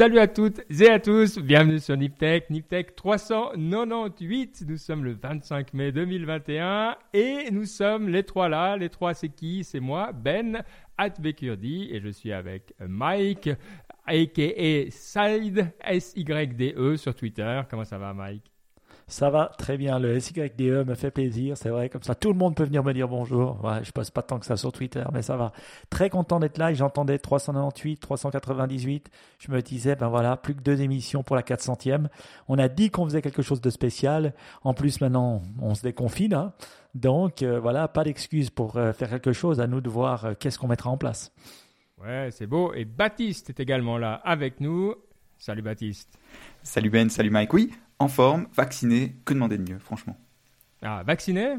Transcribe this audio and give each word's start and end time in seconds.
Salut 0.00 0.18
à 0.18 0.28
toutes 0.28 0.62
et 0.80 0.88
à 0.88 0.98
tous, 0.98 1.38
bienvenue 1.38 1.78
sur 1.78 1.94
Niptech, 1.94 2.48
Niptech 2.48 2.96
398. 2.96 4.64
Nous 4.66 4.78
sommes 4.78 5.04
le 5.04 5.12
25 5.12 5.74
mai 5.74 5.92
2021 5.92 6.96
et 7.12 7.50
nous 7.52 7.66
sommes 7.66 8.08
les 8.08 8.22
trois 8.22 8.48
là. 8.48 8.78
Les 8.78 8.88
trois, 8.88 9.12
c'est 9.12 9.28
qui? 9.28 9.62
C'est 9.62 9.78
moi, 9.78 10.12
Ben 10.12 10.62
Atbekurdi 10.96 11.90
et 11.92 12.00
je 12.00 12.08
suis 12.08 12.32
avec 12.32 12.72
Mike, 12.80 13.50
aka 14.06 14.90
Side, 14.90 15.70
S-Y-D-E 15.84 16.96
sur 16.96 17.14
Twitter. 17.14 17.60
Comment 17.68 17.84
ça 17.84 17.98
va, 17.98 18.14
Mike? 18.14 18.49
Ça 19.10 19.28
va 19.28 19.50
très 19.58 19.76
bien. 19.76 19.98
Le 19.98 20.18
SYDE 20.20 20.86
me 20.86 20.94
fait 20.94 21.10
plaisir. 21.10 21.56
C'est 21.56 21.68
vrai, 21.68 21.88
comme 21.88 22.02
ça, 22.02 22.14
tout 22.14 22.32
le 22.32 22.38
monde 22.38 22.54
peut 22.54 22.64
venir 22.64 22.84
me 22.84 22.92
dire 22.94 23.08
bonjour. 23.08 23.62
Ouais, 23.64 23.82
je 23.82 23.90
passe 23.90 24.10
pas 24.10 24.22
tant 24.22 24.38
que 24.38 24.46
ça 24.46 24.56
sur 24.56 24.72
Twitter, 24.72 25.02
mais 25.12 25.22
ça 25.22 25.36
va. 25.36 25.52
Très 25.90 26.08
content 26.10 26.38
d'être 26.38 26.58
là. 26.58 26.72
J'entendais 26.72 27.18
398, 27.18 27.98
398. 27.98 29.10
Je 29.38 29.50
me 29.50 29.60
disais, 29.62 29.96
ben 29.96 30.08
voilà, 30.08 30.36
plus 30.36 30.54
que 30.54 30.62
deux 30.62 30.80
émissions 30.80 31.22
pour 31.24 31.34
la 31.34 31.42
400e. 31.42 32.06
On 32.48 32.58
a 32.58 32.68
dit 32.68 32.90
qu'on 32.90 33.04
faisait 33.04 33.20
quelque 33.20 33.42
chose 33.42 33.60
de 33.60 33.70
spécial. 33.70 34.32
En 34.62 34.74
plus, 34.74 35.00
maintenant, 35.00 35.42
on 35.60 35.74
se 35.74 35.82
déconfine. 35.82 36.34
Hein. 36.34 36.52
Donc, 36.94 37.42
euh, 37.42 37.58
voilà, 37.58 37.88
pas 37.88 38.04
d'excuse 38.04 38.50
pour 38.50 38.76
euh, 38.76 38.92
faire 38.92 39.10
quelque 39.10 39.32
chose. 39.32 39.60
À 39.60 39.66
nous 39.66 39.80
de 39.80 39.90
voir 39.90 40.24
euh, 40.24 40.34
qu'est-ce 40.38 40.58
qu'on 40.58 40.68
mettra 40.68 40.88
en 40.88 40.96
place. 40.96 41.32
Ouais, 42.00 42.28
c'est 42.30 42.46
beau. 42.46 42.72
Et 42.74 42.84
Baptiste 42.84 43.50
est 43.50 43.58
également 43.58 43.98
là 43.98 44.14
avec 44.24 44.60
nous. 44.60 44.94
Salut 45.36 45.62
Baptiste. 45.62 46.16
Salut 46.62 46.90
Ben, 46.90 47.10
salut 47.10 47.30
Mike. 47.30 47.52
Oui, 47.52 47.72
en 48.00 48.08
forme, 48.08 48.48
vacciné, 48.56 49.14
que 49.24 49.34
demander 49.34 49.58
de 49.58 49.70
mieux, 49.70 49.78
franchement 49.78 50.16
Ah, 50.82 51.04
vacciné, 51.06 51.58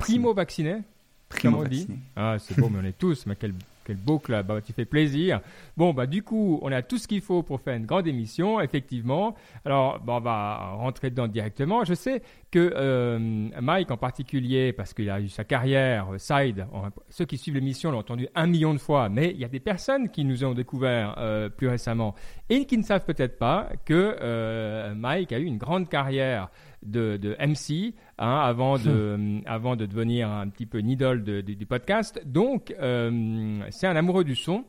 Primo 0.00 0.34
vacciné 0.34 0.82
Primo 1.28 1.62
vacciné. 1.62 1.98
Ah, 2.16 2.36
c'est 2.40 2.58
beau, 2.58 2.68
mais 2.68 2.80
on 2.80 2.84
est 2.84 2.98
tous, 2.98 3.26
mais 3.26 3.36
quel 3.36 3.52
quel 3.84 3.96
beau 3.96 4.20
bah, 4.28 4.60
tu 4.64 4.72
fais 4.72 4.84
plaisir. 4.84 5.40
Bon, 5.76 5.92
bah 5.92 6.06
du 6.06 6.22
coup, 6.22 6.58
on 6.62 6.72
a 6.72 6.82
tout 6.82 6.98
ce 6.98 7.08
qu'il 7.08 7.20
faut 7.20 7.42
pour 7.42 7.60
faire 7.60 7.74
une 7.74 7.86
grande 7.86 8.06
émission, 8.06 8.60
effectivement. 8.60 9.34
Alors, 9.64 10.00
bon, 10.00 10.16
on 10.16 10.20
va 10.20 10.74
rentrer 10.76 11.10
dedans 11.10 11.28
directement. 11.28 11.84
Je 11.84 11.94
sais 11.94 12.22
que 12.50 12.72
euh, 12.76 13.18
Mike 13.60 13.90
en 13.90 13.96
particulier, 13.96 14.72
parce 14.72 14.92
qu'il 14.92 15.10
a 15.10 15.20
eu 15.20 15.28
sa 15.28 15.44
carrière, 15.44 16.12
euh, 16.12 16.18
Side, 16.18 16.66
ceux 17.08 17.24
qui 17.24 17.38
suivent 17.38 17.54
l'émission 17.54 17.90
l'ont 17.90 17.98
entendu 17.98 18.28
un 18.34 18.46
million 18.46 18.74
de 18.74 18.78
fois, 18.78 19.08
mais 19.08 19.30
il 19.30 19.38
y 19.38 19.44
a 19.44 19.48
des 19.48 19.60
personnes 19.60 20.10
qui 20.10 20.24
nous 20.24 20.44
ont 20.44 20.54
découvert 20.54 21.14
euh, 21.18 21.48
plus 21.48 21.68
récemment 21.68 22.14
et 22.50 22.66
qui 22.66 22.76
ne 22.76 22.82
savent 22.82 23.04
peut-être 23.04 23.38
pas 23.38 23.68
que 23.84 24.92
Mike 24.92 25.32
a 25.32 25.38
eu 25.38 25.44
une 25.44 25.58
grande 25.58 25.88
carrière 25.88 26.50
de, 26.82 27.16
de 27.16 27.36
MC 27.40 27.94
hein, 28.18 28.40
avant, 28.44 28.78
de, 28.78 29.16
hmm. 29.16 29.42
avant 29.46 29.76
de 29.76 29.86
devenir 29.86 30.30
un 30.30 30.48
petit 30.48 30.66
peu 30.66 30.78
une 30.78 30.90
idole 30.90 31.22
du 31.22 31.66
podcast. 31.66 32.20
Donc, 32.24 32.74
euh, 32.80 33.60
c'est 33.70 33.86
un 33.86 33.96
amoureux 33.96 34.24
du 34.24 34.36
son. 34.36 34.64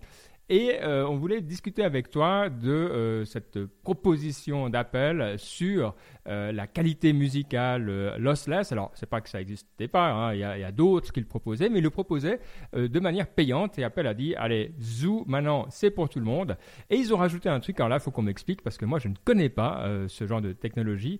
Et 0.50 0.78
euh, 0.82 1.08
on 1.08 1.16
voulait 1.16 1.42
discuter 1.42 1.84
avec 1.84 2.10
toi 2.10 2.50
de 2.50 2.70
euh, 2.70 3.26
cette 3.26 3.66
proposition 3.66 4.70
d'appel 4.70 5.40
sur 5.40 5.96
euh, 6.28 6.52
la 6.52 6.68
qualité 6.68 7.14
musicale 7.14 8.18
lossless. 8.18 8.74
Alors, 8.74 8.92
c'est 8.94 9.10
pas 9.10 9.22
que 9.22 9.30
ça 9.30 9.38
n'existait 9.38 9.88
pas, 9.88 10.12
hein. 10.12 10.34
il 10.34 10.40
y 10.40 10.44
a, 10.44 10.72
d'autres 10.72 11.14
qui 11.14 11.22
le 11.22 11.26
proposaient, 11.26 11.70
mais 11.70 11.80
ils 11.80 11.84
le 11.84 11.90
proposaient 11.90 12.40
de 12.74 13.00
manière 13.00 13.28
payante. 13.28 13.80
Et 13.80 13.84
Apple 13.84 14.06
a 14.06 14.14
dit, 14.14 14.36
allez, 14.36 14.74
Zoo, 14.82 15.24
maintenant, 15.28 15.66
c'est 15.70 15.92
pour 15.92 16.10
tout 16.10 16.20
le 16.20 16.26
monde. 16.26 16.58
Et 16.90 16.98
ils 16.98 17.14
ont 17.14 17.18
rajouté 17.18 17.48
un 17.48 17.60
truc, 17.60 17.80
alors 17.80 17.90
là, 17.90 17.98
il 17.98 18.02
faut 18.02 18.12
qu'on 18.12 18.22
m'explique, 18.22 18.62
parce 18.62 18.78
que 18.78 18.86
moi, 18.86 19.00
je 19.00 19.08
ne 19.08 19.16
connais 19.24 19.50
pas 19.50 19.88
ce 20.08 20.28
genre 20.28 20.42
de 20.42 20.54
technologie 20.54 21.20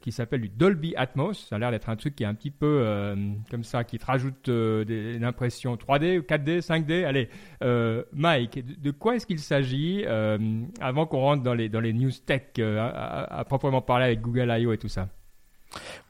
qui 0.00 0.12
s'appelle 0.12 0.40
du 0.40 0.48
Dolby 0.48 0.94
Atmos. 0.96 1.46
Ça 1.48 1.56
a 1.56 1.58
l'air 1.58 1.70
d'être 1.70 1.88
un 1.88 1.96
truc 1.96 2.16
qui 2.16 2.24
est 2.24 2.26
un 2.26 2.34
petit 2.34 2.50
peu 2.50 3.14
comme 3.50 3.64
ça, 3.64 3.84
qui 3.84 3.98
te 3.98 4.06
rajoute 4.06 4.48
une 4.48 5.24
impression 5.24 5.76
3D, 5.76 6.20
4D, 6.22 6.60
5D. 6.60 7.04
Allez, 7.04 7.28
Mike, 8.12 8.51
de, 8.60 8.90
quoi 8.90 9.16
est-ce 9.16 9.26
qu'il 9.26 9.38
s'agit 9.38 10.04
avant 10.06 11.06
qu'on 11.06 11.20
rentre 11.20 11.42
dans 11.42 11.54
les, 11.54 11.68
dans 11.68 11.80
les 11.80 11.92
news 11.92 12.10
tech 12.26 12.58
à 12.58 13.44
proprement 13.46 13.82
parler 13.82 14.06
avec 14.06 14.20
Google 14.20 14.54
I.O. 14.56 14.72
et 14.72 14.78
tout 14.78 14.88
ça? 14.88 15.08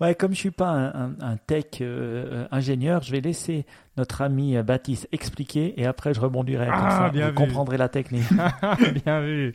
Ouais, 0.01 0.15
comme 0.15 0.33
je 0.33 0.39
suis 0.39 0.51
pas 0.51 0.71
un, 0.71 1.37
tech 1.37 1.81
euh, 1.81 2.47
ingénieur, 2.51 3.03
je 3.03 3.13
vais 3.13 3.21
laisser 3.21 3.67
notre 3.97 4.23
ami 4.23 4.57
euh, 4.57 4.63
Baptiste 4.63 5.09
expliquer 5.13 5.81
et 5.81 5.87
après 5.87 6.15
je 6.15 6.21
rebondirai. 6.21 6.67
comme 6.67 6.75
ah, 6.77 6.91
ça, 6.91 7.11
bien 7.11 7.29
vous 7.29 7.35
comprendrez 7.35 7.77
la 7.77 7.89
technique. 7.89 8.29
bien 9.05 9.21
vu. 9.21 9.55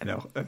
Alors, 0.00 0.28
euh, 0.36 0.42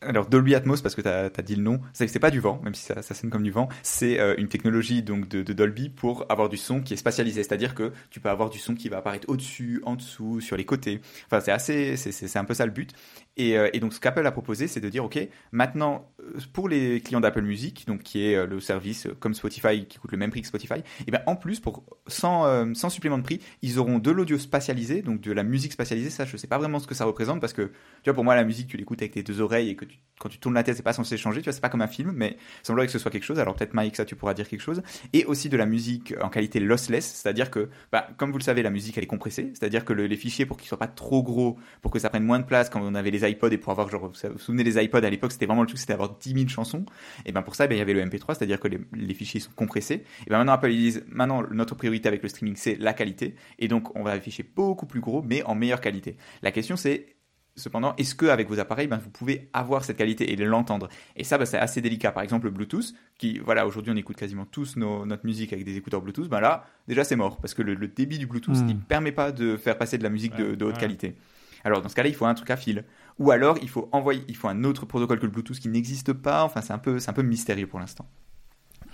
alors 0.00 0.26
Dolby 0.26 0.54
Atmos, 0.54 0.80
parce 0.80 0.94
que 0.94 1.00
tu 1.00 1.08
as, 1.08 1.42
dit 1.42 1.56
le 1.56 1.62
nom, 1.62 1.80
c'est 1.92 2.18
pas 2.18 2.30
du 2.30 2.40
vent, 2.40 2.60
même 2.62 2.74
si 2.74 2.84
ça, 2.84 3.02
ça 3.02 3.14
sonne 3.14 3.30
comme 3.30 3.42
du 3.42 3.50
vent, 3.50 3.68
c'est 3.82 4.20
euh, 4.20 4.34
une 4.38 4.48
technologie 4.48 5.02
donc 5.02 5.28
de, 5.28 5.42
Dolby 5.52 5.88
pour 5.88 6.24
avoir 6.28 6.48
du 6.48 6.56
son 6.56 6.80
qui 6.80 6.94
est 6.94 6.96
spatialisé, 6.96 7.42
c'est-à-dire 7.42 7.74
que 7.74 7.92
tu 8.10 8.20
peux 8.20 8.28
avoir 8.28 8.50
du 8.50 8.58
son 8.58 8.74
qui 8.74 8.88
va 8.88 8.98
apparaître 8.98 9.28
au-dessus, 9.28 9.82
en 9.84 9.96
dessous, 9.96 10.40
sur 10.40 10.56
les 10.56 10.64
côtés. 10.64 11.00
Enfin, 11.26 11.40
c'est 11.40 11.52
assez, 11.52 11.96
c'est 11.96 12.38
un 12.38 12.44
peu 12.44 12.54
ça 12.54 12.64
le 12.64 12.72
but. 12.72 12.92
Et, 13.38 13.56
euh, 13.56 13.70
et 13.72 13.80
donc 13.80 13.92
ce 13.92 14.00
qu'Apple 14.00 14.26
a 14.26 14.32
proposé, 14.32 14.68
c'est 14.68 14.80
de 14.80 14.88
dire 14.88 15.04
ok, 15.04 15.18
maintenant 15.52 16.10
euh, 16.20 16.38
pour 16.52 16.68
les 16.68 17.00
clients 17.00 17.20
d'Apple 17.20 17.42
Music, 17.42 17.84
donc 17.86 18.02
qui 18.02 18.24
est 18.24 18.46
le 18.46 18.60
service 18.60 19.08
comme 19.20 19.34
Spotify 19.34 19.86
qui 19.86 19.98
coûte 19.98 20.12
le 20.12 20.18
même 20.18 20.30
prix 20.30 20.42
que 20.42 20.48
Spotify, 20.48 20.74
et 20.74 21.04
eh 21.06 21.10
bien 21.10 21.22
en 21.26 21.36
plus 21.36 21.60
pour 21.60 21.84
sans, 22.06 22.74
sans 22.74 22.90
supplément 22.90 23.18
de 23.18 23.22
prix, 23.22 23.40
ils 23.62 23.78
auront 23.78 23.98
de 23.98 24.10
l'audio 24.10 24.38
spatialisé, 24.38 25.02
donc 25.02 25.20
de 25.20 25.32
la 25.32 25.42
musique 25.42 25.72
spatialisée. 25.72 26.10
Ça, 26.10 26.24
je 26.24 26.36
sais 26.36 26.46
pas 26.46 26.58
vraiment 26.58 26.78
ce 26.78 26.86
que 26.86 26.94
ça 26.94 27.04
représente 27.04 27.40
parce 27.40 27.52
que 27.52 27.62
tu 27.62 28.04
vois 28.06 28.14
pour 28.14 28.24
moi 28.24 28.34
la 28.34 28.44
musique 28.44 28.68
tu 28.68 28.76
l'écoutes 28.76 29.00
avec 29.00 29.12
tes 29.12 29.22
deux 29.22 29.40
oreilles 29.40 29.70
et 29.70 29.76
que 29.76 29.84
quand 30.18 30.28
tu 30.28 30.38
tournes 30.38 30.54
la 30.54 30.62
tête, 30.62 30.76
c'est 30.76 30.82
pas 30.82 30.92
censé 30.92 31.16
changer, 31.16 31.40
tu 31.40 31.44
vois, 31.44 31.52
c'est 31.52 31.60
pas 31.60 31.68
comme 31.68 31.82
un 31.82 31.88
film, 31.88 32.12
mais 32.14 32.36
il 32.62 32.66
semblerait 32.66 32.86
que 32.86 32.92
ce 32.92 32.98
soit 32.98 33.10
quelque 33.10 33.24
chose. 33.24 33.38
Alors 33.38 33.54
peut-être 33.54 33.74
Mike, 33.74 33.96
ça 33.96 34.04
tu 34.04 34.16
pourras 34.16 34.34
dire 34.34 34.48
quelque 34.48 34.60
chose. 34.60 34.82
Et 35.12 35.24
aussi 35.24 35.48
de 35.48 35.56
la 35.56 35.66
musique 35.66 36.14
en 36.20 36.28
qualité 36.28 36.60
lossless, 36.60 37.06
c'est-à-dire 37.06 37.50
que, 37.50 37.68
bah, 37.92 38.08
comme 38.16 38.32
vous 38.32 38.38
le 38.38 38.42
savez, 38.42 38.62
la 38.62 38.70
musique 38.70 38.98
elle 38.98 39.04
est 39.04 39.08
compressée, 39.08 39.52
c'est-à-dire 39.54 39.84
que 39.84 39.92
les 39.92 40.16
fichiers 40.16 40.46
pour 40.46 40.56
qu'ils 40.56 40.68
soient 40.68 40.78
pas 40.78 40.88
trop 40.88 41.22
gros, 41.22 41.58
pour 41.82 41.90
que 41.90 41.98
ça 41.98 42.10
prenne 42.10 42.24
moins 42.24 42.38
de 42.38 42.44
place, 42.44 42.68
quand 42.68 42.80
on 42.82 42.94
avait 42.94 43.10
les 43.10 43.24
iPods 43.28 43.50
et 43.50 43.58
pour 43.58 43.72
avoir, 43.72 43.88
genre, 43.88 44.08
vous 44.08 44.28
vous 44.32 44.38
souvenez 44.38 44.64
des 44.64 44.82
iPods 44.82 45.04
à 45.04 45.10
l'époque, 45.10 45.32
c'était 45.32 45.46
vraiment 45.46 45.62
le 45.62 45.68
truc, 45.68 45.78
c'était 45.78 45.92
d'avoir 45.92 46.16
10 46.18 46.32
000 46.32 46.48
chansons. 46.48 46.84
Et 47.26 47.32
ben 47.32 47.42
pour 47.42 47.54
ça, 47.54 47.66
ben, 47.66 47.74
il 47.74 47.78
y 47.78 47.82
avait 47.82 47.94
le 47.94 48.04
MP3, 48.04 48.34
c'est-à-dire 48.34 48.60
que 48.60 48.68
les, 48.68 49.14
fichiers 49.14 49.40
sont 49.40 49.52
compressés. 49.54 50.04
Et 50.26 50.30
ben 50.30 50.38
maintenant 50.38 50.52
Apple 50.52 50.70
ils 50.70 50.78
disent, 50.78 51.04
maintenant 51.08 51.42
notre 51.50 51.74
priorité 51.74 52.08
avec 52.08 52.22
le 52.22 52.28
streaming 52.28 52.56
c'est 52.56 52.76
la 52.76 52.92
qualité, 52.92 53.34
et 53.58 53.68
donc 53.68 53.96
on 53.96 54.02
va 54.02 54.12
afficher 54.12 54.42
beaucoup 54.42 54.86
plus 54.86 55.00
gros, 55.00 55.22
mais 55.22 55.42
en 55.44 55.54
meilleure 55.54 55.80
qualité. 55.80 56.16
La 56.42 56.50
question 56.50 56.76
c'est 56.76 57.18
Cependant, 57.58 57.94
est-ce 57.96 58.14
qu'avec 58.14 58.48
vos 58.48 58.60
appareils, 58.60 58.86
ben, 58.86 58.98
vous 58.98 59.10
pouvez 59.10 59.50
avoir 59.52 59.84
cette 59.84 59.96
qualité 59.96 60.32
et 60.32 60.36
l'entendre? 60.36 60.88
Et 61.16 61.24
ça, 61.24 61.38
ben, 61.38 61.44
c'est 61.44 61.58
assez 61.58 61.80
délicat. 61.80 62.12
Par 62.12 62.22
exemple, 62.22 62.46
le 62.46 62.52
Bluetooth, 62.52 62.94
qui, 63.18 63.40
voilà, 63.40 63.66
aujourd'hui, 63.66 63.92
on 63.92 63.96
écoute 63.96 64.16
quasiment 64.16 64.44
tous 64.44 64.76
notre 64.76 65.26
musique 65.26 65.52
avec 65.52 65.64
des 65.64 65.76
écouteurs 65.76 66.00
Bluetooth. 66.00 66.28
Ben 66.28 66.40
là, 66.40 66.64
déjà, 66.86 67.02
c'est 67.02 67.16
mort 67.16 67.38
parce 67.38 67.54
que 67.54 67.62
le, 67.62 67.88
débit 67.88 68.18
du 68.18 68.26
Bluetooth, 68.26 68.54
hmm. 68.54 68.68
il 68.68 68.76
ne 68.76 68.80
permet 68.80 69.10
pas 69.10 69.32
de 69.32 69.56
faire 69.56 69.76
passer 69.76 69.98
de 69.98 70.04
la 70.04 70.08
musique 70.08 70.36
de, 70.36 70.64
haute 70.64 70.78
qualité. 70.78 71.16
Alors, 71.64 71.82
dans 71.82 71.88
ce 71.88 71.96
cas-là, 71.96 72.08
il 72.08 72.14
faut 72.14 72.26
un 72.26 72.34
truc 72.34 72.50
à 72.50 72.56
fil. 72.56 72.84
Ou 73.18 73.30
alors, 73.30 73.58
il 73.62 73.68
faut 73.68 73.88
envoyer, 73.92 74.22
il 74.28 74.36
faut 74.36 74.48
un 74.48 74.64
autre 74.64 74.86
protocole 74.86 75.18
que 75.18 75.26
le 75.26 75.32
Bluetooth 75.32 75.58
qui 75.58 75.68
n'existe 75.68 76.12
pas. 76.12 76.44
Enfin, 76.44 76.60
c'est 76.60 76.72
un 76.72 76.78
peu, 76.78 76.98
c'est 76.98 77.10
un 77.10 77.14
peu 77.14 77.22
mystérieux 77.22 77.66
pour 77.66 77.80
l'instant. 77.80 78.06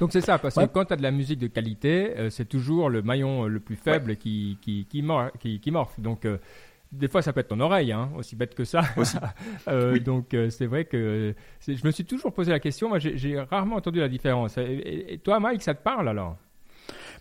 Donc 0.01 0.13
c'est 0.13 0.23
ça, 0.23 0.39
parce 0.39 0.57
que 0.57 0.65
quand 0.65 0.87
tu 0.87 0.93
as 0.93 0.97
de 0.97 1.03
la 1.03 1.13
musique 1.13 1.39
de 1.39 1.47
qualité, 1.47 2.17
euh, 2.17 2.29
c'est 2.29 2.47
toujours 2.47 2.91
le 2.91 3.01
maillon 3.03 3.45
le 3.45 3.61
plus 3.61 3.77
faible 3.77 4.17
qui, 4.17 4.59
qui, 4.61 4.87
qui, 4.87 5.61
qui, 5.61 5.71
morphe. 5.71 6.01
Donc 6.01 6.25
euh, 6.25 6.39
des 6.95 7.09
fois, 7.09 7.23
ça 7.23 7.33
peut 7.33 7.41
être 7.41 7.49
ton 7.49 7.61
oreille, 7.61 7.93
hein, 7.93 8.11
aussi 8.17 8.37
bête 8.37 8.55
que 8.55 8.65
ça. 8.65 8.83
euh, 9.69 9.99
Donc, 9.99 10.33
euh, 10.35 10.51
c'est 10.51 10.67
vrai 10.67 10.85
que 10.85 11.35
je 11.67 11.87
me 11.87 11.91
suis 11.91 12.05
toujours 12.05 12.33
posé 12.33 12.51
la 12.53 12.61
question. 12.61 12.89
Moi, 12.89 12.99
j'ai 12.99 13.41
rarement 13.41 13.77
entendu 13.77 14.01
la 14.01 14.09
différence. 14.09 14.59
et, 14.59 15.21
toi, 15.23 15.41
Mike, 15.41 15.63
ça 15.63 15.75
te 15.75 15.83
parle 15.83 16.09
alors? 16.09 16.37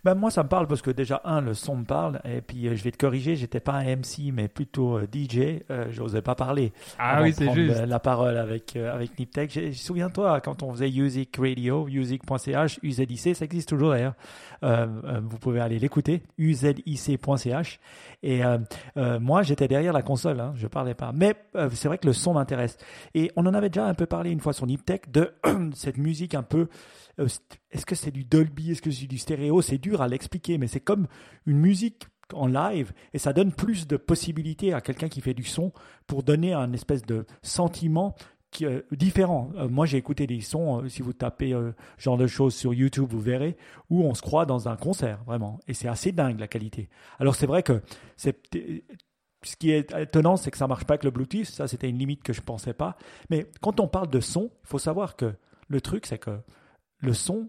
Ben, 0.03 0.15
moi, 0.15 0.31
ça 0.31 0.43
me 0.43 0.49
parle 0.49 0.67
parce 0.67 0.81
que 0.81 0.91
déjà, 0.91 1.21
un, 1.23 1.39
le 1.39 1.53
son 1.53 1.77
me 1.77 1.85
parle. 1.85 2.19
Et 2.25 2.41
puis, 2.41 2.67
euh, 2.67 2.75
je 2.75 2.83
vais 2.83 2.91
te 2.91 2.97
corriger, 2.97 3.37
j'étais 3.37 3.61
pas 3.61 3.73
un 3.73 3.95
MC, 3.95 4.31
mais 4.33 4.49
plutôt 4.49 4.97
euh, 4.97 5.07
DJ. 5.11 5.63
Euh, 5.71 5.85
J'osais 5.91 6.21
pas 6.21 6.35
parler. 6.35 6.73
Ah 6.99 7.21
oui, 7.21 7.33
c'est 7.33 7.51
juste. 7.53 7.85
La 7.85 7.99
parole 7.99 8.37
avec, 8.37 8.75
euh, 8.75 8.93
avec 8.93 9.17
Niptech. 9.17 9.73
Souviens-toi, 9.73 10.41
quand 10.41 10.61
on 10.61 10.73
faisait 10.73 10.89
Music 10.89 11.35
Radio, 11.39 11.85
music.ch, 11.85 12.79
UZIC, 12.83 13.35
ça 13.35 13.45
existe 13.45 13.69
toujours 13.69 13.91
d'ailleurs. 13.91 14.15
vous 14.61 15.37
pouvez 15.37 15.61
aller 15.61 15.79
l'écouter, 15.79 16.23
uzic.ch. 16.37 17.79
Et 18.23 18.41
moi, 19.19 19.41
j'étais 19.43 19.67
derrière 19.67 19.93
la 19.93 20.01
console, 20.01 20.39
hein, 20.39 20.53
je 20.55 20.67
parlais 20.67 20.93
pas. 20.93 21.11
Mais 21.13 21.35
c'est 21.71 21.87
vrai 21.87 21.97
que 21.97 22.07
le 22.07 22.13
son 22.13 22.33
m'intéresse. 22.33 22.77
Et 23.13 23.31
on 23.35 23.45
en 23.45 23.53
avait 23.53 23.69
déjà 23.69 23.85
un 23.85 23.93
peu 23.93 24.05
parlé 24.05 24.31
une 24.31 24.39
fois 24.39 24.53
sur 24.53 24.65
Niptech 24.65 25.11
de 25.11 25.33
cette 25.73 25.97
musique 25.97 26.35
un 26.35 26.43
peu 26.43 26.59
euh, 26.61 26.67
est-ce 27.17 27.85
que 27.85 27.95
c'est 27.95 28.11
du 28.11 28.23
Dolby, 28.23 28.71
est-ce 28.71 28.81
que 28.81 28.91
c'est 28.91 29.07
du 29.07 29.17
stéréo? 29.17 29.61
C'est 29.61 29.77
dur 29.77 30.01
à 30.01 30.07
l'expliquer, 30.07 30.57
mais 30.57 30.67
c'est 30.67 30.79
comme 30.79 31.07
une 31.45 31.57
musique 31.57 32.05
en 32.33 32.47
live 32.47 32.93
et 33.13 33.19
ça 33.19 33.33
donne 33.33 33.51
plus 33.51 33.85
de 33.85 33.97
possibilités 33.97 34.73
à 34.73 34.81
quelqu'un 34.81 35.09
qui 35.09 35.21
fait 35.21 35.33
du 35.33 35.43
son 35.43 35.71
pour 36.07 36.23
donner 36.23 36.53
un 36.53 36.73
espèce 36.73 37.03
de 37.03 37.25
sentiment 37.41 38.15
est 38.61 38.85
différent. 38.91 39.49
Euh, 39.55 39.67
moi, 39.67 39.85
j'ai 39.85 39.97
écouté 39.97 40.27
des 40.27 40.41
sons, 40.41 40.83
euh, 40.83 40.89
si 40.89 41.01
vous 41.01 41.13
tapez 41.13 41.55
genre 41.97 42.17
de 42.17 42.27
choses 42.27 42.53
sur 42.53 42.73
YouTube, 42.73 43.07
vous 43.09 43.19
verrez, 43.19 43.57
où 43.89 44.03
on 44.03 44.13
se 44.13 44.21
croit 44.21 44.45
dans 44.45 44.69
un 44.69 44.75
concert, 44.75 45.23
vraiment. 45.25 45.59
Et 45.67 45.73
c'est 45.73 45.87
assez 45.87 46.11
dingue, 46.11 46.39
la 46.39 46.47
qualité. 46.47 46.89
Alors, 47.19 47.35
c'est 47.35 47.47
vrai 47.47 47.63
que 47.63 47.81
ce 48.17 49.55
qui 49.57 49.71
est 49.71 49.91
étonnant, 49.97 50.37
c'est 50.37 50.51
que 50.51 50.57
ça 50.57 50.67
marche 50.67 50.85
pas 50.85 50.93
avec 50.93 51.03
le 51.03 51.11
Bluetooth. 51.11 51.45
Ça, 51.45 51.67
c'était 51.67 51.89
une 51.89 51.97
limite 51.97 52.23
que 52.23 52.33
je 52.33 52.41
pensais 52.41 52.73
pas. 52.73 52.97
Mais 53.29 53.47
quand 53.61 53.79
on 53.79 53.87
parle 53.87 54.09
de 54.09 54.19
son, 54.19 54.51
il 54.63 54.67
faut 54.67 54.79
savoir 54.79 55.15
que 55.15 55.33
le 55.67 55.81
truc, 55.81 56.05
c'est 56.05 56.19
que 56.19 56.39
le 57.03 57.13
son, 57.13 57.47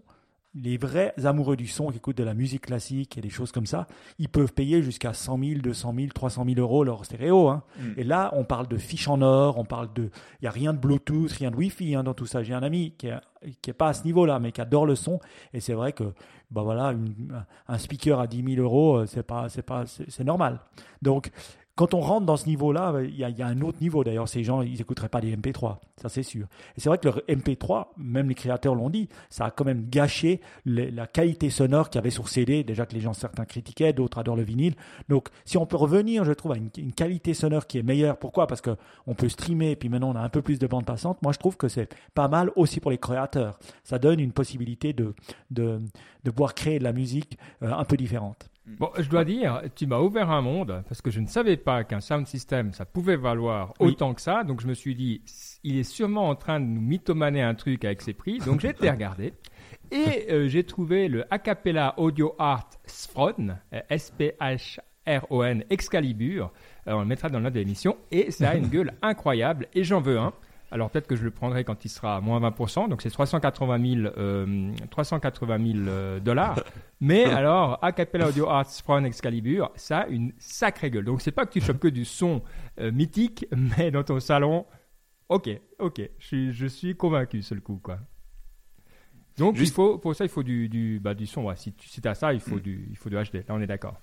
les 0.57 0.77
vrais 0.77 1.13
amoureux 1.25 1.57
du 1.57 1.67
son 1.67 1.89
qui 1.91 1.97
écoutent 1.97 2.17
de 2.17 2.23
la 2.23 2.33
musique 2.33 2.67
classique 2.67 3.17
et 3.17 3.21
des 3.21 3.29
choses 3.29 3.51
comme 3.51 3.65
ça, 3.65 3.87
ils 4.19 4.29
peuvent 4.29 4.53
payer 4.53 4.81
jusqu'à 4.81 5.11
100 5.13 5.37
000, 5.37 5.59
200 5.61 5.93
000, 5.97 6.07
300 6.13 6.45
000 6.45 6.59
euros 6.61 6.85
leur 6.85 7.03
stéréo. 7.03 7.49
Hein. 7.49 7.63
Mm. 7.77 7.83
Et 7.97 8.03
là, 8.05 8.29
on 8.33 8.45
parle 8.45 8.67
de 8.69 8.77
fiches 8.77 9.09
en 9.09 9.21
or, 9.21 9.57
on 9.57 9.65
parle 9.65 9.91
de, 9.93 10.03
il 10.03 10.43
n'y 10.43 10.47
a 10.47 10.51
rien 10.51 10.71
de 10.73 10.77
Bluetooth, 10.77 11.29
rien 11.33 11.51
de 11.51 11.57
Wi-Fi 11.57 11.95
hein, 11.95 12.03
dans 12.03 12.13
tout 12.13 12.25
ça. 12.25 12.41
J'ai 12.41 12.53
un 12.53 12.63
ami 12.63 12.93
qui 12.97 13.07
est, 13.07 13.19
qui 13.61 13.69
est 13.69 13.73
pas 13.73 13.89
à 13.89 13.93
ce 13.93 14.05
niveau-là, 14.05 14.39
mais 14.39 14.53
qui 14.53 14.61
adore 14.61 14.85
le 14.85 14.95
son. 14.95 15.19
Et 15.53 15.59
c'est 15.59 15.73
vrai 15.73 15.91
que, 15.91 16.13
bah 16.51 16.61
voilà, 16.63 16.93
une- 16.93 17.43
un 17.67 17.77
speaker 17.77 18.21
à 18.21 18.27
10 18.27 18.55
000 18.55 18.61
euros, 18.65 18.99
euh, 18.99 19.05
c'est 19.07 19.23
pas, 19.23 19.49
c'est 19.49 19.61
pas, 19.61 19.83
c'est 19.85 20.23
normal. 20.23 20.61
Donc, 21.01 21.31
quand 21.75 21.93
on 21.93 21.99
rentre 21.99 22.25
dans 22.25 22.37
ce 22.37 22.47
niveau-là, 22.47 22.93
il 23.03 23.15
y, 23.15 23.23
a- 23.23 23.47
un 23.47 23.61
autre 23.61 23.79
niveau. 23.81 24.03
D'ailleurs, 24.03 24.29
ces 24.29 24.43
gens, 24.43 24.61
ils 24.61 24.77
n'écouteraient 24.77 25.09
pas 25.09 25.19
des 25.21 25.35
MP3, 25.35 25.79
ça 25.97 26.07
c'est 26.09 26.23
sûr. 26.23 26.47
Et 26.77 26.79
c'est 26.79 26.87
vrai 26.89 26.97
que 26.97 27.07
le 27.09 27.13
MP3, 27.27 27.87
même 27.97 28.29
les 28.29 28.35
créateurs 28.35 28.75
l'ont 28.75 28.89
dit, 28.89 29.09
ça 29.29 29.45
a 29.45 29.51
quand 29.51 29.65
même 29.65 29.87
gâché 29.89 30.39
la 30.65 31.05
qualité 31.05 31.49
sonore 31.49 31.89
qu'il 31.89 31.99
y 31.99 32.01
avait 32.01 32.09
sur 32.11 32.29
CD. 32.29 32.63
Déjà 32.63 32.85
que 32.85 32.93
les 32.93 33.01
gens, 33.01 33.13
certains 33.13 33.45
critiquaient, 33.45 33.91
d'autres 33.93 34.17
adorent 34.19 34.37
le 34.37 34.43
vinyle. 34.43 34.75
Donc, 35.09 35.27
si 35.43 35.57
on 35.57 35.65
peut 35.65 35.75
revenir, 35.77 36.23
je 36.23 36.31
trouve, 36.33 36.53
à 36.53 36.57
une, 36.57 36.69
une 36.77 36.93
qualité 36.93 37.33
sonore 37.33 37.67
qui 37.67 37.77
est 37.77 37.83
meilleure, 37.83 38.17
pourquoi? 38.17 38.47
Parce 38.47 38.61
que 38.61 38.77
on 39.05 39.13
peut 39.13 39.29
streamer, 39.29 39.71
et 39.71 39.75
puis 39.75 39.89
maintenant 39.89 40.11
on 40.11 40.15
a 40.15 40.21
un 40.21 40.29
peu 40.29 40.41
plus 40.41 40.59
de 40.59 40.67
bande 40.67 40.85
passante. 40.85 41.21
Moi, 41.21 41.33
je 41.33 41.39
trouve 41.39 41.57
que 41.57 41.67
c'est 41.67 41.93
pas 42.13 42.27
mal 42.29 42.51
aussi 42.55 42.79
pour 42.79 42.91
les 42.91 42.97
créateurs. 42.97 43.59
Ça 43.83 43.99
donne 43.99 44.19
une 44.19 44.31
possibilité 44.31 44.93
de, 44.93 45.13
de, 45.51 45.81
de 46.23 46.31
pouvoir 46.31 46.53
créer 46.55 46.79
de 46.79 46.83
la 46.85 46.93
musique 46.93 47.37
euh, 47.63 47.71
un 47.73 47.83
peu 47.83 47.97
différente. 47.97 48.49
Bon, 48.67 48.89
je 48.97 49.07
dois 49.07 49.23
dire, 49.25 49.61
tu 49.75 49.85
m'as 49.85 49.99
ouvert 49.99 50.31
un 50.31 50.41
monde 50.41 50.83
parce 50.87 51.01
que 51.01 51.11
je 51.11 51.19
ne 51.19 51.27
savais 51.27 51.55
pas 51.55 51.83
qu'un 51.83 52.01
sound 52.01 52.25
system, 52.25 52.73
ça 52.73 52.83
pouvait 52.85 53.15
valoir 53.15 53.73
Oui. 53.79 53.89
autant 53.91 54.13
que 54.15 54.21
ça. 54.21 54.43
Donc 54.43 54.59
je 54.61 54.67
me 54.67 54.73
suis 54.73 54.95
dit, 54.95 55.21
il 55.63 55.77
est 55.77 55.83
sûrement 55.83 56.29
en 56.29 56.35
train 56.35 56.59
de 56.59 56.65
nous 56.65 56.81
mythomaner 56.81 57.43
un 57.43 57.53
truc 57.53 57.85
avec 57.85 58.01
ses 58.01 58.13
prix. 58.13 58.39
Donc 58.39 58.61
j'ai 58.61 58.69
été 58.69 58.89
regarder 58.91 59.33
et 59.91 60.31
euh, 60.31 60.47
j'ai 60.47 60.63
trouvé 60.63 61.07
le 61.07 61.25
Acapella 61.31 61.93
Audio 61.97 62.33
Art 62.39 62.69
Sphron, 62.85 63.55
euh, 63.73 63.81
S-P-H-R-O-N 63.89 65.63
Excalibur. 65.69 66.51
Euh, 66.87 66.93
on 66.93 66.99
le 67.01 67.05
mettra 67.05 67.29
dans 67.29 67.39
l'un 67.39 67.51
de 67.51 67.59
l'émission 67.59 67.97
et 68.11 68.31
ça 68.31 68.49
a 68.51 68.55
une 68.55 68.67
gueule 68.69 68.93
incroyable 69.01 69.67
et 69.73 69.83
j'en 69.83 70.01
veux 70.01 70.17
un. 70.17 70.33
Alors 70.71 70.89
peut-être 70.89 71.07
que 71.07 71.15
je 71.15 71.23
le 71.23 71.31
prendrai 71.31 71.63
quand 71.63 71.85
il 71.85 71.89
sera 71.89 72.17
à 72.17 72.21
moins 72.21 72.39
20%, 72.39 72.89
donc 72.89 73.01
c'est 73.01 73.09
380 73.11 74.01
000, 74.01 74.13
euh, 74.17 74.71
380 74.89 75.73
000 75.73 75.87
euh, 75.87 76.19
dollars. 76.19 76.59
Mais 76.99 77.25
alors, 77.25 77.77
Acapella 77.83 78.29
Audio 78.29 78.49
Arts 78.49 78.69
Front 78.83 79.03
Excalibur, 79.03 79.71
ça 79.75 79.99
a 79.99 80.07
une 80.07 80.33
sacrée 80.39 80.89
gueule. 80.89 81.05
Donc 81.05 81.21
c'est 81.21 81.31
pas 81.31 81.45
que 81.45 81.51
tu 81.51 81.61
chopes 81.61 81.79
que 81.79 81.87
du 81.87 82.03
son 82.03 82.41
euh, 82.79 82.91
mythique, 82.91 83.45
mais 83.77 83.91
dans 83.91 84.03
ton 84.03 84.19
salon, 84.19 84.65
ok, 85.29 85.49
ok, 85.79 86.01
je 86.17 86.25
suis, 86.25 86.53
je 86.53 86.65
suis 86.65 86.95
convaincu 86.95 87.41
ce 87.41 87.53
coup 87.55 87.79
quoi. 87.81 87.99
Donc 89.37 89.55
Juste- 89.57 89.71
il 89.71 89.75
faut, 89.75 89.97
pour 89.97 90.15
ça 90.15 90.25
il 90.25 90.29
faut 90.29 90.43
du, 90.43 90.67
du, 90.69 90.99
bah, 90.99 91.13
du 91.13 91.27
son. 91.27 91.43
ouais. 91.43 91.55
Si 91.57 91.73
tu 91.73 91.87
si 91.89 92.05
as 92.07 92.15
ça, 92.15 92.33
il 92.33 92.39
faut, 92.39 92.59
du, 92.59 92.87
il 92.89 92.97
faut 92.97 93.09
du 93.09 93.15
HD. 93.15 93.35
Là 93.47 93.49
on 93.49 93.61
est 93.61 93.67
d'accord. 93.67 93.99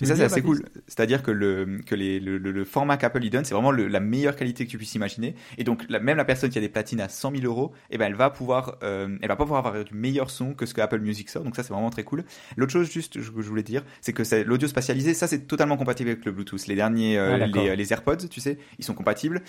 Et 0.00 0.06
ça, 0.06 0.14
c'est 0.16 0.24
assez 0.24 0.42
cool. 0.42 0.62
C'est-à-dire 0.88 1.22
que, 1.22 1.30
le, 1.30 1.80
que 1.86 1.94
les, 1.94 2.20
le, 2.20 2.64
format 2.64 2.96
qu'Apple 2.96 3.24
y 3.24 3.30
donne, 3.30 3.44
c'est 3.44 3.54
vraiment 3.54 3.70
le- 3.70 3.88
la 3.88 4.00
meilleure 4.00 4.36
qualité 4.36 4.64
que 4.66 4.70
tu 4.70 4.76
puisses 4.78 4.94
imaginer. 4.94 5.34
Et 5.58 5.64
donc, 5.64 5.84
la- 5.88 5.98
même 6.00 6.16
la 6.16 6.24
personne 6.24 6.50
qui 6.50 6.58
a 6.58 6.60
des 6.60 6.68
platines 6.68 7.00
à 7.00 7.08
100 7.08 7.32
000 7.32 7.44
euros, 7.44 7.72
eh 7.90 7.98
ben, 7.98 8.06
elle 8.06 8.14
va 8.14 8.30
pouvoir, 8.30 8.76
euh, 8.82 9.16
elle 9.22 9.28
va 9.28 9.36
pas 9.36 9.44
pouvoir 9.44 9.66
avoir 9.66 9.84
du 9.84 9.94
meilleur 9.94 10.30
son 10.30 10.54
que 10.54 10.66
ce 10.66 10.74
que 10.74 10.80
Apple 10.80 11.00
Music 11.00 11.28
sort. 11.28 11.44
Donc 11.44 11.56
ça, 11.56 11.62
c'est 11.62 11.72
vraiment 11.72 11.90
très 11.90 12.04
cool. 12.04 12.24
L'autre 12.56 12.72
chose, 12.72 12.90
juste, 12.90 13.14
que 13.14 13.20
je 13.42 13.48
voulais 13.48 13.62
dire, 13.62 13.82
c'est 14.00 14.12
que 14.12 14.24
c'est 14.24 14.44
l'audio 14.44 14.68
spatialisé. 14.68 15.14
Ça, 15.14 15.26
c'est 15.26 15.46
totalement 15.46 15.76
compatible 15.76 16.10
avec 16.10 16.24
le 16.24 16.32
Bluetooth. 16.32 16.66
Les 16.66 16.74
derniers, 16.74 17.18
euh, 17.18 17.32
Ah, 17.34 17.46
les, 17.46 17.76
les 17.76 17.92
AirPods, 17.92 18.28
tu 18.30 18.40
sais, 18.40 18.58
ils 18.78 18.84
sont 18.84 18.94
compatibles 18.94 19.42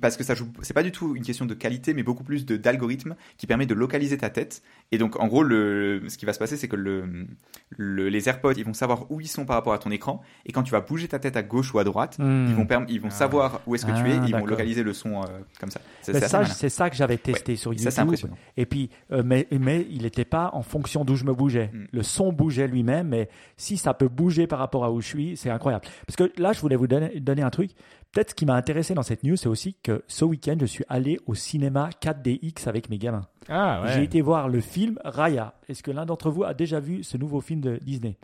parce 0.00 0.16
que 0.16 0.24
ça 0.24 0.34
joue. 0.34 0.48
C'est 0.62 0.74
pas 0.74 0.82
du 0.82 0.92
tout 0.92 1.16
une 1.16 1.22
question 1.24 1.46
de 1.46 1.54
qualité, 1.54 1.94
mais 1.94 2.02
beaucoup 2.02 2.24
plus 2.24 2.46
de 2.46 2.56
d'algorithme 2.56 3.16
qui 3.38 3.46
permet 3.46 3.66
de 3.66 3.74
localiser 3.74 4.18
ta 4.18 4.30
tête. 4.30 4.62
Et 4.92 4.98
donc, 4.98 5.18
en 5.20 5.26
gros, 5.28 5.42
le, 5.42 6.02
ce 6.08 6.18
qui 6.18 6.26
va 6.26 6.32
se 6.32 6.38
passer, 6.38 6.56
c'est 6.56 6.68
que 6.68 6.76
le, 6.76 7.26
le- 7.70 8.08
les 8.08 8.28
AirPods, 8.28 8.52
ils 8.56 8.64
vont 8.64 8.74
savoir 8.74 9.10
où 9.10 9.20
ils 9.20 9.28
sont 9.28 9.44
par 9.44 9.56
rapport 9.56 9.69
à 9.74 9.78
ton 9.78 9.90
écran. 9.90 10.20
Et 10.46 10.52
quand 10.52 10.62
tu 10.62 10.72
vas 10.72 10.80
bouger 10.80 11.08
ta 11.08 11.18
tête 11.18 11.36
à 11.36 11.42
gauche 11.42 11.72
ou 11.74 11.78
à 11.78 11.84
droite, 11.84 12.16
ils 12.18 12.54
vont, 12.54 12.66
ils 12.88 13.00
vont 13.00 13.08
Ah. 13.08 13.10
savoir 13.10 13.60
où 13.66 13.74
est-ce 13.74 13.86
que 13.86 13.92
tu 13.92 14.02
Hmm. 14.02 14.06
Ah, 14.20 14.24
es, 14.26 14.28
ils 14.28 14.36
vont 14.36 14.46
localiser 14.46 14.82
le 14.82 14.92
son 14.92 15.22
euh, 15.22 15.26
comme 15.60 15.70
ça. 15.70 15.80
C'est 16.02 16.16
assez 16.16 16.28
ça, 16.28 16.68
ça 16.70 16.90
que 16.90 16.96
j'avais 16.96 17.18
testé 17.18 17.56
sur 17.56 17.72
Ça, 17.72 17.78
c'est 17.78 17.84
YouTube. 17.84 18.02
impressionnant. 18.04 18.36
Et 18.56 18.66
puis, 18.66 18.90
euh, 19.12 19.22
mais, 19.24 19.46
mais 19.50 19.86
il 19.90 20.02
n'était 20.02 20.24
pas 20.24 20.50
en 20.52 20.62
fonction 20.62 21.04
d'où 21.04 21.16
je 21.16 21.24
me 21.24 21.32
bougeais. 21.34 21.70
Mm. 21.72 21.84
Le 21.92 22.02
son 22.02 22.32
bougeait 22.32 22.66
lui-même, 22.68 23.08
mais 23.08 23.28
si 23.56 23.76
ça 23.76 23.94
peut 23.94 24.08
bouger 24.08 24.46
par 24.46 24.58
rapport 24.58 24.84
à 24.84 24.90
où 24.92 25.00
je 25.00 25.06
suis, 25.06 25.36
c'est 25.36 25.50
incroyable. 25.50 25.84
Parce 26.06 26.16
que 26.16 26.32
là, 26.40 26.52
je 26.52 26.60
voulais 26.60 26.76
vous 26.76 26.86
donner, 26.86 27.20
donner 27.20 27.42
un 27.42 27.50
truc. 27.50 27.70
Peut-être 28.12 28.30
ce 28.30 28.34
qui 28.34 28.44
m'a 28.46 28.54
intéressé 28.54 28.94
dans 28.94 29.02
cette 29.04 29.22
news, 29.22 29.36
c'est 29.36 29.48
aussi 29.48 29.76
que 29.84 30.02
ce 30.08 30.24
week-end, 30.24 30.56
je 30.60 30.66
suis 30.66 30.84
allé 30.88 31.20
au 31.26 31.34
cinéma 31.34 31.90
4DX 32.02 32.66
avec 32.68 32.90
mes 32.90 32.98
gamins. 32.98 33.26
Ah 33.48 33.82
ouais. 33.82 33.92
J'ai 33.94 34.02
été 34.02 34.20
voir 34.20 34.48
le 34.48 34.60
film 34.60 34.98
Raya. 35.04 35.54
Est-ce 35.68 35.82
que 35.84 35.92
l'un 35.92 36.06
d'entre 36.06 36.28
vous 36.30 36.42
a 36.42 36.52
déjà 36.54 36.80
vu 36.80 37.04
ce 37.04 37.16
nouveau 37.16 37.40
film 37.40 37.60
de 37.60 37.78
Disney? 37.82 38.16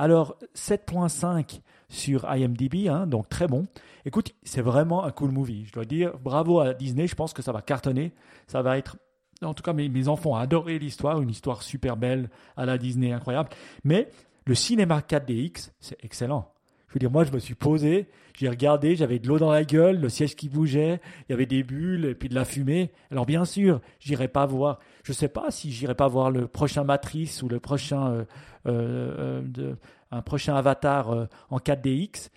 Alors, 0.00 0.38
7.5 0.54 1.60
sur 1.90 2.24
IMDb, 2.24 2.88
hein, 2.88 3.06
donc 3.06 3.28
très 3.28 3.46
bon. 3.46 3.66
Écoute, 4.06 4.34
c'est 4.42 4.62
vraiment 4.62 5.04
un 5.04 5.10
cool 5.10 5.30
movie. 5.30 5.66
Je 5.66 5.72
dois 5.72 5.84
dire, 5.84 6.16
bravo 6.16 6.58
à 6.58 6.72
Disney. 6.72 7.06
Je 7.06 7.14
pense 7.14 7.34
que 7.34 7.42
ça 7.42 7.52
va 7.52 7.60
cartonner. 7.60 8.14
Ça 8.46 8.62
va 8.62 8.78
être, 8.78 8.96
en 9.42 9.52
tout 9.52 9.62
cas, 9.62 9.74
mes, 9.74 9.90
mes 9.90 10.08
enfants 10.08 10.30
ont 10.30 10.36
adoré 10.36 10.78
l'histoire, 10.78 11.20
une 11.20 11.28
histoire 11.28 11.62
super 11.62 11.98
belle 11.98 12.30
à 12.56 12.64
la 12.64 12.78
Disney, 12.78 13.12
incroyable. 13.12 13.50
Mais 13.84 14.08
le 14.46 14.54
cinéma 14.54 15.00
4DX, 15.00 15.72
c'est 15.80 16.02
excellent. 16.02 16.50
Je 16.90 16.94
veux 16.94 16.98
dire, 16.98 17.10
moi, 17.10 17.22
je 17.22 17.30
me 17.30 17.38
suis 17.38 17.54
posé, 17.54 18.08
j'ai 18.36 18.48
regardé, 18.48 18.96
j'avais 18.96 19.20
de 19.20 19.28
l'eau 19.28 19.38
dans 19.38 19.52
la 19.52 19.62
gueule, 19.64 20.00
le 20.00 20.08
siège 20.08 20.34
qui 20.34 20.48
bougeait, 20.48 21.00
il 21.28 21.32
y 21.32 21.34
avait 21.34 21.46
des 21.46 21.62
bulles 21.62 22.04
et 22.04 22.14
puis 22.16 22.28
de 22.28 22.34
la 22.34 22.44
fumée. 22.44 22.90
Alors, 23.12 23.26
bien 23.26 23.44
sûr, 23.44 23.80
j'irai 24.00 24.26
pas 24.26 24.44
voir, 24.44 24.80
je 25.04 25.12
sais 25.12 25.28
pas 25.28 25.52
si 25.52 25.70
j'irai 25.70 25.94
pas 25.94 26.08
voir 26.08 26.32
le 26.32 26.48
prochain 26.48 26.82
Matrice 26.82 27.42
ou 27.44 27.48
le 27.48 27.60
prochain, 27.60 28.08
euh, 28.10 28.24
euh, 28.66 29.14
euh, 29.18 29.42
de- 29.44 29.76
un 30.10 30.20
prochain 30.22 30.56
Avatar 30.56 31.10
euh, 31.12 31.26
en 31.50 31.58
4DX. 31.58 32.30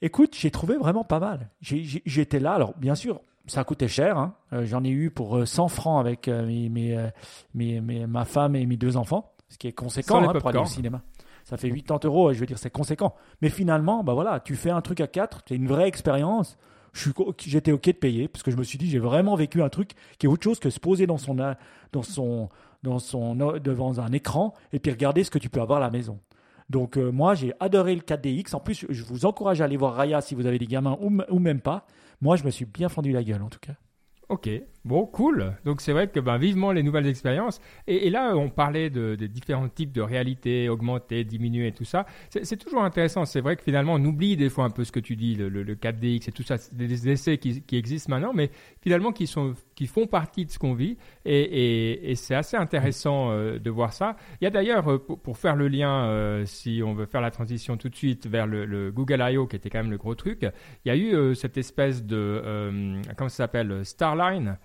Écoute, 0.00 0.34
j'ai 0.38 0.50
trouvé 0.50 0.76
vraiment 0.78 1.04
pas 1.04 1.20
mal. 1.20 1.50
J'étais 1.60 2.40
là, 2.40 2.54
alors, 2.54 2.72
bien 2.78 2.94
sûr, 2.94 3.20
ça 3.46 3.62
coûtait 3.64 3.88
cher. 3.88 4.16
hein. 4.18 4.34
J'en 4.62 4.82
ai 4.84 4.88
eu 4.90 5.10
pour 5.10 5.36
euh, 5.36 5.44
100 5.44 5.68
francs 5.68 6.00
avec 6.00 6.28
mes, 6.28 6.70
mes, 6.70 7.80
mes- 7.80 8.06
ma 8.06 8.24
femme 8.24 8.56
et 8.56 8.64
mes 8.64 8.76
deux 8.78 8.96
enfants, 8.96 9.32
ce 9.50 9.58
qui 9.58 9.68
est 9.68 9.72
conséquent 9.72 10.14
hein, 10.30 10.32
pour 10.40 10.48
aller 10.48 10.58
au 10.58 10.62
cinéma. 10.66 11.02
Ça 11.44 11.56
fait 11.56 11.70
80 11.70 12.00
euros, 12.04 12.30
et 12.30 12.34
je 12.34 12.40
veux 12.40 12.46
dire, 12.46 12.58
c'est 12.58 12.70
conséquent. 12.70 13.14
Mais 13.40 13.48
finalement, 13.48 14.04
bah 14.04 14.14
voilà, 14.14 14.40
tu 14.40 14.54
fais 14.54 14.70
un 14.70 14.80
truc 14.80 15.00
à 15.00 15.06
quatre, 15.06 15.42
c'est 15.46 15.56
une 15.56 15.66
vraie 15.66 15.88
expérience. 15.88 16.56
J'étais 17.38 17.72
OK 17.72 17.86
de 17.86 17.92
payer 17.92 18.28
parce 18.28 18.42
que 18.42 18.50
je 18.50 18.56
me 18.56 18.62
suis 18.62 18.78
dit, 18.78 18.88
j'ai 18.88 18.98
vraiment 18.98 19.34
vécu 19.34 19.62
un 19.62 19.70
truc 19.70 19.92
qui 20.18 20.26
est 20.26 20.28
autre 20.28 20.44
chose 20.44 20.58
que 20.58 20.70
se 20.70 20.78
poser 20.78 21.06
dans 21.06 21.16
son, 21.16 21.34
dans 21.34 22.02
son, 22.02 22.50
dans 22.82 22.98
son, 22.98 23.34
devant 23.34 23.98
un 23.98 24.12
écran 24.12 24.54
et 24.72 24.78
puis 24.78 24.92
regarder 24.92 25.24
ce 25.24 25.30
que 25.30 25.38
tu 25.38 25.48
peux 25.48 25.60
avoir 25.60 25.78
à 25.78 25.80
la 25.80 25.90
maison. 25.90 26.20
Donc, 26.68 26.96
euh, 26.96 27.10
moi, 27.10 27.34
j'ai 27.34 27.52
adoré 27.60 27.94
le 27.94 28.02
4DX. 28.02 28.54
En 28.54 28.60
plus, 28.60 28.86
je 28.88 29.04
vous 29.04 29.26
encourage 29.26 29.60
à 29.60 29.64
aller 29.64 29.76
voir 29.76 29.94
Raya 29.94 30.20
si 30.20 30.34
vous 30.34 30.46
avez 30.46 30.58
des 30.58 30.66
gamins 30.66 30.96
ou, 31.00 31.10
ou 31.28 31.38
même 31.38 31.60
pas. 31.60 31.86
Moi, 32.20 32.36
je 32.36 32.44
me 32.44 32.50
suis 32.50 32.64
bien 32.64 32.88
fendu 32.88 33.12
la 33.12 33.24
gueule, 33.24 33.42
en 33.42 33.48
tout 33.48 33.58
cas. 33.58 33.74
Ok, 34.32 34.48
bon, 34.86 35.04
cool. 35.04 35.54
Donc 35.66 35.82
c'est 35.82 35.92
vrai 35.92 36.08
que 36.08 36.18
ben, 36.18 36.38
vivement 36.38 36.72
les 36.72 36.82
nouvelles 36.82 37.06
expériences. 37.06 37.60
Et, 37.86 38.08
là, 38.08 38.34
on 38.34 38.48
parlait 38.48 38.88
de, 38.88 39.14
de 39.14 39.26
différents 39.26 39.68
types 39.68 39.92
de 39.92 40.00
réalité, 40.00 40.70
augmenter, 40.70 41.22
diminuer 41.24 41.72
tout 41.72 41.84
ça. 41.84 42.06
C'est 42.30 42.56
toujours 42.56 42.82
intéressant. 42.82 43.26
C'est 43.26 43.42
vrai 43.42 43.56
que 43.56 43.62
finalement, 43.62 43.92
on 43.94 44.04
oublie 44.06 44.38
des 44.38 44.48
fois 44.48 44.64
un 44.64 44.70
peu 44.70 44.84
ce 44.84 44.92
que 44.92 45.00
tu 45.00 45.16
dis, 45.16 45.34
le, 45.34 45.50
le- 45.50 45.62
le 45.62 45.74
4DX 45.74 46.30
et 46.30 46.32
tout 46.32 46.42
ça. 46.44 46.56
Des, 46.72 46.88
des 46.88 47.10
essais 47.10 47.36
qui 47.36 47.62
existent 47.76 48.08
maintenant, 48.08 48.32
mais 48.32 48.50
finalement 48.80 49.12
qui, 49.12 49.26
sont, 49.26 49.52
font 49.88 50.06
partie 50.06 50.44
de 50.44 50.50
ce 50.50 50.58
qu'on 50.58 50.74
vit. 50.74 50.96
Et, 51.24 52.12
c'est 52.16 52.34
assez 52.34 52.56
intéressant 52.56 53.30
euh, 53.30 53.58
de 53.58 53.70
voir 53.70 53.92
ça. 53.92 54.16
Il 54.40 54.44
y 54.44 54.46
a 54.46 54.50
d'ailleurs, 54.50 54.88
euh, 54.88 54.98
pour, 54.98 55.38
faire 55.38 55.56
le 55.56 55.68
lien, 55.68 56.06
euh, 56.06 56.44
si 56.44 56.82
on 56.84 56.94
veut 56.94 57.06
faire 57.06 57.20
la 57.20 57.30
transition 57.30 57.76
tout 57.76 57.88
de 57.88 57.96
suite 57.96 58.26
vers 58.26 58.46
le, 58.46 58.64
le 58.64 58.92
Google 58.92 59.24
I.O., 59.28 59.46
qui 59.46 59.56
était 59.56 59.70
quand 59.70 59.80
même 59.80 59.90
le 59.90 59.98
gros 59.98 60.14
truc, 60.14 60.46
il 60.84 60.88
y 60.88 60.90
a 60.90 60.96
eu 60.96 61.34
cette 61.34 61.56
espèce 61.56 62.04
de, 62.04 63.00
comment 63.16 63.28
ça 63.28 63.36
s'appelle, 63.36 63.84
Starline, 63.84 64.58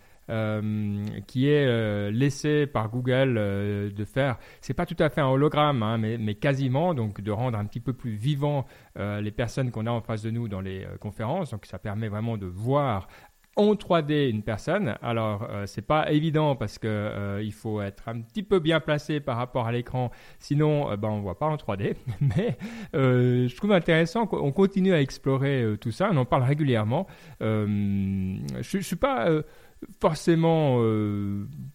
qui 1.26 1.48
est 1.48 1.66
euh, 1.66 2.12
laissé 2.12 2.68
par 2.68 2.90
Google 2.90 3.36
de 3.36 4.06
faire, 4.06 4.38
c'est 4.62 4.74
pas 4.74 4.86
tout 4.86 4.96
à 5.00 5.10
fait 5.10 5.22
un 5.22 5.28
hologramme, 5.28 5.84
hein, 5.84 5.98
mais, 5.98 6.18
mais 6.18 6.36
quasiment, 6.36 6.94
donc 6.94 7.22
de 7.22 7.32
rendre 7.32 7.58
un 7.58 7.66
petit 7.66 7.80
peu 7.80 7.94
plus 7.94 8.16
vivant 8.16 8.66
les 8.98 9.32
personnes 9.32 9.72
qu'on 9.72 9.86
a 9.86 9.92
en 9.92 10.02
face 10.02 10.24
de 10.24 10.32
nous 10.32 10.48
dans 10.48 10.62
les 10.62 10.86
conférences. 11.00 11.52
Donc 11.52 11.66
ça 11.66 11.80
permet 11.80 12.10
vraiment 12.10 12.38
de 12.38 12.48
voir 12.48 13.08
en 13.58 13.74
3D 13.74 14.30
une 14.30 14.44
personne. 14.44 14.96
Alors 15.02 15.48
euh, 15.50 15.66
c'est 15.66 15.82
pas 15.82 16.12
évident 16.12 16.56
parce 16.56 16.78
que 16.78 16.88
euh, 16.88 17.42
il 17.44 17.52
faut 17.52 17.82
être 17.82 18.08
un 18.08 18.22
petit 18.22 18.44
peu 18.44 18.60
bien 18.60 18.80
placé 18.80 19.20
par 19.20 19.38
rapport 19.38 19.68
à 19.68 19.72
l'écran, 19.72 20.12
sinon 20.40 20.92
euh, 20.92 20.96
ben 20.96 21.10
on 21.10 21.20
voit 21.22 21.38
pas 21.38 21.48
en 21.48 21.56
3D. 21.56 21.96
Mais 22.22 22.58
euh, 22.96 23.48
je 23.48 23.56
trouve 23.56 23.72
intéressant 23.72 24.28
qu'on 24.28 24.52
continue 24.52 24.94
à 24.94 25.02
explorer 25.02 25.76
tout 25.82 25.92
ça. 25.92 26.10
On 26.12 26.18
en 26.18 26.26
parle 26.26 26.44
régulièrement. 26.44 27.08
Je, 27.42 28.80
suis 28.82 28.96
pas 28.96 29.28
forcément 30.00 30.80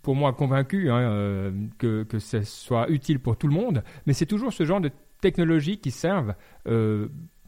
pour 0.03 0.15
moi 0.15 0.33
convaincu 0.33 0.91
hein, 0.91 1.53
que, 1.79 2.05
que 2.05 2.19
ce 2.19 2.43
soit 2.43 2.89
utile 2.91 3.19
pour 3.19 3.37
tout 3.37 3.49
le 3.49 3.55
monde, 3.55 3.83
mais 4.07 4.13
c'est 4.13 4.27
toujours 4.27 4.53
ce 4.53 4.65
genre 4.65 4.81
de 4.81 4.91
technologies 5.21 5.79
qui 5.79 5.91
servent 5.91 6.35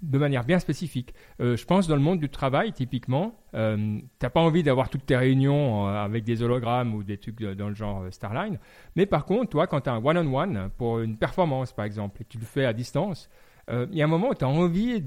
de 0.04 0.18
manière 0.18 0.44
bien 0.44 0.58
spécifique. 0.58 1.14
Euh, 1.40 1.56
je 1.56 1.64
pense 1.64 1.88
dans 1.88 1.96
le 1.96 2.02
monde 2.02 2.20
du 2.20 2.28
travail, 2.28 2.73
typiquement, 2.73 3.37
euh, 3.54 3.99
t'as 4.18 4.30
pas 4.30 4.40
envie 4.40 4.62
d'avoir 4.62 4.88
toutes 4.90 5.06
tes 5.06 5.16
réunions 5.16 5.88
euh, 5.88 5.94
avec 5.94 6.25
des 6.25 6.42
hologrammes 6.42 6.94
ou 6.94 7.02
des 7.02 7.18
trucs 7.18 7.42
dans 7.42 7.68
le 7.68 7.75
genre 7.75 8.04
Starline. 8.11 8.58
Mais 8.96 9.06
par 9.06 9.25
contre, 9.25 9.50
toi, 9.50 9.66
quand 9.66 9.80
tu 9.82 9.90
as 9.90 9.94
un 9.94 10.04
one-on-one 10.04 10.70
pour 10.76 11.00
une 11.00 11.16
performance, 11.16 11.73
par 11.73 11.84
exemple, 11.84 12.20
et 12.20 12.25
que 12.25 12.30
tu 12.30 12.38
le 12.38 12.44
fais 12.44 12.64
à 12.64 12.73
distance, 12.73 13.28
euh, 13.71 13.87
il 13.90 13.99
y 13.99 14.02
a 14.02 14.04
un 14.04 14.09
moment 14.09 14.30
où 14.30 14.35
tu 14.35 14.44
as 14.44 14.49
envie 14.49 15.02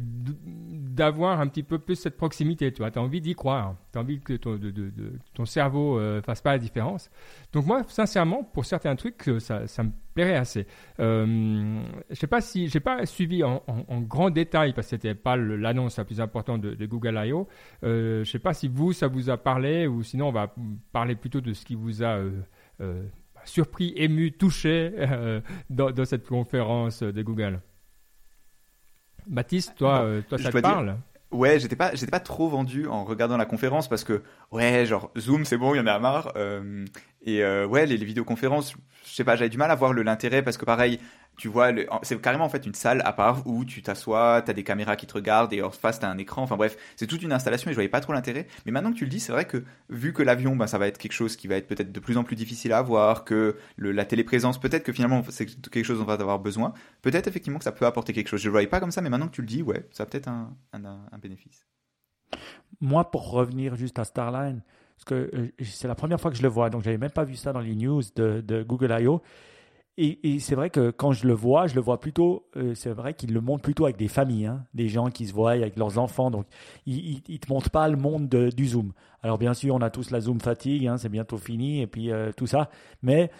d'avoir 0.97 1.39
un 1.39 1.47
petit 1.47 1.63
peu 1.63 1.77
plus 1.77 1.95
cette 1.95 2.17
proximité, 2.17 2.71
tu 2.73 2.81
vois, 2.81 2.91
as 2.93 2.99
envie 2.99 3.21
d'y 3.21 3.35
croire, 3.35 3.75
tu 3.93 3.99
as 3.99 4.01
envie 4.01 4.19
que 4.19 4.33
ton, 4.33 5.45
cerveau 5.45 5.97
euh, 5.99 6.21
fasse 6.23 6.41
pas 6.41 6.51
la 6.51 6.57
différence. 6.57 7.09
Donc 7.53 7.65
moi, 7.67 7.83
sincèrement, 7.87 8.43
pour 8.43 8.65
certains 8.65 8.95
trucs, 8.95 9.29
euh, 9.29 9.39
ça, 9.39 9.83
me 9.83 9.91
plairait 10.15 10.35
assez. 10.35 10.65
Euh, 10.99 11.79
je 12.09 12.15
sais 12.15 12.27
pas 12.27 12.41
si, 12.41 12.67
j'ai 12.67 12.79
pas 12.79 13.05
suivi 13.05 13.43
en, 13.43 13.61
grand 14.01 14.31
détail, 14.31 14.73
parce 14.73 14.87
que 14.87 14.91
c'était 14.91 15.13
pas 15.13 15.37
l'annonce 15.37 15.97
la 15.97 16.03
plus 16.03 16.19
importante 16.19 16.61
de, 16.61 16.73
de 16.73 16.85
Google 16.87 17.21
I.O., 17.23 17.47
euh, 17.83 18.23
je 18.23 18.31
sais 18.31 18.39
pas 18.39 18.53
si 18.53 18.67
vous, 18.67 18.91
ça 18.91 19.07
vous 19.07 19.29
a 19.29 19.37
parlé, 19.37 19.85
ou 19.85 20.01
sinon 20.01 20.29
on 20.29 20.31
va 20.31 20.53
parler 20.91 21.15
plutôt 21.15 21.41
de 21.41 21.53
ce 21.53 21.63
qui 21.63 21.75
vous 21.75 22.03
a... 22.03 22.19
surpris, 23.45 23.93
ému, 23.95 24.31
touché 24.31 24.93
dans 25.69 26.05
cette 26.05 26.27
conférence 26.27 27.03
de 27.03 27.21
Google. 27.21 27.61
Baptiste, 29.27 29.73
toi, 29.77 30.01
euh, 30.01 30.21
toi 30.27 30.37
ça 30.37 30.51
te 30.51 30.57
parle 30.59 30.97
Ouais, 31.29 31.59
j'étais 31.59 31.75
pas, 31.75 31.93
j'étais 31.93 32.09
pas 32.09 32.21
trop 32.21 32.47
vendu 32.47 32.87
en 32.87 33.03
regardant 33.03 33.35
la 33.35 33.45
conférence 33.45 33.89
parce 33.89 34.05
que 34.05 34.23
ouais, 34.51 34.85
genre 34.85 35.11
Zoom, 35.17 35.43
c'est 35.43 35.57
bon, 35.57 35.73
il 35.73 35.77
y 35.77 35.81
en 35.81 35.87
a 35.87 35.99
marre. 35.99 36.31
Euh, 36.37 36.85
et 37.21 37.43
euh, 37.43 37.67
ouais, 37.67 37.85
les, 37.85 37.97
les, 37.97 38.05
vidéoconférences, 38.05 38.75
je 39.05 39.11
sais 39.13 39.25
pas, 39.25 39.35
j'avais 39.35 39.49
du 39.49 39.57
mal 39.57 39.69
à 39.69 39.75
voir 39.75 39.93
l'intérêt 39.93 40.41
parce 40.41 40.55
que 40.55 40.63
pareil, 40.63 41.01
tu 41.37 41.49
vois, 41.49 41.69
c'est 42.01 42.19
carrément 42.19 42.45
en 42.45 42.49
fait 42.49 42.65
une 42.65 42.73
salle 42.73 43.03
à 43.05 43.13
part 43.13 43.45
où 43.45 43.63
tu 43.63 43.83
t'assois, 43.83 44.41
tu 44.41 44.49
as 44.49 44.55
des 44.55 44.63
caméras 44.63 44.95
qui 44.95 45.05
te 45.05 45.13
regardent 45.13 45.53
et 45.53 45.61
en 45.61 45.69
face 45.69 45.99
tu 45.99 46.05
as 46.05 46.09
un 46.09 46.17
écran. 46.17 46.41
Enfin 46.41 46.57
bref, 46.57 46.75
c'est 46.95 47.05
toute 47.05 47.21
une 47.21 47.31
installation 47.31 47.69
et 47.69 47.73
je 47.73 47.75
voyais 47.75 47.89
pas 47.89 48.01
trop 48.01 48.11
l'intérêt. 48.11 48.47
Mais 48.65 48.71
maintenant 48.71 48.91
que 48.91 48.97
tu 48.97 49.03
le 49.03 49.11
dis, 49.11 49.19
c'est 49.19 49.31
vrai 49.31 49.45
que 49.45 49.63
vu 49.89 50.13
que 50.13 50.23
l'avion, 50.23 50.55
ben, 50.55 50.65
ça 50.65 50.79
va 50.79 50.87
être 50.87 50.97
quelque 50.97 51.11
chose 51.13 51.35
qui 51.35 51.47
va 51.47 51.55
être 51.55 51.67
peut-être 51.67 51.91
de 51.91 51.99
plus 51.99 52.17
en 52.17 52.23
plus 52.23 52.35
difficile 52.35 52.73
à 52.73 52.79
avoir, 52.79 53.23
que 53.23 53.55
le, 53.75 53.91
la 53.91 54.03
téléprésence, 54.05 54.59
peut-être 54.59 54.83
que 54.83 54.91
finalement 54.91 55.23
c'est 55.29 55.45
quelque 55.45 55.83
chose 55.83 55.99
dont 55.99 56.05
on 56.05 56.07
va 56.07 56.13
avoir 56.13 56.39
besoin. 56.39 56.73
Peut-être 57.03 57.27
effectivement 57.27 57.59
que 57.59 57.65
ça 57.65 57.71
peut 57.71 57.85
apporter 57.85 58.13
quelque 58.13 58.29
chose. 58.29 58.41
Je 58.41 58.47
le 58.47 58.51
voyais 58.51 58.67
pas 58.67 58.79
comme 58.79 58.91
ça, 58.91 59.01
mais 59.01 59.09
maintenant 59.11 59.27
que 59.27 59.35
tu 59.35 59.41
le 59.41 59.47
dis, 59.47 59.61
ouais, 59.61 59.85
ça 59.91 60.03
a 60.03 60.05
peut-être 60.07 60.29
un, 60.29 60.55
bénéfice. 61.21 61.67
Moi, 62.81 63.11
pour 63.11 63.29
revenir 63.29 63.75
juste 63.75 63.99
à 63.99 64.05
Starline, 64.05 64.63
parce 64.95 65.05
que 65.05 65.29
euh, 65.35 65.51
c'est 65.63 65.87
la 65.87 65.93
première 65.93 66.19
fois 66.19 66.31
que 66.31 66.37
je 66.37 66.41
le 66.41 66.49
vois, 66.49 66.71
donc 66.71 66.81
j'avais 66.81 66.97
même 66.97 67.11
pas 67.11 67.23
vu 67.23 67.35
ça 67.35 67.53
dans 67.53 67.59
les 67.59 67.75
news 67.75 68.01
de, 68.15 68.41
de 68.41 68.63
Google 68.63 68.95
I.O. 68.99 69.21
Et, 69.99 70.39
c'est 70.39 70.53
vrai 70.53 70.69
que 70.69 70.91
quand 70.91 71.11
je 71.11 71.25
le 71.25 71.33
vois, 71.33 71.65
je 71.65 71.73
le 71.73 71.81
vois 71.81 71.99
plutôt, 71.99 72.45
euh, 72.55 72.75
c'est 72.75 72.91
vrai 72.91 73.15
qu'il 73.15 73.33
le 73.33 73.41
montre 73.41 73.63
plutôt 73.63 73.85
avec 73.85 73.97
des 73.97 74.07
familles, 74.07 74.45
hein, 74.45 74.63
des 74.75 74.89
gens 74.89 75.09
qui 75.09 75.25
se 75.25 75.33
voient 75.33 75.53
avec 75.53 75.75
leurs 75.75 75.97
enfants. 75.97 76.29
Donc, 76.29 76.45
il 76.85 77.23
ne 77.27 77.37
te 77.37 77.51
montre 77.51 77.71
pas 77.71 77.87
le 77.87 77.97
monde 77.97 78.29
du 78.29 78.67
Zoom. 78.67 78.93
Alors, 79.23 79.39
bien 79.39 79.55
sûr, 79.55 79.73
on 79.73 79.81
a 79.81 79.89
tous 79.89 80.11
la 80.11 80.19
Zoom 80.19 80.39
fatigue, 80.39 80.85
hein, 80.85 80.97
c'est 80.97 81.09
bientôt 81.09 81.37
fini, 81.37 81.81
et 81.81 81.87
puis 81.87 82.11
euh, 82.11 82.31
tout 82.31 82.45
ça. 82.45 82.69
Mais 83.01 83.31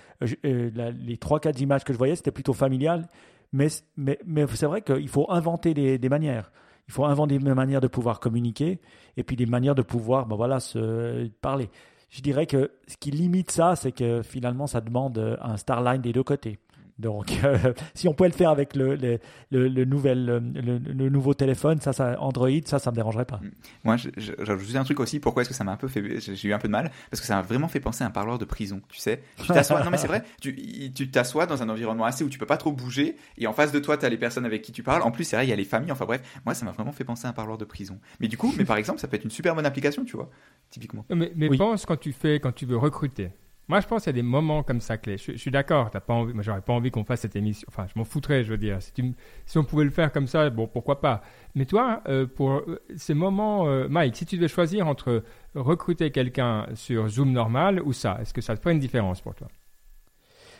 euh, 0.45 0.91
les 0.99 1.17
trois, 1.17 1.39
quatre 1.39 1.61
images 1.61 1.83
que 1.83 1.93
je 1.93 1.97
voyais, 1.99 2.15
c'était 2.15 2.31
plutôt 2.31 2.53
familial. 2.53 3.07
Mais, 3.53 3.67
mais, 3.95 4.17
mais 4.25 4.47
c'est 4.55 4.65
vrai 4.65 4.81
qu'il 4.81 5.09
faut 5.09 5.29
inventer 5.29 5.75
des, 5.75 5.99
des, 5.99 6.09
manières. 6.09 6.51
Il 6.87 6.93
faut 6.93 7.05
inventer 7.05 7.37
des 7.37 7.53
manières 7.53 7.81
de 7.81 7.87
pouvoir 7.87 8.19
communiquer, 8.19 8.79
et 9.15 9.23
puis 9.23 9.35
des 9.35 9.45
manières 9.45 9.75
de 9.75 9.83
pouvoir 9.83 10.25
ben 10.25 10.35
voilà, 10.35 10.59
se 10.59 11.27
parler 11.39 11.69
je 12.09 12.21
dirais 12.21 12.45
que 12.45 12.71
ce 12.87 12.97
qui 12.97 13.11
limite 13.11 13.51
ça, 13.51 13.75
c'est 13.75 13.91
que 13.91 14.21
finalement, 14.21 14.67
ça 14.67 14.81
demande 14.81 15.37
un 15.41 15.57
Starline 15.57 16.01
des 16.01 16.13
deux 16.13 16.23
côtés. 16.23 16.59
Donc, 16.99 17.31
euh, 17.43 17.73
si 17.93 18.07
on 18.07 18.13
pouvait 18.13 18.29
le 18.29 18.35
faire 18.35 18.49
avec 18.49 18.75
le, 18.75 18.95
le, 18.95 19.19
le, 19.51 19.85
nouvel, 19.85 20.25
le, 20.25 21.09
nouveau 21.09 21.33
téléphone, 21.33 21.79
ça, 21.79 21.93
ça, 21.93 22.19
Android, 22.19 22.49
ça, 22.65 22.79
ça 22.79 22.91
me 22.91 22.95
dérangerait 22.95 23.25
pas. 23.25 23.37
Mm. 23.37 23.51
Moi, 23.83 23.95
j'ajoute 23.97 24.59
juste 24.59 24.75
un 24.75 24.83
truc 24.83 24.99
aussi. 24.99 25.19
Pourquoi 25.19 25.41
est-ce 25.41 25.49
que 25.49 25.55
ça 25.55 25.63
m'a 25.63 25.73
un 25.73 25.77
peu 25.77 25.87
fait, 25.87 26.19
j'ai 26.19 26.47
eu 26.47 26.53
un 26.53 26.59
peu 26.59 26.67
de 26.67 26.71
mal? 26.71 26.91
Parce 27.11 27.21
que 27.21 27.27
ça 27.27 27.35
m'a 27.35 27.41
vraiment 27.41 27.67
fait 27.67 27.79
penser 27.79 28.03
à 28.03 28.07
un 28.07 28.11
parloir 28.11 28.39
de 28.39 28.45
prison. 28.45 28.81
Tu 28.89 28.99
sais, 28.99 29.21
tu 29.37 29.47
t'assois. 29.47 29.83
non, 29.83 29.91
mais 29.91 29.97
c'est 29.97 30.07
vrai. 30.07 30.23
Tu 30.41 31.11
t'assois 31.11 31.45
dans 31.45 31.61
un 31.61 31.69
environnement 31.69 32.05
assez 32.05 32.23
où 32.23 32.29
tu 32.29 32.39
peux 32.39 32.45
pas 32.45 32.57
trop 32.57 32.71
bouger, 32.71 33.15
et 33.37 33.47
en 33.47 33.53
face 33.53 33.71
de 33.71 33.79
toi, 33.79 33.97
tu 33.97 34.05
as 34.05 34.09
les 34.09 34.17
personnes 34.17 34.45
avec 34.45 34.61
qui 34.61 34.71
tu 34.71 34.83
parles. 34.83 35.03
En 35.03 35.11
plus, 35.11 35.23
c'est 35.23 35.35
vrai, 35.35 35.45
il 35.45 35.49
y 35.49 35.53
a 35.53 35.55
les 35.55 35.65
familles. 35.65 35.91
Enfin 35.91 36.05
bref, 36.05 36.21
moi, 36.45 36.53
ça 36.53 36.65
m'a 36.65 36.71
vraiment 36.71 36.91
fait 36.91 37.03
penser 37.03 37.27
à 37.27 37.29
un 37.29 37.33
parloir 37.33 37.57
de 37.57 37.65
prison. 37.65 37.99
Mais 38.19 38.27
du 38.27 38.37
coup, 38.37 38.53
mais 38.57 38.65
par 38.65 38.77
exemple, 38.77 38.99
ça 38.99 39.07
peut 39.07 39.15
être 39.15 39.23
une 39.23 39.31
super 39.31 39.55
bonne 39.55 39.65
application, 39.65 40.03
tu 40.03 40.15
vois, 40.15 40.29
typiquement. 40.69 41.05
Mais, 41.09 41.31
mais 41.35 41.49
pense 41.57 41.85
quand 41.85 41.99
tu 41.99 42.13
fais, 42.13 42.39
quand 42.39 42.53
tu 42.53 42.65
veux 42.65 42.77
recruter. 42.77 43.31
Moi, 43.69 43.81
je 43.81 43.87
pense 43.87 44.03
qu'il 44.03 44.09
y 44.09 44.15
a 44.15 44.21
des 44.21 44.21
moments 44.21 44.63
comme 44.63 44.79
ça 44.79 44.97
clés. 44.97 45.17
Je, 45.17 45.33
suis 45.33 45.51
d'accord, 45.51 45.91
t'as 45.91 45.99
pas 45.99 46.13
envie, 46.13 46.33
j'aurais 46.39 46.61
pas 46.61 46.71
envie 46.71 46.89
qu'on 46.89 47.03
fasse 47.03 47.21
cette 47.21 47.35
émission. 47.35 47.67
Enfin, 47.69 47.85
je 47.93 47.99
m'en 47.99 48.05
foutrais, 48.05 48.45
je 48.45 48.51
veux 48.51 48.57
dire. 48.57 48.77
Si, 48.81 49.57
on 49.57 49.63
pouvait 49.65 49.83
le 49.83 49.91
faire 49.91 50.13
comme 50.13 50.27
ça, 50.27 50.49
bon, 50.49 50.67
pourquoi 50.67 51.01
pas. 51.01 51.21
Mais 51.53 51.65
toi, 51.65 52.01
euh, 52.07 52.25
pour 52.25 52.51
euh, 52.51 52.81
ces 52.95 53.13
moments, 53.13 53.67
euh, 53.67 53.89
Mike, 53.89 54.15
si 54.15 54.25
tu 54.25 54.37
devais 54.37 54.47
choisir 54.47 54.87
entre 54.87 55.23
recruter 55.53 56.11
quelqu'un 56.11 56.67
sur 56.75 57.09
Zoom 57.09 57.33
normal 57.33 57.81
ou 57.81 57.91
ça, 57.91 58.17
est-ce 58.21 58.33
que 58.33 58.39
ça 58.39 58.55
ferait 58.55 58.71
une 58.71 58.79
différence 58.79 59.19
pour 59.19 59.35
toi? 59.35 59.49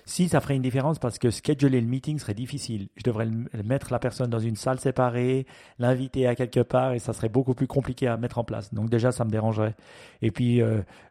Si, 0.03 0.27
ça 0.27 0.41
ferait 0.41 0.55
une 0.55 0.61
différence 0.61 0.99
parce 0.99 1.17
que 1.17 1.29
scheduler 1.29 1.79
le 1.79 1.87
meeting 1.87 2.19
serait 2.19 2.33
difficile. 2.33 2.89
Je 2.97 3.03
devrais 3.03 3.27
mettre 3.63 3.91
la 3.91 3.99
personne 3.99 4.29
dans 4.29 4.39
une 4.39 4.55
salle 4.57 4.79
séparée, 4.79 5.45
l'inviter 5.79 6.27
à 6.27 6.35
quelque 6.35 6.61
part 6.61 6.93
et 6.93 6.99
ça 6.99 7.13
serait 7.13 7.29
beaucoup 7.29 7.53
plus 7.53 7.67
compliqué 7.67 8.07
à 8.07 8.17
mettre 8.17 8.37
en 8.37 8.43
place. 8.43 8.73
Donc 8.73 8.89
déjà, 8.89 9.11
ça 9.13 9.23
me 9.25 9.29
dérangerait. 9.29 9.75
Et 10.21 10.31
puis, 10.31 10.61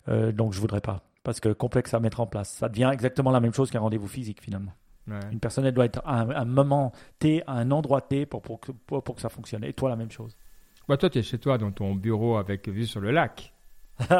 donc 0.09 0.55
je 0.55 0.61
voudrais 0.61 0.81
pas 0.81 1.03
parce 1.27 1.41
que 1.41 1.49
complexe 1.49 1.93
à 1.93 1.99
mettre 1.99 2.21
en 2.21 2.27
place. 2.29 2.51
Ça 2.51 2.69
devient 2.69 2.89
exactement 2.93 3.33
la 3.33 3.41
même 3.41 3.53
chose 3.53 3.69
qu'un 3.69 3.81
rendez-vous 3.81 4.07
physique 4.07 4.41
finalement. 4.41 4.71
Une 5.33 5.41
personne, 5.41 5.67
elle 5.67 5.75
doit 5.75 5.85
être 5.85 6.01
à 6.05 6.21
un, 6.21 6.45
moment 6.45 6.93
T, 7.19 7.43
à 7.49 7.55
un 7.55 7.73
endroit 7.73 8.01
T 8.01 8.27
pour, 8.27 8.43
pour, 8.43 8.61
pour, 8.61 9.15
que 9.15 9.21
ça 9.21 9.29
fonctionne. 9.29 9.65
Et 9.65 9.73
toi, 9.73 9.89
la 9.89 9.97
même 9.97 10.11
chose. 10.11 10.37
Bah, 10.89 10.97
toi, 10.97 11.11
tu 11.11 11.19
es 11.19 11.23
chez 11.25 11.39
toi 11.39 11.59
dans 11.59 11.73
ton 11.73 11.97
bureau 11.97 12.37
avec 12.37 12.69
vue 12.69 12.87
sur 12.87 13.01
le 13.01 13.11
lac. 13.11 13.53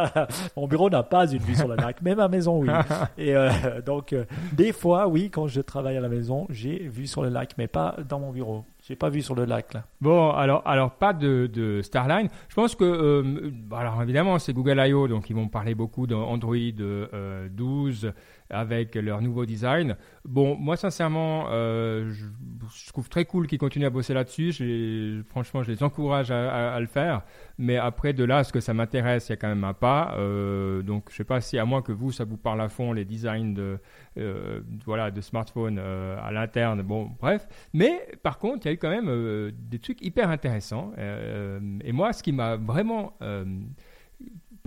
Mon 0.57 0.67
bureau 0.67 0.91
n'a 0.91 1.05
pas 1.05 1.31
une 1.31 1.43
vue 1.43 1.55
sur 1.55 1.69
le 1.69 1.77
lac, 1.77 2.03
mais 2.03 2.17
ma 2.17 2.27
maison, 2.27 2.61
oui. 2.61 2.69
Et 3.19 3.37
euh, 3.37 3.81
donc, 3.83 4.13
euh, 4.13 4.25
des 4.53 4.73
fois, 4.73 5.07
oui, 5.07 5.31
quand 5.31 5.47
je 5.47 5.61
travaille 5.61 5.97
à 5.97 6.01
la 6.01 6.09
maison, 6.09 6.47
j'ai 6.51 6.89
vue 6.89 7.07
sur 7.07 7.23
le 7.23 7.29
lac, 7.29 7.55
mais 7.57 7.69
pas 7.69 7.97
dans 8.09 8.19
mon 8.19 8.33
bureau. 8.33 8.65
J'ai 8.87 8.95
pas 8.95 9.09
vu 9.09 9.21
sur 9.21 9.35
le 9.35 9.47
lac 9.47 9.75
là. 9.75 9.85
Bon, 10.01 10.31
alors, 10.31 10.63
alors 10.65 10.93
pas 10.93 11.13
de, 11.13 11.81
Starline. 11.83 12.29
Je 12.49 12.55
pense 12.55 12.77
que, 12.77 12.85
euh, 12.85 13.51
alors 13.73 14.01
évidemment, 14.01 14.39
c'est 14.39 14.53
Google 14.53 14.79
I.O., 14.79 15.09
donc 15.09 15.29
ils 15.29 15.35
vont 15.35 15.49
parler 15.49 15.75
beaucoup 15.75 16.07
d'Android 16.07 16.55
euh, 16.55 17.49
12 17.51 18.13
avec 18.51 18.95
leur 18.95 19.21
nouveau 19.21 19.47
design. 19.47 19.97
Bon, 20.25 20.57
moi 20.57 20.77
sincèrement, 20.77 21.47
euh, 21.51 22.13
je, 22.13 22.89
trouve 22.89 23.09
très 23.09 23.25
cool 23.25 23.47
qu'ils 23.47 23.59
continuent 23.59 23.87
à 23.87 23.91
bosser 23.91 24.15
là-dessus. 24.15 25.25
Franchement, 25.29 25.63
je 25.63 25.71
les 25.73 25.83
encourage 25.83 26.31
à, 26.31 26.79
le 26.81 26.87
faire. 26.87 27.23
Mais 27.59 27.77
après, 27.77 28.13
de 28.13 28.25
là, 28.25 28.45
ce 28.45 28.53
que 28.53 28.61
ça 28.61 28.75
m'intéresse, 28.75 29.29
il 29.29 29.33
y 29.33 29.35
a 29.35 29.37
quand 29.37 29.49
même 29.49 29.65
un 29.65 29.75
pas. 29.75 30.15
Euh, 30.19 30.83
donc, 30.83 31.09
je 31.11 31.17
sais 31.17 31.25
pas 31.25 31.41
si 31.41 31.59
à 31.59 31.65
moins 31.65 31.83
que 31.83 31.93
vous, 31.93 32.13
ça 32.13 32.25
vous 32.25 32.37
parle 32.37 32.61
à 32.61 32.69
fond 32.69 32.93
les 32.93 33.05
designs 33.05 33.55
de, 33.55 33.79
euh, 34.19 34.61
voilà, 34.85 35.11
de 35.11 35.21
smartphones 35.21 35.79
à 35.79 36.31
l'interne. 36.33 36.83
Bon, 36.83 37.11
bref. 37.21 37.47
Mais 37.73 38.09
par 38.23 38.39
contre, 38.39 38.67
il 38.67 38.69
y 38.69 38.71
a 38.71 38.75
eu 38.75 38.79
quand 38.79 38.91
même 38.91 39.53
des 39.53 39.79
trucs 39.79 40.03
hyper 40.03 40.31
intéressants. 40.31 40.93
et 40.97 41.93
moi, 41.93 42.13
ce 42.13 42.23
qui 42.23 42.33
m'a 42.33 42.57
vraiment 42.57 43.17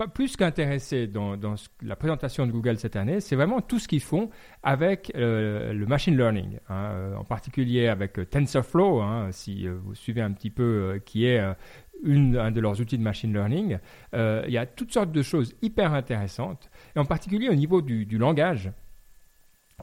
pas 0.00 0.08
plus 0.08 0.34
qu'intéressé 0.34 1.06
dans, 1.06 1.36
la 1.82 1.94
présentation 1.94 2.46
de 2.46 2.52
Google 2.52 2.78
cette 2.78 2.96
année, 2.96 3.20
c'est 3.20 3.36
vraiment 3.36 3.60
tout 3.60 3.78
ce 3.78 3.86
qu'ils 3.86 4.00
font 4.00 4.30
avec 4.62 5.12
le 5.14 5.84
machine 5.84 6.16
learning, 6.16 6.58
hein, 6.70 7.12
en 7.18 7.24
particulier 7.24 7.86
avec 7.86 8.18
TensorFlow, 8.30 9.02
hein, 9.02 9.28
si 9.30 9.68
vous 9.68 9.94
suivez 9.94 10.22
un 10.22 10.32
petit 10.32 10.48
peu, 10.48 11.02
qui 11.04 11.26
est 11.26 11.38
un 11.38 12.50
de 12.50 12.60
leurs 12.60 12.80
outils 12.80 12.96
de 12.96 13.02
machine 13.02 13.30
learning. 13.30 13.76
il 14.14 14.50
y 14.50 14.56
a 14.56 14.64
toutes 14.64 14.90
sortes 14.90 15.12
de 15.12 15.20
choses 15.20 15.54
hyper 15.60 15.92
intéressantes, 15.92 16.70
et 16.96 16.98
en 16.98 17.04
particulier 17.04 17.50
au 17.50 17.54
niveau 17.54 17.82
du, 17.82 18.16
langage 18.16 18.72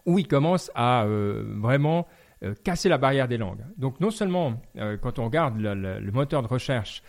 où 0.08 0.18
il 0.18 0.28
commence 0.28 0.72
à 0.74 1.04
euh, 1.04 1.44
vraiment 1.58 2.08
euh, 2.44 2.56
casser 2.64 2.90
la 2.90 2.98
barrière 2.98 3.28
des 3.28 3.38
langues. 3.38 3.64
Donc 3.78 4.00
non 4.00 4.10
seulement 4.10 4.62
euh, 4.78 4.98
quand 4.98 5.20
on 5.20 5.26
regarde 5.26 5.60
le, 5.60 6.12
moteur 6.12 6.42
de 6.42 6.48
recherche 6.48 7.04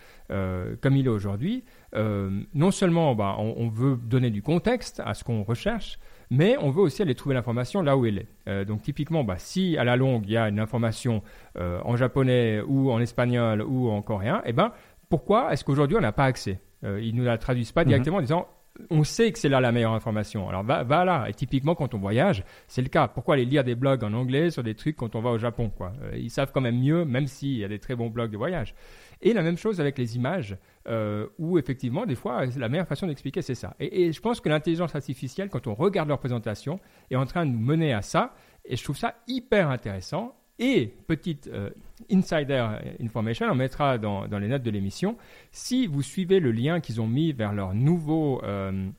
comme 0.81 0.95
il 0.95 1.07
est 1.07 1.09
aujourd'hui, 1.09 1.63
non 1.93 2.71
seulement 2.71 3.15
bah, 3.15 3.35
on, 3.39 3.69
veut 3.69 3.97
donner 3.97 4.29
du 4.29 4.41
contexte 4.41 5.01
à 5.05 5.13
ce 5.13 5.23
qu'on 5.23 5.43
recherche, 5.43 5.99
mais 6.29 6.55
on 6.59 6.69
veut 6.69 6.81
aussi 6.81 7.01
aller 7.01 7.15
trouver 7.15 7.35
l'information 7.35 7.81
là 7.81 7.97
où 7.97 8.05
elle 8.05 8.25
est. 8.47 8.65
donc 8.65 8.81
typiquement, 8.81 9.23
bah, 9.23 9.37
si 9.37 9.77
à 9.77 9.83
la 9.83 9.95
longue 9.95 10.23
il 10.25 10.33
y 10.33 10.37
a 10.37 10.47
une 10.49 10.59
information 10.59 11.23
en 11.57 11.95
japonais 11.95 12.61
ou 12.67 12.91
en 12.91 12.99
espagnol 12.99 13.61
ou 13.61 13.89
en 13.89 14.01
coréen, 14.01 14.41
eh 14.45 14.53
ben, 14.53 14.71
pourquoi 15.09 15.51
est-ce 15.51 15.63
qu'aujourd'hui 15.63 15.97
on 15.97 16.01
n'a 16.01 16.11
pas 16.11 16.25
accès? 16.25 16.59
Ils 16.83 17.13
ne 17.13 17.19
nous 17.19 17.25
la 17.25 17.37
traduisent 17.37 17.71
pas 17.71 17.81
mhm. 17.81 17.87
directement 17.87 18.17
en 18.17 18.21
disant 18.21 18.47
on 18.89 19.03
sait 19.03 19.31
que 19.31 19.39
c'est 19.39 19.49
là 19.49 19.59
la 19.59 19.71
meilleure 19.71 19.93
information. 19.93 20.47
Alors 20.49 20.63
va, 20.63 21.05
là. 21.05 21.25
Et 21.27 21.33
typiquement, 21.33 21.75
quand 21.75 21.93
on 21.93 21.97
voyage, 21.99 22.43
c'est 22.67 22.81
le 22.81 22.89
cas. 22.89 23.07
Pourquoi 23.07 23.35
aller 23.35 23.45
lire 23.45 23.63
des 23.63 23.75
blogs 23.75 24.03
en 24.03 24.13
anglais 24.13 24.51
sur 24.51 24.63
des 24.63 24.75
trucs 24.75 24.95
quand 24.95 25.15
on 25.15 25.21
va 25.21 25.31
au 25.31 25.37
Japon 25.37 25.69
quoi? 25.75 25.93
Euh, 26.03 26.17
Ils 26.17 26.29
savent 26.29 26.51
quand 26.53 26.61
même 26.61 26.79
mieux, 26.79 27.05
même 27.05 27.27
s'il 27.27 27.57
y 27.57 27.63
a 27.63 27.67
des 27.67 27.79
très 27.79 27.95
bons 27.95 28.09
blogs 28.09 28.31
de 28.31 28.37
voyage. 28.37 28.73
Et 29.21 29.33
la 29.33 29.41
même 29.41 29.57
chose 29.57 29.81
avec 29.81 29.97
les 29.97 30.15
images, 30.15 30.57
euh, 30.87 31.27
où 31.37 31.57
effectivement, 31.57 32.05
des 32.05 32.15
fois, 32.15 32.45
la 32.45 32.69
meilleure 32.69 32.87
façon 32.87 33.07
d'expliquer, 33.07 33.41
c'est 33.41 33.55
ça. 33.55 33.75
Et, 33.79 34.11
je 34.11 34.21
pense 34.21 34.39
que 34.39 34.47
l'intelligence 34.47 34.95
artificielle, 34.95 35.49
quand 35.49 35.67
on 35.67 35.73
regarde 35.73 36.07
leur 36.07 36.19
présentation, 36.19 36.79
est 37.11 37.15
en 37.15 37.25
train 37.25 37.45
de 37.45 37.51
nous 37.51 37.59
mener 37.59 37.93
à 37.93 38.01
ça. 38.01 38.33
Et 38.65 38.77
je 38.77 38.83
trouve 38.83 38.97
ça 38.97 39.15
hyper 39.27 39.69
intéressant. 39.69 40.35
Et 40.57 40.93
petite 41.07 41.47
euh, 41.47 41.69
insider 42.11 42.65
information, 43.01 43.47
on 43.49 43.55
mettra 43.55 43.97
dans, 43.97 44.25
les 44.25 44.47
notes 44.47 44.63
de 44.63 44.71
l'émission. 44.71 45.17
Si 45.51 45.87
vous 45.87 46.01
suivez 46.01 46.39
le 46.39 46.51
lien 46.51 46.81
qu'ils 46.81 46.99
ont 46.99 47.07
mis 47.07 47.31
vers 47.31 47.53
leur 47.53 47.73
nouveau 47.73 48.41
euh, 48.43 48.89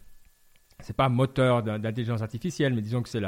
c'est 0.83 0.97
pas 0.97 1.09
moteur 1.09 1.63
d'intelligence 1.63 2.23
artificielle, 2.23 2.75
mais 2.75 2.83
disons 2.83 3.03
que 3.03 3.09
c'est 3.09 3.21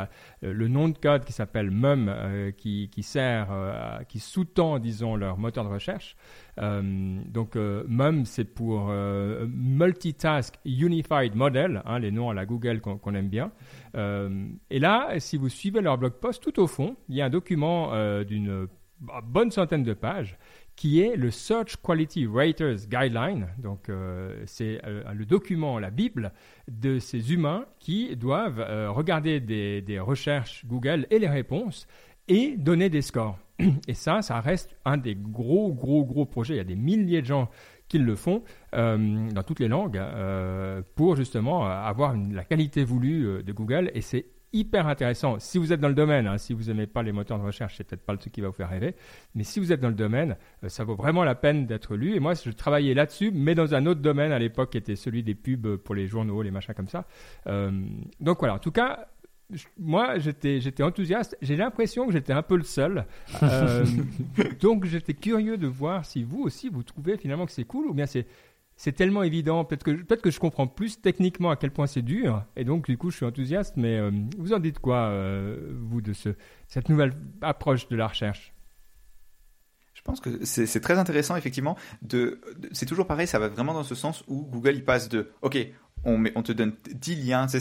le 0.42 0.68
nom 0.68 0.88
de 0.88 0.98
code 0.98 1.24
qui 1.24 1.32
s'appelle 1.32 1.70
MUM, 1.70 2.08
euh, 2.08 2.50
qui, 2.52 2.88
sert, 3.02 3.48
euh, 3.50 3.98
qui 4.08 4.18
sous-tend, 4.18 4.78
disons, 4.78 5.16
leur 5.16 5.38
moteur 5.38 5.64
de 5.64 5.70
recherche. 5.70 6.16
Euh, 6.58 6.82
donc 7.26 7.56
MUM, 7.56 8.24
c'est 8.24 8.44
pour 8.44 8.88
Multitask 8.88 10.54
Unified 10.64 11.34
Model, 11.34 11.82
hein, 11.84 11.98
les 11.98 12.10
noms 12.10 12.30
à 12.30 12.34
la 12.34 12.46
Google 12.46 12.80
qu'on 12.80 13.14
aime 13.14 13.28
bien. 13.28 13.52
et 13.94 14.78
là, 14.78 15.18
si 15.18 15.36
vous 15.36 15.48
suivez 15.48 15.80
leur 15.80 15.98
blog 15.98 16.14
post, 16.14 16.42
tout 16.42 16.60
au 16.60 16.66
fond, 16.66 16.96
il 17.08 17.16
y 17.16 17.22
a 17.22 17.26
un 17.26 17.30
document 17.30 17.92
d'une 18.24 18.68
bonne 19.24 19.50
centaine 19.50 19.82
de 19.82 19.94
pages 19.94 20.38
qui 20.82 21.00
est 21.00 21.14
le 21.14 21.30
Search 21.30 21.76
Quality 21.76 22.26
Raters 22.26 22.88
Guideline. 22.88 23.46
Donc, 23.58 23.88
euh, 23.88 24.42
c'est 24.46 24.80
euh, 24.84 25.04
le 25.14 25.24
document, 25.24 25.78
la 25.78 25.90
Bible 25.90 26.32
de 26.68 26.98
ces 26.98 27.32
humains 27.32 27.66
qui 27.78 28.16
doivent 28.16 28.58
euh, 28.58 28.90
regarder 28.90 29.38
des, 29.38 30.00
recherches 30.00 30.66
Google 30.66 31.06
et 31.10 31.20
les 31.20 31.28
réponses 31.28 31.86
et 32.26 32.56
donner 32.56 32.90
des 32.90 33.00
scores. 33.00 33.38
Et 33.86 33.94
ça, 33.94 34.22
ça 34.22 34.40
reste 34.40 34.74
un 34.84 34.96
des 34.96 35.14
gros, 35.14 35.72
gros, 35.72 36.04
gros 36.04 36.26
projets. 36.26 36.54
Il 36.54 36.56
y 36.56 36.60
a 36.60 36.64
des 36.64 36.74
milliers 36.74 37.20
de 37.20 37.26
gens 37.26 37.48
qui 37.86 37.98
le 38.00 38.16
font 38.16 38.42
dans 38.72 39.42
toutes 39.46 39.60
les 39.60 39.68
langues 39.68 40.02
pour 40.96 41.14
justement 41.14 41.66
avoir 41.66 42.16
la 42.16 42.42
qualité 42.42 42.82
voulue 42.82 43.44
de 43.44 43.52
Google. 43.52 43.90
Et 43.94 44.00
c'est 44.00 44.24
hyper 44.52 44.86
intéressant. 44.86 45.38
Si 45.38 45.58
vous 45.58 45.72
êtes 45.72 45.80
dans 45.80 45.88
le 45.88 45.94
domaine, 45.94 46.26
hein, 46.26 46.38
si 46.38 46.52
vous 46.52 46.64
n'aimez 46.64 46.86
pas 46.86 47.02
les 47.02 47.12
moteurs 47.12 47.38
de 47.38 47.44
recherche, 47.44 47.76
c'est 47.76 47.84
peut-être 47.84 48.04
pas 48.04 48.12
le 48.12 48.18
truc 48.18 48.32
qui 48.32 48.40
va 48.40 48.48
vous 48.48 48.54
faire 48.54 48.68
rêver. 48.68 48.94
Mais 49.34 49.44
si 49.44 49.60
vous 49.60 49.72
êtes 49.72 49.80
dans 49.80 49.88
le 49.88 49.94
domaine, 49.94 50.36
euh, 50.64 50.68
ça 50.68 50.84
vaut 50.84 50.94
vraiment 50.94 51.24
la 51.24 51.34
peine 51.34 51.66
d'être 51.66 51.96
lu. 51.96 52.14
Et 52.14 52.20
moi, 52.20 52.34
je 52.34 52.50
travaillais 52.50 52.94
là-dessus, 52.94 53.30
mais 53.32 53.54
dans 53.54 53.74
un 53.74 53.86
autre 53.86 54.00
domaine 54.00 54.32
à 54.32 54.38
l'époque, 54.38 54.70
qui 54.70 54.78
était 54.78 54.96
celui 54.96 55.22
des 55.22 55.34
pubs 55.34 55.76
pour 55.76 55.94
les 55.94 56.06
journaux, 56.06 56.42
les 56.42 56.50
machins 56.50 56.74
comme 56.74 56.88
ça. 56.88 57.06
Euh, 57.46 57.70
donc 58.20 58.38
voilà. 58.40 58.54
En 58.54 58.58
tout 58.58 58.72
cas, 58.72 59.06
moi, 59.78 60.18
j'étais, 60.18 60.60
j'étais 60.60 60.82
enthousiaste. 60.82 61.36
J'ai 61.42 61.56
l'impression 61.56 62.06
que 62.06 62.12
j'étais 62.12 62.32
un 62.32 62.42
peu 62.42 62.56
le 62.56 62.62
seul. 62.62 63.06
Euh, 63.42 63.84
donc, 64.60 64.84
j'étais 64.84 65.14
curieux 65.14 65.56
de 65.56 65.66
voir 65.66 66.04
si 66.04 66.22
vous 66.22 66.42
aussi, 66.42 66.68
vous 66.68 66.82
trouvez 66.82 67.16
finalement 67.16 67.46
que 67.46 67.52
c'est 67.52 67.64
cool 67.64 67.86
ou 67.86 67.94
bien 67.94 68.06
c'est 68.06 68.26
c'est 68.82 68.90
tellement 68.90 69.22
évident. 69.22 69.64
Peut-être 69.64 69.84
que, 69.84 69.92
peut 69.92 70.16
que 70.16 70.32
je 70.32 70.40
comprends 70.40 70.66
plus 70.66 71.00
techniquement 71.00 71.50
à 71.50 71.56
quel 71.56 71.70
point 71.70 71.86
c'est 71.86 72.02
dur. 72.02 72.44
Et 72.56 72.64
donc, 72.64 72.86
du 72.86 72.98
coup, 72.98 73.12
je 73.12 73.16
suis 73.16 73.24
enthousiaste. 73.24 73.74
Mais 73.76 73.96
euh, 73.96 74.10
vous 74.36 74.52
en 74.54 74.58
dites 74.58 74.80
quoi, 74.80 75.04
euh, 75.04 75.72
vous, 75.82 76.00
de 76.00 76.12
ce, 76.12 76.30
cette 76.66 76.88
nouvelle 76.88 77.12
approche 77.42 77.86
de 77.86 77.94
la 77.94 78.08
recherche? 78.08 78.52
Je 79.94 80.02
pense 80.02 80.18
que 80.18 80.44
c'est 80.44 80.80
très 80.80 80.98
intéressant, 80.98 81.36
effectivement. 81.36 81.76
C'est 82.72 82.86
toujours 82.86 83.06
pareil, 83.06 83.28
ça 83.28 83.38
va 83.38 83.46
vraiment 83.46 83.72
dans 83.72 83.84
ce 83.84 83.94
sens 83.94 84.24
où 84.26 84.42
Google, 84.50 84.74
il 84.74 84.84
passe 84.84 85.08
de 85.08 85.30
OK, 85.42 85.56
on, 86.02 86.42
te 86.42 86.50
donne 86.50 86.72
10 86.92 87.24
liens, 87.24 87.46
c'est 87.46 87.60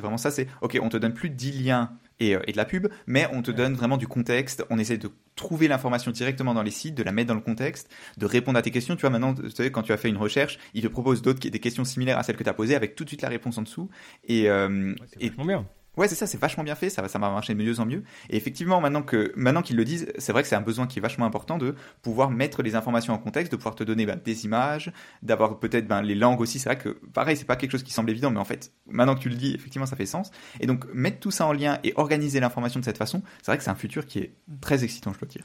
vraiment 0.00 0.16
ça, 0.16 0.32
c'est 0.32 0.48
OK, 0.60 0.76
on 0.82 0.88
te 0.88 0.96
donne 0.96 1.14
plus 1.14 1.30
de 1.30 1.36
10 1.36 1.62
liens 1.62 1.92
euh, 2.22 2.40
et, 2.46 2.52
de 2.52 2.56
la 2.56 2.64
pub, 2.64 2.88
mais 3.06 3.28
on 3.32 3.42
te 3.42 3.50
donne 3.50 3.74
vraiment 3.74 3.96
du 3.96 4.08
contexte, 4.08 4.64
on 4.70 4.78
essaie 4.78 4.98
de 4.98 5.10
trouver 5.36 5.68
l'information 5.68 6.10
directement 6.10 6.52
dans 6.52 6.62
les 6.62 6.70
sites, 6.70 6.94
de 6.94 7.02
la 7.02 7.12
mettre 7.12 7.28
dans 7.28 7.34
le 7.34 7.40
contexte, 7.40 7.88
de 8.16 8.26
répondre 8.26 8.58
à 8.58 8.62
tes 8.62 8.70
questions. 8.70 8.96
Tu 8.96 9.02
vois, 9.02 9.10
maintenant, 9.10 9.34
tu 9.34 9.50
sais, 9.50 9.70
quand 9.70 9.82
tu 9.82 9.92
as 9.92 9.96
fait 9.96 10.08
une 10.08 10.16
recherche, 10.16 10.58
il 10.74 10.82
te 10.82 10.88
propose 10.88 11.22
d'autres, 11.22 11.48
des 11.48 11.58
questions 11.60 11.84
similaires 11.84 12.18
à 12.18 12.22
celles 12.22 12.36
que 12.36 12.42
tu 12.42 12.50
as 12.50 12.54
posées 12.54 12.74
avec 12.74 12.96
tout 12.96 13.04
de 13.04 13.10
suite 13.10 13.22
la 13.22 13.28
réponse 13.28 13.56
en 13.58 13.62
dessous. 13.62 13.88
Et, 14.26 14.50
euh, 14.50 14.94
et 15.20 15.30
bien. 15.30 15.66
Ouais, 15.98 16.06
c'est 16.06 16.14
ça, 16.14 16.28
c'est 16.28 16.38
vachement 16.38 16.62
bien 16.62 16.76
fait, 16.76 16.90
ça, 16.90 17.06
ça 17.08 17.18
va 17.18 17.28
marcher 17.28 17.54
de 17.54 17.60
mieux 17.60 17.80
en 17.80 17.84
mieux. 17.84 18.04
Et 18.30 18.36
effectivement, 18.36 18.80
maintenant 18.80 19.02
que 19.02 19.32
maintenant 19.34 19.62
qu'ils 19.62 19.76
le 19.76 19.84
disent, 19.84 20.12
c'est 20.16 20.30
vrai 20.30 20.42
que 20.42 20.48
c'est 20.48 20.54
un 20.54 20.60
besoin 20.60 20.86
qui 20.86 21.00
est 21.00 21.02
vachement 21.02 21.26
important 21.26 21.58
de 21.58 21.74
pouvoir 22.02 22.30
mettre 22.30 22.62
les 22.62 22.76
informations 22.76 23.12
en 23.12 23.18
contexte, 23.18 23.50
de 23.50 23.56
pouvoir 23.56 23.74
te 23.74 23.82
donner 23.82 24.06
ben, 24.06 24.20
des 24.24 24.44
images, 24.44 24.92
d'avoir 25.22 25.58
peut-être 25.58 25.88
ben, 25.88 26.00
les 26.02 26.14
langues 26.14 26.40
aussi. 26.40 26.60
C'est 26.60 26.68
vrai 26.68 26.78
que 26.78 26.90
pareil, 27.12 27.36
c'est 27.36 27.46
pas 27.46 27.56
quelque 27.56 27.72
chose 27.72 27.82
qui 27.82 27.92
semble 27.92 28.10
évident, 28.10 28.30
mais 28.30 28.38
en 28.38 28.44
fait, 28.44 28.70
maintenant 28.86 29.16
que 29.16 29.20
tu 29.20 29.28
le 29.28 29.34
dis, 29.34 29.52
effectivement, 29.56 29.86
ça 29.86 29.96
fait 29.96 30.06
sens. 30.06 30.30
Et 30.60 30.68
donc 30.68 30.86
mettre 30.94 31.18
tout 31.18 31.32
ça 31.32 31.46
en 31.46 31.52
lien 31.52 31.80
et 31.82 31.92
organiser 31.96 32.38
l'information 32.38 32.78
de 32.78 32.84
cette 32.84 32.98
façon, 32.98 33.20
c'est 33.38 33.46
vrai 33.46 33.58
que 33.58 33.64
c'est 33.64 33.70
un 33.70 33.74
futur 33.74 34.06
qui 34.06 34.20
est 34.20 34.34
très 34.60 34.84
excitant, 34.84 35.12
je 35.12 35.18
dois 35.18 35.28
dire. 35.28 35.44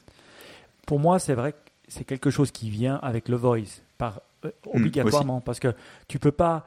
Pour 0.85 0.99
moi, 0.99 1.17
c'est 1.17 1.33
vrai 1.33 1.53
que 1.53 1.57
c'est 1.87 2.03
quelque 2.03 2.29
chose 2.29 2.51
qui 2.51 2.69
vient 2.69 2.99
avec 3.01 3.27
le 3.27 3.37
voice, 3.37 3.81
par 3.97 4.21
euh, 4.45 4.49
mmh, 4.49 4.77
obligatoirement, 4.77 5.41
parce 5.41 5.59
que 5.59 5.73
tu 6.07 6.19
peux 6.19 6.31
pas 6.31 6.63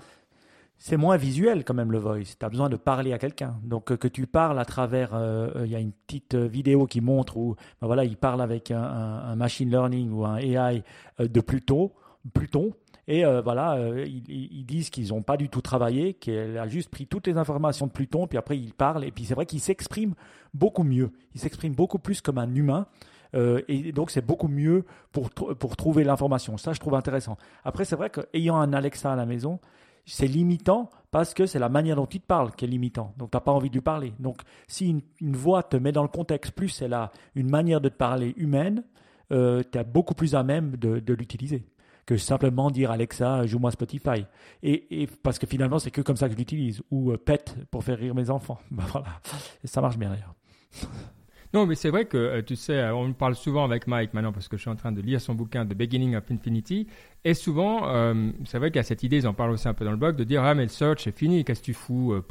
c'est 0.78 0.96
moins 0.96 1.16
visuel 1.16 1.64
quand 1.64 1.74
même 1.74 1.92
le 1.92 1.98
voice. 1.98 2.36
Tu 2.38 2.44
as 2.44 2.48
besoin 2.48 2.68
de 2.68 2.76
parler 2.76 3.12
à 3.12 3.18
quelqu'un. 3.18 3.58
Donc 3.62 3.90
euh, 3.90 3.96
que 3.96 4.08
tu 4.08 4.26
parles 4.26 4.58
à 4.58 4.64
travers, 4.64 5.14
euh, 5.14 5.48
euh, 5.56 5.66
il 5.66 5.72
y 5.72 5.74
a 5.74 5.80
une 5.80 5.92
petite 5.92 6.34
vidéo 6.34 6.86
qui 6.86 7.00
montre 7.00 7.36
où 7.36 7.56
ben 7.80 7.86
voilà, 7.86 8.04
il 8.04 8.16
parle 8.16 8.42
avec 8.42 8.70
un, 8.70 9.34
machine 9.36 9.70
learning 9.70 10.10
ou 10.10 10.24
un 10.24 10.36
AI 10.36 10.82
de 11.18 11.40
Pluto, 11.40 11.92
Pluton. 12.34 12.72
Et 13.08 13.24
voilà, 13.24 13.78
ils, 14.04 14.64
disent 14.66 14.90
qu'ils 14.90 15.10
n'ont 15.10 15.22
pas 15.22 15.36
du 15.36 15.48
tout 15.48 15.60
travaillé, 15.60 16.14
qu'elle 16.14 16.58
a 16.58 16.66
juste 16.66 16.90
pris 16.90 17.06
toutes 17.06 17.28
les 17.28 17.36
informations 17.36 17.86
de 17.86 17.92
Pluton, 17.92 18.26
puis 18.26 18.36
après 18.36 18.58
il 18.58 18.74
parle. 18.74 19.04
Et 19.04 19.12
puis 19.12 19.24
c'est 19.24 19.34
vrai 19.34 19.46
qu'il 19.46 19.60
s'exprime 19.60 20.14
beaucoup 20.54 20.82
mieux. 20.82 21.12
Il 21.34 21.40
s'exprime 21.40 21.72
beaucoup 21.72 22.00
plus 22.00 22.20
comme 22.20 22.38
un 22.38 22.52
humain. 22.52 22.86
et 23.32 23.92
donc 23.92 24.10
c'est 24.10 24.26
beaucoup 24.26 24.48
mieux 24.48 24.84
pour, 25.12 25.30
pour 25.30 25.76
trouver 25.76 26.02
l'information. 26.02 26.56
Ça, 26.56 26.72
je 26.72 26.80
trouve 26.80 26.94
intéressant. 26.94 27.36
Après, 27.64 27.84
c'est 27.84 27.96
vrai 27.96 28.10
qu'ayant 28.10 28.56
un 28.56 28.72
Alexa 28.72 29.12
à 29.12 29.16
la 29.16 29.26
maison, 29.26 29.60
c'est 30.06 30.26
limitant 30.26 30.88
parce 31.10 31.34
que 31.34 31.46
c'est 31.46 31.58
la 31.58 31.68
manière 31.68 31.96
dont 31.96 32.06
il 32.06 32.20
te 32.20 32.26
parle 32.26 32.52
qui 32.52 32.64
est 32.64 32.68
limitant. 32.68 33.12
Donc, 33.16 33.30
tu 33.30 33.36
n'as 33.36 33.40
pas 33.40 33.52
envie 33.52 33.68
de 33.68 33.74
lui 33.74 33.82
parler. 33.82 34.12
Donc, 34.20 34.42
si 34.68 35.02
une, 35.20 35.36
voix 35.36 35.62
te 35.62 35.76
met 35.76 35.92
dans 35.92 36.02
le 36.02 36.08
contexte, 36.08 36.52
plus 36.52 36.80
elle 36.80 36.94
a 36.94 37.10
une 37.34 37.50
manière 37.50 37.80
de 37.80 37.88
te 37.88 37.96
parler 37.96 38.32
humaine, 38.36 38.84
euh, 39.32 39.62
tu 39.70 39.78
es 39.78 39.84
beaucoup 39.84 40.14
plus 40.14 40.34
à 40.34 40.42
même 40.42 40.76
de, 40.76 41.12
l'utiliser 41.12 41.66
que 42.06 42.16
simplement 42.16 42.70
dire 42.70 42.92
Alexa, 42.92 43.46
joue-moi 43.46 43.72
Spotify. 43.72 44.26
Et, 44.62 45.08
parce 45.24 45.40
que 45.40 45.46
finalement, 45.48 45.80
c'est 45.80 45.90
que 45.90 46.02
comme 46.02 46.16
ça 46.16 46.28
que 46.28 46.34
je 46.34 46.38
l'utilise. 46.38 46.80
Ou 46.92 47.10
euh, 47.10 47.16
Pet 47.16 47.56
pour 47.72 47.82
faire 47.82 47.98
rire 47.98 48.14
mes 48.14 48.30
enfants. 48.30 48.58
Ben 48.70 48.84
voilà. 48.92 49.20
Et 49.64 49.66
ça 49.66 49.80
marche 49.80 49.98
bien 49.98 50.10
d'ailleurs. 50.10 50.34
Non, 51.54 51.66
mais 51.66 51.74
c'est 51.74 51.90
vrai 51.90 52.06
que, 52.06 52.16
euh, 52.16 52.42
tu 52.42 52.56
sais, 52.56 52.90
on 52.90 53.12
parle 53.12 53.34
souvent 53.34 53.64
avec 53.64 53.86
Mike 53.86 54.14
maintenant 54.14 54.32
parce 54.32 54.48
que 54.48 54.56
je 54.56 54.62
suis 54.62 54.70
en 54.70 54.76
train 54.76 54.92
de 54.92 55.00
lire 55.00 55.20
son 55.20 55.34
bouquin 55.34 55.64
The 55.64 55.74
Beginning 55.74 56.16
of 56.16 56.24
Infinity. 56.30 56.86
Et 57.24 57.34
souvent, 57.34 57.88
euh, 57.88 58.30
c'est 58.44 58.58
vrai 58.58 58.70
qu'il 58.70 58.76
y 58.76 58.80
a 58.80 58.84
cette 58.84 59.02
idée, 59.02 59.18
ils 59.18 59.28
en 59.28 59.34
parlent 59.34 59.52
aussi 59.52 59.68
un 59.68 59.74
peu 59.74 59.84
dans 59.84 59.90
le 59.90 59.96
blog, 59.96 60.16
de 60.16 60.24
dire 60.24 60.42
Ah, 60.44 60.54
mais 60.54 60.62
le 60.64 60.68
search, 60.68 61.04
c'est 61.04 61.16
fini, 61.16 61.44
qu'est-ce 61.44 61.60
que 61.60 61.66
tu 61.66 61.74
fous 61.74 62.12
euh, 62.12 62.24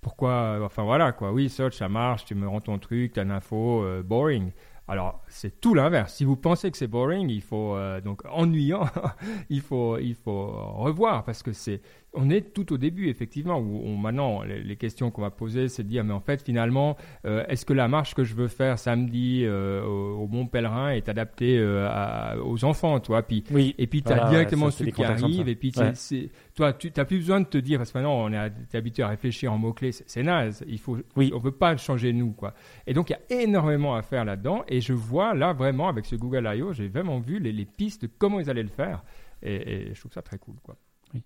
Pourquoi 0.00 0.60
Enfin 0.62 0.84
voilà, 0.84 1.12
quoi. 1.12 1.32
Oui, 1.32 1.48
search, 1.48 1.74
ça 1.76 1.88
marche, 1.88 2.24
tu 2.24 2.34
me 2.34 2.48
rends 2.48 2.60
ton 2.60 2.78
truc, 2.78 3.18
as 3.18 3.22
une 3.22 3.30
info, 3.30 3.84
boring. 4.04 4.52
Alors, 4.88 5.22
c'est 5.28 5.60
tout 5.60 5.74
l'inverse. 5.74 6.14
Si 6.14 6.24
vous 6.24 6.36
pensez 6.36 6.70
que 6.70 6.76
c'est 6.76 6.88
boring, 6.88 7.30
il 7.30 7.40
faut 7.40 7.76
donc 8.04 8.22
ennuyant, 8.30 8.84
il 9.48 9.60
faut 9.60 9.96
il 9.98 10.14
faut 10.16 10.46
revoir 10.74 11.24
parce 11.24 11.42
que 11.42 11.52
c'est 11.52 11.80
on 12.14 12.30
est 12.30 12.52
tout 12.52 12.72
au 12.72 12.78
début, 12.78 13.08
effectivement, 13.08 13.58
où 13.58 13.80
on, 13.84 13.96
maintenant, 13.96 14.42
les, 14.42 14.76
questions 14.76 15.10
qu'on 15.10 15.22
va 15.22 15.30
poser, 15.30 15.68
c'est 15.68 15.82
de 15.82 15.88
dire, 15.88 16.04
mais 16.04 16.12
en 16.12 16.20
fait, 16.20 16.42
finalement, 16.42 16.96
euh, 17.24 17.44
est-ce 17.48 17.64
que 17.64 17.72
la 17.72 17.88
marche 17.88 18.14
que 18.14 18.24
je 18.24 18.34
veux 18.34 18.48
faire 18.48 18.78
samedi 18.78 19.44
euh, 19.44 19.82
au, 19.84 20.26
Mont 20.26 20.46
Pèlerin 20.46 20.90
est 20.90 21.08
adaptée 21.08 21.58
euh, 21.58 22.36
aux 22.42 22.64
enfants, 22.64 23.00
toi? 23.00 23.22
Puis, 23.22 23.44
oui, 23.50 23.74
Et 23.78 23.86
puis, 23.86 24.02
tu 24.02 24.12
as 24.12 24.28
directement 24.28 24.70
ceux 24.70 24.86
qui 24.86 25.04
arrivent, 25.04 25.48
et 25.48 25.54
puis, 25.54 25.72
toi, 26.54 26.72
tu 26.72 26.92
n'as 26.94 27.04
plus 27.04 27.18
besoin 27.18 27.40
de 27.40 27.46
te 27.46 27.58
dire, 27.58 27.78
parce 27.78 27.92
que 27.92 27.98
maintenant, 27.98 28.24
on 28.24 28.32
est 28.32 28.74
habitué 28.74 29.02
à 29.02 29.08
réfléchir 29.08 29.52
en 29.52 29.58
mots-clés, 29.58 29.92
c'est 29.92 30.22
naze, 30.22 30.64
il 30.66 30.78
faut, 30.78 30.98
oui. 31.16 31.30
on 31.32 31.38
ne 31.38 31.42
veut 31.42 31.52
pas 31.52 31.76
changer 31.76 32.12
nous, 32.12 32.32
quoi. 32.32 32.52
Et 32.86 32.92
donc, 32.92 33.10
il 33.10 33.12
y 33.12 33.34
a 33.34 33.42
énormément 33.42 33.94
à 33.94 34.02
faire 34.02 34.24
là-dedans, 34.24 34.64
et 34.68 34.80
je 34.80 34.92
vois 34.92 35.34
là, 35.34 35.52
vraiment, 35.52 35.88
avec 35.88 36.04
ce 36.04 36.16
Google 36.16 36.50
I.O., 36.54 36.72
j'ai 36.72 36.88
vraiment 36.88 37.20
vu 37.20 37.38
les, 37.38 37.62
pistes 37.64 38.02
de 38.02 38.10
comment 38.18 38.40
ils 38.40 38.50
allaient 38.50 38.62
le 38.62 38.68
faire, 38.68 39.02
et, 39.42 39.54
et 39.54 39.94
je 39.94 40.00
trouve 40.00 40.12
ça 40.12 40.20
très 40.22 40.36
cool, 40.36 40.56
quoi. 40.62 40.76
Euh, 41.14 41.18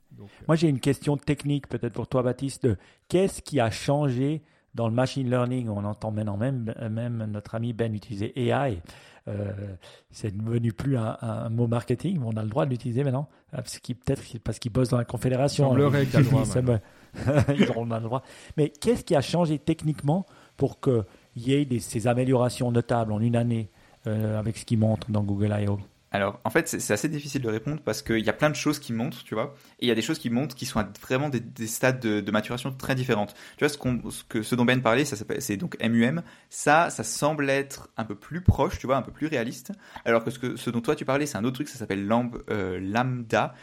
Moi, 0.46 0.56
j'ai 0.56 0.68
une 0.68 0.80
question 0.80 1.16
technique 1.16 1.68
peut-être 1.68 1.92
pour 1.92 2.08
toi, 2.08 2.22
Baptiste. 2.22 2.68
Qu'est-ce 3.08 3.42
qui 3.42 3.60
a 3.60 3.70
changé 3.70 4.42
dans 4.74 4.88
le 4.88 4.94
machine 4.94 5.28
learning? 5.28 5.68
On 5.68 5.84
entend 5.84 6.10
maintenant 6.10 6.36
même, 6.36 6.74
même 6.90 7.26
notre 7.30 7.54
ami 7.54 7.72
Ben 7.72 7.94
utiliser 7.94 8.32
AI. 8.48 8.80
Euh, 9.28 9.52
c'est 10.12 10.36
devenu 10.36 10.72
plus 10.72 10.96
un, 10.96 11.48
mot 11.50 11.66
marketing, 11.66 12.18
mais 12.20 12.26
on 12.26 12.36
a 12.36 12.42
le 12.42 12.48
droit 12.48 12.64
de 12.64 12.70
l'utiliser 12.70 13.02
maintenant. 13.02 13.28
Euh, 13.54 13.56
parce 13.56 13.78
peut-être 13.80 14.22
parce 14.44 14.58
qu'il 14.58 14.72
bosse 14.72 14.88
dans 14.88 14.98
la 14.98 15.04
confédération. 15.04 15.64
Il 15.64 15.82
semblerait 15.82 16.04
le 16.04 16.22
droit. 16.22 16.44
Ils 17.58 17.70
auront 17.70 17.86
le 17.86 18.00
droit. 18.00 18.22
Mais 18.56 18.68
qu'est-ce 18.68 19.02
qui 19.02 19.16
a 19.16 19.22
changé 19.22 19.58
techniquement 19.58 20.26
pour 20.56 20.80
qu'il 20.80 21.02
y 21.36 21.54
ait 21.54 21.78
ces 21.80 22.06
améliorations 22.06 22.70
notables 22.70 23.12
en 23.12 23.20
une 23.20 23.36
année 23.36 23.70
avec 24.04 24.56
ce 24.56 24.64
qui 24.64 24.76
montre 24.76 25.10
dans 25.10 25.24
Google 25.24 25.52
I.O. 25.58 25.80
Alors, 26.16 26.40
en 26.44 26.50
fait, 26.50 26.66
c'est 26.66 26.94
assez 26.94 27.10
difficile 27.10 27.42
de 27.42 27.50
répondre 27.50 27.82
parce 27.84 28.00
qu'il 28.00 28.24
y 28.24 28.30
a 28.30 28.32
plein 28.32 28.48
de 28.48 28.54
choses 28.54 28.78
qui 28.78 28.94
montent, 28.94 29.22
tu 29.24 29.34
vois, 29.34 29.54
et 29.80 29.84
il 29.84 29.88
y 29.88 29.90
a 29.90 29.94
des 29.94 30.00
choses 30.00 30.18
qui 30.18 30.30
montent 30.30 30.54
qui 30.54 30.64
sont 30.64 30.82
vraiment 31.02 31.28
des, 31.28 31.66
stades 31.66 32.00
de, 32.00 32.30
maturation 32.30 32.72
très 32.72 32.94
différentes. 32.94 33.34
Tu 33.58 33.66
vois, 33.66 33.68
ce, 33.68 34.24
que, 34.26 34.40
ce 34.40 34.54
dont 34.54 34.64
Ben 34.64 34.80
parlait, 34.80 35.04
c'est 35.04 35.56
donc 35.58 35.76
MUM. 35.82 36.22
Ça, 36.48 36.88
ça 36.88 37.04
semble 37.04 37.50
être 37.50 37.90
un 37.98 38.04
peu 38.04 38.14
plus 38.14 38.40
proche, 38.40 38.78
tu 38.78 38.86
vois, 38.86 38.96
un 38.96 39.02
peu 39.02 39.12
plus 39.12 39.26
réaliste. 39.26 39.72
Alors 40.06 40.24
que 40.24 40.30
ce, 40.30 40.38
que, 40.38 40.56
ce 40.56 40.70
dont 40.70 40.80
toi 40.80 40.96
tu 40.96 41.04
parlais, 41.04 41.26
c'est 41.26 41.36
un 41.36 41.44
autre 41.44 41.56
truc, 41.56 41.68
ça 41.68 41.78
s'appelle 41.78 42.10
euh, 42.48 42.80
Lambda. 42.80 43.54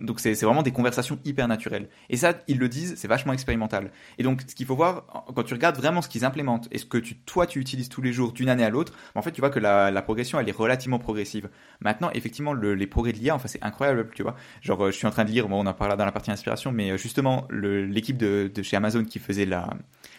Donc 0.00 0.18
c'est 0.18 0.32
vraiment 0.32 0.62
des 0.62 0.72
conversations 0.72 1.18
hyper 1.26 1.46
naturelles. 1.46 1.90
Et 2.08 2.16
ça, 2.16 2.32
ils 2.48 2.58
le 2.58 2.70
disent, 2.70 2.94
c'est 2.96 3.08
vachement 3.08 3.34
expérimental. 3.34 3.90
Et 4.16 4.22
donc, 4.22 4.40
ce 4.46 4.54
qu'il 4.54 4.64
faut 4.64 4.76
voir, 4.76 5.26
quand 5.34 5.42
tu 5.42 5.52
regardes 5.52 5.76
vraiment 5.76 6.00
ce 6.00 6.08
qu'ils 6.08 6.24
implémentent 6.24 6.68
et 6.70 6.78
ce 6.78 6.86
que 6.86 6.96
tu, 6.96 7.16
toi 7.16 7.46
tu 7.46 7.60
utilises 7.60 7.90
tous 7.90 8.00
les 8.00 8.14
jours 8.14 8.32
d'une 8.32 8.48
année 8.48 8.64
à 8.64 8.70
l'autre, 8.70 8.94
en 9.14 9.20
fait, 9.20 9.32
tu 9.32 9.42
vois 9.42 9.50
que 9.50 9.60
la 9.60 10.02
progression, 10.02 10.40
elle 10.40 10.48
est 10.48 10.56
relativement 10.56 10.98
progressive. 10.98 11.50
Maintenant, 11.84 12.10
effectivement, 12.14 12.52
les 12.52 12.86
progrès 12.86 13.12
de 13.12 13.18
l'IA, 13.18 13.34
enfin, 13.34 13.48
c'est 13.48 13.62
incroyable, 13.62 14.10
tu 14.14 14.22
vois. 14.22 14.36
Genre, 14.60 14.84
euh, 14.84 14.90
je 14.90 14.96
suis 14.96 15.06
en 15.06 15.10
train 15.10 15.24
de 15.24 15.30
lire, 15.30 15.48
bon, 15.48 15.64
on 15.64 15.66
en 15.66 15.74
parlera 15.74 15.96
dans 15.96 16.04
la 16.04 16.12
partie 16.12 16.30
inspiration, 16.30 16.72
mais 16.72 16.92
euh, 16.92 16.96
justement, 16.96 17.46
l'équipe 17.50 18.16
de, 18.16 18.50
chez 18.62 18.76
Amazon 18.76 19.04
qui 19.04 19.18
faisait 19.18 19.46
la, 19.46 19.68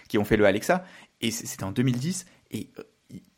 qui 0.07 0.17
ont 0.17 0.25
fait 0.25 0.37
le 0.37 0.45
Alexa, 0.45 0.83
et 1.21 1.31
c'était 1.31 1.63
en 1.63 1.71
2010, 1.71 2.25
et 2.51 2.69
euh, 2.79 2.83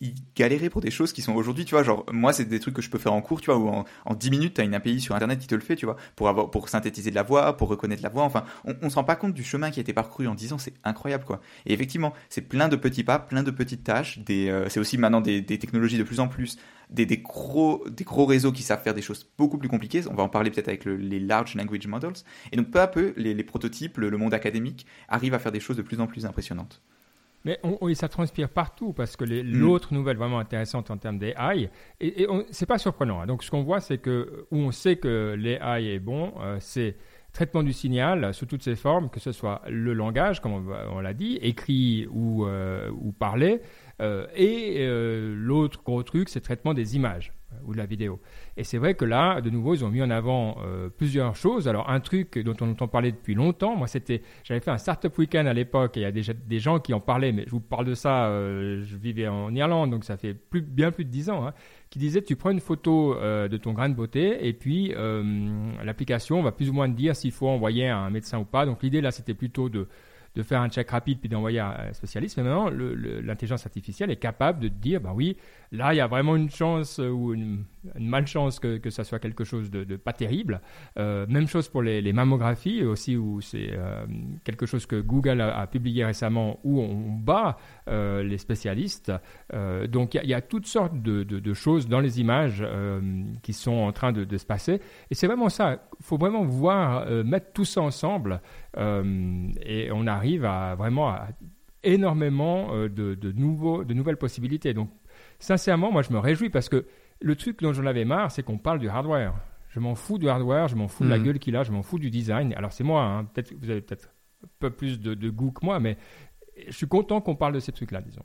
ils 0.02 0.16
galéraient 0.36 0.70
pour 0.70 0.82
des 0.82 0.92
choses 0.92 1.14
qui 1.14 1.22
sont 1.22 1.34
aujourd'hui, 1.34 1.66
tu 1.66 1.76
vois, 1.76 1.84
genre, 1.84 2.06
moi, 2.12 2.34
c'est 2.34 2.46
des 2.46 2.60
trucs 2.60 2.76
que 2.76 2.82
je 2.82 2.90
peux 2.90 2.98
faire 2.98 3.14
en 3.14 3.22
cours, 3.22 3.42
tu 3.42 3.52
vois, 3.52 3.58
où 3.58 3.68
en, 3.68 3.86
en 4.06 4.14
10 4.14 4.32
minutes, 4.32 4.54
tu 4.56 4.62
as 4.62 4.64
une 4.64 4.74
API 4.74 5.00
sur 5.00 5.16
Internet 5.16 5.40
qui 5.40 5.48
te 5.48 5.56
le 5.56 5.62
fait, 5.62 5.76
tu 5.76 5.86
vois, 5.86 5.98
pour 6.16 6.30
avoir, 6.30 6.52
pour 6.52 6.70
synthétiser 6.70 7.10
de 7.10 7.16
la 7.16 7.24
voix, 7.24 7.58
pour 7.58 7.70
reconnaître 7.70 8.04
la 8.04 8.10
voix, 8.10 8.24
enfin, 8.24 8.44
on, 8.66 8.76
on 8.82 8.90
se 8.90 8.96
rend 8.96 9.04
pas 9.04 9.16
compte 9.16 9.34
du 9.34 9.44
chemin 9.44 9.72
qui 9.72 9.80
a 9.80 9.82
été 9.82 9.94
parcouru 9.94 10.28
en 10.28 10.36
10 10.36 10.54
ans, 10.54 10.58
c'est 10.58 10.74
incroyable, 10.84 11.26
quoi. 11.26 11.42
Et 11.66 11.74
effectivement, 11.74 12.14
c'est 12.30 12.42
plein 12.42 12.68
de 12.68 12.76
petits 12.76 13.04
pas, 13.04 13.20
plein 13.20 13.44
de 13.44 13.52
petites 13.52 13.84
tâches, 13.84 14.20
des, 14.20 14.66
c'est 14.70 14.80
aussi 14.80 14.98
maintenant 14.98 15.22
des, 15.22 15.42
des, 15.42 15.60
technologies 15.60 15.98
de 15.98 16.04
plus 16.04 16.20
en 16.20 16.28
plus 16.28 16.58
des, 16.90 17.06
des, 17.06 17.18
gros, 17.18 17.84
des 17.90 18.04
gros 18.04 18.26
réseaux 18.26 18.52
qui 18.52 18.64
savent 18.64 18.82
faire 18.82 18.94
des 18.94 19.02
choses 19.02 19.30
beaucoup 19.38 19.58
plus 19.58 19.70
compliquées. 19.70 20.04
On 20.10 20.16
va 20.16 20.24
en 20.24 20.30
parler 20.30 20.52
peut-être 20.52 20.68
avec 20.68 20.86
les 20.86 21.20
large 21.20 21.56
language 21.56 21.88
models. 21.88 22.14
Et 22.52 22.58
donc 22.58 22.72
peu 22.72 22.82
à 22.82 22.88
peu, 22.88 23.14
les, 23.18 23.44
prototypes, 23.44 23.98
le, 23.98 24.18
monde 24.18 24.34
académique 24.34 24.86
arrive 25.08 25.34
à 25.34 25.40
faire 25.40 25.52
des 25.52 25.60
choses 25.60 25.78
de 25.78 25.82
plus 25.82 26.00
en 26.00 26.08
plus 26.08 26.26
impressionnantes. 26.26 26.82
Mais 27.46 27.60
on, 27.64 27.94
ça 27.94 28.10
transpire 28.10 28.50
partout 28.50 28.92
parce 28.92 29.16
que 29.16 29.24
mm. 29.24 29.58
l'autre 29.58 29.94
nouvelle 29.94 30.18
vraiment 30.18 30.40
intéressante 30.40 30.92
en 30.92 30.98
termes 30.98 31.20
d'AI, 31.20 31.70
et, 32.00 32.24
et 32.24 32.28
c'est 32.52 32.66
pas 32.66 32.78
surprenant. 32.78 33.22
Hein. 33.22 33.28
Donc 33.28 33.44
ce 33.44 33.52
qu'on 33.52 33.64
voit, 33.64 33.80
c'est 33.80 34.00
que 34.00 34.48
où 34.52 34.58
on 34.58 34.72
sait 34.72 34.98
que 34.98 35.36
l'AI 35.38 35.94
est 35.94 36.00
bon, 36.00 36.34
euh, 36.42 36.58
c'est 36.60 36.98
traitement 37.36 37.64
du 37.64 37.74
signal 37.74 38.34
sous 38.34 38.48
toutes 38.48 38.64
ses 38.64 38.76
formes, 38.76 39.10
que 39.10 39.20
ce 39.20 39.32
soit 39.32 39.62
le 39.70 39.94
langage, 39.94 40.42
comme 40.42 40.74
on, 40.92 41.00
l'a 41.02 41.14
dit, 41.14 41.38
écrit 41.42 42.08
ou, 42.10 42.46
euh, 42.46 42.90
ou 42.90 43.12
parlé, 43.12 43.62
euh, 44.02 44.26
et 44.36 44.78
euh, 44.80 45.36
l'autre 45.36 45.84
gros 45.84 46.02
truc, 46.02 46.30
c'est 46.30 46.42
traitement 46.42 46.74
des 46.74 46.96
images 46.96 47.34
ou 47.64 47.74
de 47.74 47.78
la 47.78 47.86
vidéo. 47.86 48.20
Et 48.58 48.64
c'est 48.64 48.78
vrai 48.78 48.96
que 48.96 49.06
là, 49.06 49.40
de 49.42 49.50
nouveau, 49.50 49.76
ils 49.76 49.86
ont 49.86 49.90
mis 49.90 50.02
en 50.02 50.10
avant 50.10 50.58
plusieurs 50.98 51.36
choses. 51.36 51.68
Alors, 51.68 51.90
un 51.90 52.00
truc 52.00 52.38
dont 52.40 52.56
on 52.62 52.72
entend 52.72 52.88
parler 52.88 53.12
depuis 53.12 53.34
longtemps, 53.34 53.76
moi, 53.76 53.88
c'était, 53.88 54.22
j'avais 54.44 54.60
fait 54.60 54.72
un 54.72 54.78
startup 54.78 55.18
week-end 55.18 55.46
à 55.46 55.54
l'époque, 55.54 55.98
et 55.98 56.02
il 56.02 56.04
y 56.04 56.06
a 56.06 56.12
déjà 56.12 56.34
des 56.34 56.60
gens 56.60 56.80
qui 56.80 56.94
en 56.94 57.00
parlaient, 57.00 57.32
mais 57.32 57.44
je 57.46 57.52
vous 57.52 57.60
parle 57.62 57.86
de 57.86 57.94
ça, 57.94 58.30
je 58.30 58.98
vivais 58.98 59.28
en 59.28 59.54
Irlande, 59.56 59.92
donc 59.92 60.04
ça 60.04 60.18
fait 60.18 60.36
bien 60.52 60.92
plus 60.92 61.06
de 61.06 61.10
10 61.10 61.30
ans, 61.30 61.48
hein, 61.48 61.54
qui 61.90 62.00
disait, 62.00 62.22
tu 62.22 62.36
prends 62.36 62.52
une 62.52 62.60
photo 62.60 63.16
de 63.16 63.58
ton 63.58 63.74
grain 63.74 63.90
de 63.90 63.96
beauté, 63.96 64.48
et 64.48 64.54
puis 64.54 64.94
l'application 65.84 66.42
va 66.42 66.52
plus 66.52 66.70
ou 66.70 66.74
moins 66.74 66.90
te 66.90 66.96
dire 66.96 67.16
s'il 67.16 67.32
faut 67.32 67.48
envoyer 67.48 67.88
à 67.88 68.00
un 68.00 68.10
médecin 68.10 68.40
ou 68.40 68.46
pas. 68.46 68.66
Donc, 68.66 68.84
l'idée, 68.84 69.02
là, 69.02 69.12
c'était 69.12 69.34
plutôt 69.34 69.70
de 69.70 69.88
de 70.36 70.44
faire 70.44 70.62
un 70.62 70.70
check 70.70 70.90
rapide 70.90 71.20
puis 71.20 71.30
d'envoyer 71.30 71.60
un 71.60 71.94
spécialiste. 71.94 72.38
Mais 72.38 72.44
maintenant, 72.44 72.70
l'intelligence 72.70 73.66
artificielle 73.66 74.12
est 74.12 74.18
capable 74.18 74.60
de 74.60 74.68
dire, 74.68 75.02
ben 75.02 75.14
oui, 75.14 75.38
là, 75.72 75.94
il 75.94 75.98
y 75.98 76.02
a 76.02 76.08
vraiment 76.08 76.36
une 76.36 76.50
chance 76.50 77.00
ou 77.00 77.34
une, 77.34 77.64
une 77.98 78.08
malchance 78.08 78.60
que, 78.60 78.78
que 78.78 78.90
ça 78.90 79.04
soit 79.04 79.20
quelque 79.20 79.44
chose 79.44 79.70
de, 79.72 79.96
pas 79.96 80.14
terrible. 80.14 80.62
Euh, 80.98 81.26
même 81.28 81.48
chose 81.48 81.70
pour 81.70 81.82
les, 81.82 82.14
mammographies 82.14 82.84
aussi, 82.84 83.18
où 83.18 83.42
c'est 83.42 83.70
euh, 83.72 84.06
quelque 84.44 84.66
chose 84.66 84.86
que 84.86 85.00
Google 85.02 85.42
a, 85.42 85.68
publié 85.68 86.06
récemment, 86.06 86.60
où 86.64 86.80
on 86.80 87.12
bat 87.12 87.58
euh, 87.88 88.24
les 88.24 88.38
spécialistes. 88.38 89.12
donc 89.88 90.16
il 90.16 90.30
y, 90.30 90.34
a 90.34 90.42
toutes 90.42 90.68
sortes 90.68 91.02
de, 91.02 91.24
de, 91.24 91.54
choses 91.54 91.88
dans 91.88 92.00
les 92.00 92.20
images 92.20 92.66
qui 93.42 93.54
sont 93.54 93.74
en 93.74 93.92
train 93.92 94.12
de, 94.12 94.38
se 94.38 94.46
passer. 94.46 94.82
Et 95.12 95.16
c'est 95.16 95.28
vraiment 95.28 95.50
ça. 95.50 95.88
Il 96.00 96.06
faut 96.06 96.18
vraiment 96.18 96.44
voir, 96.44 97.08
mettre 97.24 97.54
tout 97.54 97.66
ça 97.66 97.82
ensemble, 97.82 98.42
et 98.78 99.90
on 99.92 100.08
arrive 100.08 100.46
à 100.46 100.76
vraiment 100.76 101.10
à 101.10 101.28
énormément 101.84 102.74
de, 102.88 103.32
nouveaux, 103.36 103.84
de 103.84 103.94
nouvelles 103.94 104.18
possibilités. 104.18 104.74
Donc, 104.74 104.90
sincèrement, 105.40 105.92
moi, 105.92 106.02
je 106.02 106.12
me 106.12 106.20
réjouis 106.20 106.50
parce 106.50 106.70
que 106.70 106.86
le 107.26 107.36
truc 107.36 107.60
dont 107.60 107.74
j'en 107.74 107.88
avais 107.88 108.06
marre, 108.06 108.30
c'est 108.30 108.44
qu'on 108.44 108.60
parle 108.60 108.78
du 108.78 108.88
hardware. 108.88 109.34
Je 109.70 109.80
m'en 109.80 109.96
fous 109.96 110.20
du 110.20 110.30
hardware, 110.30 110.68
je 110.68 110.76
m'en 110.76 110.88
fous 110.88 111.04
de 111.04 111.10
la 111.10 111.18
mhm. 111.18 111.24
gueule 111.24 111.40
qu'il 111.40 111.56
a, 111.56 111.64
je 111.64 111.72
m'en 111.72 111.82
fous 111.82 111.98
du 111.98 112.12
design. 112.12 112.54
Alors 112.54 112.72
c'est 112.72 112.84
moi, 112.84 113.02
hein. 113.02 113.26
peut-être 113.26 113.52
vous 113.60 113.72
avez 113.72 113.82
peut-être 113.82 114.14
un 114.44 114.48
peu 114.60 114.70
plus 114.70 115.00
de, 115.00 115.16
de 115.16 115.30
goût 115.32 115.52
que 115.52 115.66
moi, 115.66 115.80
mais 115.80 115.98
je 116.68 116.72
suis 116.72 116.88
content 116.88 117.22
qu'on 117.22 117.36
parle 117.36 117.54
de 117.54 117.60
ces 117.60 117.72
trucs-là, 117.72 118.02
disons. 118.02 118.22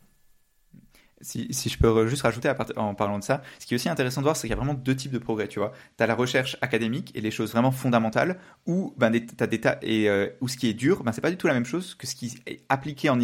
Si, 1.20 1.48
si, 1.50 1.68
je 1.68 1.78
peux 1.78 2.06
juste 2.06 2.22
rajouter 2.22 2.50
en 2.76 2.94
parlant 2.94 3.18
de 3.18 3.24
ça, 3.24 3.42
ce 3.58 3.66
qui 3.66 3.74
est 3.74 3.76
aussi 3.76 3.88
intéressant 3.88 4.20
de 4.20 4.24
voir, 4.24 4.36
c'est 4.36 4.42
qu'il 4.42 4.50
y 4.50 4.52
a 4.54 4.56
vraiment 4.56 4.74
deux 4.74 4.96
types 4.96 5.12
de 5.12 5.18
progrès, 5.18 5.48
tu 5.48 5.58
vois. 5.58 5.72
Tu 5.96 6.02
as 6.02 6.06
la 6.06 6.14
recherche 6.14 6.56
académique 6.60 7.12
et 7.14 7.20
les 7.20 7.30
choses 7.30 7.52
vraiment 7.52 7.70
fondamentales, 7.70 8.38
où 8.66 8.94
ben, 8.96 9.12
as 9.40 9.46
des 9.46 9.60
tas, 9.60 9.78
et 9.82 10.08
euh, 10.08 10.28
où 10.40 10.48
ce 10.48 10.56
qui 10.56 10.68
est 10.68 10.74
dur, 10.74 11.02
ben, 11.02 11.12
c'est 11.12 11.20
pas 11.20 11.30
du 11.30 11.36
tout 11.36 11.46
la 11.46 11.54
même 11.54 11.64
chose 11.64 11.94
que 11.94 12.06
ce 12.06 12.14
qui 12.14 12.40
est 12.46 12.62
appliqué 12.68 13.10
en, 13.10 13.18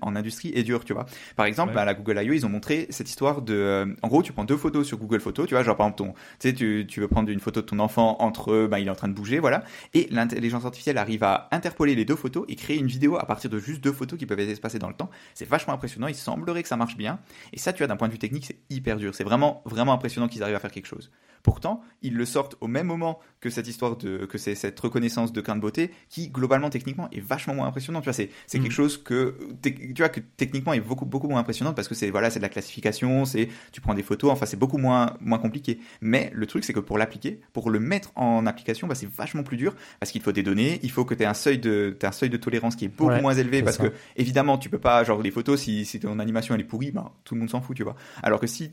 en 0.00 0.16
industrie 0.16 0.52
est 0.54 0.62
dur, 0.62 0.84
tu 0.84 0.92
vois. 0.92 1.06
Par 1.36 1.46
exemple, 1.46 1.74
ben, 1.74 1.82
à 1.82 1.84
la 1.84 1.94
Google 1.94 2.22
I.O., 2.22 2.32
ils 2.32 2.46
ont 2.46 2.50
montré 2.50 2.86
cette 2.90 3.08
histoire 3.08 3.42
de, 3.42 3.54
euh, 3.54 3.86
en 4.02 4.08
gros, 4.08 4.22
tu 4.22 4.32
prends 4.32 4.44
deux 4.44 4.56
photos 4.56 4.86
sur 4.86 4.98
Google 4.98 5.20
Photos, 5.20 5.46
tu 5.46 5.54
vois, 5.54 5.62
genre 5.62 5.76
par 5.76 5.86
exemple, 5.86 5.98
ton, 5.98 6.12
tu 6.38 6.48
sais, 6.48 6.54
tu, 6.54 6.86
tu 6.88 7.00
veux 7.00 7.08
prendre 7.08 7.30
une 7.30 7.40
photo 7.40 7.60
de 7.60 7.66
ton 7.66 7.78
enfant 7.78 8.16
entre, 8.20 8.66
ben, 8.66 8.78
il 8.78 8.86
est 8.86 8.90
en 8.90 8.94
train 8.94 9.08
de 9.08 9.14
bouger, 9.14 9.38
voilà, 9.38 9.64
et 9.94 10.08
l'intelligence 10.10 10.64
artificielle 10.64 10.98
arrive 10.98 11.24
à 11.24 11.48
interpoler 11.50 11.94
les 11.94 12.04
deux 12.04 12.16
photos 12.16 12.44
et 12.48 12.56
créer 12.56 12.78
une 12.78 12.86
vidéo 12.86 13.16
à 13.16 13.26
partir 13.26 13.50
de 13.50 13.58
juste 13.58 13.82
deux 13.82 13.92
photos 13.92 14.18
qui 14.18 14.26
peuvent 14.26 14.38
être 14.40 14.50
espacées 14.50 14.78
dans 14.78 14.88
le 14.88 14.94
temps. 14.94 15.10
C'est 15.34 15.48
vachement 15.48 15.74
impressionnant. 15.74 16.06
Il 16.06 16.14
semblerait 16.14 16.62
que 16.62 16.68
ça 16.68 16.76
marche 16.76 16.96
bien. 16.96 17.18
Et 17.52 17.58
ça, 17.58 17.72
tu 17.72 17.78
vois, 17.78 17.86
d'un 17.86 17.96
point 17.96 18.08
de 18.08 18.12
vue 18.12 18.18
technique, 18.18 18.46
c'est 18.46 18.58
hyper 18.70 18.96
dur. 18.96 19.14
C'est 19.14 19.24
vraiment, 19.24 19.62
vraiment 19.64 19.92
impressionnant 19.92 20.28
qu'ils 20.28 20.42
arrivent 20.42 20.56
à 20.56 20.60
faire 20.60 20.72
quelque 20.72 20.86
chose. 20.86 21.10
Pourtant, 21.42 21.82
ils 22.02 22.14
le 22.14 22.24
sortent 22.26 22.56
au 22.60 22.66
même 22.66 22.86
moment 22.86 23.18
que 23.40 23.48
cette 23.48 23.66
histoire 23.66 23.96
de, 23.96 24.26
que 24.26 24.36
c'est 24.36 24.54
cette 24.54 24.78
reconnaissance 24.78 25.32
de 25.32 25.40
grain 25.40 25.56
de 25.56 25.60
beauté 25.60 25.90
qui, 26.10 26.28
globalement, 26.28 26.68
techniquement, 26.68 27.08
est 27.12 27.20
vachement 27.20 27.54
moins 27.54 27.66
impressionnante. 27.66 28.02
Tu 28.02 28.08
vois, 28.08 28.12
c'est, 28.14 28.30
c'est 28.46 28.58
quelque 28.58 28.72
mm. 28.72 28.74
chose 28.74 29.02
que, 29.02 29.36
tu 29.62 29.94
vois, 29.96 30.10
que 30.10 30.20
techniquement 30.20 30.74
est 30.74 30.80
beaucoup, 30.80 31.06
beaucoup 31.06 31.28
moins 31.28 31.40
impressionnante 31.40 31.74
parce 31.74 31.88
que 31.88 31.94
c'est, 31.94 32.10
voilà, 32.10 32.28
c'est 32.28 32.40
de 32.40 32.42
la 32.42 32.50
classification, 32.50 33.24
c'est, 33.24 33.48
tu 33.72 33.80
prends 33.80 33.94
des 33.94 34.02
photos, 34.02 34.30
enfin, 34.30 34.44
c'est 34.44 34.58
beaucoup 34.58 34.76
moins, 34.76 35.16
moins 35.20 35.38
compliqué. 35.38 35.78
Mais 36.02 36.30
le 36.34 36.46
truc, 36.46 36.64
c'est 36.64 36.74
que 36.74 36.80
pour 36.80 36.98
l'appliquer, 36.98 37.40
pour 37.54 37.70
le 37.70 37.80
mettre 37.80 38.12
en 38.16 38.46
application, 38.46 38.86
bah, 38.86 38.94
c'est 38.94 39.08
vachement 39.08 39.42
plus 39.42 39.56
dur 39.56 39.74
parce 39.98 40.12
qu'il 40.12 40.20
faut 40.20 40.32
des 40.32 40.42
données, 40.42 40.78
il 40.82 40.90
faut 40.90 41.06
que 41.06 41.14
tu 41.14 41.22
aies 41.22 41.26
un 41.26 41.34
seuil 41.34 41.58
de, 41.58 41.96
un 42.02 42.12
seuil 42.12 42.28
de 42.28 42.36
tolérance 42.36 42.76
qui 42.76 42.84
est 42.84 42.88
beaucoup 42.88 43.20
moins 43.20 43.34
élevé 43.34 43.62
parce 43.62 43.78
que, 43.78 43.92
évidemment, 44.16 44.58
tu 44.58 44.68
peux 44.68 44.78
pas, 44.78 45.04
genre, 45.04 45.22
les 45.22 45.30
photos, 45.30 45.60
si, 45.60 45.86
si 45.86 46.00
ton 46.00 46.18
animation 46.18 46.54
elle 46.54 46.60
est 46.60 46.64
pourrie, 46.64 46.90
bah, 46.90 47.12
tout 47.30 47.36
le 47.36 47.40
monde 47.40 47.50
s'en 47.50 47.60
fout, 47.60 47.76
tu 47.76 47.84
vois. 47.84 47.94
Alors 48.24 48.40
que 48.40 48.48
si 48.48 48.72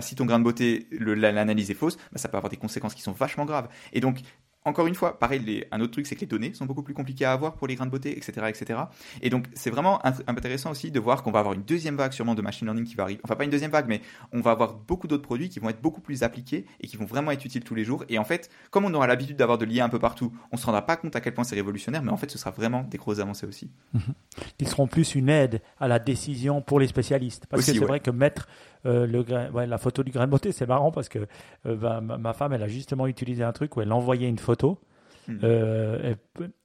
si 0.00 0.14
ton 0.16 0.24
grain 0.26 0.40
de 0.40 0.44
beauté, 0.44 0.88
l'analyse 0.90 1.70
est 1.70 1.74
fausse, 1.74 1.96
bah, 2.10 2.18
ça 2.18 2.28
peut 2.28 2.36
avoir 2.36 2.50
des 2.50 2.56
conséquences 2.56 2.94
qui 2.94 3.02
sont 3.02 3.12
vachement 3.12 3.44
graves. 3.44 3.68
Et 3.92 4.00
donc, 4.00 4.18
encore 4.64 4.86
une 4.86 4.94
fois, 4.94 5.18
pareil, 5.18 5.64
un 5.72 5.80
autre 5.80 5.92
truc, 5.92 6.06
c'est 6.06 6.14
que 6.14 6.20
les 6.20 6.26
données 6.26 6.52
sont 6.54 6.66
beaucoup 6.66 6.82
plus 6.82 6.94
compliquées 6.94 7.24
à 7.24 7.32
avoir 7.32 7.54
pour 7.54 7.66
les 7.66 7.74
grains 7.74 7.86
de 7.86 7.90
beauté, 7.90 8.16
etc., 8.16 8.46
etc. 8.48 8.80
Et 9.20 9.30
donc, 9.30 9.46
c'est 9.54 9.70
vraiment 9.70 10.00
intéressant 10.04 10.70
aussi 10.70 10.90
de 10.90 11.00
voir 11.00 11.22
qu'on 11.22 11.32
va 11.32 11.40
avoir 11.40 11.54
une 11.54 11.62
deuxième 11.62 11.96
vague 11.96 12.12
sûrement 12.12 12.34
de 12.34 12.42
machine 12.42 12.66
learning 12.66 12.84
qui 12.84 12.94
va 12.94 13.04
arriver. 13.04 13.20
Enfin, 13.24 13.34
pas 13.34 13.44
une 13.44 13.50
deuxième 13.50 13.70
vague, 13.70 13.86
mais 13.88 14.00
on 14.32 14.40
va 14.40 14.52
avoir 14.52 14.74
beaucoup 14.74 15.08
d'autres 15.08 15.22
produits 15.22 15.48
qui 15.48 15.58
vont 15.58 15.68
être 15.68 15.80
beaucoup 15.80 16.00
plus 16.00 16.22
appliqués 16.22 16.66
et 16.80 16.86
qui 16.86 16.96
vont 16.96 17.04
vraiment 17.04 17.30
être 17.30 17.44
utiles 17.44 17.64
tous 17.64 17.74
les 17.74 17.84
jours. 17.84 18.04
Et 18.08 18.18
en 18.18 18.24
fait, 18.24 18.50
comme 18.70 18.84
on 18.84 18.94
aura 18.94 19.06
l'habitude 19.06 19.36
d'avoir 19.36 19.58
de 19.58 19.64
l'IA 19.64 19.84
un 19.84 19.88
peu 19.88 19.98
partout, 19.98 20.32
on 20.52 20.56
se 20.56 20.66
rendra 20.66 20.86
pas 20.86 20.96
compte 20.96 21.16
à 21.16 21.20
quel 21.20 21.34
point 21.34 21.44
c'est 21.44 21.56
révolutionnaire, 21.56 22.02
mais 22.02 22.12
en 22.12 22.16
fait, 22.16 22.30
ce 22.30 22.38
sera 22.38 22.50
vraiment 22.50 22.84
des 22.84 22.98
grosses 22.98 23.18
avancées 23.18 23.46
aussi. 23.46 23.70
Mhm. 23.94 24.00
Ils 24.60 24.68
seront 24.68 24.86
plus 24.86 25.14
une 25.14 25.28
aide 25.28 25.60
à 25.80 25.88
la 25.88 25.98
décision 25.98 26.62
pour 26.62 26.78
les 26.78 26.86
spécialistes. 26.86 27.46
Parce 27.46 27.66
que 27.66 27.72
c'est 27.72 27.78
vrai 27.78 28.00
que 28.00 28.10
mettre 28.10 28.48
euh, 28.86 29.06
le 29.06 29.24
la 29.66 29.78
photo 29.78 30.02
du 30.02 30.10
grain 30.10 30.26
de 30.26 30.30
beauté, 30.30 30.52
c'est 30.52 30.66
marrant 30.66 30.90
parce 30.90 31.08
que 31.08 31.26
euh, 31.66 32.00
ma 32.00 32.32
femme, 32.32 32.52
elle 32.52 32.62
a 32.62 32.68
justement 32.68 33.06
utilisé 33.06 33.44
un 33.44 33.52
truc 33.52 33.76
où 33.76 33.80
elle 33.80 33.92
envoyait 33.92 34.28
une 34.28 34.38
photo 34.38 34.78
Hmm. 35.28 35.38
Euh, 35.44 36.14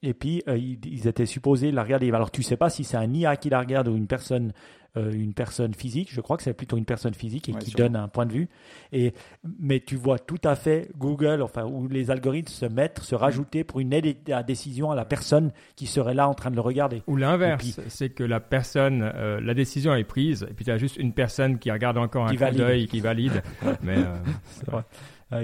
et, 0.02 0.14
puis, 0.14 0.42
euh, 0.48 0.58
ils, 0.58 1.06
étaient 1.06 1.26
supposés 1.26 1.70
la 1.70 1.84
regarder. 1.84 2.10
Alors, 2.10 2.30
tu 2.30 2.42
sais 2.42 2.56
pas 2.56 2.70
si 2.70 2.82
c'est 2.82 2.96
un 2.96 3.12
IA 3.12 3.36
qui 3.36 3.50
la 3.50 3.60
regarde 3.60 3.88
ou 3.88 3.96
une 3.96 4.08
personne, 4.08 4.52
euh, 4.96 5.12
une 5.12 5.34
personne 5.34 5.74
physique. 5.74 6.08
Je 6.12 6.20
crois 6.20 6.36
que 6.36 6.42
c'est 6.42 6.54
plutôt 6.54 6.76
une 6.76 6.84
personne 6.84 7.14
physique 7.14 7.48
et 7.48 7.52
qui 7.52 7.72
donne 7.72 7.96
un 7.96 8.08
point 8.08 8.26
de 8.26 8.32
vue. 8.32 8.48
Et, 8.92 9.12
mais 9.58 9.80
tu 9.80 9.96
vois 9.96 10.18
tout 10.18 10.40
à 10.44 10.54
fait 10.54 10.90
Google, 10.96 11.42
enfin, 11.42 11.64
où 11.64 11.88
les 11.88 12.10
algorithmes 12.10 12.52
se 12.52 12.66
mettent, 12.66 13.00
se 13.00 13.14
rajouter 13.14 13.64
pour 13.64 13.80
une 13.80 13.92
aide 13.92 14.16
à 14.30 14.42
décision 14.42 14.90
à 14.90 14.96
la 14.96 15.04
personne 15.04 15.52
qui 15.76 15.86
serait 15.86 16.14
là 16.14 16.28
en 16.28 16.34
train 16.34 16.50
de 16.50 16.56
le 16.56 16.60
regarder. 16.60 17.02
Ou 17.06 17.16
l'inverse, 17.16 17.80
c'est 17.88 18.10
que 18.10 18.24
la 18.24 18.40
personne, 18.40 19.02
la 19.02 19.54
décision 19.54 19.94
est 19.94 20.04
prise, 20.04 20.46
et 20.48 20.54
puis 20.54 20.64
tu 20.64 20.70
as 20.70 20.78
juste 20.78 20.96
une 20.96 21.12
personne 21.12 21.58
qui 21.58 21.70
regarde 21.70 21.98
encore 21.98 22.26
un 22.26 22.34
coup 22.34 22.56
d'œil 22.56 22.86
qui 22.86 23.00
valide. 23.00 23.42
mais, 23.82 23.98
euh, 23.98 24.80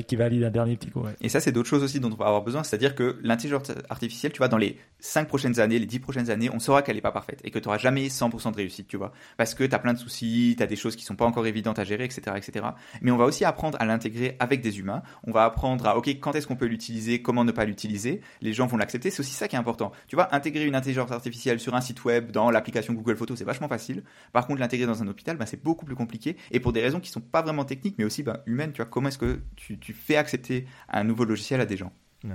qui 0.06 0.16
valide 0.16 0.44
un 0.44 0.50
dernier 0.50 0.76
petit 0.76 0.90
coup. 0.90 1.04
Et 1.20 1.28
ça, 1.28 1.40
c'est 1.40 1.52
d'autres 1.52 1.68
choses 1.68 1.82
aussi 1.82 2.00
dont 2.00 2.10
on 2.10 2.16
va 2.16 2.26
avoir 2.26 2.42
besoin. 2.42 2.64
C'est-à-dire 2.64 2.94
que 2.94 3.18
l'intelligence 3.22 3.70
artificielle, 3.88 4.32
tu 4.32 4.38
vois, 4.38 4.48
dans 4.48 4.56
les 4.56 4.78
5 5.00 5.28
prochaines 5.28 5.60
années, 5.60 5.78
les 5.78 5.86
10 5.86 5.98
prochaines 5.98 6.30
années, 6.30 6.50
on 6.52 6.58
saura 6.58 6.82
qu'elle 6.82 6.96
n'est 6.96 7.02
pas 7.02 7.12
parfaite 7.12 7.40
et 7.44 7.50
que 7.50 7.58
tu 7.58 7.68
n'auras 7.68 7.78
jamais 7.78 8.06
100% 8.08 8.52
de 8.52 8.56
réussite, 8.56 8.88
tu 8.88 8.96
vois. 8.96 9.12
Parce 9.36 9.54
que 9.54 9.64
tu 9.64 9.74
as 9.74 9.78
plein 9.78 9.92
de 9.92 9.98
soucis, 9.98 10.54
tu 10.56 10.62
as 10.62 10.66
des 10.66 10.76
choses 10.76 10.96
qui 10.96 11.04
sont 11.04 11.16
pas 11.16 11.26
encore 11.26 11.46
évidentes 11.46 11.78
à 11.78 11.84
gérer, 11.84 12.04
etc., 12.04 12.22
etc. 12.36 12.66
Mais 13.02 13.10
on 13.10 13.16
va 13.16 13.24
aussi 13.24 13.44
apprendre 13.44 13.76
à 13.80 13.84
l'intégrer 13.84 14.36
avec 14.38 14.60
des 14.62 14.78
humains. 14.78 15.02
On 15.24 15.32
va 15.32 15.44
apprendre 15.44 15.86
à, 15.86 15.96
OK, 15.96 16.08
quand 16.20 16.34
est-ce 16.34 16.46
qu'on 16.46 16.56
peut 16.56 16.66
l'utiliser, 16.66 17.22
comment 17.22 17.44
ne 17.44 17.52
pas 17.52 17.64
l'utiliser. 17.64 18.20
Les 18.40 18.52
gens 18.52 18.66
vont 18.66 18.76
l'accepter. 18.76 19.10
C'est 19.10 19.20
aussi 19.20 19.34
ça 19.34 19.48
qui 19.48 19.56
est 19.56 19.58
important. 19.58 19.92
Tu 20.08 20.16
vois, 20.16 20.34
intégrer 20.34 20.64
une 20.64 20.74
intelligence 20.74 21.10
artificielle 21.10 21.60
sur 21.60 21.74
un 21.74 21.80
site 21.80 22.04
web, 22.04 22.30
dans 22.30 22.50
l'application 22.50 22.94
Google 22.94 23.16
Photos, 23.16 23.38
c'est 23.38 23.44
vachement 23.44 23.68
facile. 23.68 24.02
Par 24.32 24.46
contre, 24.46 24.60
l'intégrer 24.60 24.86
dans 24.86 25.02
un 25.02 25.08
hôpital, 25.08 25.36
ben, 25.36 25.46
c'est 25.46 25.62
beaucoup 25.62 25.84
plus 25.84 25.96
compliqué. 25.96 26.36
Et 26.50 26.60
pour 26.60 26.72
des 26.72 26.80
raisons 26.80 27.00
qui 27.00 27.10
sont 27.10 27.20
pas 27.20 27.42
vraiment 27.42 27.64
techniques, 27.64 27.96
mais 27.98 28.04
aussi 28.04 28.22
ben, 28.22 28.38
humaines, 28.46 28.72
tu 28.72 28.78
vois, 28.78 28.86
comment 28.86 29.08
est-ce 29.08 29.18
que 29.18 29.40
tu, 29.56 29.73
tu 29.76 29.92
fais 29.92 30.16
accepter 30.16 30.66
un 30.88 31.04
nouveau 31.04 31.24
logiciel 31.24 31.60
à 31.60 31.66
des 31.66 31.76
gens 31.76 31.92
Ouais. 32.24 32.30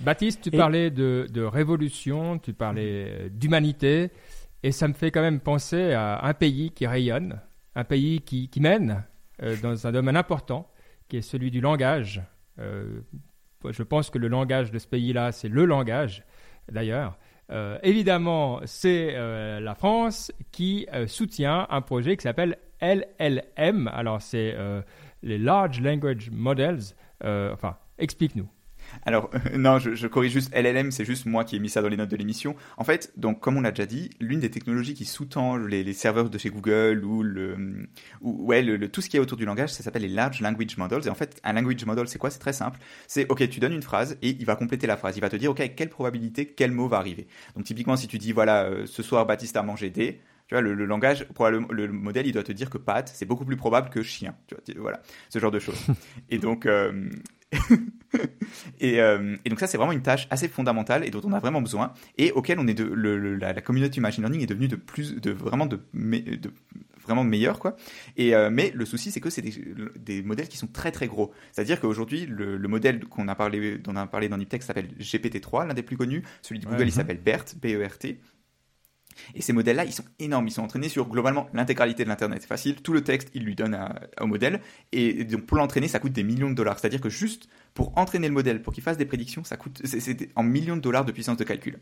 Baptiste, 0.00 0.42
tu 0.42 0.48
Et- 0.54 0.56
parlais 0.58 0.90
de, 0.90 1.26
de 1.30 1.42
révolution, 1.42 2.38
tu 2.38 2.54
parlais 2.54 3.06
euh, 3.08 3.28
d'humanité, 3.28 4.10
et 4.62 4.72
ça 4.72 4.88
me 4.88 4.94
fait 4.94 5.10
quand 5.10 5.20
même 5.20 5.40
penser 5.40 5.92
à 5.92 6.24
un 6.24 6.32
pays 6.34 6.70
qui 6.70 6.86
rayonne, 6.86 7.40
un 7.74 7.84
pays 7.84 8.20
qui, 8.22 8.48
qui 8.48 8.60
mène 8.60 9.04
euh, 9.42 9.56
dans 9.62 9.86
un 9.86 9.92
domaine 9.92 10.16
important, 10.16 10.70
qui 11.08 11.18
est 11.18 11.22
celui 11.22 11.50
du 11.50 11.60
langage. 11.60 12.22
Euh, 12.58 13.00
je 13.68 13.82
pense 13.82 14.08
que 14.08 14.18
le 14.18 14.28
langage 14.28 14.70
de 14.72 14.78
ce 14.78 14.86
pays-là, 14.86 15.30
c'est 15.32 15.48
le 15.48 15.64
langage, 15.66 16.24
d'ailleurs. 16.70 17.18
Euh, 17.50 17.78
évidemment, 17.82 18.60
c'est 18.64 19.10
euh, 19.14 19.60
la 19.60 19.74
France 19.74 20.32
qui 20.52 20.86
euh, 20.94 21.06
soutient 21.06 21.66
un 21.68 21.82
projet 21.82 22.16
qui 22.16 22.22
s'appelle 22.22 22.56
LLM. 22.80 23.88
Alors, 23.92 24.22
c'est 24.22 24.54
euh, 24.56 24.80
les 25.22 25.38
Large 25.38 25.80
Language 25.80 26.30
Models. 26.30 26.94
Euh, 27.24 27.52
enfin, 27.52 27.76
explique-nous. 27.98 28.48
Alors, 29.04 29.30
euh, 29.34 29.56
non, 29.56 29.78
je, 29.78 30.06
corrige 30.06 30.32
juste 30.32 30.54
LLM, 30.54 30.90
c'est 30.90 31.04
juste 31.04 31.26
moi 31.26 31.44
qui 31.44 31.56
ai 31.56 31.58
mis 31.58 31.68
ça 31.68 31.82
dans 31.82 31.88
les 31.88 31.96
notes 31.96 32.10
de 32.10 32.16
l'émission. 32.16 32.54
En 32.76 32.84
fait, 32.84 33.12
donc, 33.16 33.40
comme 33.40 33.56
on 33.56 33.60
l'a 33.60 33.70
déjà 33.70 33.86
dit, 33.86 34.10
l'une 34.20 34.40
des 34.40 34.50
technologies 34.50 34.94
qui 34.94 35.04
sous-tend 35.04 35.56
les, 35.56 35.92
serveurs 35.92 36.30
de 36.30 36.38
chez 36.38 36.50
Google 36.50 37.04
ou, 37.04 37.22
le, 37.22 37.88
ou 38.20 38.46
ouais, 38.46 38.88
tout 38.88 39.00
ce 39.00 39.08
qui 39.08 39.16
est 39.16 39.20
autour 39.20 39.38
du 39.38 39.44
langage, 39.44 39.70
ça 39.70 39.82
s'appelle 39.82 40.02
les 40.02 40.08
Large 40.08 40.40
Language 40.40 40.76
Models. 40.76 41.06
Et 41.06 41.10
en 41.10 41.14
fait, 41.14 41.40
un 41.44 41.52
language 41.52 41.84
model, 41.84 42.08
c'est 42.08 42.18
quoi? 42.18 42.30
C'est 42.30 42.38
très 42.38 42.52
simple. 42.52 42.78
C'est, 43.06 43.28
OK, 43.30 43.48
tu 43.48 43.60
donnes 43.60 43.72
une 43.72 43.82
phrase 43.82 44.18
et 44.22 44.30
il 44.30 44.44
va 44.44 44.56
compléter 44.56 44.86
la 44.86 44.96
phrase. 44.96 45.16
Il 45.16 45.20
va 45.20 45.28
te 45.28 45.36
dire, 45.36 45.50
OK, 45.50 45.62
quelle 45.76 45.90
probabilité, 45.90 46.46
quel 46.46 46.72
mot 46.72 46.88
va 46.88 46.98
arriver. 46.98 47.26
Donc, 47.56 47.64
typiquement, 47.64 47.96
si 47.96 48.08
tu 48.08 48.18
dis, 48.18 48.32
voilà, 48.32 48.64
euh, 48.64 48.86
ce 48.86 49.02
soir, 49.02 49.26
Baptiste 49.26 49.56
a 49.56 49.62
mangé 49.62 49.90
des. 49.90 50.20
Tu 50.52 50.54
vois, 50.54 50.60
le, 50.60 50.74
le 50.74 50.84
langage, 50.84 51.26
le, 51.40 51.64
le 51.86 51.88
modèle, 51.92 52.26
il 52.26 52.32
doit 52.32 52.42
te 52.42 52.52
dire 52.52 52.68
que 52.68 52.76
pâte, 52.76 53.10
c'est 53.14 53.24
beaucoup 53.24 53.46
plus 53.46 53.56
probable 53.56 53.88
que 53.88 54.02
chien. 54.02 54.34
Tu 54.46 54.54
vois, 54.54 54.82
voilà, 54.82 55.00
ce 55.30 55.38
genre 55.38 55.50
de 55.50 55.58
choses. 55.58 55.82
et 56.28 56.36
donc, 56.36 56.66
euh, 56.66 57.08
et, 58.80 59.00
euh, 59.00 59.36
et 59.46 59.48
donc 59.48 59.60
ça, 59.60 59.66
c'est 59.66 59.78
vraiment 59.78 59.92
une 59.92 60.02
tâche 60.02 60.26
assez 60.30 60.48
fondamentale 60.48 61.06
et 61.06 61.10
dont 61.10 61.22
on 61.24 61.32
a 61.32 61.38
vraiment 61.38 61.62
besoin 61.62 61.94
et 62.18 62.32
auquel 62.32 62.58
on 62.58 62.66
est 62.66 62.74
de 62.74 62.84
le, 62.84 63.18
le- 63.18 63.36
la, 63.36 63.52
la 63.54 63.60
communauté 63.62 64.00
machine 64.00 64.22
learning 64.22 64.42
est 64.42 64.46
devenue 64.46 64.68
de 64.68 64.76
plus, 64.76 65.14
de 65.16 65.30
vraiment 65.30 65.64
de, 65.66 65.80
me- 65.94 66.36
de 66.36 66.50
vraiment 67.02 67.24
meilleure 67.24 67.58
quoi. 67.58 67.74
Et 68.18 68.34
euh, 68.34 68.50
mais 68.50 68.72
le 68.74 68.84
souci, 68.84 69.10
c'est 69.10 69.20
que 69.20 69.30
c'est 69.30 69.42
des, 69.42 69.54
des 69.98 70.22
modèles 70.22 70.48
qui 70.48 70.56
sont 70.58 70.66
très 70.66 70.92
très 70.92 71.06
gros. 71.06 71.32
C'est-à-dire 71.52 71.80
qu'aujourd'hui, 71.80 72.26
le, 72.26 72.56
le 72.58 72.68
modèle 72.68 73.04
qu'on 73.06 73.26
a 73.28 73.34
parlé, 73.34 73.78
dont 73.78 73.92
on 73.92 73.96
a 73.96 74.06
parlé 74.06 74.28
dans 74.28 74.36
Niptech 74.36 74.62
s'appelle 74.62 74.88
GPT-3, 75.00 75.66
l'un 75.66 75.74
des 75.74 75.82
plus 75.82 75.96
connus. 75.96 76.22
Celui 76.42 76.60
de 76.60 76.66
Google, 76.66 76.80
Ouais. 76.80 76.86
il 76.88 76.92
s'appelle 76.92 77.18
BERT, 77.20 77.56
B-E-R-T. 77.60 78.20
Et 79.34 79.42
ces 79.42 79.52
modèles-là, 79.52 79.84
ils 79.84 79.92
sont 79.92 80.04
énormes. 80.18 80.48
Ils 80.48 80.52
sont 80.52 80.62
entraînés 80.62 80.88
sur 80.88 81.08
globalement 81.08 81.48
l'intégralité 81.54 82.04
de 82.04 82.08
l'Internet. 82.08 82.38
C'est 82.42 82.48
facile. 82.48 82.76
Tout 82.76 82.92
le 82.92 83.02
texte, 83.02 83.30
il 83.34 83.44
lui 83.44 83.54
donne 83.54 83.78
au 84.20 84.26
modèle. 84.26 84.60
Et 84.92 85.24
donc, 85.24 85.46
pour 85.46 85.56
l'entraîner, 85.56 85.88
ça 85.88 85.98
coûte 85.98 86.12
des 86.12 86.24
millions 86.24 86.50
de 86.50 86.54
dollars. 86.54 86.78
C'est-à-dire 86.78 87.00
que 87.00 87.10
juste 87.10 87.48
pour 87.74 87.96
entraîner 87.96 88.28
le 88.28 88.34
modèle, 88.34 88.62
pour 88.62 88.72
qu'il 88.72 88.82
fasse 88.82 88.98
des 88.98 89.06
prédictions, 89.06 89.44
ça 89.44 89.56
coûte, 89.56 89.80
c'est 89.84 90.28
en 90.36 90.42
millions 90.42 90.76
de 90.76 90.82
dollars 90.82 91.04
de 91.04 91.12
puissance 91.12 91.36
de 91.36 91.44
calcul. 91.44 91.78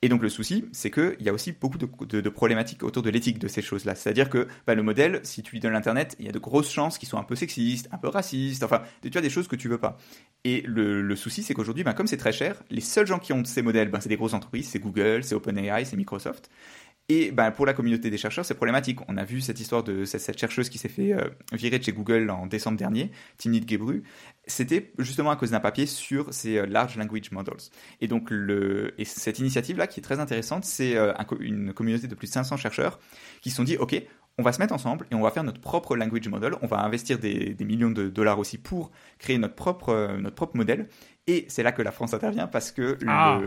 Et 0.00 0.08
donc 0.08 0.22
le 0.22 0.28
souci, 0.28 0.64
c'est 0.72 0.92
qu'il 0.92 1.16
y 1.20 1.28
a 1.28 1.32
aussi 1.32 1.50
beaucoup 1.52 1.76
de, 1.76 2.28
problématiques 2.28 2.84
autour 2.84 3.02
de 3.02 3.10
l'éthique 3.10 3.40
de 3.40 3.48
ces 3.48 3.62
choses-là. 3.62 3.96
C'est-à-dire 3.96 4.30
que 4.30 4.46
bah, 4.64 4.76
le 4.76 4.82
modèle, 4.84 5.20
si 5.24 5.42
tu 5.42 5.52
lui 5.52 5.60
donnes 5.60 5.72
l'Internet, 5.72 6.14
il 6.20 6.26
y 6.26 6.28
a 6.28 6.32
de 6.32 6.38
grosses 6.38 6.70
chances 6.70 6.98
qu'il 6.98 7.08
soit 7.08 7.18
un 7.18 7.24
peu 7.24 7.34
sexiste, 7.34 7.88
un 7.90 7.98
peu 7.98 8.06
raciste, 8.06 8.62
enfin, 8.62 8.82
tu 9.02 9.18
as 9.18 9.20
des 9.20 9.30
choses 9.30 9.48
que 9.48 9.56
tu 9.56 9.68
veux 9.68 9.78
pas. 9.78 9.98
Et 10.44 10.62
le, 10.62 11.02
le 11.02 11.16
souci, 11.16 11.42
c'est 11.42 11.52
qu'aujourd'hui, 11.52 11.82
bah, 11.82 11.94
comme 11.94 12.06
c'est 12.06 12.16
très 12.16 12.32
cher, 12.32 12.62
les 12.70 12.80
seuls 12.80 13.08
gens 13.08 13.18
qui 13.18 13.32
ont 13.32 13.44
ces 13.44 13.62
modèles, 13.62 13.90
bah, 13.90 13.98
c'est 14.00 14.08
des 14.08 14.16
grosses 14.16 14.34
entreprises, 14.34 14.68
c'est 14.68 14.78
Google, 14.78 15.24
c'est 15.24 15.34
OpenAI, 15.34 15.84
c'est 15.84 15.96
Microsoft. 15.96 16.48
Et 17.10 17.30
ben, 17.30 17.50
pour 17.50 17.64
la 17.64 17.72
communauté 17.72 18.10
des 18.10 18.18
chercheurs, 18.18 18.44
c'est 18.44 18.54
problématique. 18.54 18.98
On 19.08 19.16
a 19.16 19.24
vu 19.24 19.40
cette 19.40 19.58
histoire 19.60 19.82
de 19.82 20.04
cette, 20.04 20.38
chercheuse 20.38 20.68
qui 20.68 20.76
s'est 20.76 20.90
fait 20.90 21.14
euh, 21.14 21.26
virer 21.54 21.78
de 21.78 21.84
chez 21.84 21.92
Google 21.92 22.28
en 22.28 22.46
décembre 22.46 22.76
dernier, 22.76 23.10
Timnit 23.38 23.66
Gebru. 23.66 24.02
C'était 24.46 24.92
justement 24.98 25.30
à 25.30 25.36
cause 25.36 25.52
d'un 25.52 25.60
papier 25.60 25.86
sur 25.86 26.34
ces 26.34 26.58
euh, 26.58 26.66
large 26.66 26.98
language 26.98 27.30
models. 27.32 27.70
Et 28.02 28.08
donc, 28.08 28.28
le, 28.30 28.92
et 29.00 29.06
cette 29.06 29.38
initiative-là, 29.38 29.86
qui 29.86 30.00
est 30.00 30.02
très 30.02 30.20
intéressante, 30.20 30.66
c'est 30.66 30.96
euh, 30.96 31.14
une 31.40 31.72
communauté 31.72 32.08
de 32.08 32.14
plus 32.14 32.26
de 32.26 32.32
500 32.32 32.58
chercheurs 32.58 32.98
qui 33.40 33.48
se 33.48 33.56
sont 33.56 33.64
dit, 33.64 33.78
OK, 33.78 34.02
on 34.36 34.42
va 34.42 34.52
se 34.52 34.58
mettre 34.58 34.74
ensemble 34.74 35.06
et 35.10 35.14
on 35.14 35.22
va 35.22 35.30
faire 35.30 35.44
notre 35.44 35.62
propre 35.62 35.96
language 35.96 36.28
model. 36.28 36.56
On 36.60 36.66
va 36.66 36.80
investir 36.80 37.18
des, 37.18 37.54
des 37.54 37.64
millions 37.64 37.90
de 37.90 38.08
dollars 38.08 38.38
aussi 38.38 38.58
pour 38.58 38.90
créer 39.18 39.38
notre 39.38 39.54
propre, 39.54 40.16
notre 40.20 40.36
propre 40.36 40.58
modèle. 40.58 40.88
Et 41.28 41.44
c'est 41.48 41.62
là 41.62 41.70
que 41.70 41.82
la 41.82 41.92
France 41.92 42.14
intervient 42.14 42.46
parce 42.48 42.72
que 42.72 42.98
Ah. 43.06 43.38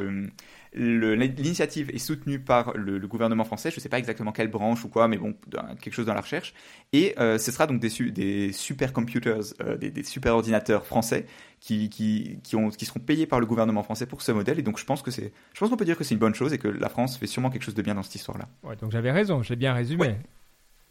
l'initiative 0.74 1.89
est 1.94 1.98
soutenue 1.98 2.39
par 2.39 2.74
le, 2.78 2.98
le 2.98 3.08
gouvernement 3.08 3.44
français. 3.44 3.72
Je 3.72 3.76
ne 3.78 3.82
sais 3.82 3.89
pas 3.89 4.00
exactement 4.00 4.32
quelle 4.32 4.48
branche 4.50 4.86
ou 4.86 4.88
quoi, 4.89 5.08
mais 5.08 5.17
bon, 5.17 5.36
quelque 5.82 5.94
chose 5.94 6.06
dans 6.06 6.13
la 6.13 6.22
recherche. 6.22 6.54
Et 6.94 7.13
euh, 7.20 7.38
ce 7.38 7.52
sera 7.52 7.67
donc 7.67 7.80
des, 7.82 7.89
des 8.12 8.52
supercomputers, 8.54 9.39
euh, 9.62 9.78
des, 9.78 9.91
des 9.91 10.04
super 10.04 10.36
ordinateurs 10.36 10.86
français 10.86 11.26
qui, 11.60 11.89
qui, 11.89 12.39
qui, 12.44 12.56
ont, 12.56 12.70
qui 12.70 12.86
seront 12.86 13.00
payés 13.00 13.26
par 13.26 13.39
le 13.39 13.46
gouvernement 13.46 13.84
français 13.84 14.06
pour 14.06 14.22
ce 14.22 14.32
modèle. 14.32 14.60
Et 14.60 14.63
donc 14.63 14.80
je 14.80 14.86
pense 14.86 15.02
que 15.02 15.12
c'est, 15.12 15.34
je 15.54 15.60
pense 15.60 15.70
qu'on 15.70 15.78
peut 15.78 15.86
dire 15.86 15.98
que 15.98 16.04
c'est 16.04 16.13
une 16.13 16.20
bonne 16.20 16.36
chose 16.36 16.54
et 16.54 16.58
que 16.58 16.67
la 16.67 16.89
France 16.89 17.17
fait 17.17 17.28
sûrement 17.28 17.50
quelque 17.50 17.63
chose 17.63 17.76
de 17.76 17.82
bien 17.82 17.96
dans 17.96 18.04
cette 18.04 18.15
histoire-là. 18.15 18.48
Ouais, 18.63 18.76
donc 18.78 18.91
j'avais 18.91 19.12
raison, 19.12 19.41
j'ai 19.44 19.56
bien 19.56 19.74
résumé. 19.74 20.15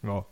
Bon. 0.03 0.23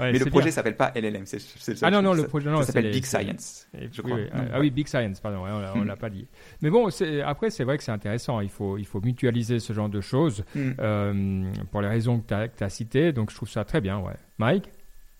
Ouais, 0.00 0.10
mais 0.12 0.18
le 0.18 0.24
projet 0.26 0.50
s'appelle 0.50 0.76
pas 0.76 0.90
LLM. 0.96 1.20
Le 1.22 1.38
seul 1.38 1.76
Ah 1.82 1.90
non, 1.90 2.02
non, 2.02 2.14
le 2.14 2.24
projet, 2.26 2.50
non, 2.50 2.58
ça 2.58 2.64
c'est 2.66 2.72
s'appelle 2.72 2.90
Big 2.90 3.04
Science. 3.04 3.68
Je 3.92 4.02
crois. 4.02 4.16
oui, 4.16 4.26
ah, 4.32 4.38
ah 4.54 4.60
oui, 4.60 4.70
Big 4.70 4.88
Science, 4.88 5.20
pardon, 5.20 5.44
on 5.46 5.80
Mm. 5.82 5.86
l'a 5.86 5.94
pas 5.96 6.10
dit. 6.10 6.26
Mais 6.62 6.70
bon, 6.70 6.88
après, 7.24 7.50
c'est 7.50 7.62
vrai 7.64 7.78
que 7.78 7.84
c'est 7.84 7.92
intéressant. 7.92 8.40
Il 8.40 8.48
faut, 8.50 8.76
il 8.76 8.86
faut 8.86 9.00
mutualiser 9.00 9.60
ce 9.60 9.72
genre 9.72 9.88
de 9.88 10.00
choses 10.00 10.44
Hmm. 10.54 10.72
euh, 10.80 11.52
pour 11.70 11.80
les 11.80 11.88
raisons 11.88 12.18
que 12.20 12.26
tu 12.56 12.64
as, 12.64 12.68
citées. 12.68 13.12
Donc, 13.12 13.30
je 13.30 13.36
trouve 13.36 13.48
ça 13.48 13.64
très 13.64 13.80
bien. 13.80 13.98
Ouais. 13.98 14.14
Mike? 14.38 14.68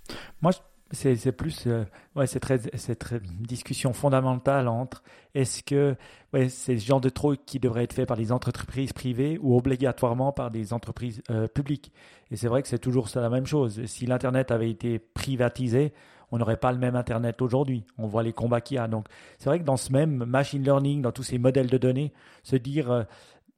C'est 0.09 0.61
c'est 0.95 1.33
plus, 1.33 1.67
euh, 1.67 1.85
ouais, 2.17 2.27
c'est 2.27 2.41
très, 2.41 2.59
c'est 2.75 2.97
très 2.97 3.17
une 3.17 3.43
discussion 3.43 3.93
fondamentale 3.93 4.69
entre 4.69 5.03
est-ce 5.35 5.63
que, 5.63 5.97
ouais, 6.33 6.49
c'est 6.49 6.75
le 6.75 6.81
genre 6.81 7.01
de 7.01 7.09
truc 7.09 7.41
qui 7.45 7.59
devrait 7.59 7.85
être 7.85 7.93
fait 7.93 8.07
par 8.07 8.17
les 8.17 8.33
entreprises 8.33 8.93
privées 8.93 9.39
ou 9.43 9.57
obligatoirement 9.57 10.33
par 10.33 10.51
des 10.51 10.73
entreprises 10.73 11.23
euh, 11.31 11.49
publiques. 11.49 11.93
Et 12.31 12.37
c'est 12.37 12.49
vrai 12.49 12.63
que 12.63 12.69
c'est 12.69 12.79
toujours 12.79 13.09
ça 13.09 13.21
la 13.21 13.31
même 13.31 13.47
chose. 13.47 13.85
Si 13.87 14.07
l'internet 14.07 14.51
avait 14.51 14.71
été 14.71 14.99
privatisé, 14.99 15.93
on 16.31 16.39
n'aurait 16.39 16.57
pas 16.57 16.73
le 16.73 16.79
même 16.79 16.97
internet 16.97 17.41
aujourd'hui. 17.43 17.85
On 17.99 18.07
voit 18.07 18.23
les 18.23 18.33
combats 18.33 18.61
qu'il 18.61 18.77
y 18.77 18.79
a. 18.79 18.89
Donc, 18.89 19.07
c'est 19.39 19.49
vrai 19.49 19.59
que 19.61 19.65
dans 19.65 19.77
ce 19.77 19.93
même 19.93 20.25
machine 20.25 20.63
learning, 20.63 21.03
dans 21.03 21.13
tous 21.13 21.23
ces 21.23 21.39
modèles 21.39 21.69
de 21.69 21.79
données, 21.79 22.13
se 22.43 22.57
dire, 22.57 22.91
euh, 22.91 23.03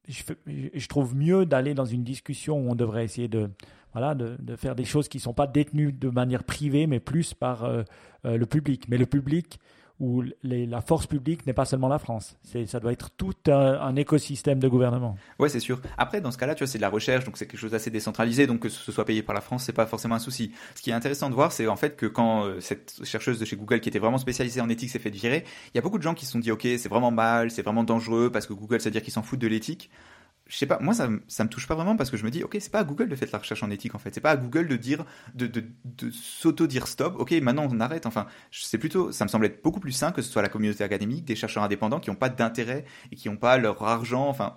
je, 0.09 0.89
trouve 0.89 1.17
mieux 1.17 1.47
d'aller 1.47 1.75
dans 1.75 1.85
une 1.85 2.05
discussion 2.05 2.59
où 2.59 2.71
on 2.71 2.75
devrait 2.75 3.05
essayer 3.05 3.29
de 3.29 3.51
de, 4.15 4.57
faire 4.57 4.75
des 4.75 4.85
choses 4.85 5.09
qui 5.09 5.19
ne 5.19 5.23
sont 5.23 5.35
pas 5.35 5.47
détenues 5.47 5.93
de 5.93 6.09
manière 6.09 6.45
privée, 6.45 6.87
mais 6.87 7.01
plus 7.01 7.35
par 7.35 7.65
euh, 7.65 7.83
euh, 8.25 8.37
le 8.37 8.47
public. 8.47 8.87
Mais 8.89 8.99
le 8.99 9.07
public 9.07 9.59
ou 9.99 10.23
la 10.43 10.83
force 10.83 11.07
publique 11.07 11.47
n'est 11.47 11.55
pas 11.55 11.65
seulement 11.65 11.89
la 11.89 11.99
France. 11.99 12.37
Ça 12.67 12.81
doit 12.81 12.93
être 12.93 13.11
tout 13.17 13.33
un, 13.47 13.97
écosystème 13.97 14.59
de 14.59 14.69
gouvernement. 14.69 15.17
Ouais, 15.39 15.49
c'est 15.49 15.61
sûr. 15.61 15.81
Après, 15.97 16.21
dans 16.21 16.31
ce 16.31 16.37
cas-là, 16.37 16.55
tu 16.55 16.65
vois, 16.65 16.67
c'est 16.67 16.77
de 16.77 16.83
la 16.83 16.91
recherche, 16.91 17.25
donc 17.25 17.39
c'est 17.39 17.47
quelque 17.47 17.59
chose 17.59 17.71
d'assez 17.71 17.91
décentralisé, 17.91 18.47
donc 18.47 18.61
que 18.61 18.69
ce 18.69 18.93
soit 18.93 19.07
payé 19.07 19.23
par 19.23 19.35
la 19.35 19.41
France, 19.41 19.65
c'est 19.65 19.73
pas 19.73 19.87
forcément 19.87 20.15
un 20.15 20.19
souci. 20.19 20.53
Ce 20.75 20.83
qui 20.83 20.91
est 20.91 20.93
intéressant 20.93 21.31
de 21.31 21.35
voir, 21.35 21.51
c'est 21.51 21.67
en 21.67 21.77
fait 21.77 21.97
que 21.97 22.05
quand 22.05 22.45
euh, 22.45 22.61
cette 22.61 23.01
chercheuse 23.05 23.39
de 23.39 23.47
chez 23.47 23.57
Google, 23.57 23.81
qui 23.81 23.89
était 23.89 23.99
vraiment 23.99 24.19
spécialisée 24.19 24.61
en 24.61 24.69
éthique, 24.69 24.91
s'est 24.91 24.99
fait 24.99 25.09
virer, 25.09 25.45
il 25.73 25.77
y 25.77 25.79
a 25.79 25.83
beaucoup 25.83 25.99
de 25.99 26.03
gens 26.03 26.13
qui 26.13 26.27
se 26.27 26.33
sont 26.33 26.41
dit, 26.41 26.51
ok, 26.51 26.63
c'est 26.63 26.89
vraiment 26.89 27.11
mal, 27.11 27.51
c'est 27.51 27.63
vraiment 27.63 27.85
dangereux, 27.85 28.31
parce 28.31 28.47
que 28.47 28.53
Google, 28.53 28.83
c'est-à-dire 28.83 29.03
qu'ils 29.03 29.15
s'en 29.15 29.23
foutent 29.23 29.41
de 29.41 29.49
l'éthique. 29.49 29.91
Je 30.49 30.57
sais 30.57 30.67
pas, 30.67 30.79
moi 30.81 30.95
ça, 30.95 31.09
ça 31.27 31.43
me 31.43 31.49
touche 31.49 31.67
pas 31.67 31.75
vraiment 31.75 31.97
parce 31.97 32.09
que 32.09 32.17
je 32.17 32.25
me 32.25 32.31
dis, 32.31 32.45
ok, 32.45 32.57
c'est 32.61 32.71
pas 32.71 32.79
à 32.79 32.85
Google 32.85 33.09
de 33.09 33.17
faire 33.17 33.27
de 33.27 33.33
la 33.33 33.39
recherche 33.41 33.65
en 33.65 33.71
éthique 33.71 33.97
en 33.97 33.99
fait, 33.99 34.15
c'est 34.15 34.21
pas 34.21 34.31
à 34.31 34.37
Google 34.37 34.69
de 34.69 34.77
dire, 34.77 35.05
de, 35.35 35.49
de, 35.49 35.65
de 35.85 36.11
s'auto-dire 36.13 36.87
stop, 36.87 37.17
ok, 37.19 37.33
maintenant 37.43 37.67
on 37.69 37.81
arrête, 37.81 38.07
enfin, 38.07 38.27
c'est 38.53 38.79
plutôt, 38.79 39.11
ça 39.11 39.25
me 39.25 39.29
semble 39.29 39.47
être 39.47 39.61
beaucoup 39.65 39.81
plus 39.81 39.91
sain 39.91 40.13
que 40.13 40.23
ce 40.23 40.31
soit 40.31 40.43
la 40.43 40.49
communauté 40.49 40.85
académique, 40.85 41.25
des 41.25 41.35
chercheurs 41.35 41.65
indépendants 41.65 41.99
qui 41.99 42.11
n'ont 42.11 42.17
pas 42.17 42.29
d'intérêt 42.29 42.85
et 43.11 43.17
qui 43.17 43.29
n'ont 43.29 43.37
pas 43.37 43.59
leur 43.59 43.83
argent, 43.83 44.29
enfin, 44.29 44.57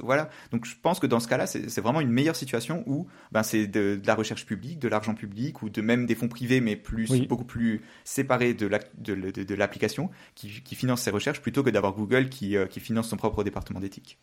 voilà. 0.00 0.30
Donc 0.50 0.64
je 0.64 0.74
pense 0.80 0.98
que 0.98 1.06
dans 1.06 1.20
ce 1.20 1.28
cas-là, 1.28 1.46
c'est 1.46 1.80
vraiment 1.80 2.00
une 2.00 2.10
meilleure 2.10 2.36
situation 2.36 2.82
où 2.86 3.06
ben, 3.30 3.42
c'est 3.42 3.66
de, 3.66 3.96
de 4.00 4.06
la 4.06 4.14
recherche 4.14 4.46
publique, 4.46 4.78
de 4.78 4.88
l'argent 4.88 5.14
public 5.14 5.62
ou 5.62 5.68
de 5.68 5.80
même 5.82 6.06
des 6.06 6.14
fonds 6.14 6.28
privés, 6.28 6.60
mais 6.62 6.74
plus, 6.76 7.10
Oui. 7.10 7.26
beaucoup 7.26 7.44
plus 7.44 7.82
séparés 8.04 8.54
de 8.54 8.66
la- 8.66 8.80
de, 8.96 9.14
de- 9.14 9.42
de 9.44 9.54
l'application 9.54 10.10
qui, 10.34 10.62
qui 10.62 10.74
finance 10.74 11.02
ces 11.02 11.10
recherches 11.10 11.42
plutôt 11.42 11.62
que 11.62 11.70
d'avoir 11.70 11.92
Google 11.92 12.30
qui, 12.30 12.56
euh, 12.56 12.66
qui 12.66 12.80
finance 12.80 13.08
son 13.08 13.16
propre 13.18 13.44
département 13.44 13.80
d'éthique. 13.80 14.18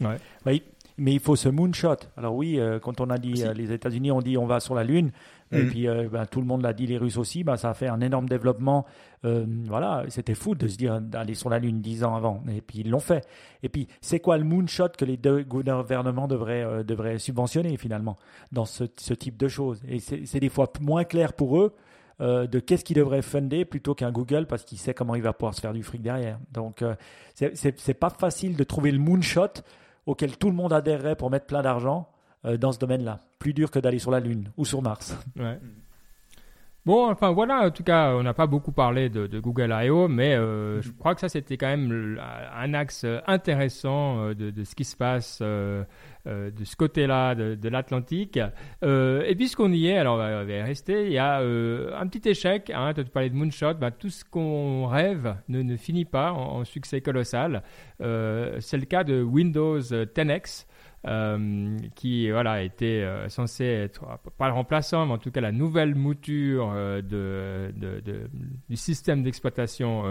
Oui. 0.00 0.62
mais 0.96 1.12
il 1.12 1.20
faut 1.20 1.36
ce 1.36 1.48
moonshot. 1.48 1.96
Alors 2.16 2.34
oui, 2.34 2.58
euh, 2.58 2.78
quand 2.80 3.00
on 3.00 3.08
a 3.10 3.18
dit 3.18 3.44
euh, 3.44 3.52
les 3.52 3.70
États-Unis 3.72 4.10
ont 4.10 4.20
dit 4.20 4.36
on 4.36 4.46
va 4.46 4.58
sur 4.60 4.74
la 4.74 4.82
Lune, 4.84 5.12
et 5.52 5.62
Mhm. 5.62 5.68
puis 5.70 5.86
euh, 5.88 6.08
ben, 6.10 6.26
tout 6.26 6.40
le 6.40 6.46
monde 6.46 6.62
l'a 6.62 6.72
dit, 6.72 6.86
les 6.86 6.98
Russes 6.98 7.16
aussi, 7.18 7.44
ben, 7.44 7.56
ça 7.56 7.70
a 7.70 7.74
fait 7.74 7.86
un 7.88 8.00
énorme 8.00 8.28
développement. 8.28 8.84
Voilà, 9.22 10.04
c'était 10.08 10.34
fou 10.34 10.54
de 10.54 10.68
se 10.68 10.76
dire 10.76 11.00
d'aller 11.00 11.34
sur 11.34 11.50
la 11.50 11.58
Lune 11.58 11.80
dix 11.80 12.04
ans 12.04 12.14
avant, 12.16 12.42
et 12.54 12.60
puis 12.60 12.80
ils 12.80 12.90
l'ont 12.90 13.00
fait. 13.00 13.26
Et 13.62 13.68
puis 13.68 13.88
c'est 14.00 14.20
quoi 14.20 14.38
le 14.38 14.44
moonshot 14.44 14.88
que 14.96 15.04
les 15.04 15.16
deux 15.16 15.42
gouvernements 15.42 16.28
devraient, 16.28 16.84
devraient 16.84 17.18
subventionner 17.18 17.76
finalement 17.76 18.16
dans 18.52 18.64
ce, 18.64 18.84
ce 18.96 19.14
type 19.14 19.36
de 19.36 19.48
choses? 19.48 19.82
Et 19.88 19.98
c'est 20.00 20.40
des 20.40 20.48
fois 20.48 20.70
moins 20.80 21.04
clair 21.04 21.32
pour 21.32 21.58
eux. 21.60 21.74
Euh, 22.20 22.48
de 22.48 22.58
qu'est-ce 22.58 22.84
qu'ils 22.84 22.96
devraient 22.96 23.22
funder 23.22 23.64
plutôt 23.64 23.94
qu'un 23.94 24.10
Google 24.10 24.46
parce 24.46 24.64
qu'il 24.64 24.78
sait 24.78 24.92
comment 24.92 25.14
il 25.14 25.22
va 25.22 25.32
pouvoir 25.32 25.54
se 25.54 25.60
faire 25.60 25.72
du 25.72 25.84
fric 25.84 26.02
derrière. 26.02 26.38
Donc, 26.52 26.82
euh, 26.82 26.94
c'est- 27.34 27.94
pas 27.94 28.10
facile 28.10 28.56
de 28.56 28.64
trouver 28.64 28.90
le 28.90 28.98
moonshot 28.98 29.62
auquel 30.06 30.36
tout 30.36 30.48
le 30.48 30.56
monde 30.56 30.72
adhérerait 30.72 31.14
pour 31.14 31.30
mettre 31.30 31.46
plein 31.46 31.62
d'argent 31.62 32.08
euh, 32.44 32.56
dans 32.56 32.72
ce 32.72 32.78
domaine-là. 32.78 33.20
Plus 33.38 33.52
dur 33.52 33.70
que 33.70 33.78
d'aller 33.78 34.00
sur 34.00 34.10
la 34.10 34.18
Lune 34.20 34.50
ou 34.56 34.64
sur 34.64 34.82
Mars. 34.82 35.16
Bon, 36.86 37.10
enfin 37.10 37.30
voilà, 37.32 37.66
en 37.66 37.70
tout 37.70 37.82
cas, 37.84 38.14
on 38.14 38.22
n'a 38.22 38.34
pas 38.34 38.46
beaucoup 38.46 38.72
parlé 38.72 39.10
de, 39.10 39.38
Google 39.38 39.70
I.O., 39.72 40.08
mais 40.08 40.34
euh, 40.34 40.80
je 40.80 40.90
crois 40.90 41.14
que 41.14 41.20
ça, 41.20 41.28
c'était 41.28 41.56
quand 41.58 41.66
même 41.66 42.18
un 42.56 42.72
axe 42.72 43.04
intéressant 43.26 44.32
de, 44.32 44.64
ce 44.64 44.74
qui 44.74 44.84
se 44.84 44.96
passe 44.96 45.42
euh, 46.28 46.50
de 46.50 46.64
ce 46.64 46.76
côté-là 46.76 47.34
de, 47.34 47.68
l'Atlantique. 47.68 48.38
Euh, 48.84 49.22
et 49.26 49.34
puisqu'on 49.34 49.72
y 49.72 49.86
est, 49.86 49.96
alors 49.96 50.14
on 50.14 50.18
va, 50.18 50.42
on 50.42 50.44
va 50.44 50.64
rester, 50.64 51.06
il 51.06 51.12
y 51.12 51.18
a 51.18 51.40
euh, 51.40 51.92
un 51.98 52.06
petit 52.06 52.28
échec, 52.28 52.70
hein, 52.74 52.92
tu 52.94 53.04
parlé 53.04 53.30
de 53.30 53.34
Moonshot, 53.34 53.74
bah, 53.74 53.90
tout 53.90 54.10
ce 54.10 54.24
qu'on 54.24 54.86
rêve 54.86 55.36
ne, 55.48 55.62
ne 55.62 55.76
finit 55.76 56.04
pas 56.04 56.32
en, 56.32 56.64
succès 56.64 57.00
colossal. 57.00 57.62
Euh, 58.02 58.56
C'est 58.60 58.76
le 58.76 58.84
cas 58.84 59.04
de 59.04 59.22
Windows 59.22 59.80
10X. 59.80 60.66
Euh, 61.06 61.76
qui 61.94 62.28
voilà 62.28 62.64
était 62.64 63.02
euh, 63.04 63.28
censé 63.28 63.64
être 63.64 64.02
euh, 64.04 64.30
pas 64.36 64.48
le 64.48 64.54
remplaçant, 64.54 65.06
mais 65.06 65.12
en 65.12 65.18
tout 65.18 65.30
cas 65.30 65.40
la 65.40 65.52
nouvelle 65.52 65.94
mouture 65.94 66.72
de, 66.72 67.72
du 68.68 68.76
système 68.76 69.22
d'exploitation 69.22 70.04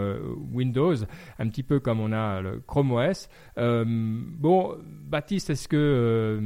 Windows, 0.51 0.95
un 1.39 1.47
petit 1.49 1.63
peu 1.63 1.79
comme 1.79 1.99
on 1.99 2.11
a 2.11 2.41
le 2.41 2.59
Chrome 2.65 2.91
OS. 2.91 3.27
Bon, 3.57 4.77
Baptiste, 4.83 5.49
est-ce 5.49 5.67
que 5.67 6.39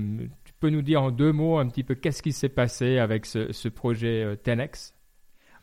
tu 0.44 0.54
peux 0.60 0.70
nous 0.70 0.82
dire 0.82 1.04
en 1.04 1.12
deux 1.12 1.32
mots 1.32 1.60
un 1.60 1.68
petit 1.68 1.84
peu 1.84 1.96
qu'est-ce 1.96 2.24
qui 2.24 2.32
s'est 2.32 2.50
passé 2.50 2.98
avec 2.98 3.26
ce, 3.26 3.52
ce 3.52 3.70
projet 3.70 4.36
10X 4.44 4.94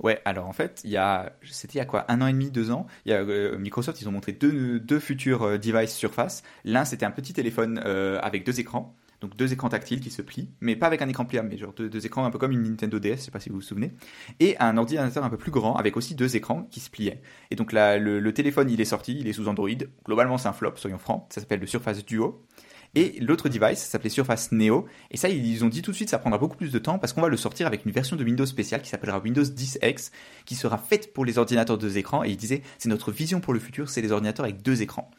Ouais, 0.01 0.21
alors 0.25 0.47
en 0.47 0.53
fait, 0.53 0.81
il 0.85 0.91
y 0.91 0.97
a, 0.97 1.33
c'était 1.43 1.75
il 1.75 1.79
y 1.79 1.81
a 1.81 1.85
quoi, 1.85 2.05
un 2.09 2.21
an 2.21 2.29
et 2.29 2.33
demi, 2.33 2.51
deux 2.51 2.71
ans, 2.71 2.87
euh, 3.09 3.59
Microsoft, 3.59 4.01
ils 4.01 4.09
ont 4.09 4.13
montré 4.13 4.33
deux, 4.33 4.79
deux 4.79 5.01
futurs 5.01 5.43
euh, 5.43 5.59
devices 5.59 5.95
Surface. 5.95 6.43
L'un, 6.65 6.85
c'était 6.85 7.05
un 7.07 7.11
petit 7.11 7.33
téléphone 7.33 7.81
euh, 7.85 8.21
avec 8.23 8.47
deux 8.47 8.61
écrans, 8.61 8.95
donc 9.21 9.37
deux 9.37 9.53
écrans 9.53 9.69
tactiles 9.69 10.01
qui 10.01 10.11
se 10.11 10.23
plient, 10.23 10.51
mais 10.61 10.77
pas 10.77 10.87
avec 10.87 11.03
un 11.03 11.09
écran 11.09 11.25
pliable, 11.25 11.49
mais 11.51 11.59
genre 11.59 11.73
deux, 11.73 12.07
écrans 12.07 12.25
un 12.25 12.31
peu 12.31 12.39
comme 12.39 12.53
une 12.53 12.63
Nintendo 12.63 13.01
DS, 13.01 13.17
je 13.17 13.17
sais 13.23 13.31
pas 13.33 13.41
si 13.41 13.49
vous 13.49 13.57
vous 13.57 13.61
souvenez, 13.61 13.93
et 14.39 14.57
un 14.59 14.77
ordinateur 14.77 15.25
un 15.25 15.31
peu 15.31 15.37
plus 15.37 15.51
grand 15.51 15.75
avec 15.75 15.97
aussi 15.97 16.15
deux 16.15 16.37
écrans 16.37 16.63
qui 16.71 16.79
se 16.79 16.91
pliaient. 16.91 17.21
Et 17.51 17.57
donc 17.57 17.73
le, 17.73 18.21
le 18.21 18.35
téléphone, 18.35 18.71
il 18.71 18.81
est 18.81 18.85
sorti, 18.85 19.19
il 19.19 19.27
est 19.27 19.33
sous 19.33 19.49
Android. 19.49 19.69
Globalement, 20.05 20.39
c'est 20.39 20.49
un 20.49 20.53
flop, 20.53 20.75
soyons 20.77 20.99
francs. 20.99 21.27
Ça 21.31 21.41
s'appelle 21.41 21.61
le 21.61 21.67
Surface 21.67 22.05
Duo. 22.05 22.45
Et 22.95 23.19
l'autre 23.21 23.49
device, 23.49 23.79
s'appelait 23.79 24.11
Surface 24.11 24.53
Neo. 24.53 24.87
Et 25.11 25.17
ça, 25.17 25.29
ils 25.29 25.65
ont 25.65 25.69
dit 25.69 25.83
tout 25.83 25.91
de 25.91 25.97
suite, 25.97 26.11
ça 26.11 26.19
prendra 26.19 26.39
beaucoup 26.39 26.57
plus 26.57 26.73
de 26.73 26.79
temps 26.79 26.99
parce 26.99 27.13
qu'on 27.13 27.21
va 27.21 27.29
le 27.29 27.37
sortir 27.37 27.67
avec 27.67 27.85
une 27.85 27.93
version 27.93 28.17
de 28.17 28.25
Windows 28.25 28.47
spéciale 28.47 28.83
qui 28.83 28.89
s'appellera 28.89 29.19
Windows 29.19 29.43
10X, 29.43 30.11
qui 30.47 30.55
sera 30.55 30.79
faite 30.79 31.13
pour 31.13 31.25
les 31.25 31.39
ordinateurs 31.39 31.79
deux 31.79 31.99
écrans. 31.99 32.25
Et 32.25 32.31
ils 32.31 32.37
disaient, 32.37 32.63
c'est 32.79 32.89
notre 32.89 33.13
vision 33.13 33.41
pour 33.41 33.53
le 33.53 33.61
futur, 33.61 33.91
c'est 33.91 34.01
les 34.01 34.13
ordinateurs 34.13 34.45
avec 34.45 34.63
deux 34.63 34.83
écrans. 34.83 35.11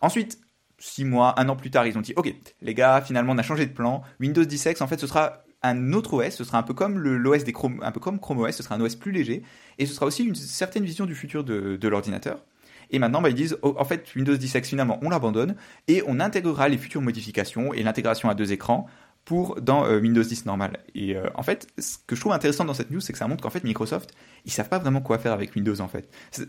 Ensuite, 0.00 0.40
six 0.78 1.04
mois, 1.04 1.38
un 1.38 1.48
an 1.48 1.56
plus 1.56 1.70
tard, 1.70 1.86
ils 1.86 1.96
ont 1.98 2.00
dit, 2.00 2.14
ok, 2.16 2.34
les 2.62 2.74
gars, 2.74 3.02
finalement, 3.02 3.32
on 3.32 3.38
a 3.38 3.42
changé 3.42 3.66
de 3.66 3.72
plan. 3.72 4.02
Windows 4.18 4.42
10X, 4.42 4.82
en 4.82 4.86
fait, 4.86 4.98
ce 4.98 5.06
sera 5.06 5.44
un 5.62 5.92
autre 5.92 6.14
OS, 6.14 6.34
ce 6.34 6.44
sera 6.44 6.56
un 6.58 6.62
peu 6.62 6.72
comme 6.72 6.98
l'OS 6.98 7.44
des 7.44 7.52
Chrome, 7.52 7.80
un 7.82 7.92
peu 7.92 8.00
comme 8.00 8.18
Chrome 8.18 8.38
OS, 8.38 8.56
ce 8.56 8.62
sera 8.62 8.76
un 8.76 8.80
OS 8.80 8.96
plus 8.96 9.12
léger, 9.12 9.42
et 9.78 9.84
ce 9.84 9.92
sera 9.92 10.06
aussi 10.06 10.24
une 10.24 10.34
certaine 10.34 10.84
vision 10.84 11.04
du 11.04 11.14
futur 11.14 11.44
de 11.44 11.88
l'ordinateur. 11.88 12.42
Et 12.90 12.98
maintenant, 12.98 13.22
bah, 13.22 13.30
ils 13.30 13.34
disent, 13.34 13.56
oh, 13.62 13.74
en 13.78 13.84
fait, 13.84 14.14
Windows 14.14 14.34
10X, 14.34 14.64
finalement, 14.64 14.98
on 15.02 15.10
l'abandonne, 15.10 15.56
et 15.88 16.02
on 16.06 16.20
intégrera 16.20 16.68
les 16.68 16.78
futures 16.78 17.02
modifications 17.02 17.72
et 17.72 17.82
l'intégration 17.82 18.28
à 18.28 18.34
deux 18.34 18.52
écrans 18.52 18.86
pour 19.24 19.60
dans 19.60 19.84
euh, 19.84 20.00
Windows 20.00 20.22
10 20.22 20.46
normal. 20.46 20.78
Et 20.94 21.14
euh, 21.14 21.28
en 21.34 21.42
fait, 21.42 21.68
ce 21.78 21.98
que 22.06 22.16
je 22.16 22.20
trouve 22.20 22.32
intéressant 22.32 22.64
dans 22.64 22.74
cette 22.74 22.90
news, 22.90 23.00
c'est 23.00 23.12
que 23.12 23.18
ça 23.18 23.28
montre 23.28 23.42
qu'en 23.42 23.50
fait, 23.50 23.64
Microsoft, 23.64 24.10
ils 24.44 24.50
savent 24.50 24.68
pas 24.68 24.78
vraiment 24.78 25.00
quoi 25.00 25.18
faire 25.18 25.32
avec 25.32 25.54
Windows, 25.54 25.80
en 25.80 25.88
fait. 25.88 26.08
Euh, 26.38 26.44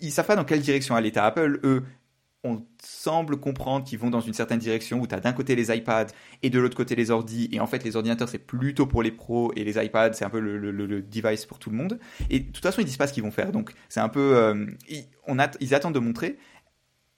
ils 0.00 0.12
savent 0.12 0.26
pas 0.26 0.36
dans 0.36 0.44
quelle 0.44 0.60
direction 0.60 0.94
aller. 0.94 1.10
T'as 1.12 1.24
Apple, 1.24 1.60
eux, 1.64 1.84
on 2.46 2.66
semble 2.82 3.38
comprendre 3.38 3.84
qu'ils 3.84 3.98
vont 3.98 4.10
dans 4.10 4.20
une 4.20 4.32
certaine 4.32 4.58
direction 4.58 5.00
où 5.00 5.06
tu 5.06 5.14
as 5.14 5.20
d'un 5.20 5.32
côté 5.32 5.54
les 5.54 5.74
iPads 5.74 6.06
et 6.42 6.50
de 6.50 6.58
l'autre 6.58 6.76
côté 6.76 6.94
les 6.94 7.10
ordis. 7.10 7.48
Et 7.52 7.60
en 7.60 7.66
fait, 7.66 7.84
les 7.84 7.96
ordinateurs, 7.96 8.28
c'est 8.28 8.38
plutôt 8.38 8.86
pour 8.86 9.02
les 9.02 9.10
pros 9.10 9.52
et 9.56 9.64
les 9.64 9.82
iPads, 9.82 10.14
c'est 10.14 10.24
un 10.24 10.30
peu 10.30 10.40
le, 10.40 11.02
device 11.02 11.46
pour 11.46 11.58
tout 11.58 11.70
le 11.70 11.76
monde. 11.76 11.98
Et 12.30 12.40
de 12.40 12.52
toute 12.52 12.62
façon, 12.62 12.80
ils 12.80 12.84
disent 12.84 12.96
pas 12.96 13.06
ce 13.06 13.12
qu'ils 13.12 13.22
vont 13.22 13.30
faire. 13.30 13.52
Donc, 13.52 13.72
c'est 13.88 14.00
un 14.00 14.08
peu. 14.08 14.36
euh, 14.36 14.66
ils, 14.88 15.74
attendent 15.74 15.94
de 15.94 15.98
montrer. 16.00 16.38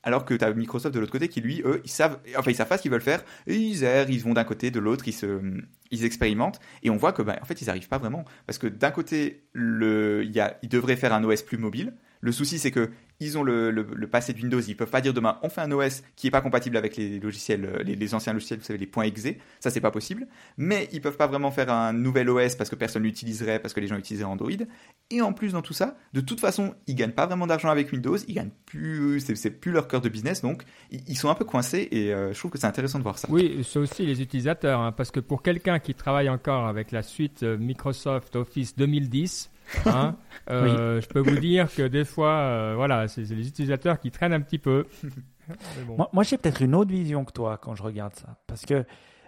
Alors 0.04 0.24
que 0.24 0.32
tu 0.32 0.44
as 0.44 0.52
Microsoft 0.54 0.94
de 0.94 1.00
l'autre 1.00 1.12
côté 1.12 1.28
qui, 1.28 1.40
lui, 1.40 1.60
eux, 1.64 1.82
ils 1.84 1.90
savent, 1.90 2.18
enfin, 2.36 2.50
ils 2.50 2.54
savent 2.54 2.68
pas 2.68 2.78
ce 2.78 2.82
qu'ils 2.82 2.90
veulent 2.90 3.00
faire. 3.00 3.22
Et 3.46 3.56
ils 3.56 3.82
errent, 3.82 4.08
ils 4.08 4.22
vont 4.22 4.32
d'un 4.32 4.44
côté, 4.44 4.70
de 4.70 4.78
l'autre, 4.78 5.04
ils 5.06 6.04
expérimentent. 6.04 6.60
Et 6.82 6.90
on 6.90 6.96
voit 6.96 7.12
que, 7.12 7.22
bah, 7.22 7.38
en 7.42 7.44
fait, 7.44 7.60
ils 7.60 7.68
arrivent 7.68 7.88
pas 7.88 7.98
vraiment. 7.98 8.24
Parce 8.46 8.58
que 8.58 8.68
d'un 8.68 8.90
côté, 8.90 9.44
le, 9.52 10.24
y 10.24 10.40
a, 10.40 10.56
ils 10.62 10.68
devraient 10.68 10.96
faire 10.96 11.12
un 11.12 11.24
OS 11.24 11.42
plus 11.42 11.58
mobile. 11.58 11.94
Le 12.20 12.32
souci, 12.32 12.58
c'est 12.58 12.70
que 12.70 12.90
ils 13.20 13.36
ont 13.38 13.42
le, 13.42 13.84
passé 14.10 14.32
de 14.32 14.38
Windows. 14.40 14.60
Ils 14.60 14.76
peuvent 14.76 14.90
pas 14.90 15.00
dire 15.00 15.14
demain, 15.14 15.38
on 15.42 15.48
fait 15.48 15.60
un 15.60 15.72
OS 15.72 16.02
qui 16.16 16.26
est 16.26 16.30
pas 16.30 16.40
compatible 16.40 16.76
avec 16.76 16.96
les 16.96 17.18
logiciels, 17.18 17.64
euh, 17.64 17.82
les, 17.82 18.14
anciens 18.14 18.32
logiciels, 18.32 18.58
vous 18.58 18.64
savez, 18.64 18.78
les 18.78 18.86
points 18.86 19.04
.exe. 19.04 19.28
Ça, 19.60 19.70
c'est 19.70 19.80
pas 19.80 19.90
possible. 19.90 20.26
Mais 20.56 20.88
ils 20.92 21.00
peuvent 21.00 21.16
pas 21.16 21.26
vraiment 21.26 21.50
faire 21.50 21.70
un 21.70 21.92
nouvel 21.92 22.30
OS 22.30 22.54
parce 22.54 22.70
que 22.70 22.76
personne 22.76 23.02
l'utiliserait, 23.02 23.58
parce 23.58 23.74
que 23.74 23.80
les 23.80 23.86
gens 23.86 23.96
utiliseraient 23.96 24.30
Android. 24.30 24.50
Et 25.10 25.20
en 25.20 25.32
plus, 25.32 25.52
dans 25.52 25.62
tout 25.62 25.72
ça, 25.72 25.96
de 26.12 26.20
toute 26.20 26.40
façon, 26.40 26.74
ils 26.86 26.94
gagnent 26.94 27.12
pas 27.12 27.26
vraiment 27.26 27.46
d'argent 27.46 27.70
avec 27.70 27.92
Windows. 27.92 28.16
Ils 28.28 28.34
gagnent 28.34 28.50
plus, 28.66 29.20
c'est, 29.20 29.50
plus 29.50 29.72
leur 29.72 29.88
cœur 29.88 30.00
de 30.00 30.08
business. 30.08 30.42
Donc, 30.42 30.62
ils, 30.90 31.00
ils 31.08 31.16
sont 31.16 31.30
un 31.30 31.34
peu 31.34 31.44
coincés 31.44 31.88
et 31.90 32.12
euh, 32.12 32.32
je 32.32 32.38
trouve 32.38 32.50
que 32.50 32.58
c'est 32.58 32.66
intéressant 32.66 32.98
de 32.98 33.04
voir 33.04 33.18
ça. 33.18 33.28
Oui, 33.30 33.64
c'est 33.68 33.78
aussi 33.78 34.06
les 34.06 34.22
utilisateurs, 34.22 34.80
hein, 34.80 34.92
parce 34.92 35.10
que 35.10 35.20
pour 35.20 35.42
quelqu'un 35.42 35.78
qui 35.78 35.94
travaille 35.94 36.28
encore 36.28 36.66
avec 36.66 36.92
la 36.92 37.02
suite 37.02 37.42
euh, 37.42 37.56
Microsoft 37.56 38.36
Office 38.36 38.76
2010, 38.76 39.50
hein, 39.86 40.16
euh, 40.50 41.00
je 41.00 41.08
peux 41.08 41.20
vous 41.20 41.38
dire 41.38 41.72
que 41.74 41.86
des 41.86 42.04
fois, 42.04 42.32
euh, 42.32 42.74
voilà, 42.76 43.08
c'est 43.08 43.22
les 43.22 43.48
utilisateurs 43.48 44.00
qui 44.00 44.10
traînent 44.10 44.32
un 44.32 44.40
petit 44.40 44.58
peu. 44.58 44.86
Mais 45.48 45.84
bon. 45.86 45.96
Moi, 45.96 46.10
moi, 46.12 46.22
j'ai 46.22 46.36
peut-être 46.36 46.62
une 46.62 46.74
autre 46.74 46.90
vision 46.90 47.24
que 47.24 47.32
toi 47.32 47.58
quand 47.60 47.74
je 47.74 47.82
regarde 47.82 48.14
ça. 48.14 48.36
Parce 48.46 48.66
que 48.66 48.84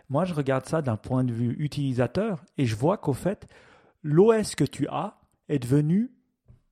moi, 0.09 0.24
je 0.24 0.35
regarde 0.35 0.66
ça 0.66 0.83
d'un 0.83 0.96
point 0.96 1.24
de 1.24 1.33
vue 1.33 1.57
utilisateur 1.59 2.44
et 2.59 2.66
je 2.66 2.76
vois 2.76 2.98
qu'au 2.98 3.12
fait, 3.12 3.46
l'OS 4.03 4.55
que 4.55 4.64
tu 4.64 4.87
as 4.88 5.14
est 5.48 5.59
devenu 5.59 6.11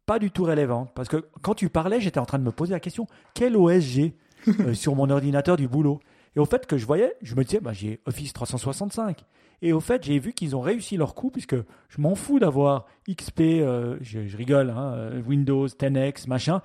pas 0.06 0.18
du 0.18 0.30
tout 0.30 0.44
relevant. 0.44 0.86
Parce 0.94 1.08
que 1.08 1.24
quand 1.42 1.54
tu 1.54 1.68
parlais, 1.68 2.00
j'étais 2.00 2.18
en 2.18 2.26
train 2.26 2.38
de 2.38 2.44
me 2.44 2.50
poser 2.50 2.72
la 2.72 2.80
question 2.80 3.06
quel 3.34 3.56
OS 3.56 3.80
j'ai 3.80 4.16
euh, 4.48 4.74
sur 4.74 4.94
mon 4.94 5.10
ordinateur 5.10 5.56
du 5.56 5.68
boulot? 5.68 6.00
Et 6.36 6.40
au 6.40 6.44
fait, 6.44 6.66
que 6.66 6.76
je 6.76 6.86
voyais, 6.86 7.14
je 7.22 7.34
me 7.34 7.44
disais 7.44 7.60
bah, 7.60 7.72
j'ai 7.72 8.00
Office 8.06 8.32
365. 8.32 9.24
Et 9.60 9.72
au 9.72 9.80
fait, 9.80 10.04
j'ai 10.04 10.18
vu 10.18 10.32
qu'ils 10.32 10.54
ont 10.54 10.60
réussi 10.60 10.96
leur 10.96 11.14
coup, 11.14 11.30
puisque 11.30 11.56
je 11.56 12.00
m'en 12.00 12.14
fous 12.14 12.38
d'avoir 12.38 12.86
XP, 13.08 13.40
euh, 13.40 13.96
je, 14.00 14.36
rigole, 14.36 14.70
hein, 14.70 14.92
euh, 14.94 15.22
Windows 15.22 15.66
10X, 15.66 16.28
machin. 16.28 16.62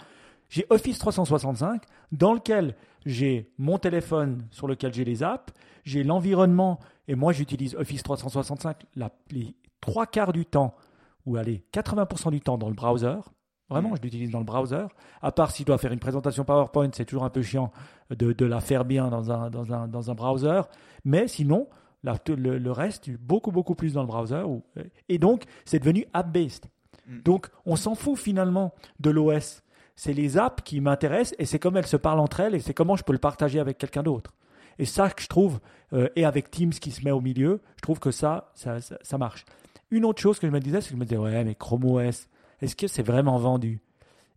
J'ai 0.50 0.66
Office 0.70 1.00
365 1.00 1.82
dans 2.12 2.34
lequel 2.34 2.76
j'ai 3.06 3.52
mon 3.58 3.80
téléphone 3.80 4.46
sur 4.52 4.68
lequel 4.68 4.94
j'ai 4.94 5.04
les 5.04 5.24
apps, 5.24 5.52
j'ai 5.84 6.04
l'environnement, 6.04 6.80
et 7.08 7.16
moi 7.16 7.34
j'utilise 7.34 7.76
Office 7.76 8.04
365 8.04 8.78
la, 8.96 9.12
les 9.32 9.56
trois 9.82 10.06
quarts 10.06 10.32
du 10.32 10.46
temps, 10.46 10.76
ou 11.26 11.38
allez, 11.38 11.64
80% 11.74 12.30
du 12.30 12.42
temps 12.42 12.60
dans 12.60 12.70
le 12.70 12.76
browser. 12.76 13.18
Vraiment, 13.70 13.96
je 13.96 14.02
l'utilise 14.02 14.30
dans 14.30 14.40
le 14.40 14.46
browser. 14.46 14.86
À 15.22 15.32
part 15.32 15.52
s'il 15.52 15.66
doit 15.66 15.78
faire 15.78 15.92
une 15.92 16.00
présentation 16.00 16.44
PowerPoint, 16.44 16.90
c'est 16.94 17.06
toujours 17.06 17.24
un 17.24 17.30
peu 17.30 17.42
chiant 17.42 17.72
de, 18.10 18.32
de 18.34 18.46
la 18.46 18.60
faire 18.60 18.86
bien 18.86 19.10
dans 19.10 19.32
un, 19.32 19.50
dans, 19.50 19.74
un, 19.74 19.88
dans 19.88 20.12
un 20.12 20.14
browser. 20.14 20.62
Mais 21.06 21.28
sinon, 21.28 21.68
la- 22.04 22.18
le, 22.28 22.58
le 22.58 22.72
reste, 22.72 23.10
beaucoup, 23.12 23.52
beaucoup 23.52 23.74
plus 23.76 23.94
dans 23.94 24.02
le 24.02 24.08
browser. 24.08 24.44
Et 25.10 25.18
donc, 25.18 25.44
c'est 25.66 25.80
devenu 25.80 26.06
app-based. 26.14 26.66
Mm. 27.08 27.22
Donc, 27.24 27.48
on 27.66 27.76
s'en 27.76 27.96
fout 27.96 28.18
finalement 28.18 28.74
de 29.00 29.10
l'OS. 29.10 29.64
C'est 29.96 30.14
les 30.14 30.38
apps 30.38 30.62
qui 30.64 30.82
m'intéressent 30.82 31.36
et 31.40 31.46
c'est 31.46 31.60
comme 31.60 31.78
elles 31.78 31.88
se 31.88 31.98
parlent 31.98 32.20
entre 32.20 32.42
elles 32.42 32.56
et 32.56 32.60
c'est 32.60 32.74
comment 32.74 32.96
je 32.96 33.04
peux 33.04 33.14
le 33.14 33.20
partager 33.20 33.60
avec 33.60 33.78
quelqu'un 33.78 34.04
d'autre. 34.04 34.34
Et 34.80 34.86
ça 34.86 35.10
que 35.10 35.22
je 35.22 35.28
trouve, 35.28 35.60
euh, 35.94 36.10
et 36.16 36.26
avec 36.26 36.50
Teams 36.52 36.72
qui 36.72 36.92
se 36.92 37.04
met 37.06 37.12
au 37.12 37.22
milieu, 37.22 37.62
je 37.78 37.82
trouve 37.82 38.00
que 38.00 38.10
ça, 38.12 38.52
ça, 38.56 38.82
ça, 38.82 38.98
ça 39.04 39.18
marche. 39.20 39.46
Une 39.92 40.04
autre 40.04 40.20
chose 40.22 40.40
que 40.40 40.48
je 40.48 40.52
me 40.52 40.60
disais, 40.60 40.82
c'est 40.82 40.88
que 40.90 40.96
je 40.96 41.00
me 41.00 41.06
disais, 41.06 41.18
ouais, 41.18 41.44
mais 41.44 41.54
Chrome 41.54 41.86
OS, 41.86 42.28
est-ce 42.64 42.76
que 42.78 42.88
c'est 42.88 43.04
vraiment 43.04 43.38
vendu? 43.38 43.82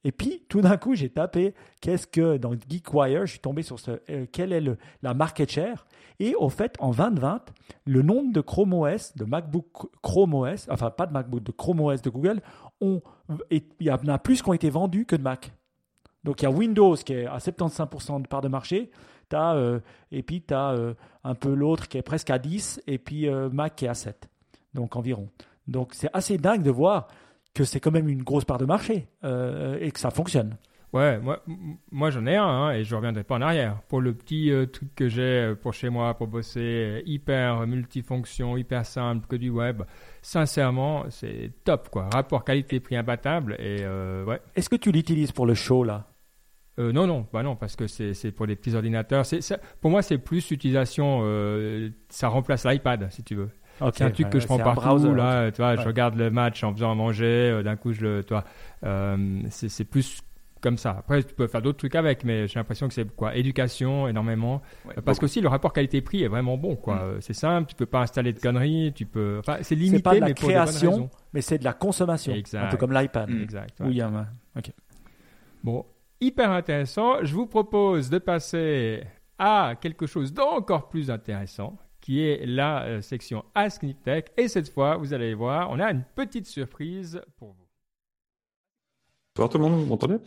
Et 0.02 0.12
puis, 0.12 0.44
tout 0.48 0.60
d'un 0.60 0.76
coup, 0.76 0.94
j'ai 0.94 1.08
tapé, 1.08 1.54
qu'est-ce 1.80 2.06
que, 2.06 2.36
dans 2.36 2.52
GeekWire, 2.52 3.26
je 3.26 3.32
suis 3.32 3.40
tombé 3.40 3.62
sur 3.62 3.78
ce, 3.78 3.92
euh, 4.10 4.26
quelle 4.30 4.52
est 4.52 4.60
le, 4.60 4.78
la 5.02 5.14
market 5.14 5.50
share? 5.50 5.86
Et 6.18 6.34
au 6.34 6.48
fait, 6.48 6.74
en 6.80 6.90
2020, 6.90 7.52
le 7.86 8.02
nombre 8.02 8.32
de 8.32 8.40
Chrome 8.40 8.72
OS, 8.72 9.14
de 9.16 9.24
MacBook 9.24 9.66
Chrome 10.02 10.34
OS, 10.34 10.68
enfin 10.70 10.90
pas 10.90 11.06
de 11.06 11.12
MacBook, 11.12 11.42
de 11.42 11.52
Chrome 11.52 11.80
OS 11.80 12.02
de 12.02 12.10
Google, 12.10 12.40
ont, 12.80 13.00
et 13.50 13.64
il 13.80 13.86
y 13.86 13.90
en 13.90 14.08
a 14.08 14.18
plus 14.18 14.42
qui 14.42 14.48
ont 14.48 14.54
été 14.54 14.70
vendus 14.70 15.06
que 15.06 15.16
de 15.16 15.22
Mac. 15.22 15.52
Donc 16.24 16.42
il 16.42 16.44
y 16.44 16.48
a 16.48 16.50
Windows 16.50 16.96
qui 16.96 17.12
est 17.12 17.26
à 17.26 17.38
75% 17.38 18.22
de 18.22 18.26
part 18.26 18.40
de 18.40 18.48
marché, 18.48 18.90
as, 19.32 19.80
et 20.10 20.22
puis 20.22 20.42
tu 20.42 20.54
as 20.54 20.74
un 21.22 21.34
peu 21.34 21.52
l'autre 21.52 21.88
qui 21.88 21.98
est 21.98 22.02
presque 22.02 22.30
à 22.30 22.38
10, 22.38 22.80
et 22.86 22.98
puis 22.98 23.28
Mac 23.52 23.76
qui 23.76 23.84
est 23.84 23.88
à 23.88 23.94
7, 23.94 24.28
donc 24.72 24.96
environ. 24.96 25.28
Donc 25.68 25.94
c'est 25.94 26.10
assez 26.12 26.38
dingue 26.38 26.62
de 26.62 26.70
voir 26.70 27.08
que 27.56 27.64
c'est 27.64 27.80
quand 27.80 27.90
même 27.90 28.08
une 28.08 28.22
grosse 28.22 28.44
part 28.44 28.58
de 28.58 28.66
marché 28.66 29.08
et 29.24 29.90
que 29.90 29.98
ça 29.98 30.10
fonctionne. 30.10 30.56
Ouais, 30.92 31.18
moi, 31.18 31.42
moi 31.90 32.10
j'en 32.10 32.24
ai 32.26 32.36
un 32.36 32.46
hein, 32.46 32.72
et 32.72 32.84
je 32.84 32.90
ne 32.92 32.96
reviendrai 32.96 33.24
pas 33.24 33.34
en 33.34 33.42
arrière. 33.42 33.82
Pour 33.88 34.00
le 34.00 34.14
petit 34.14 34.50
euh, 34.50 34.66
truc 34.66 34.94
que 34.94 35.08
j'ai 35.08 35.22
euh, 35.22 35.54
pour 35.54 35.74
chez 35.74 35.90
moi, 35.90 36.14
pour 36.16 36.28
bosser, 36.28 36.60
euh, 36.60 37.02
hyper 37.04 37.66
multifonction, 37.66 38.56
hyper 38.56 38.86
simple, 38.86 39.26
que 39.26 39.36
du 39.36 39.50
web, 39.50 39.82
sincèrement, 40.22 41.04
c'est 41.10 41.52
top 41.64 41.90
quoi. 41.90 42.08
Rapport 42.12 42.44
qualité-prix 42.44 42.96
imbattable 42.96 43.56
et 43.58 43.84
ouais. 44.26 44.40
Est-ce 44.54 44.70
que 44.70 44.76
tu 44.76 44.92
l'utilises 44.92 45.32
pour 45.32 45.46
le 45.46 45.54
show 45.54 45.84
là? 45.84 46.06
Non, 46.78 47.06
non, 47.06 47.26
bah 47.32 47.42
non, 47.42 47.56
parce 47.56 47.74
que 47.74 47.86
c'est 47.86 48.32
pour 48.32 48.46
des 48.46 48.54
petits 48.54 48.74
ordinateurs. 48.74 49.24
pour 49.80 49.90
moi, 49.90 50.02
c'est 50.02 50.18
plus 50.18 50.50
l'utilisation, 50.50 51.22
ça 52.10 52.28
remplace 52.28 52.66
l'iPad, 52.66 53.10
si 53.10 53.22
tu 53.22 53.34
veux. 53.34 53.48
C'est 53.92 54.04
un 54.04 54.10
truc 54.10 54.30
que 54.30 54.40
je 54.40 54.46
prends 54.46 54.58
partout. 54.58 55.14
là, 55.14 55.50
tu 55.50 55.62
vois, 55.62 55.76
je 55.76 55.86
regarde 55.86 56.16
le 56.16 56.30
match 56.30 56.62
en 56.64 56.72
faisant 56.72 56.92
à 56.92 56.94
manger. 56.94 57.62
D'un 57.64 57.76
coup, 57.76 57.92
je 57.92 58.00
le, 58.02 58.24
toi, 58.24 58.44
c'est 59.50 59.84
plus 59.84 60.22
comme 60.66 60.78
ça. 60.78 60.96
Après, 60.98 61.22
tu 61.22 61.34
peux 61.34 61.46
faire 61.46 61.62
d'autres 61.62 61.78
trucs 61.78 61.94
avec, 61.94 62.24
mais 62.24 62.48
j'ai 62.48 62.58
l'impression 62.58 62.88
que 62.88 62.94
c'est 62.94 63.08
quoi 63.14 63.36
Éducation, 63.36 64.08
énormément. 64.08 64.62
Parce 65.04 65.18
qu'aussi, 65.18 65.40
le 65.40 65.48
rapport 65.48 65.72
qualité-prix 65.72 66.24
est 66.24 66.28
vraiment 66.28 66.56
bon. 66.56 66.76
quoi. 66.76 66.96
Mm. 66.96 67.20
C'est 67.20 67.34
simple, 67.34 67.68
tu 67.68 67.76
peux 67.76 67.86
pas 67.86 68.00
installer 68.00 68.32
de 68.32 68.40
conneries, 68.40 68.92
tu 68.94 69.06
peux. 69.06 69.36
Enfin, 69.38 69.58
c'est 69.62 69.74
limité, 69.74 70.02
pas 70.02 70.14
de 70.14 70.20
la 70.20 70.26
mais 70.26 70.34
création, 70.34 71.10
mais 71.32 71.40
c'est 71.40 71.58
de 71.58 71.64
la 71.64 71.72
consommation. 71.72 72.34
Un 72.54 72.66
peu 72.66 72.76
comme 72.76 72.92
l'iPad. 72.92 73.30
Mm. 73.30 73.42
Exact. 73.42 73.76
Oui, 73.80 74.00
hein, 74.00 74.26
ok. 74.56 74.72
Bon, 75.62 75.84
hyper 76.20 76.50
intéressant. 76.50 77.22
Je 77.22 77.34
vous 77.34 77.46
propose 77.46 78.10
de 78.10 78.18
passer 78.18 79.04
à 79.38 79.74
quelque 79.80 80.06
chose 80.06 80.32
d'encore 80.32 80.88
plus 80.88 81.10
intéressant, 81.10 81.76
qui 82.06 82.20
est 82.20 82.46
la 82.46 82.84
euh, 82.84 83.00
section 83.00 83.44
Ask 83.56 83.82
Niptech. 83.82 84.30
Et 84.36 84.46
cette 84.46 84.68
fois, 84.68 84.96
vous 84.96 85.12
allez 85.12 85.34
voir, 85.34 85.72
on 85.72 85.80
a 85.80 85.90
une 85.90 86.04
petite 86.14 86.46
surprise 86.46 87.20
pour 87.36 87.54
vous. 87.54 87.66
Bonsoir 89.34 89.48
tout 89.48 89.58
le 89.58 89.64
monde, 89.64 89.80
vous 89.80 89.86
m'entendez? 89.86 90.18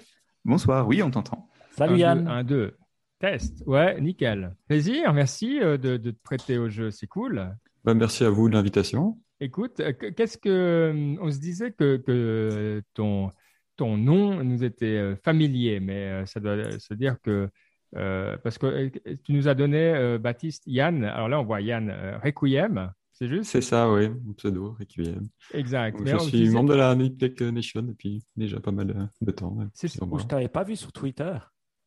Bonsoir, 0.43 0.85
oui, 0.85 1.01
on 1.01 1.09
t'entend. 1.09 1.49
Salut 1.71 1.99
Yann. 1.99 2.27
Un, 2.27 2.43
deux, 2.43 2.75
test. 3.19 3.63
Ouais, 3.65 4.01
nickel. 4.01 4.57
Plaisir, 4.67 5.13
merci 5.13 5.61
euh, 5.61 5.77
de, 5.77 5.95
te 5.95 6.09
prêter 6.21 6.57
au 6.57 6.67
jeu, 6.67 6.91
c'est 6.91 7.07
cool. 7.07 7.49
Bah, 7.85 7.93
merci 7.93 8.25
à 8.25 8.29
vous 8.29 8.49
de 8.49 8.55
l'invitation. 8.55 9.17
Écoute, 9.39 9.79
euh, 9.79 9.93
qu'est-ce 9.93 10.37
que. 10.37 11.15
On 11.21 11.31
se 11.31 11.39
disait 11.39 11.71
que, 11.71 12.83
ton, 12.93 13.29
ton 13.77 13.95
nom 13.95 14.43
nous 14.43 14.65
était 14.65 15.15
familier, 15.23 15.79
mais 15.79 16.25
ça 16.25 16.41
doit 16.41 16.77
se 16.77 16.93
dire 16.93 17.15
que. 17.23 17.49
Parce 17.93 18.57
que 18.57 18.87
tu 19.23 19.33
nous 19.33 19.47
as 19.47 19.55
donné, 19.55 20.17
Baptiste, 20.19 20.63
Yann. 20.65 21.03
Alors 21.03 21.29
là, 21.29 21.39
on 21.39 21.43
voit 21.43 21.61
Yann 21.61 21.93
Requiem. 22.23 22.91
C'est 23.11 23.27
juste? 23.27 23.51
C'est 23.51 23.61
ça, 23.61 23.91
oui, 23.91 24.07
mon 24.09 24.33
pseudo, 24.33 24.77
Requiem. 24.79 25.27
Exact. 25.53 25.99
je 26.05 26.17
suis 26.19 26.49
membre 26.49 26.69
de 26.69 26.75
la 26.75 26.95
Niptech 26.95 27.41
Nation 27.41 27.81
depuis 27.81 28.23
déjà 28.37 28.61
pas 28.61 28.71
mal 28.71 29.09
de 29.19 29.31
temps. 29.31 29.57
C'est 29.73 29.93
Je 29.93 30.03
ne 30.03 30.23
t'avais 30.23 30.47
pas 30.47 30.63
vu 30.63 30.77
sur 30.77 30.93
Twitter, 30.93 31.37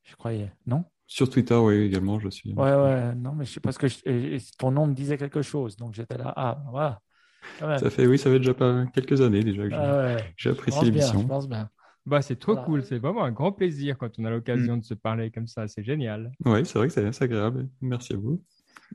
je 0.02 0.14
croyais, 0.14 0.52
non? 0.66 0.84
Sur 1.06 1.28
Twitter, 1.28 1.54
oui, 1.54 1.76
également, 1.76 2.18
je 2.20 2.28
suis. 2.28 2.52
Ouais, 2.52 2.74
ouais, 2.74 3.14
non, 3.14 3.32
mais 3.32 3.44
je 3.44 3.52
sais 3.52 3.60
parce 3.60 3.78
que 3.78 3.86
ton 4.58 4.70
nom 4.70 4.86
me 4.86 4.94
disait 4.94 5.16
quelque 5.16 5.42
chose, 5.42 5.76
donc 5.76 5.94
j'étais 5.94 6.18
là, 6.18 6.32
ah, 6.36 6.62
voilà. 6.70 7.00
Ça 7.78 7.90
fait, 7.90 8.06
oui, 8.06 8.18
ça 8.18 8.30
fait 8.30 8.38
déjà 8.38 8.54
pas 8.54 8.86
quelques 8.94 9.20
années 9.20 9.42
déjà 9.42 9.68
que 9.68 9.74
ah 9.74 10.16
j'ai 10.36 10.50
apprécié 10.50 10.84
l'émission. 10.84 11.20
Je 11.20 11.26
pense 11.26 11.48
bien. 11.48 11.68
Bah, 12.04 12.20
c'est 12.20 12.36
trop 12.36 12.56
cool, 12.56 12.84
c'est 12.84 12.98
vraiment 12.98 13.24
un 13.24 13.30
grand 13.30 13.52
plaisir 13.52 13.96
quand 13.96 14.18
on 14.18 14.24
a 14.24 14.30
l'occasion 14.30 14.76
mm. 14.76 14.80
de 14.80 14.84
se 14.84 14.94
parler 14.94 15.30
comme 15.30 15.46
ça, 15.46 15.68
c'est 15.68 15.84
génial. 15.84 16.32
Oui, 16.44 16.66
c'est 16.66 16.78
vrai 16.78 16.88
que 16.88 17.12
c'est 17.12 17.22
agréable. 17.22 17.68
Merci 17.80 18.14
à 18.14 18.16
vous. 18.16 18.42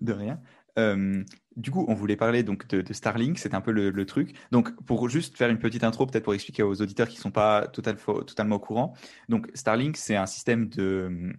De 0.02 0.14
rien. 0.14 0.40
Euh, 0.78 1.24
du 1.56 1.72
coup, 1.72 1.86
on 1.88 1.94
voulait 1.94 2.18
parler 2.18 2.44
donc 2.44 2.68
de, 2.68 2.94
Starlink, 2.94 3.40
c'est 3.40 3.54
un 3.54 3.62
peu 3.62 3.72
le, 3.72 4.06
truc. 4.06 4.36
Donc, 4.52 4.76
pour 4.86 5.10
juste 5.10 5.38
faire 5.38 5.50
une 5.50 5.58
petite 5.58 5.84
intro, 5.84 6.06
peut-être 6.06 6.24
pour 6.24 6.34
expliquer 6.34 6.64
aux 6.64 6.82
auditeurs 6.82 7.08
qui 7.08 7.16
ne 7.16 7.22
sont 7.22 7.32
pas 7.32 7.68
totalement 7.68 8.58
au 8.58 8.60
courant. 8.60 8.94
Donc, 9.30 9.50
Starlink, 9.56 9.98
c'est 9.98 10.16
un 10.16 10.28
système 10.28 10.70
de, 10.70 11.34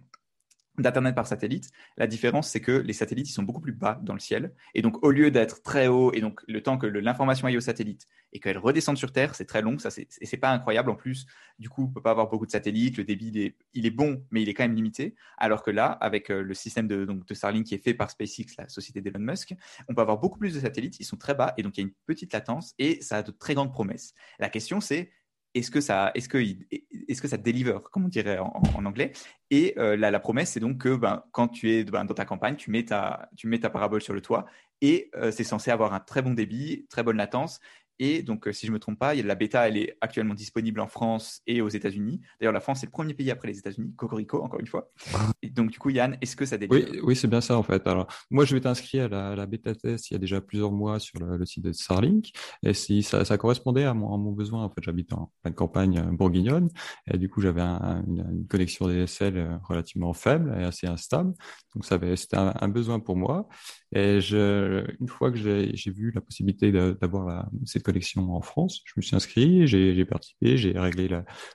d'Internet 0.77 1.15
par 1.15 1.27
satellite. 1.27 1.69
La 1.97 2.07
différence, 2.07 2.49
c'est 2.49 2.61
que 2.61 2.71
les 2.71 2.93
satellites, 2.93 3.29
ils 3.29 3.33
sont 3.33 3.43
beaucoup 3.43 3.61
plus 3.61 3.73
bas 3.73 3.99
dans 4.03 4.13
le 4.13 4.19
ciel. 4.19 4.53
Et 4.73 4.81
donc, 4.81 5.03
au 5.05 5.11
lieu 5.11 5.31
d'être 5.31 5.61
très 5.61 5.87
haut, 5.87 6.11
et 6.13 6.21
donc 6.21 6.41
le 6.47 6.61
temps 6.61 6.77
que 6.77 6.87
l'information 6.87 7.47
aille 7.47 7.57
au 7.57 7.61
satellite 7.61 8.05
et 8.33 8.39
qu'elle 8.39 8.57
redescende 8.57 8.97
sur 8.97 9.11
Terre, 9.11 9.35
c'est 9.35 9.45
très 9.45 9.61
long. 9.61 9.77
Ça, 9.79 9.89
c'est, 9.89 10.07
c'est 10.09 10.37
pas 10.37 10.51
incroyable. 10.51 10.89
En 10.89 10.95
plus, 10.95 11.25
du 11.57 11.69
coup, 11.69 11.83
on 11.83 11.87
peut 11.87 12.01
pas 12.01 12.11
avoir 12.11 12.29
beaucoup 12.29 12.45
de 12.45 12.51
satellites. 12.51 12.97
Le 12.97 13.03
débit, 13.03 13.29
il 13.29 13.37
est, 13.39 13.55
il 13.73 13.85
est, 13.85 13.91
bon, 13.91 14.23
mais 14.31 14.41
il 14.41 14.49
est 14.49 14.53
quand 14.53 14.63
même 14.63 14.75
limité. 14.75 15.15
Alors 15.37 15.63
que 15.63 15.71
là, 15.71 15.87
avec 15.87 16.29
euh, 16.29 16.41
le 16.41 16.53
système 16.53 16.87
de, 16.87 17.05
donc, 17.05 17.25
de 17.25 17.33
Starlink 17.33 17.65
qui 17.65 17.75
est 17.75 17.83
fait 17.83 17.93
par 17.93 18.11
SpaceX, 18.11 18.55
la 18.57 18.69
société 18.69 19.01
d'Elon 19.01 19.19
Musk, 19.19 19.53
on 19.87 19.93
peut 19.93 20.01
avoir 20.01 20.19
beaucoup 20.19 20.39
plus 20.39 20.53
de 20.53 20.59
satellites. 20.59 20.99
Ils 20.99 21.05
sont 21.05 21.17
très 21.17 21.35
bas 21.35 21.53
et 21.57 21.63
donc 21.63 21.77
il 21.77 21.81
y 21.81 21.83
a 21.83 21.87
une 21.87 21.95
petite 22.05 22.33
latence 22.33 22.73
et 22.77 23.01
ça 23.01 23.17
a 23.17 23.23
de 23.23 23.31
très 23.31 23.55
grandes 23.55 23.73
promesses. 23.73 24.13
La 24.39 24.49
question, 24.49 24.81
c'est 24.81 25.11
est-ce 25.55 25.71
que 25.71 25.81
ça, 25.81 26.11
est-ce 26.13 26.29
que, 26.29 26.37
est-ce 26.37 27.21
que 27.21 27.27
ça 27.27 27.37
deliver, 27.37 27.77
comme 27.91 28.05
on 28.05 28.09
dirait 28.09 28.37
en, 28.37 28.85
anglais? 28.85 29.13
Et 29.49 29.73
euh, 29.77 29.97
la, 29.97 30.19
promesse, 30.19 30.51
c'est 30.51 30.59
donc 30.59 30.79
que 30.79 30.95
ben, 30.95 31.23
quand 31.31 31.47
tu 31.47 31.71
es 31.71 31.83
ben, 31.83 32.05
dans 32.05 32.13
ta 32.13 32.25
campagne, 32.25 32.55
tu 32.55 32.69
mets 32.69 32.85
ta, 32.85 33.29
tu 33.35 33.47
mets 33.47 33.59
ta 33.59 33.69
parabole 33.69 34.01
sur 34.01 34.13
le 34.13 34.21
toit 34.21 34.45
et 34.81 35.09
euh, 35.15 35.31
c'est 35.31 35.43
censé 35.43 35.71
avoir 35.71 35.93
un 35.93 35.99
très 35.99 36.21
bon 36.21 36.33
débit, 36.33 36.85
très 36.89 37.03
bonne 37.03 37.17
latence 37.17 37.59
et 37.99 38.23
donc, 38.23 38.47
euh, 38.47 38.53
si 38.53 38.65
je 38.65 38.71
ne 38.71 38.75
me 38.75 38.79
trompe 38.79 38.97
pas, 38.97 39.13
la 39.13 39.35
bêta, 39.35 39.67
elle 39.67 39.77
est 39.77 39.97
actuellement 39.99 40.33
disponible 40.33 40.79
en 40.79 40.87
France 40.87 41.41
et 41.45 41.61
aux 41.61 41.67
États-Unis. 41.67 42.21
D'ailleurs, 42.39 42.53
la 42.53 42.61
France, 42.61 42.79
c'est 42.79 42.85
le 42.85 42.91
premier 42.91 43.13
pays 43.13 43.29
après 43.29 43.49
les 43.49 43.59
États-Unis. 43.59 43.93
Cocorico, 43.97 44.41
encore 44.41 44.59
une 44.59 44.67
fois. 44.67 44.89
Et 45.41 45.49
donc, 45.49 45.69
du 45.69 45.79
coup, 45.79 45.89
Yann, 45.89 46.17
est-ce 46.21 46.35
que 46.35 46.45
ça 46.45 46.57
délivre 46.57 46.89
Oui, 46.91 46.99
oui 47.03 47.15
c'est 47.15 47.27
bien 47.27 47.41
ça, 47.41 47.57
en 47.57 47.63
fait. 47.63 47.85
Alors, 47.87 48.07
moi, 48.31 48.45
je 48.45 48.55
vais 48.55 48.61
t'inscrire 48.61 49.13
à 49.13 49.35
la, 49.35 49.45
bêta 49.45 49.75
test 49.75 50.09
il 50.09 50.13
y 50.13 50.15
a 50.15 50.19
déjà 50.19 50.39
plusieurs 50.39 50.71
mois 50.71 50.99
sur 50.99 51.19
le, 51.19 51.45
site 51.45 51.65
de 51.65 51.73
Starlink. 51.73 52.31
Et 52.63 52.73
si 52.73 53.03
ça, 53.03 53.37
correspondait 53.37 53.83
à 53.83 53.93
mon, 53.93 54.17
mon, 54.17 54.31
besoin, 54.31 54.63
en 54.63 54.69
fait, 54.69 54.81
j'habite 54.81 55.11
en 55.11 55.31
pleine 55.43 55.55
campagne 55.55 55.99
euh, 55.99 56.11
bourguignonne. 56.11 56.69
Et 57.11 57.17
du 57.17 57.29
coup, 57.29 57.41
j'avais 57.41 57.61
une, 57.61 58.45
connexion 58.49 58.87
DSL 58.87 59.37
euh, 59.37 59.57
relativement 59.67 60.13
faible 60.13 60.55
et 60.57 60.63
assez 60.63 60.87
instable. 60.87 61.33
Donc, 61.75 61.85
c'était 61.85 62.37
un, 62.37 62.53
un, 62.59 62.67
besoin 62.69 62.99
pour 63.01 63.17
moi. 63.17 63.49
Et 63.91 64.21
je, 64.21 64.85
une 64.99 65.07
fois 65.07 65.31
que 65.31 65.37
j'ai 65.37 65.91
vu 65.91 66.11
la 66.11 66.21
possibilité 66.21 66.71
d'avoir 66.71 67.49
cette 67.65 67.83
collection 67.83 68.35
en 68.35 68.41
France, 68.41 68.81
je 68.85 68.93
me 68.97 69.01
suis 69.01 69.15
inscrit, 69.15 69.67
j'ai 69.67 70.05
participé, 70.05 70.57
j'ai 70.57 70.77
réglé 70.77 71.09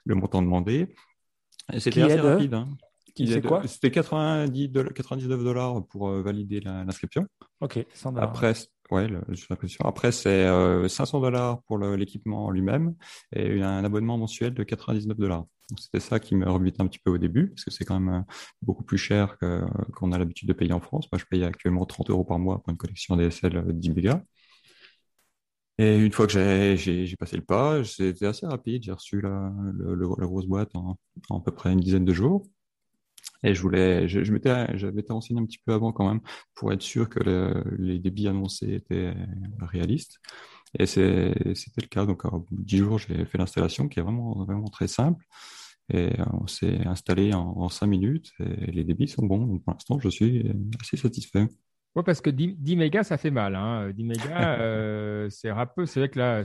le 0.04 0.14
montant 0.14 0.42
demandé. 0.42 0.94
C'était 1.78 2.02
assez 2.02 2.20
rapide. 2.20 2.54
Hein. 2.54 2.68
C'était 3.66 3.90
90 3.92 4.72
99 4.94 5.44
dollars 5.44 5.86
pour 5.86 6.08
euh, 6.08 6.22
valider 6.22 6.60
l'inscription. 6.60 7.26
Ok, 7.60 7.84
100 7.94 8.16
Après, 8.16 8.54
ouais, 8.90 9.08
l'impression. 9.48 9.84
Après, 9.84 10.10
c'est 10.10 10.48
500 10.88 11.18
euh, 11.18 11.20
dollars 11.20 11.62
pour 11.62 11.78
l'équipement 11.78 12.50
lui-même 12.50 12.94
et 13.32 13.62
un 13.62 13.84
abonnement 13.84 14.18
mensuel 14.18 14.52
de 14.52 14.64
99 14.64 15.16
dollars. 15.16 15.44
C'était 15.78 16.00
ça 16.00 16.20
qui 16.20 16.34
me 16.34 16.48
rebutait 16.48 16.82
un 16.82 16.86
petit 16.86 16.98
peu 16.98 17.10
au 17.10 17.18
début, 17.18 17.48
parce 17.50 17.64
que 17.64 17.70
c'est 17.70 17.84
quand 17.84 17.98
même 17.98 18.14
euh, 18.14 18.32
beaucoup 18.62 18.84
plus 18.84 18.98
cher 18.98 19.38
qu'on 19.94 20.12
a 20.12 20.18
l'habitude 20.18 20.48
de 20.48 20.52
payer 20.52 20.72
en 20.72 20.80
France. 20.80 21.08
Moi, 21.10 21.18
je 21.18 21.24
paye 21.24 21.44
actuellement 21.44 21.86
30 21.86 22.10
euros 22.10 22.24
par 22.24 22.38
mois 22.38 22.62
pour 22.62 22.70
une 22.70 22.76
collection 22.76 23.16
DSL 23.16 23.64
10 23.72 23.90
mégas. 23.90 24.22
Et 25.78 25.96
une 25.98 26.12
fois 26.12 26.26
que 26.26 26.32
j'ai 26.32 27.16
passé 27.16 27.36
le 27.36 27.42
pas, 27.44 27.82
c'était 27.84 28.26
assez 28.26 28.46
rapide. 28.46 28.84
J'ai 28.84 28.92
reçu 28.92 29.20
la, 29.20 29.52
grosse 30.26 30.46
boîte 30.46 30.70
en, 30.76 30.98
à 31.30 31.40
peu 31.40 31.50
près 31.52 31.72
une 31.72 31.80
dizaine 31.80 32.04
de 32.04 32.12
jours. 32.12 32.46
Et 33.42 33.54
je 33.54 33.60
voulais, 33.62 34.08
je, 34.08 34.32
m'étais, 34.32 34.76
j'avais 34.78 35.00
été 35.00 35.12
un 35.12 35.18
petit 35.18 35.58
peu 35.64 35.72
avant 35.72 35.92
quand 35.92 36.08
même 36.08 36.20
pour 36.54 36.72
être 36.72 36.82
sûr 36.82 37.08
que 37.08 37.20
les 37.78 37.98
débits 37.98 38.28
annoncés 38.28 38.74
étaient 38.74 39.14
réalistes. 39.60 40.20
Et 40.78 40.86
c'était 40.86 41.80
le 41.80 41.86
cas. 41.88 42.06
Donc, 42.06 42.24
en 42.24 42.44
10 42.50 42.78
jours, 42.78 42.98
j'ai 42.98 43.24
fait 43.24 43.38
l'installation 43.38 43.88
qui 43.88 44.00
est 44.00 44.02
vraiment, 44.02 44.44
vraiment 44.44 44.68
très 44.68 44.88
simple. 44.88 45.24
Et 45.92 46.10
on 46.32 46.46
s'est 46.46 46.86
installé 46.86 47.34
en, 47.34 47.54
en 47.56 47.68
5 47.68 47.86
minutes 47.86 48.32
et 48.40 48.72
les 48.72 48.84
débits 48.84 49.08
sont 49.08 49.26
bons. 49.26 49.46
Donc, 49.46 49.64
pour 49.64 49.74
l'instant, 49.74 49.98
je 50.00 50.08
suis 50.08 50.50
assez 50.80 50.96
satisfait. 50.96 51.46
Oui, 51.94 52.02
parce 52.04 52.20
que 52.20 52.30
10, 52.30 52.56
10, 52.58 52.76
mégas, 52.76 53.04
ça 53.04 53.16
fait 53.18 53.30
mal. 53.30 53.54
Hein. 53.54 53.90
10 53.92 54.04
mégas, 54.04 54.58
euh, 54.60 55.28
c'est 55.30 55.50
peu. 55.76 55.86
C'est 55.86 56.00
vrai 56.00 56.08
que 56.08 56.18
là, 56.18 56.42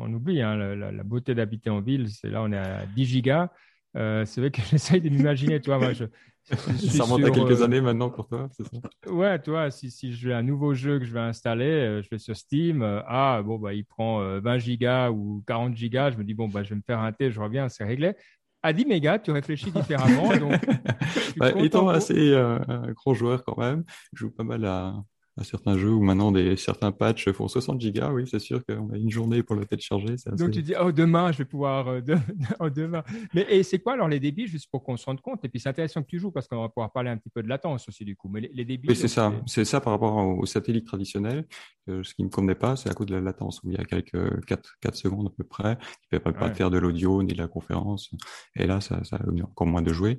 on 0.00 0.12
oublie 0.12 0.42
hein, 0.42 0.56
la, 0.56 1.02
beauté 1.04 1.34
d'habiter 1.34 1.70
en 1.70 1.80
ville. 1.80 2.08
C'est 2.08 2.28
là, 2.28 2.42
on 2.42 2.50
est 2.50 2.58
à 2.58 2.86
10 2.86 3.04
gigas. 3.04 3.50
Euh, 3.96 4.24
c'est 4.24 4.40
vrai 4.40 4.50
que 4.50 4.60
j'essaye 4.70 5.00
de 5.00 5.08
m'imaginer, 5.08 5.60
toi, 5.60 5.78
moi, 5.78 5.92
je, 5.92 6.04
ça 6.44 7.04
remonte 7.04 7.24
à 7.24 7.30
quelques 7.30 7.60
euh, 7.60 7.64
années 7.64 7.80
maintenant 7.80 8.10
pour 8.10 8.26
toi, 8.26 8.48
c'est 8.52 8.66
ça 8.66 8.78
Ouais, 9.10 9.38
toi, 9.38 9.70
si, 9.70 9.90
si 9.90 10.12
j'ai 10.12 10.32
un 10.32 10.42
nouveau 10.42 10.74
jeu 10.74 10.98
que 10.98 11.04
je 11.04 11.12
vais 11.12 11.20
installer, 11.20 11.64
euh, 11.64 12.02
je 12.02 12.08
vais 12.10 12.18
sur 12.18 12.36
Steam, 12.36 12.82
ah, 13.06 13.42
bon, 13.44 13.58
bah, 13.58 13.74
il 13.74 13.84
prend 13.84 14.20
20 14.40 14.58
gigas 14.58 15.10
ou 15.10 15.42
40 15.46 15.76
gigas, 15.76 16.10
je 16.10 16.16
me 16.16 16.24
dis, 16.24 16.34
bon, 16.34 16.48
bah, 16.48 16.62
je 16.62 16.70
vais 16.70 16.76
me 16.76 16.82
faire 16.86 17.00
un 17.00 17.12
thé, 17.12 17.30
je 17.30 17.40
reviens, 17.40 17.68
c'est 17.68 17.84
réglé. 17.84 18.14
À 18.62 18.72
10 18.72 18.84
mégas, 18.84 19.20
tu 19.20 19.30
réfléchis 19.30 19.70
différemment. 19.70 20.36
donc, 20.36 20.60
bah, 21.36 21.52
étant 21.56 21.88
assez 21.88 22.32
euh, 22.32 22.58
gros 22.94 23.14
joueur 23.14 23.44
quand 23.44 23.56
même, 23.56 23.84
je 24.12 24.20
joue 24.20 24.30
pas 24.30 24.44
mal 24.44 24.64
à, 24.64 24.94
à 25.40 25.44
certains 25.44 25.78
jeux 25.78 25.92
où 25.92 26.02
maintenant 26.02 26.32
des, 26.32 26.56
certains 26.56 26.92
patchs 26.92 27.30
font 27.32 27.48
60 27.48 27.80
gigas. 27.80 28.12
Oui, 28.12 28.24
c'est 28.30 28.38
sûr 28.38 28.64
qu'on 28.64 28.90
a 28.90 28.96
une 28.96 29.10
journée 29.10 29.42
pour 29.42 29.56
le 29.56 29.64
télécharger. 29.64 30.16
Donc 30.36 30.50
tu 30.50 30.62
dis, 30.62 30.74
oh, 30.78 30.92
demain, 30.92 31.32
je 31.32 31.38
vais 31.38 31.44
pouvoir. 31.46 31.88
Euh, 31.88 32.00
oh, 32.60 32.68
demain. 32.68 33.02
Mais 33.32 33.46
et 33.48 33.62
c'est 33.62 33.78
quoi 33.78 33.94
alors 33.94 34.08
les 34.08 34.20
débits, 34.20 34.46
juste 34.46 34.68
pour 34.70 34.84
qu'on 34.84 34.96
se 34.96 35.06
rende 35.06 35.20
compte? 35.20 35.44
Et 35.44 35.48
puis 35.48 35.58
c'est 35.58 35.70
intéressant 35.70 36.02
que 36.02 36.08
tu 36.08 36.18
joues 36.18 36.30
parce 36.30 36.46
qu'on 36.46 36.60
va 36.60 36.68
pouvoir 36.68 36.92
parler 36.92 37.10
un 37.10 37.16
petit 37.16 37.30
peu 37.30 37.42
de 37.42 37.48
latence 37.48 37.88
aussi, 37.88 38.04
du 38.04 38.16
coup. 38.16 38.28
Mais 38.28 38.50
les, 38.52 38.64
débits. 38.64 38.88
Oui, 38.88 38.96
c'est 38.96 39.08
ça. 39.08 39.32
C'est 39.46 39.64
ça 39.64 39.80
par 39.80 39.94
rapport 39.94 40.16
aux 40.16 40.46
satellites 40.46 40.86
traditionnels. 40.86 41.46
ce 41.86 42.14
qui 42.14 42.22
ne 42.22 42.26
me 42.26 42.30
convenait 42.30 42.54
pas, 42.54 42.76
c'est 42.76 42.90
à 42.90 42.94
cause 42.94 43.06
de 43.06 43.14
la 43.14 43.22
latence, 43.22 43.62
où 43.62 43.70
il 43.70 43.76
y 43.76 43.80
a 43.80 43.84
quelques 43.84 44.44
4, 44.44 44.76
4 44.80 44.94
secondes 44.94 45.28
à 45.28 45.30
peu 45.36 45.44
près. 45.44 45.78
Il 46.12 46.16
ne 46.16 46.18
peut 46.18 46.32
pas 46.32 46.52
faire 46.54 46.70
de 46.70 46.78
l'audio 46.78 47.22
ni 47.22 47.32
de 47.32 47.38
la 47.38 47.48
conférence. 47.48 48.10
Et 48.56 48.66
là, 48.66 48.80
ça, 48.80 49.02
ça 49.04 49.16
a 49.16 49.42
encore 49.42 49.66
moins 49.66 49.82
de 49.82 49.92
jouer. 49.92 50.18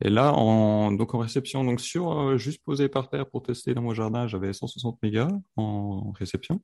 Et 0.00 0.10
là, 0.10 0.32
en, 0.34 0.92
donc 0.92 1.14
en 1.14 1.18
réception, 1.18 1.64
donc 1.64 1.80
sur 1.80 2.10
euh, 2.10 2.36
juste 2.36 2.62
posé 2.64 2.88
par 2.88 3.08
terre 3.08 3.26
pour 3.26 3.42
tester 3.42 3.74
dans 3.74 3.82
mon 3.82 3.94
jardin, 3.94 4.26
j'avais 4.26 4.52
160 4.52 4.98
mégas 5.02 5.28
en 5.56 6.12
réception. 6.12 6.60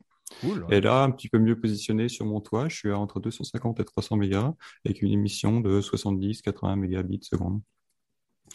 Et 0.71 0.81
là, 0.81 1.03
un 1.03 1.11
petit 1.11 1.29
peu 1.29 1.39
mieux 1.39 1.59
positionné 1.59 2.09
sur 2.09 2.25
mon 2.25 2.41
toit, 2.41 2.69
je 2.69 2.77
suis 2.77 2.91
à 2.91 2.99
entre 2.99 3.21
250 3.21 3.81
et 3.81 3.85
300 3.85 4.17
mégas 4.17 4.53
avec 4.85 5.03
une 5.03 5.13
émission 5.13 5.61
de 5.61 5.81
70-80 5.81 6.77
mégabits 6.77 7.21
seconde. 7.23 7.61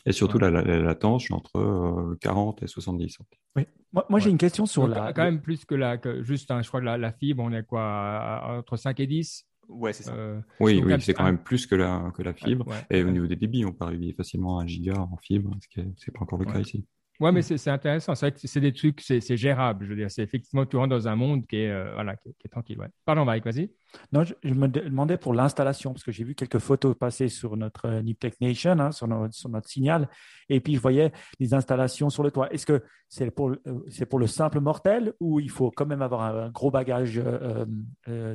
Et 0.06 0.12
surtout, 0.12 0.40
la, 0.40 0.52
latence, 0.52 1.24
je 1.24 1.26
suis 1.26 1.34
entre 1.34 2.16
40 2.22 2.62
euh, 2.62 2.66
et 2.66 2.68
70. 2.68 3.18
Oui. 3.56 3.64
Moi, 4.10 4.20
j'ai 4.20 4.30
une 4.30 4.38
question 4.38 4.66
sur 4.66 4.88
la. 4.88 5.14
Quand 5.14 5.24
même 5.24 5.42
plus 5.42 5.64
que 5.64 5.74
la, 5.74 5.98
que 5.98 6.22
juste, 6.22 6.52
hein, 6.52 6.62
je 6.62 6.68
crois 6.68 6.82
que 6.82 6.86
la, 6.86 7.12
fibre, 7.14 7.44
on 7.44 7.52
est 7.54 7.64
quoi, 7.64 8.58
entre 8.58 8.76
5 8.76 9.00
et 9.00 9.08
10 9.08 9.46
Ouais, 9.70 9.94
c'est 9.94 10.04
ça. 10.04 10.14
Euh, 10.14 10.42
oui, 10.60 10.82
oui, 10.84 10.94
c'est 11.02 11.14
quand 11.14 11.24
même 11.24 11.38
plus 11.38 11.66
que 11.66 11.76
la, 11.76 12.12
que 12.16 12.22
la 12.22 12.34
fibre. 12.34 12.66
et 12.90 13.04
au 13.04 13.10
niveau 13.10 13.28
des 13.28 13.36
débits, 13.36 13.66
on 13.66 13.74
peut 13.74 13.86
arriver 13.86 14.14
facilement 14.14 14.60
à 14.60 14.64
1 14.64 14.68
giga 14.68 15.00
en 15.00 15.18
fibre, 15.18 15.56
ce 15.62 15.68
qui 15.68 15.80
n'est 15.80 15.94
pas 16.14 16.22
encore 16.22 16.40
le 16.40 16.46
cas 16.46 16.60
ici. 16.60 16.86
Ouais, 17.22 17.32
mais 17.32 17.42
c'est 17.42 17.70
intéressant. 17.70 18.14
C'est 18.14 18.26
vrai 18.26 18.38
que 18.38 18.46
c'est 18.46 18.60
des 18.60 18.74
trucs, 18.74 19.00
c'est 19.00 19.38
gérable. 19.38 19.86
Je 19.86 19.90
veux 19.92 19.96
dire, 19.96 20.12
c'est 20.12 20.22
effectivement, 20.22 20.66
tu 20.66 20.76
rentres 20.76 20.90
dans 20.90 21.08
un 21.08 21.16
monde 21.16 21.46
qui 21.48 21.58
est, 21.58 21.72
euh, 21.72 21.94
voilà, 21.94 22.18
qui, 22.18 22.28
est 22.28 22.50
tranquille. 22.50 22.78
Ouais. 22.78 22.90
Pardon, 23.06 23.24
Mike, 23.24 23.46
vas-y. 23.46 23.72
Non, 24.12 24.26
je, 24.26 24.54
me 24.54 24.68
demandais 24.68 25.18
pour 25.18 25.34
l'installation, 25.34 25.94
parce 25.94 26.04
que 26.04 26.12
j'ai 26.12 26.26
vu 26.26 26.36
quelques 26.36 26.60
photos 26.60 26.94
passer 26.98 27.30
sur 27.30 27.56
notre 27.56 27.86
euh, 27.86 28.02
Niptech 28.02 28.42
Nation, 28.42 28.78
hein, 28.80 28.92
sur, 28.92 29.08
notre, 29.08 29.34
sur, 29.34 29.48
notre 29.50 29.70
signal, 29.70 30.10
et 30.50 30.60
puis 30.60 30.76
je 30.76 30.82
voyais 30.82 31.14
les 31.40 31.54
installations 31.54 32.10
sur 32.10 32.22
le 32.22 32.32
toit. 32.32 32.52
Est-ce 32.52 32.66
que 32.66 32.84
c'est 33.08 33.32
pour, 33.32 33.56
c'est 33.88 34.06
pour 34.06 34.20
le 34.20 34.28
simple 34.28 34.60
mortel 34.60 35.14
ou 35.22 35.40
il 35.40 35.50
faut 35.50 35.72
quand 35.72 35.86
même 35.86 36.02
avoir 36.02 36.24
un, 36.24 36.50
gros 36.50 36.72
bagage 36.72 37.22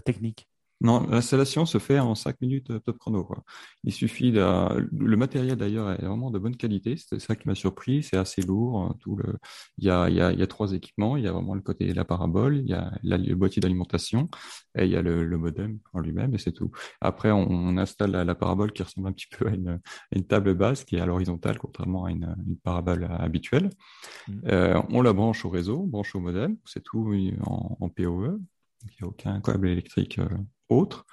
technique? 0.04 0.49
Non, 0.82 1.06
l'installation 1.08 1.66
se 1.66 1.78
fait 1.78 1.98
en 1.98 2.14
5 2.14 2.40
minutes 2.40 2.70
euh, 2.70 2.78
top 2.78 2.98
chrono. 2.98 3.24
Quoi. 3.24 3.42
Il 3.84 3.92
suffit 3.92 4.32
de... 4.32 4.40
Le 4.92 5.16
matériel 5.16 5.56
d'ailleurs 5.56 5.90
est 5.90 6.04
vraiment 6.04 6.30
de 6.30 6.38
bonne 6.38 6.56
qualité. 6.56 6.96
C'est 6.96 7.18
ça 7.18 7.36
qui 7.36 7.46
m'a 7.48 7.54
surpris. 7.54 8.02
C'est 8.02 8.16
assez 8.16 8.40
lourd. 8.40 8.80
Hein, 8.80 8.96
tout 9.00 9.16
le... 9.16 9.36
il, 9.76 9.84
y 9.84 9.90
a, 9.90 10.08
il, 10.08 10.16
y 10.16 10.20
a, 10.22 10.32
il 10.32 10.38
y 10.38 10.42
a 10.42 10.46
trois 10.46 10.72
équipements. 10.72 11.18
Il 11.18 11.24
y 11.24 11.28
a 11.28 11.32
vraiment 11.32 11.54
le 11.54 11.60
côté 11.60 11.86
de 11.86 11.94
la 11.94 12.04
parabole, 12.06 12.58
il 12.58 12.68
y 12.68 12.72
a 12.74 12.92
le 13.02 13.34
boîtier 13.34 13.60
d'alimentation 13.60 14.28
et 14.74 14.84
il 14.84 14.90
y 14.90 14.96
a 14.96 15.02
le, 15.02 15.24
le 15.24 15.38
modem 15.38 15.78
en 15.92 16.00
lui-même 16.00 16.34
et 16.34 16.38
c'est 16.38 16.52
tout. 16.52 16.70
Après, 17.00 17.30
on, 17.30 17.76
installe 17.76 18.12
la, 18.12 18.34
parabole 18.34 18.72
qui 18.72 18.82
ressemble 18.82 19.08
un 19.08 19.12
petit 19.12 19.28
peu 19.30 19.48
à 19.48 19.50
une, 19.50 19.80
une, 20.12 20.26
table 20.26 20.54
basse 20.54 20.84
qui 20.84 20.96
est 20.96 21.00
à 21.00 21.06
l'horizontale 21.06 21.58
contrairement 21.58 22.04
à 22.06 22.10
une, 22.10 22.34
une 22.46 22.56
parabole 22.56 23.08
habituelle. 23.18 23.70
Mmh. 24.28 24.32
Euh, 24.46 24.82
on 24.90 25.02
la 25.02 25.12
branche 25.12 25.44
au 25.44 25.50
réseau, 25.50 25.84
branche 25.86 26.14
au 26.14 26.20
modem. 26.20 26.56
C'est 26.64 26.82
tout 26.82 27.12
en, 27.44 27.76
en 27.80 27.88
PoE. 27.88 28.38
Il 28.82 28.88
n'y 28.88 29.06
a 29.06 29.06
aucun 29.06 29.40
câble 29.40 29.68
électrique 29.68 30.18
euh, 30.18 30.28
autre. 30.68 31.06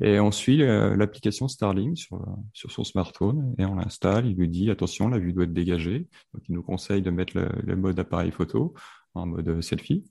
Et 0.00 0.20
on 0.20 0.30
suit 0.30 0.62
euh, 0.62 0.96
l'application 0.96 1.48
Starlink 1.48 1.96
sur, 1.96 2.24
sur 2.52 2.70
son 2.70 2.84
smartphone 2.84 3.54
et 3.58 3.64
on 3.64 3.76
l'installe. 3.76 4.26
Il 4.26 4.36
lui 4.36 4.48
dit 4.48 4.70
attention, 4.70 5.08
la 5.08 5.18
vue 5.18 5.32
doit 5.32 5.44
être 5.44 5.52
dégagée. 5.52 6.06
Donc 6.34 6.42
il 6.48 6.54
nous 6.54 6.62
conseille 6.62 7.02
de 7.02 7.10
mettre 7.10 7.36
le, 7.36 7.76
mode 7.76 7.98
appareil 7.98 8.30
photo 8.30 8.74
en 9.14 9.26
mode 9.26 9.60
selfie. 9.62 10.04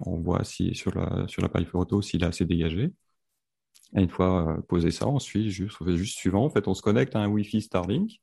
On 0.00 0.20
voit 0.20 0.44
si 0.44 0.74
sur 0.74 0.94
la 0.94 1.26
sur 1.26 1.42
l'appareil 1.42 1.66
photo 1.66 2.02
s'il 2.02 2.22
est 2.22 2.26
assez 2.26 2.44
dégagé. 2.44 2.92
Et 3.96 4.00
une 4.00 4.10
fois 4.10 4.56
euh, 4.56 4.60
posé 4.62 4.90
ça, 4.90 5.08
on 5.08 5.18
suit 5.18 5.50
juste, 5.50 5.76
on 5.80 5.84
fait 5.84 5.96
juste 5.96 6.18
suivant. 6.18 6.44
En 6.44 6.50
fait, 6.50 6.68
on 6.68 6.74
se 6.74 6.82
connecte 6.82 7.16
à 7.16 7.20
un 7.20 7.28
Wi-Fi 7.28 7.62
Starlink. 7.62 8.20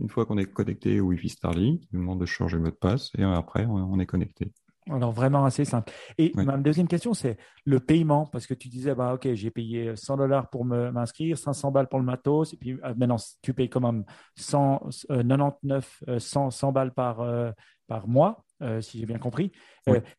Une 0.00 0.08
fois 0.08 0.26
qu'on 0.26 0.38
est 0.38 0.46
connecté 0.46 1.00
au 1.00 1.06
Wi-Fi 1.06 1.28
Starlink, 1.28 1.82
il 1.82 1.88
nous 1.92 2.00
demande 2.00 2.20
de 2.20 2.26
changer 2.26 2.56
le 2.56 2.64
mot 2.64 2.70
de 2.70 2.74
passe 2.74 3.12
et 3.16 3.22
après 3.22 3.64
on 3.66 3.98
est 4.00 4.06
connecté. 4.06 4.52
Alors 4.90 5.12
vraiment 5.12 5.46
assez 5.46 5.64
simple. 5.64 5.92
Et 6.18 6.32
ma 6.34 6.58
deuxième 6.58 6.88
question, 6.88 7.14
c'est 7.14 7.38
le 7.64 7.80
paiement, 7.80 8.26
parce 8.26 8.46
que 8.46 8.52
tu 8.52 8.68
disais, 8.68 8.94
bah, 8.94 9.14
ok, 9.14 9.32
j'ai 9.32 9.50
payé 9.50 9.96
100 9.96 10.18
dollars 10.18 10.50
pour 10.50 10.66
m'inscrire, 10.66 11.38
500 11.38 11.70
balles 11.70 11.88
pour 11.88 11.98
le 11.98 12.04
matos, 12.04 12.52
et 12.52 12.56
puis 12.58 12.72
euh, 12.72 12.94
maintenant, 12.96 13.16
tu 13.40 13.54
payes 13.54 13.70
quand 13.70 13.80
même 13.80 14.04
199, 14.36 16.02
100, 16.18 16.50
100 16.50 16.72
balles 16.72 16.92
par, 16.92 17.20
euh, 17.20 17.50
par 17.86 18.08
mois, 18.08 18.44
euh, 18.60 18.82
si 18.82 18.98
j'ai 18.98 19.06
bien 19.06 19.18
compris. 19.18 19.52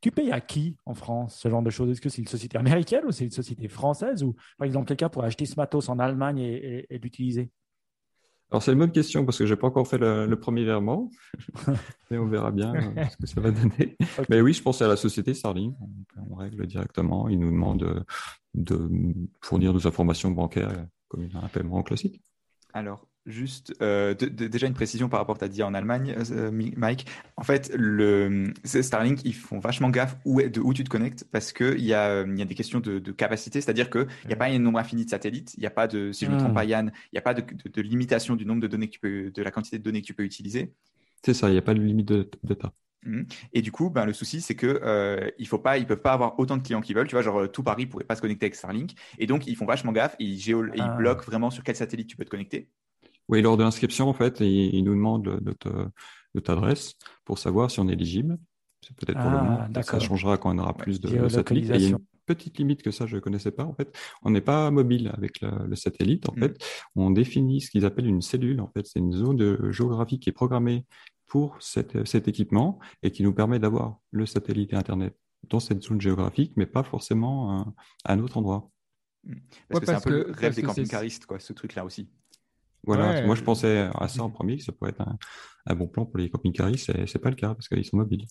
tu 0.02 0.12
payes 0.12 0.32
à 0.32 0.42
qui 0.42 0.78
en 0.86 0.96
France 0.96 1.38
ce 1.38 1.48
genre 1.48 1.62
de 1.62 1.70
choses? 1.70 1.92
Est-ce 1.92 2.02
que 2.02 2.10
c'est 2.10 2.24
une 2.24 2.28
société 2.28 2.58
américaine 2.58 3.06
ou 3.06 3.12
c'est 3.12 3.26
une 3.26 3.32
société 3.32 3.68
française? 3.68 4.24
Ou 4.24 4.36
par 4.58 4.66
exemple, 4.66 4.88
quelqu'un 4.88 5.10
pourrait 5.10 5.28
acheter 5.28 5.46
ce 5.46 5.58
matos 5.58 5.90
en 5.90 6.00
Allemagne 6.00 6.40
et 6.40 7.00
l'utiliser? 7.04 7.52
Alors 8.52 8.62
c'est 8.62 8.72
une 8.72 8.80
bonne 8.80 8.92
question 8.92 9.26
parce 9.26 9.38
que 9.40 9.46
j'ai 9.46 9.56
pas 9.56 9.68
encore 9.68 9.88
fait 9.88 9.98
le, 9.98 10.34
premier 10.36 10.64
virement, 10.64 11.10
mais 12.12 12.18
on 12.18 12.28
verra 12.28 12.52
bien 12.52 12.76
euh, 12.76 13.06
ce 13.10 13.18
que 13.18 13.26
ça 13.26 13.42
va 13.42 13.52
donner. 13.52 13.98
Mais 14.30 14.40
oui, 14.42 14.54
je 14.54 14.62
pense 14.62 14.82
à 14.82 14.88
la 14.88 14.96
société 14.96 15.34
Starling. 15.34 15.74
On, 16.30 16.36
règle 16.36 16.68
directement. 16.68 17.28
Ils 17.28 17.40
nous 17.40 17.52
demandent 17.52 18.06
de, 18.54 18.80
fournir 19.42 19.74
nos 19.74 19.88
informations 19.88 20.32
bancaires 20.32 20.86
comme 21.08 21.28
un 21.34 21.48
paiement 21.48 21.82
classique. 21.82 22.22
Alors, 22.74 23.08
Juste 23.26 23.74
euh, 23.82 24.14
déjà 24.14 24.68
une 24.68 24.76
précision 24.76 25.10
par 25.10 25.20
rapport 25.20 25.36
à 25.36 25.40
ce 25.40 25.40
que 25.40 25.46
tu 25.46 25.52
as 25.52 25.54
dit 25.54 25.64
en 25.64 25.74
Allemagne, 25.74 26.16
euh, 26.32 26.52
Mike. 26.52 27.08
En 27.38 27.44
fait, 27.44 27.72
le 27.76 28.54
Starlink, 28.64 29.26
ils 29.26 29.34
font 29.34 29.58
vachement 29.58 29.90
gaffe 29.90 30.16
où, 30.26 30.40
de 30.44 30.60
où 30.60 30.76
tu 30.76 30.84
te 30.84 30.90
connectes 30.90 31.26
parce 31.32 31.52
qu'il 31.52 31.82
y, 31.82 31.96
a, 31.96 32.24
y 32.24 32.42
a 32.42 32.46
des 32.46 32.54
questions 32.54 32.80
de, 32.80 33.00
capacité, 33.12 33.62
c'est-à-dire 33.62 33.90
qu'il 33.90 34.06
n'y 34.28 34.34
a 34.34 34.36
pas 34.36 34.46
un 34.46 34.60
nombre 34.60 34.78
infini 34.78 35.06
de 35.06 35.10
satellites, 35.10 35.56
il 35.58 35.62
n'y 35.62 35.66
a 35.66 35.72
pas 35.72 35.88
de, 35.88 36.12
si 36.12 36.26
je 36.26 36.30
ne 36.30 36.36
me 36.36 36.40
trompe 36.40 36.54
pas, 36.54 36.66
Yann, 36.66 36.92
il 37.06 37.16
n'y 37.16 37.18
a 37.18 37.24
pas 37.24 37.34
de, 37.34 37.82
limitation 37.82 38.36
du 38.36 38.46
nombre 38.46 38.62
de 38.62 38.68
données 38.68 38.88
que 38.88 38.94
tu 38.94 39.00
peux, 39.00 39.32
de 39.32 39.42
la 39.42 39.50
quantité 39.50 39.80
de 39.80 39.84
données 39.84 40.02
que 40.02 40.08
tu 40.08 40.14
peux 40.14 40.24
utiliser. 40.24 40.74
C'est 41.26 41.34
ça, 41.34 41.50
il 41.50 41.54
n'y 41.54 41.58
a 41.58 41.64
pas 41.64 41.74
de 41.74 41.82
limite 41.82 42.08
de 42.08 42.30
data. 42.44 42.74
Mmh. 43.06 43.24
Et 43.54 43.64
du 43.64 43.72
coup, 43.72 43.90
ben, 43.90 44.06
le 44.06 44.14
souci, 44.14 44.40
c'est 44.40 44.56
que 44.56 44.82
euh, 44.84 45.32
il 45.40 45.48
faut 45.48 45.58
pas, 45.58 45.80
ils 45.80 45.88
peuvent 45.88 46.02
pas 46.02 46.14
avoir 46.14 46.38
autant 46.40 46.58
de 46.58 46.62
clients 46.62 46.82
qu'ils 46.82 46.96
veulent. 46.96 47.08
Tu 47.08 47.16
vois, 47.16 47.24
genre 47.24 47.52
tout 47.52 47.64
Paris 47.64 47.88
pourrait 47.88 48.04
pas 48.04 48.16
se 48.16 48.22
connecter 48.22 48.46
avec 48.46 48.56
Starlink. 48.56 48.94
Et 49.18 49.26
donc, 49.26 49.48
ils 49.48 49.56
font 49.56 49.66
vachement 49.66 49.92
gaffe 49.92 50.16
et 50.20 50.26
ils, 50.26 50.50
et 50.50 50.54
ils 50.76 50.82
ah. 50.82 50.96
bloquent 50.96 51.24
vraiment 51.26 51.50
sur 51.50 51.64
quel 51.64 51.76
satellite 51.76 52.08
tu 52.08 52.18
peux 52.18 52.26
te 52.26 52.30
connecter. 52.30 52.70
Oui, 53.30 53.42
lors 53.42 53.58
de 53.58 53.64
l'inscription, 53.64 54.08
en 54.08 54.14
fait, 54.14 54.40
il, 54.40 54.84
nous 54.84 54.94
demande 54.94 55.24
de 55.24 56.44
adresse 56.48 56.96
pour 57.24 57.40
savoir 57.40 57.72
si 57.72 57.80
on 57.80 57.88
est 57.88 57.94
éligible. 57.94 58.38
C'est 58.82 58.96
peut-être 58.96 59.20
pour 59.20 59.32
le 59.32 59.38
ah, 59.38 59.44
moment. 59.44 59.82
Ça 59.82 60.00
changera 60.00 60.38
quand 60.38 60.54
on 60.54 60.60
aura 60.60 60.76
plus 60.76 61.00
de 61.00 61.28
satellites. 61.28 61.72
il 61.74 61.82
y 61.82 61.86
a 61.86 61.90
une 61.90 61.98
petite 62.26 62.58
limite 62.58 62.84
que 62.84 62.92
ça, 62.92 63.06
je 63.06 63.16
ne 63.16 63.22
connaissais 63.22 63.52
pas. 63.52 63.64
En 63.64 63.74
fait, 63.74 63.96
on 64.24 64.30
n'est 64.30 64.42
pas 64.42 64.70
mobile 64.72 65.12
avec 65.14 65.42
le, 65.42 65.76
satellite. 65.76 66.30
En 66.30 66.34
mm. 66.36 66.40
fait, 66.40 66.66
on 66.96 67.12
définit 67.12 67.62
ce 67.62 67.70
qu'ils 67.70 67.86
appellent 67.86 68.08
une 68.08 68.22
cellule. 68.22 68.62
En 68.62 68.68
fait, 68.68 68.86
c'est 68.86 69.00
une 69.00 69.14
zone 69.14 69.38
de 69.38 69.72
géographique 69.72 70.24
qui 70.24 70.30
est 70.30 70.34
programmée 70.34 70.86
pour 71.28 71.58
cet 71.60 72.28
équipement 72.28 72.80
et 73.02 73.12
qui 73.12 73.24
nous 73.24 73.34
permet 73.34 73.60
d'avoir 73.60 73.98
le 74.12 74.26
satellite 74.26 74.74
et 74.74 74.76
Internet 74.76 75.16
dans 75.50 75.60
cette 75.60 75.84
zone 75.84 76.02
géographique, 76.02 76.54
mais 76.56 76.66
pas 76.66 76.84
forcément 76.84 77.74
à, 78.06 78.14
un 78.14 78.20
autre 78.20 78.38
endroit. 78.38 78.70
Mm. 79.24 79.34
Parce 79.70 79.80
que 79.80 79.86
c'est 79.88 79.94
un 79.94 80.02
peu 80.02 80.26
le 80.28 80.32
rêve 80.32 80.56
des 80.56 80.62
camping-caristes, 80.62 81.26
quoi, 81.26 81.40
ce 81.40 81.54
truc-là 81.54 81.86
aussi. 81.86 82.10
Voilà, 82.86 83.26
moi 83.26 83.36
je 83.36 83.44
pensais 83.44 83.90
à 83.96 84.08
ça 84.08 84.24
en 84.24 84.30
premier, 84.30 84.58
que 84.58 84.64
ça 84.64 84.72
pourrait 84.72 84.92
être 84.92 85.06
un, 85.66 85.76
bon 85.76 85.88
plan 85.88 86.06
pour 86.06 86.18
les 86.18 86.30
camping-caris, 86.30 86.78
c'est, 86.78 87.20
pas 87.20 87.30
le 87.30 87.36
cas 87.36 87.54
parce 87.54 87.68
qu'ils 87.68 87.86
sont 87.86 87.98
mobiles. 87.98 88.26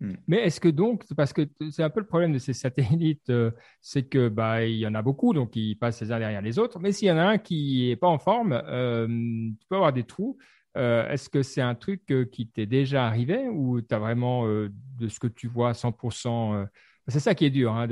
Hmm. 0.00 0.14
Mais 0.28 0.38
est-ce 0.44 0.60
que 0.60 0.68
donc, 0.68 1.04
parce 1.16 1.32
que 1.32 1.42
c'est 1.70 1.82
un 1.82 1.90
peu 1.90 2.00
le 2.00 2.06
problème 2.06 2.32
de 2.32 2.38
ces 2.38 2.52
satellites, 2.52 3.30
euh, 3.30 3.50
c'est 3.80 4.04
que 4.04 4.28
bah 4.28 4.64
il 4.64 4.76
y 4.76 4.86
en 4.86 4.94
a 4.94 5.02
beaucoup, 5.02 5.34
donc 5.34 5.56
ils 5.56 5.76
passent 5.76 6.00
les 6.00 6.12
uns 6.12 6.20
derrière 6.20 6.42
les 6.42 6.58
autres. 6.58 6.78
Mais 6.78 6.92
s'il 6.92 7.08
y 7.08 7.10
en 7.10 7.18
a 7.18 7.24
un 7.24 7.38
qui 7.38 7.90
est 7.90 7.96
pas 7.96 8.06
en 8.06 8.18
forme, 8.18 8.52
euh, 8.52 9.06
tu 9.06 9.66
peux 9.68 9.76
avoir 9.76 9.92
des 9.92 10.04
trous. 10.04 10.38
Euh, 10.76 11.10
est-ce 11.10 11.28
que 11.28 11.42
c'est 11.42 11.62
un 11.62 11.74
truc 11.74 12.12
qui 12.30 12.48
t'est 12.48 12.66
déjà 12.66 13.06
arrivé 13.06 13.48
ou 13.48 13.80
tu 13.80 13.92
as 13.92 13.98
vraiment 13.98 14.46
de 14.46 15.08
ce 15.08 15.18
que 15.18 15.26
tu 15.26 15.48
vois 15.48 15.72
100% 15.72 16.66
C'est 17.08 17.18
ça 17.18 17.34
qui 17.34 17.46
est 17.46 17.50
dur, 17.50 17.72
hein, 17.72 17.88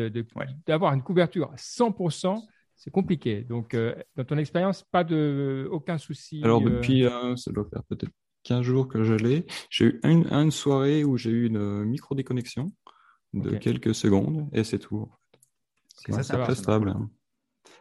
d'avoir 0.66 0.92
une 0.92 1.02
couverture 1.02 1.52
100% 1.57 2.40
c'est 2.77 2.91
compliqué. 2.91 3.43
Donc, 3.43 3.74
euh, 3.74 3.95
dans 4.16 4.24
ton 4.24 4.37
expérience, 4.39 4.83
pas 4.83 5.03
de 5.03 5.68
aucun 5.70 5.99
souci. 5.99 6.41
Alors 6.45 6.61
euh, 6.62 6.70
depuis, 6.70 7.05
euh, 7.05 7.35
ça 7.37 7.51
doit 7.51 7.66
faire 7.72 7.83
peut-être 7.85 8.12
15 8.45 8.62
jours 8.62 8.87
que 8.87 9.03
je 9.03 9.14
l'ai. 9.14 9.47
J'ai 9.70 9.87
eu 9.87 10.01
une, 10.05 10.27
une, 10.31 10.51
soirée 10.51 11.03
où 11.03 11.16
j'ai 11.16 11.31
eu 11.31 11.47
une 11.47 11.85
micro 11.85 12.14
déconnexion 12.14 12.70
de 13.33 13.57
quelques 13.57 13.95
secondes 13.95 14.49
et 14.53 14.62
c'est 14.62 14.79
tout. 14.79 15.11
C'est 15.89 16.12
très 16.12 16.55
stable. 16.55 16.91
Hein. 16.91 17.11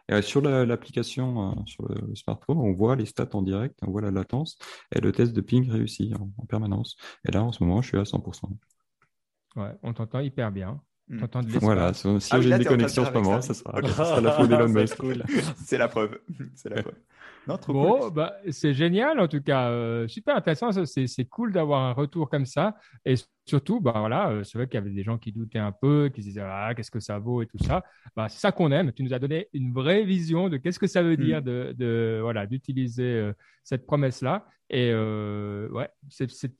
Et 0.08 0.22
sur 0.22 0.40
l'application 0.40 1.64
sur 1.66 1.86
le 1.88 2.14
smartphone, 2.14 2.58
on 2.58 2.72
voit 2.72 2.96
les 2.96 3.06
stats 3.06 3.28
en 3.34 3.42
direct, 3.42 3.78
on 3.82 3.90
voit 3.90 4.00
la 4.00 4.10
latence 4.10 4.56
et 4.94 5.00
le 5.00 5.12
test 5.12 5.32
de 5.32 5.40
ping 5.40 5.70
réussi 5.70 6.12
en, 6.18 6.30
en 6.38 6.46
permanence. 6.46 6.96
Et 7.28 7.32
là, 7.32 7.44
en 7.44 7.52
ce 7.52 7.62
moment, 7.62 7.82
je 7.82 7.88
suis 7.88 7.98
à 7.98 8.02
100%. 8.02 8.50
Ouais, 9.56 9.72
on 9.82 9.92
t'entend 9.92 10.20
hyper 10.20 10.50
bien. 10.52 10.80
Hmm. 11.08 11.24
Voilà, 11.60 11.92
si 11.92 12.08
ah 12.32 12.40
j'ai 12.40 12.50
une 12.50 12.58
déconnexion 12.58 13.04
en 13.04 13.06
ce 13.06 13.12
moment, 13.12 13.40
ça 13.40 13.54
sera, 13.54 13.80
la 14.20 14.32
faute 14.32 14.48
d'Elon 14.48 14.68
Musk. 14.68 14.98
C'est 15.64 15.78
la 15.78 15.86
preuve. 15.86 16.18
C'est 16.54 16.68
la 16.68 16.82
preuve. 16.82 16.94
Non, 17.46 17.58
trop 17.58 17.72
bon, 17.72 18.08
bah, 18.08 18.34
c'est 18.50 18.74
génial 18.74 19.20
en 19.20 19.28
tout 19.28 19.40
cas. 19.40 19.70
Euh, 19.70 20.08
super 20.08 20.34
intéressant. 20.34 20.70
C'est 20.84 21.24
cool 21.26 21.52
d'avoir 21.52 21.82
un 21.82 21.92
retour 21.92 22.28
comme 22.28 22.44
ça. 22.44 22.74
Et 23.04 23.14
surtout, 23.44 23.80
bah 23.80 23.94
voilà, 23.96 24.30
euh, 24.30 24.42
c'est 24.42 24.58
vrai 24.58 24.66
qu'il 24.66 24.74
y 24.74 24.82
avait 24.82 24.90
des 24.90 25.04
gens 25.04 25.16
qui 25.16 25.30
doutaient 25.30 25.60
un 25.60 25.70
peu, 25.70 26.10
qui 26.12 26.22
se 26.22 26.26
disaient 26.26 26.42
ah, 26.42 26.72
qu'est-ce 26.74 26.90
que 26.90 26.98
ça 26.98 27.20
vaut 27.20 27.42
et 27.42 27.46
tout 27.46 27.58
ça. 27.58 27.84
Bah, 28.16 28.28
c'est 28.28 28.40
ça 28.40 28.50
qu'on 28.50 28.72
aime. 28.72 28.92
Tu 28.92 29.04
nous 29.04 29.14
as 29.14 29.20
donné 29.20 29.48
une 29.52 29.72
vraie 29.72 30.02
vision 30.02 30.48
de 30.48 30.56
qu'est-ce 30.56 30.80
que 30.80 30.88
ça 30.88 31.04
veut 31.04 31.16
dire 31.16 31.40
de, 31.40 31.72
de 31.78 32.18
voilà 32.20 32.46
d'utiliser 32.46 33.04
euh, 33.04 33.32
cette 33.62 33.86
promesse-là. 33.86 34.44
Et 34.68 34.90
euh, 34.92 35.68
ouais, 35.70 35.88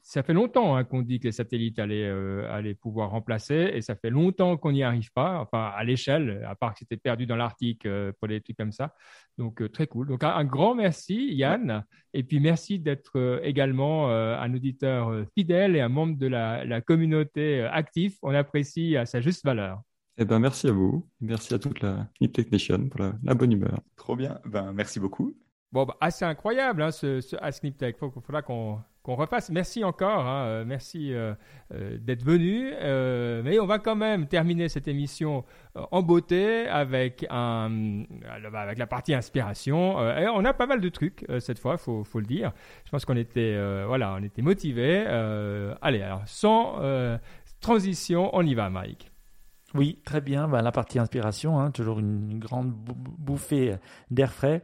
ça 0.03 0.23
fait 0.23 0.33
longtemps 0.33 0.77
hein, 0.77 0.85
qu'on 0.85 1.03
dit 1.03 1.19
que 1.19 1.27
les 1.27 1.33
satellites 1.33 1.81
allaient, 1.81 2.07
euh, 2.07 2.49
allaient 2.53 2.77
pouvoir 2.77 3.11
remplacer, 3.11 3.73
et 3.75 3.83
ça 3.83 3.97
fait 3.97 4.11
longtemps 4.11 4.57
qu'on 4.57 4.71
n'y 4.71 4.85
arrive 4.85 5.11
pas, 5.13 5.41
enfin 5.41 5.73
à 5.77 5.83
l'échelle, 5.83 6.45
à 6.47 6.55
part 6.55 6.73
que 6.75 6.79
c'était 6.79 6.97
perdu 6.97 7.27
dans 7.27 7.35
l'Arctique 7.35 7.85
euh, 7.85 8.13
pour 8.21 8.29
des 8.29 8.41
trucs 8.41 8.57
comme 8.57 8.71
ça. 8.71 8.95
Donc 9.39 9.61
euh, 9.61 9.69
très 9.69 9.89
cool. 9.89 10.07
Donc 10.07 10.23
un, 10.23 10.31
un 10.31 10.45
grand 10.45 10.77
merci 10.77 11.35
Yann, 11.35 11.85
et 12.15 12.23
puis 12.23 12.39
merci 12.39 12.79
d'être 12.79 13.19
euh, 13.19 13.41
également 13.43 14.09
euh, 14.11 14.39
un 14.39 14.55
auditeur 14.55 15.25
fidèle 15.37 15.75
et 15.75 15.81
un 15.81 15.89
membre 15.89 16.17
de 16.17 16.29
la, 16.29 16.65
la 16.65 16.81
communauté 16.81 17.63
actif. 17.63 18.19
On 18.23 18.35
apprécie 18.35 18.97
à 18.97 19.05
sa 19.05 19.21
juste 19.21 19.45
valeur. 19.45 19.81
Eh 20.19 20.25
ben, 20.25 20.39
merci 20.39 20.69
à 20.69 20.73
vous. 20.73 21.09
Merci 21.21 21.55
à 21.55 21.59
toute 21.59 21.81
la 21.81 22.09
Nip 22.21 22.33
Technician 22.33 22.89
pour 22.89 23.01
la, 23.01 23.15
la 23.23 23.35
bonne 23.35 23.53
humeur. 23.53 23.81
Trop 23.97 24.15
bien. 24.17 24.39
Ben, 24.45 24.73
merci 24.73 25.01
beaucoup. 25.01 25.37
Bon, 25.73 25.85
bah, 25.85 25.97
assez 26.01 26.25
incroyable 26.25 26.83
hein, 26.83 26.91
ce, 26.91 27.21
ce 27.21 27.37
Ask 27.41 27.63
Nip 27.63 27.77
Tech. 27.77 27.97
Il 28.01 28.23
faudra 28.23 28.43
qu'on 28.43 28.81
refasse. 29.05 29.51
Merci 29.51 29.85
encore, 29.85 30.27
hein, 30.27 30.45
euh, 30.47 30.65
merci 30.67 31.13
euh, 31.13 31.35
euh, 31.75 31.99
d'être 31.99 32.25
venu. 32.25 32.71
Mais 33.45 33.59
on 33.59 33.67
va 33.67 33.79
quand 33.79 33.97
même 33.97 34.27
terminer 34.27 34.69
cette 34.69 34.89
émission 34.89 35.45
en 35.75 36.03
beauté 36.03 36.67
euh, 36.69 36.73
avec 36.73 37.27
la 37.29 38.87
partie 38.89 39.13
inspiration. 39.15 40.01
Et 40.17 40.29
on 40.29 40.45
a 40.45 40.53
pas 40.55 40.67
mal 40.67 40.81
de 40.81 40.89
trucs 40.89 41.27
cette 41.41 41.59
fois, 41.59 41.77
faut, 41.77 42.05
faut 42.05 42.21
le 42.21 42.27
dire. 42.27 42.53
Je 42.85 42.91
pense 42.91 43.05
qu'on 43.05 43.17
était, 43.17 43.57
voilà, 43.87 44.15
on 44.19 44.23
était 44.23 44.43
motivés. 44.43 45.05
Allez, 45.83 46.03
alors 46.03 46.23
sans 46.27 46.81
transition, 47.61 48.31
on 48.35 48.43
y 48.47 48.55
va, 48.55 48.71
Mike. 48.71 49.11
Oui, 49.75 50.01
très 50.05 50.21
bien. 50.21 50.49
Ben, 50.49 50.63
la 50.63 50.73
partie 50.73 50.99
inspiration, 50.99 51.59
hein, 51.59 51.71
toujours 51.71 51.99
une, 51.99 52.39
grande 52.39 52.71
bou- 52.73 52.95
bouffée 52.97 53.75
d'air 54.11 54.33
frais, 54.33 54.63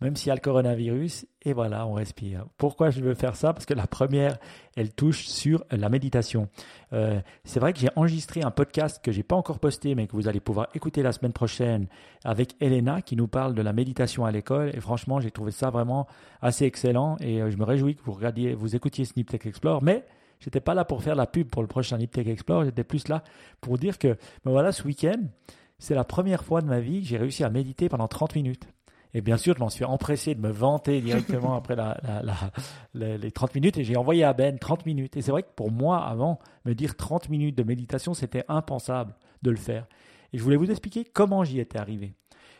même 0.00 0.16
s'il 0.16 0.28
y 0.28 0.30
a 0.30 0.34
le 0.34 0.40
coronavirus. 0.40 1.26
Et 1.42 1.52
voilà, 1.52 1.86
on 1.86 1.94
respire. 1.94 2.46
Pourquoi 2.56 2.90
je 2.90 3.00
veux 3.00 3.14
faire 3.14 3.36
ça? 3.36 3.52
Parce 3.52 3.66
que 3.66 3.74
la 3.74 3.86
première, 3.86 4.38
elle 4.76 4.92
touche 4.92 5.26
sur 5.26 5.64
la 5.70 5.88
méditation. 5.88 6.48
Euh, 6.92 7.20
c'est 7.44 7.60
vrai 7.60 7.72
que 7.72 7.78
j'ai 7.78 7.88
enregistré 7.96 8.42
un 8.42 8.50
podcast 8.50 9.02
que 9.02 9.12
j'ai 9.12 9.22
pas 9.22 9.36
encore 9.36 9.58
posté, 9.58 9.94
mais 9.94 10.06
que 10.06 10.12
vous 10.12 10.28
allez 10.28 10.40
pouvoir 10.40 10.68
écouter 10.74 11.02
la 11.02 11.12
semaine 11.12 11.32
prochaine 11.32 11.86
avec 12.24 12.54
Elena, 12.60 13.02
qui 13.02 13.16
nous 13.16 13.28
parle 13.28 13.54
de 13.54 13.62
la 13.62 13.72
méditation 13.72 14.24
à 14.24 14.30
l'école. 14.30 14.70
Et 14.74 14.80
franchement, 14.80 15.20
j'ai 15.20 15.30
trouvé 15.30 15.50
ça 15.50 15.70
vraiment 15.70 16.06
assez 16.42 16.64
excellent. 16.64 17.16
Et 17.20 17.42
euh, 17.42 17.50
je 17.50 17.56
me 17.56 17.64
réjouis 17.64 17.96
que 17.96 18.02
vous 18.02 18.12
regardiez, 18.12 18.54
vous 18.54 18.76
écoutiez 18.76 19.04
Snip 19.04 19.30
Tech 19.30 19.46
Explore. 19.46 19.82
Mais 19.82 20.04
J'étais 20.40 20.60
pas 20.60 20.74
là 20.74 20.84
pour 20.84 21.02
faire 21.02 21.16
la 21.16 21.26
pub 21.26 21.48
pour 21.48 21.62
le 21.62 21.68
prochain 21.68 21.98
Nip 21.98 22.12
Tech 22.12 22.26
Explore, 22.26 22.64
j'étais 22.64 22.84
plus 22.84 23.08
là 23.08 23.24
pour 23.60 23.78
dire 23.78 23.98
que, 23.98 24.16
ben 24.44 24.52
voilà, 24.52 24.72
ce 24.72 24.84
week-end, 24.84 25.20
c'est 25.78 25.94
la 25.94 26.04
première 26.04 26.44
fois 26.44 26.60
de 26.60 26.66
ma 26.66 26.80
vie 26.80 27.02
que 27.02 27.08
j'ai 27.08 27.16
réussi 27.16 27.44
à 27.44 27.50
méditer 27.50 27.88
pendant 27.88 28.08
30 28.08 28.36
minutes. 28.36 28.68
Et 29.14 29.20
bien 29.20 29.36
sûr, 29.36 29.54
je 29.54 29.60
m'en 29.60 29.70
suis 29.70 29.84
empressé 29.84 30.34
de 30.34 30.40
me 30.40 30.50
vanter 30.50 31.00
directement 31.00 31.54
après 31.54 31.76
les 32.94 33.32
30 33.32 33.54
minutes 33.54 33.78
et 33.78 33.84
j'ai 33.84 33.96
envoyé 33.96 34.24
à 34.24 34.32
Ben 34.32 34.58
30 34.58 34.84
minutes. 34.86 35.16
Et 35.16 35.22
c'est 35.22 35.30
vrai 35.30 35.42
que 35.42 35.52
pour 35.56 35.70
moi, 35.70 36.04
avant, 36.04 36.38
me 36.64 36.74
dire 36.74 36.96
30 36.96 37.28
minutes 37.30 37.56
de 37.56 37.62
méditation, 37.62 38.14
c'était 38.14 38.44
impensable 38.48 39.14
de 39.42 39.50
le 39.50 39.56
faire. 39.56 39.86
Et 40.32 40.38
je 40.38 40.42
voulais 40.42 40.56
vous 40.56 40.70
expliquer 40.70 41.04
comment 41.04 41.42
j'y 41.42 41.58
étais 41.58 41.78
arrivé. 41.78 42.14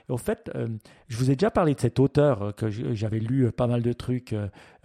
Au 0.08 0.16
fait, 0.16 0.50
euh, 0.54 0.68
je 1.08 1.18
vous 1.18 1.30
ai 1.30 1.36
déjà 1.36 1.50
parlé 1.50 1.74
de 1.74 1.80
cet 1.80 2.00
auteur 2.00 2.42
euh, 2.42 2.52
que 2.52 2.70
j'avais 2.70 3.18
lu 3.18 3.44
euh, 3.44 3.52
pas 3.52 3.66
mal 3.66 3.82
de 3.82 3.92
trucs. 3.92 4.34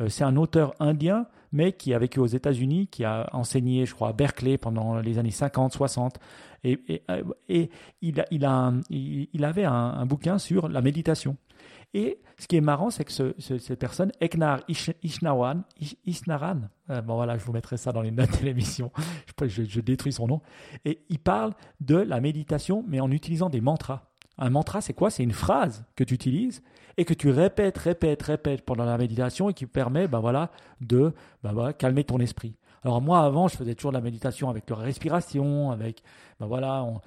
c'est 0.07 0.23
un 0.23 0.35
auteur 0.35 0.73
indien, 0.79 1.27
mais 1.53 1.71
qui 1.71 1.93
a 1.93 1.99
vécu 1.99 2.19
aux 2.19 2.27
États-Unis, 2.27 2.87
qui 2.87 3.05
a 3.05 3.29
enseigné, 3.31 3.85
je 3.85 3.93
crois, 3.93 4.09
à 4.09 4.13
Berkeley 4.13 4.57
pendant 4.57 4.99
les 4.99 5.19
années 5.19 5.31
50, 5.31 5.71
60. 5.71 6.19
Et, 6.65 6.81
il, 8.01 9.45
avait 9.45 9.65
un 9.65 10.05
bouquin 10.05 10.37
sur 10.37 10.67
la 10.67 10.81
méditation. 10.81 11.37
Et 11.93 12.19
ce 12.39 12.47
qui 12.47 12.55
est 12.57 12.61
marrant, 12.61 12.89
c'est 12.89 13.05
que 13.05 13.11
ce, 13.11 13.35
ce- 13.37 13.59
cette 13.59 13.79
personne, 13.79 14.11
Eknar 14.19 14.61
Ish- 14.67 14.95
Ishnawan, 15.03 15.63
Ish- 15.79 15.95
Ishnaran, 16.05 16.61
euh, 16.89 17.01
je 17.37 17.45
vous 17.45 17.53
mettrai 17.53 17.77
ça 17.77 17.91
dans 17.91 18.01
les 18.01 18.11
notes 18.11 18.39
de 18.39 18.45
l'émission, 18.45 18.91
je, 19.45 19.79
détruis 19.79 20.11
son 20.13 20.27
nom, 20.27 20.41
et 20.85 21.03
il 21.09 21.19
parle 21.19 21.53
de 21.81 21.95
la 21.97 22.19
méditation, 22.19 22.83
mais 22.87 22.99
en 22.99 23.11
utilisant 23.11 23.49
des 23.49 23.61
mantras. 23.61 24.09
Un 24.39 24.49
mantra, 24.49 24.81
c'est 24.81 24.93
quoi? 24.93 25.11
C'est 25.11 25.21
une 25.21 25.31
phrase 25.31 25.85
que 25.95 26.03
tu 26.03 26.15
utilises 26.15 26.63
et 26.97 27.05
que 27.05 27.13
tu 27.13 27.29
répètes, 27.29 27.77
répètes, 27.77 28.23
répètes 28.23 28.63
pendant 28.65 28.85
la 28.85 28.97
méditation 28.97 29.49
et 29.49 29.53
qui 29.53 29.67
permet 29.67 30.07
ben 30.07 30.19
de 30.81 31.13
voilà, 31.43 31.73
calmer 31.73 32.03
ton 32.03 32.17
esprit. 32.17 32.55
Alors 32.83 33.01
moi, 33.01 33.21
avant, 33.21 33.47
je 33.47 33.55
faisais 33.55 33.75
toujours 33.75 33.91
de 33.91 33.97
la 33.97 34.01
méditation 34.03 34.49
avec 34.49 34.69
la 34.69 34.75
respiration, 34.75 35.71
avec 35.71 36.03
ben 36.39 36.47
voilà, 36.47 36.83
en, 36.83 37.01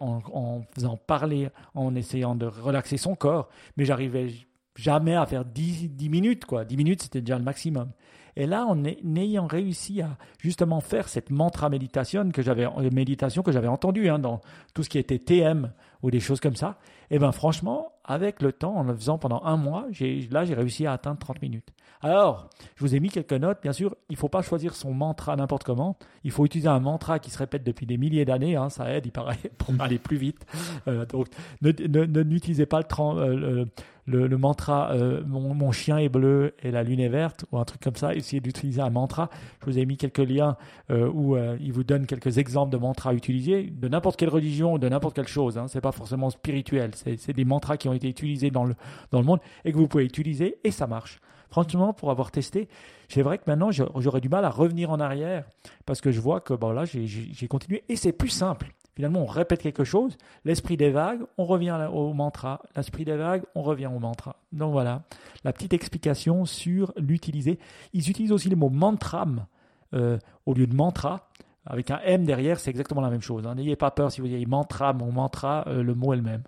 en, 0.00 0.62
faisant 0.74 0.96
parler, 0.96 1.48
en 1.74 1.94
essayant 1.94 2.34
de 2.34 2.46
relaxer 2.46 2.96
son 2.98 3.14
corps, 3.14 3.48
mais 3.76 3.84
j'arrivais 3.84 4.32
jamais 4.74 5.14
à 5.14 5.24
faire 5.26 5.44
10, 5.44 5.90
10 5.90 6.08
minutes. 6.08 6.44
Quoi. 6.44 6.64
10 6.64 6.76
minutes, 6.76 7.02
c'était 7.02 7.20
déjà 7.22 7.38
le 7.38 7.44
maximum. 7.44 7.90
Et 8.36 8.46
là, 8.46 8.64
en 8.66 8.84
ay- 8.84 8.98
en 9.04 9.16
ayant 9.16 9.46
réussi 9.46 10.00
à 10.00 10.16
justement 10.38 10.80
faire 10.80 11.08
cette 11.08 11.30
mantra 11.30 11.68
méditation 11.68 12.30
que 12.30 12.42
j'avais, 12.42 12.64
euh, 12.64 13.68
entendue 13.68 14.08
hein, 14.08 14.18
dans 14.18 14.40
tout 14.74 14.82
ce 14.82 14.88
qui 14.88 14.98
était 14.98 15.18
TM 15.18 15.72
ou 16.02 16.10
des 16.10 16.20
choses 16.20 16.40
comme 16.40 16.56
ça, 16.56 16.78
et 17.10 17.18
ben 17.18 17.32
franchement, 17.32 17.91
avec 18.12 18.42
le 18.42 18.52
temps, 18.52 18.74
en 18.76 18.84
le 18.84 18.94
faisant 18.94 19.18
pendant 19.18 19.42
un 19.44 19.56
mois, 19.56 19.86
là, 20.30 20.44
j'ai 20.44 20.54
réussi 20.54 20.86
à 20.86 20.92
atteindre 20.92 21.18
30 21.18 21.42
minutes. 21.42 21.68
Alors, 22.04 22.48
je 22.74 22.80
vous 22.84 22.96
ai 22.96 23.00
mis 23.00 23.10
quelques 23.10 23.32
notes. 23.32 23.58
Bien 23.62 23.72
sûr, 23.72 23.94
il 24.10 24.16
faut 24.16 24.28
pas 24.28 24.42
choisir 24.42 24.74
son 24.74 24.92
mantra 24.92 25.36
n'importe 25.36 25.62
comment. 25.62 25.96
Il 26.24 26.32
faut 26.32 26.44
utiliser 26.44 26.68
un 26.68 26.80
mantra 26.80 27.20
qui 27.20 27.30
se 27.30 27.38
répète 27.38 27.62
depuis 27.62 27.86
des 27.86 27.96
milliers 27.96 28.24
d'années. 28.24 28.56
hein, 28.56 28.70
ça 28.70 28.90
aide, 28.92 29.06
il 29.06 29.12
paraît, 29.12 29.38
pour 29.58 29.72
aller 29.80 29.98
plus 29.98 30.16
vite. 30.16 30.44
Euh, 30.88 31.06
donc, 31.06 31.28
ne, 31.62 31.70
ne- 31.70 32.04
ne- 32.06 32.22
n'utilisez 32.24 32.66
pas 32.66 32.80
le, 32.80 32.86
euh, 33.00 33.64
le, 34.06 34.26
le- 34.26 34.36
mantra 34.36 34.90
euh, 34.94 35.22
mon, 35.24 35.70
chien 35.70 35.96
est 35.98 36.08
bleu 36.08 36.54
et 36.64 36.72
la 36.72 36.82
lune 36.82 36.98
est 36.98 37.08
verte 37.08 37.44
ou 37.52 37.58
un 37.58 37.64
truc 37.64 37.80
comme 37.80 37.94
ça. 37.94 38.16
Essayez 38.16 38.40
d'utiliser 38.40 38.80
un 38.82 38.90
mantra. 38.90 39.30
Je 39.60 39.66
vous 39.66 39.78
ai 39.78 39.86
mis 39.86 39.96
quelques 39.96 40.18
liens 40.18 40.56
où 40.90 41.36
il 41.60 41.72
vous 41.72 41.84
donne 41.84 42.06
quelques 42.06 42.36
exemples 42.38 42.72
de 42.72 42.78
mantras 42.78 43.14
utilisés 43.14 43.62
de 43.72 43.86
n'importe 43.88 44.16
quelle 44.18 44.28
religion 44.28 44.72
ou 44.74 44.78
de 44.78 44.88
n'importe 44.88 45.14
quelle 45.14 45.28
chose. 45.28 45.56
Hein. 45.56 45.66
C'est 45.68 45.80
pas 45.80 45.92
forcément 45.92 46.30
spirituel. 46.30 46.90
C'est 46.96 47.32
des 47.32 47.44
mantras 47.44 47.76
qui 47.76 47.88
ont 47.88 47.92
été 47.94 48.01
utilisés 48.08 48.50
dans 48.50 48.64
le, 48.64 48.74
dans 49.10 49.20
le 49.20 49.26
monde 49.26 49.40
et 49.64 49.72
que 49.72 49.76
vous 49.76 49.88
pouvez 49.88 50.04
utiliser 50.04 50.58
et 50.64 50.70
ça 50.70 50.86
marche. 50.86 51.20
Franchement, 51.52 51.92
pour 51.92 52.10
avoir 52.10 52.30
testé, 52.30 52.66
c'est 53.08 53.20
vrai 53.20 53.36
que 53.36 53.44
maintenant 53.46 53.70
j'aurais 53.70 54.22
du 54.22 54.30
mal 54.30 54.46
à 54.46 54.48
revenir 54.48 54.90
en 54.90 55.00
arrière 55.00 55.44
parce 55.84 56.00
que 56.00 56.10
je 56.10 56.18
vois 56.18 56.40
que 56.40 56.54
là 56.54 56.86
j'ai, 56.86 57.46
continué 57.46 57.84
et 57.90 57.96
c'est 57.96 58.12
plus 58.12 58.30
simple. 58.30 58.72
Finalement, 58.94 59.20
on 59.20 59.26
répète 59.26 59.60
quelque 59.62 59.84
chose, 59.84 60.16
l'esprit 60.46 60.78
des 60.78 60.90
vagues, 60.90 61.20
on 61.36 61.44
revient 61.44 61.88
au 61.92 62.14
mantra. 62.14 62.62
L'esprit 62.74 63.04
des 63.04 63.16
vagues, 63.16 63.42
on 63.54 63.62
revient 63.62 63.86
au 63.86 63.98
mantra. 63.98 64.36
Donc 64.52 64.72
voilà, 64.72 65.02
la 65.44 65.52
petite 65.52 65.74
explication 65.74 66.46
sur 66.46 66.92
l'utiliser. 66.96 67.58
Ils 67.92 68.08
utilisent 68.08 68.32
aussi 68.32 68.48
le 68.48 68.56
mot 68.56 68.70
mantram 68.70 69.46
euh, 69.92 70.18
au 70.46 70.54
lieu 70.54 70.66
de 70.66 70.74
mantra. 70.74 71.28
Avec 71.66 71.90
un 71.90 72.00
M 72.04 72.24
derrière, 72.24 72.58
c'est 72.58 72.70
exactement 72.70 73.02
la 73.02 73.10
même 73.10 73.22
chose. 73.22 73.46
hein. 73.46 73.54
N'ayez 73.54 73.76
pas 73.76 73.90
peur 73.90 74.10
si 74.10 74.22
vous 74.22 74.26
dites 74.26 74.48
mantra, 74.48 74.92
mon 74.94 75.12
mantra, 75.12 75.64
euh, 75.68 75.82
le 75.82 75.94
mot 75.94 76.12
est 76.12 76.16
le 76.16 76.22
même. 76.22 76.42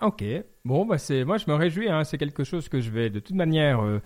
Ok, 0.00 0.24
bon, 0.64 0.84
bah 0.86 0.98
c'est, 0.98 1.24
moi 1.24 1.38
je 1.38 1.48
me 1.48 1.54
réjouis, 1.54 1.88
hein, 1.88 2.04
c'est 2.04 2.18
quelque 2.18 2.44
chose 2.44 2.68
que 2.68 2.80
je 2.80 2.90
vais 2.90 3.10
de 3.10 3.20
toute 3.20 3.36
manière 3.36 3.80
euh, 3.80 4.00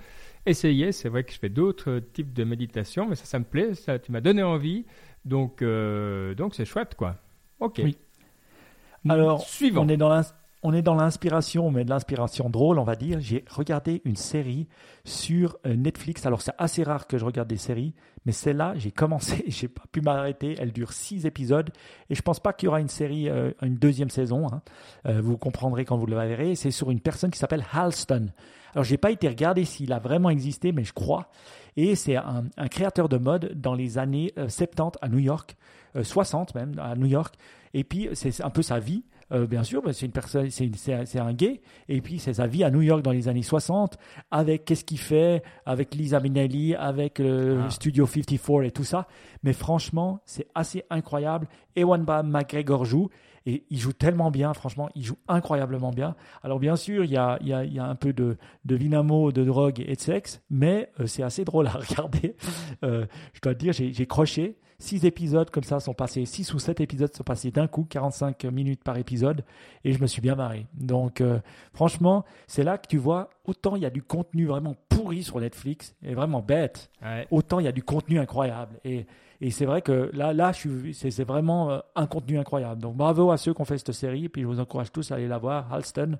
essayer. 0.47 0.93
C'est 0.93 1.09
vrai 1.09 1.25
que 1.25 1.33
je 1.33 1.39
fais 1.39 1.49
d'autres 1.49 1.99
types 1.99 2.33
de 2.33 2.45
méditation, 2.45 3.09
mais 3.09 3.15
ça, 3.15 3.25
ça 3.25 3.39
me 3.39 3.45
plaît, 3.45 3.75
ça, 3.75 3.99
tu 3.99 4.13
m'as 4.13 4.21
donné 4.21 4.43
envie, 4.43 4.85
donc 5.25 5.63
euh, 5.63 6.35
donc 6.35 6.55
c'est 6.55 6.67
chouette 6.67 6.95
quoi. 6.95 7.17
Ok. 7.61 7.81
Oui. 7.83 7.97
Alors, 9.09 9.41
suivant. 9.43 9.85
On 9.85 9.89
est 9.89 9.97
dans 9.97 10.09
on 10.63 10.73
est 10.73 10.83
dans 10.83 10.95
l'inspiration, 10.95 11.71
mais 11.71 11.85
de 11.85 11.91
l'inspiration 11.91 12.51
drôle, 12.51 12.79
on 12.79 12.85
va 12.85 12.97
dire. 12.97 13.19
J'ai 13.21 13.45
regardé 13.49 14.03
une 14.05 14.17
série 14.17 14.67
sur 15.05 15.57
euh, 15.67 15.77
Netflix. 15.77 16.27
Alors, 16.27 16.43
c'est 16.43 16.55
assez 16.59 16.83
rare 16.83 17.07
que 17.07 17.17
je 17.17 17.25
regarde 17.25 17.49
des 17.49 17.57
séries, 17.57 17.95
mais 18.27 18.33
celle-là, 18.33 18.75
j'ai 18.77 18.91
commencé, 18.91 19.45
j'ai 19.49 19.69
pas 19.69 19.85
pu 19.93 20.01
m'arrêter. 20.01 20.57
Elle 20.59 20.73
dure 20.73 20.93
six 20.93 21.27
épisodes 21.27 21.71
et 22.11 22.15
je 22.15 22.23
pense 22.23 22.41
pas 22.41 22.53
qu'il 22.53 22.67
y 22.67 22.69
aura 22.69 22.81
une 22.81 22.89
série, 22.89 23.29
euh, 23.29 23.53
une 23.63 23.77
deuxième 23.77 24.11
saison. 24.11 24.47
hein. 24.53 24.63
Euh, 25.07 25.21
vous 25.21 25.37
comprendrez 25.39 25.85
quand 25.85 25.97
vous 25.97 26.07
le 26.07 26.17
verrez. 26.17 26.55
C'est 26.55 26.71
sur 26.71 26.91
une 26.91 27.01
personne 27.01 27.31
qui 27.31 27.39
s'appelle 27.39 27.65
Halston. 27.73 28.29
Alors, 28.75 28.85
j'ai 28.85 28.99
pas 28.99 29.11
été 29.11 29.29
regarder 29.29 29.65
s'il 29.65 29.93
a 29.93 29.99
vraiment 29.99 30.31
existé, 30.31 30.73
mais 30.73 30.85
je 30.85 30.93
crois. 30.93 31.31
Et 31.77 31.95
c'est 31.95 32.17
un, 32.17 32.45
créateur 32.71 33.09
de 33.09 33.17
mode 33.19 33.53
dans 33.55 33.75
les 33.75 33.99
années 33.99 34.33
euh, 34.39 34.49
70 34.49 34.99
à 35.01 35.09
New 35.09 35.19
York, 35.19 35.57
euh, 35.97 36.03
60 36.03 36.55
même 36.55 36.79
à 36.79 36.95
New 36.97 37.07
York. 37.07 37.37
Et 37.75 37.85
puis, 37.85 38.09
c'est 38.15 38.43
un 38.43 38.51
peu 38.51 38.63
sa 38.63 38.79
vie. 38.79 39.05
Euh, 39.33 39.47
bien 39.47 39.63
sûr, 39.63 39.83
c'est 39.93 40.07
une 40.07 40.13
personne, 40.13 40.51
c'est 40.51 40.71
c'est 40.77 41.19
un, 41.19 41.33
gay, 41.33 41.61
et 41.89 42.01
puis 42.01 42.19
c'est 42.19 42.35
sa 42.35 42.47
vie 42.47 42.65
à 42.65 42.71
New 42.71 42.83
York 42.83 43.03
dans 43.03 43.13
les 43.13 43.29
années 43.29 43.43
60, 43.43 43.99
avec 44.31 44.65
qu'est-ce 44.65 44.85
qu'il 44.85 44.99
fait, 44.99 45.43
avec 45.67 45.95
Lisa 45.95 46.21
Minnelli, 46.21 46.75
avec 46.75 47.19
le 47.19 47.61
Ah. 47.67 47.71
Studio 47.71 48.07
54 48.07 48.65
et 48.65 48.71
tout 48.71 48.85
ça. 48.85 49.07
Mais 49.43 49.53
franchement, 49.53 50.21
c'est 50.25 50.47
assez 50.55 50.85
incroyable. 50.91 51.47
Ewan 51.77 52.05
McGregor 52.25 52.85
joue, 52.85 53.09
et 53.47 53.65
il 53.71 53.79
joue 53.79 53.93
tellement 53.93 54.31
bien, 54.31 54.53
franchement, 54.53 54.89
il 54.95 55.05
joue 55.05 55.17
incroyablement 55.29 55.91
bien. 55.91 56.17
Alors 56.43 56.59
bien 56.59 56.77
sûr, 56.77 57.05
il 57.05 57.11
y 57.11 57.17
a, 57.17 57.39
il 57.41 57.49
y 57.49 57.53
a, 57.53 57.65
il 57.65 57.73
y 57.73 57.79
a 57.79 57.85
un 57.87 57.95
peu 57.95 58.13
de, 58.13 58.37
de 58.65 58.77
vinamo, 58.77 59.33
de 59.33 59.45
drogue 59.45 59.81
et 59.87 59.95
de 59.95 60.01
sexe, 60.01 60.43
mais 60.51 60.91
euh, 61.01 61.07
c'est 61.07 61.23
assez 61.23 61.45
drôle 61.45 61.67
à 61.67 61.71
regarder. 61.89 62.35
Euh, 62.85 63.07
je 63.33 63.41
dois 63.41 63.55
te 63.55 63.61
dire, 63.61 63.73
j'ai 63.73 63.93
j'ai 63.93 64.07
croché. 64.07 64.57
Six 64.79 65.05
épisodes 65.05 65.51
comme 65.51 65.65
ça 65.65 65.81
sont 65.81 65.95
passés, 65.95 66.25
six 66.25 66.53
ou 66.55 66.59
sept 66.59 66.81
épisodes 66.81 67.13
sont 67.15 67.25
passés 67.25 67.51
d'un 67.51 67.67
coup, 67.67 67.85
45 67.85 68.45
minutes 68.45 68.83
par 68.85 68.97
épisode, 68.97 69.45
et 69.85 69.93
je 69.93 70.01
me 70.01 70.07
suis 70.07 70.21
bien 70.21 70.37
marré. 70.37 70.67
Donc, 70.75 71.21
euh, 71.21 71.41
franchement, 71.73 72.25
c'est 72.47 72.63
là 72.63 72.79
que 72.79 72.87
tu 72.87 72.97
vois, 72.97 73.31
autant 73.45 73.77
il 73.77 73.83
y 73.83 73.87
a 73.87 73.91
du 73.91 74.03
contenu 74.03 74.47
vraiment 74.47 74.77
pourri 74.89 75.23
sur 75.23 75.41
Netflix, 75.41 75.95
et 76.03 76.15
vraiment 76.15 76.41
bête, 76.41 76.91
autant 77.31 77.59
il 77.59 77.65
y 77.65 77.69
a 77.69 77.73
du 77.73 77.83
contenu 77.83 78.19
incroyable. 78.19 78.79
Et, 78.85 79.07
et 79.41 79.51
c'est 79.51 79.67
vrai 79.67 79.83
que 79.83 80.11
là, 80.13 80.33
là 80.33 80.53
c'est 80.53 81.25
vraiment 81.25 81.71
euh, 81.71 81.79
un 81.97 82.07
contenu 82.07 82.39
incroyable. 82.39 82.81
Donc, 82.81 82.97
bravo 82.97 83.31
à 83.33 83.37
ceux 83.37 83.55
qui 83.55 83.61
ont 83.61 83.65
fait 83.65 83.79
cette 83.79 83.93
série, 83.93 84.27
et 84.27 84.29
puis 84.29 84.43
je 84.43 84.47
vous 84.47 84.61
encourage 84.61 84.93
tous 84.93 85.11
à 85.11 85.17
aller 85.17 85.29
la 85.29 85.39
voir, 85.39 85.73
Halston. 85.73 86.19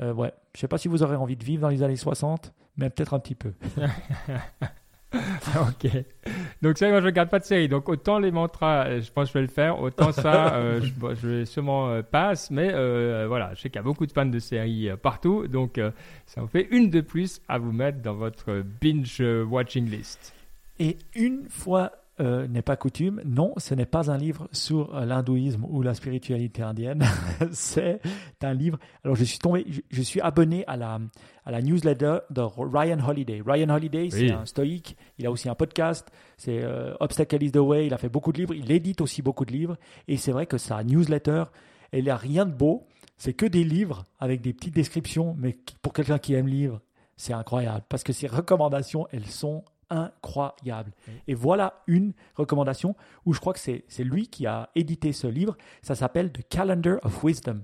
Euh, 0.00 0.14
ouais, 0.14 0.32
je 0.54 0.60
sais 0.60 0.68
pas 0.68 0.78
si 0.78 0.88
vous 0.88 1.02
aurez 1.02 1.16
envie 1.16 1.36
de 1.36 1.44
vivre 1.44 1.62
dans 1.62 1.68
les 1.68 1.82
années 1.82 1.96
60, 1.96 2.54
mais 2.78 2.88
peut-être 2.88 3.12
un 3.12 3.18
petit 3.18 3.34
peu. 3.34 3.52
ok. 5.60 5.90
Donc 6.62 6.78
ça, 6.78 6.88
moi 6.88 7.00
je 7.00 7.06
regarde 7.06 7.30
pas 7.30 7.38
de 7.38 7.44
série. 7.44 7.68
Donc 7.68 7.88
autant 7.88 8.18
les 8.18 8.30
mantras, 8.30 8.86
euh, 8.86 9.00
je 9.00 9.10
pense 9.10 9.28
que 9.28 9.28
je 9.28 9.38
vais 9.38 9.46
le 9.46 9.52
faire. 9.52 9.80
Autant 9.80 10.12
ça, 10.12 10.54
euh, 10.56 10.80
je, 10.80 11.14
je, 11.14 11.28
vais 11.28 11.44
sûrement 11.46 11.88
euh, 11.88 12.02
passe. 12.02 12.50
Mais 12.50 12.70
voilà, 13.26 13.54
je 13.54 13.62
sais 13.62 13.70
qu'il 13.70 13.78
y 13.78 13.80
a 13.80 13.82
beaucoup 13.82 14.06
de 14.06 14.12
fans 14.12 14.26
de 14.26 14.38
séries 14.38 14.90
partout. 15.02 15.46
Donc 15.48 15.80
ça 16.26 16.40
vous 16.40 16.48
fait 16.48 16.68
une 16.70 16.90
de 16.90 17.00
plus 17.00 17.40
à 17.48 17.58
vous 17.58 17.72
mettre 17.72 18.00
dans 18.00 18.14
votre 18.14 18.62
binge 18.80 19.22
watching 19.48 19.90
list. 19.90 20.34
Et 20.78 20.96
une 21.14 21.48
fois 21.48 21.92
euh, 22.20 22.46
n'est 22.46 22.62
pas 22.62 22.76
coutume. 22.76 23.22
Non, 23.24 23.54
ce 23.56 23.74
n'est 23.74 23.86
pas 23.86 24.10
un 24.10 24.18
livre 24.18 24.46
sur 24.52 24.94
euh, 24.94 25.06
l'hindouisme 25.06 25.64
ou 25.68 25.80
la 25.80 25.94
spiritualité 25.94 26.62
indienne. 26.62 27.02
c'est 27.52 28.00
un 28.42 28.52
livre. 28.52 28.78
Alors, 29.04 29.16
je 29.16 29.24
suis 29.24 29.38
tombé, 29.38 29.64
je, 29.90 30.02
suis 30.02 30.20
abonné 30.20 30.66
à 30.66 30.76
la, 30.76 30.98
à 31.46 31.50
la 31.50 31.62
newsletter 31.62 32.18
de 32.28 32.42
Ryan 32.42 32.98
Holiday. 33.00 33.42
Ryan 33.44 33.70
Holiday, 33.70 34.10
c'est 34.10 34.32
un 34.32 34.44
stoïque. 34.44 34.96
Il 35.18 35.26
a 35.26 35.30
aussi 35.30 35.48
un 35.48 35.54
podcast. 35.54 36.10
C'est 36.36 36.62
euh, 36.62 36.94
Obstacle 37.00 37.42
is 37.42 37.52
the 37.52 37.56
Way. 37.56 37.86
Il 37.86 37.94
a 37.94 37.98
fait 37.98 38.10
beaucoup 38.10 38.32
de 38.32 38.38
livres. 38.38 38.54
Il 38.54 38.70
édite 38.70 39.00
aussi 39.00 39.22
beaucoup 39.22 39.46
de 39.46 39.52
livres. 39.52 39.78
Et 40.06 40.18
c'est 40.18 40.32
vrai 40.32 40.44
que 40.44 40.58
sa 40.58 40.84
newsletter, 40.84 41.44
elle 41.90 42.04
n'a 42.04 42.16
rien 42.16 42.44
de 42.44 42.52
beau. 42.52 42.86
C'est 43.16 43.32
que 43.32 43.46
des 43.46 43.64
livres 43.64 44.04
avec 44.18 44.42
des 44.42 44.52
petites 44.52 44.74
descriptions. 44.74 45.34
Mais 45.38 45.56
pour 45.80 45.94
quelqu'un 45.94 46.18
qui 46.18 46.34
aime 46.34 46.48
lire, 46.48 46.80
c'est 47.16 47.32
incroyable 47.32 47.84
parce 47.88 48.02
que 48.02 48.12
ses 48.12 48.26
recommandations, 48.26 49.06
elles 49.10 49.26
sont 49.26 49.64
incroyable. 49.90 50.92
Et 51.26 51.34
voilà 51.34 51.82
une 51.86 52.12
recommandation 52.36 52.94
où 53.26 53.32
je 53.34 53.40
crois 53.40 53.52
que 53.52 53.60
c'est 53.60 53.84
lui 53.98 54.28
qui 54.28 54.46
a 54.46 54.70
édité 54.74 55.12
ce 55.12 55.26
livre. 55.26 55.56
Ça 55.82 55.94
s'appelle 55.94 56.32
The 56.32 56.48
Calendar 56.48 56.98
of 57.02 57.22
Wisdom. 57.22 57.62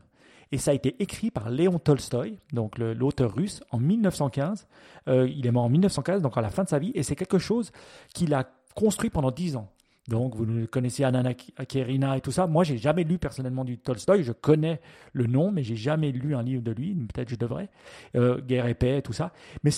Et 0.53 0.59
ça 0.59 0.71
a 0.71 0.75
été 0.75 0.95
écrit 1.01 1.31
par 1.31 1.51
Léon 1.51 1.79
Tolstoï, 1.79 2.39
donc 2.53 2.79
l'auteur 2.79 3.35
russe, 3.35 3.65
en 3.71 3.79
1915. 3.79 4.69
Euh, 5.09 5.29
il 5.29 5.47
est 5.47 5.51
mort 5.51 5.65
en 5.65 5.69
1915, 5.69 6.23
donc 6.23 6.37
à 6.37 6.41
la 6.41 6.51
fin 6.51 6.63
de 6.63 6.69
sa 6.69 6.79
vie. 6.79 6.93
Et 6.95 7.03
c'est 7.03 7.17
quelque 7.17 7.39
chose 7.39 7.73
qu'il 8.15 8.33
a 8.33 8.49
construit 8.75 9.11
pendant 9.11 9.33
dix 9.33 9.57
ans. 9.57 9.69
Donc, 10.09 10.37
vous 10.37 10.47
connaissez 10.69 11.03
Anna 11.03 11.35
Karenina 11.35 12.17
et 12.17 12.21
tout 12.21 12.31
ça. 12.31 12.47
Moi, 12.47 12.63
j'ai 12.63 12.79
jamais 12.79 13.03
lu 13.03 13.19
personnellement 13.19 13.65
du 13.65 13.79
Tolstoï. 13.79 14.23
Je 14.23 14.33
connais 14.33 14.81
le 15.13 15.27
nom, 15.27 15.51
mais 15.51 15.65
j'ai 15.65 15.75
jamais 15.75 16.13
lu 16.13 16.37
un 16.37 16.43
livre 16.43 16.63
de 16.63 16.71
lui. 16.71 16.95
Peut-être 16.95 17.29
je 17.29 17.35
devrais. 17.35 17.69
Euh, 18.15 18.41
Guerre 18.41 18.67
et 18.69 18.75
paix, 18.75 19.03
tout 19.03 19.13
ça. 19.13 19.33
Mais 19.65 19.71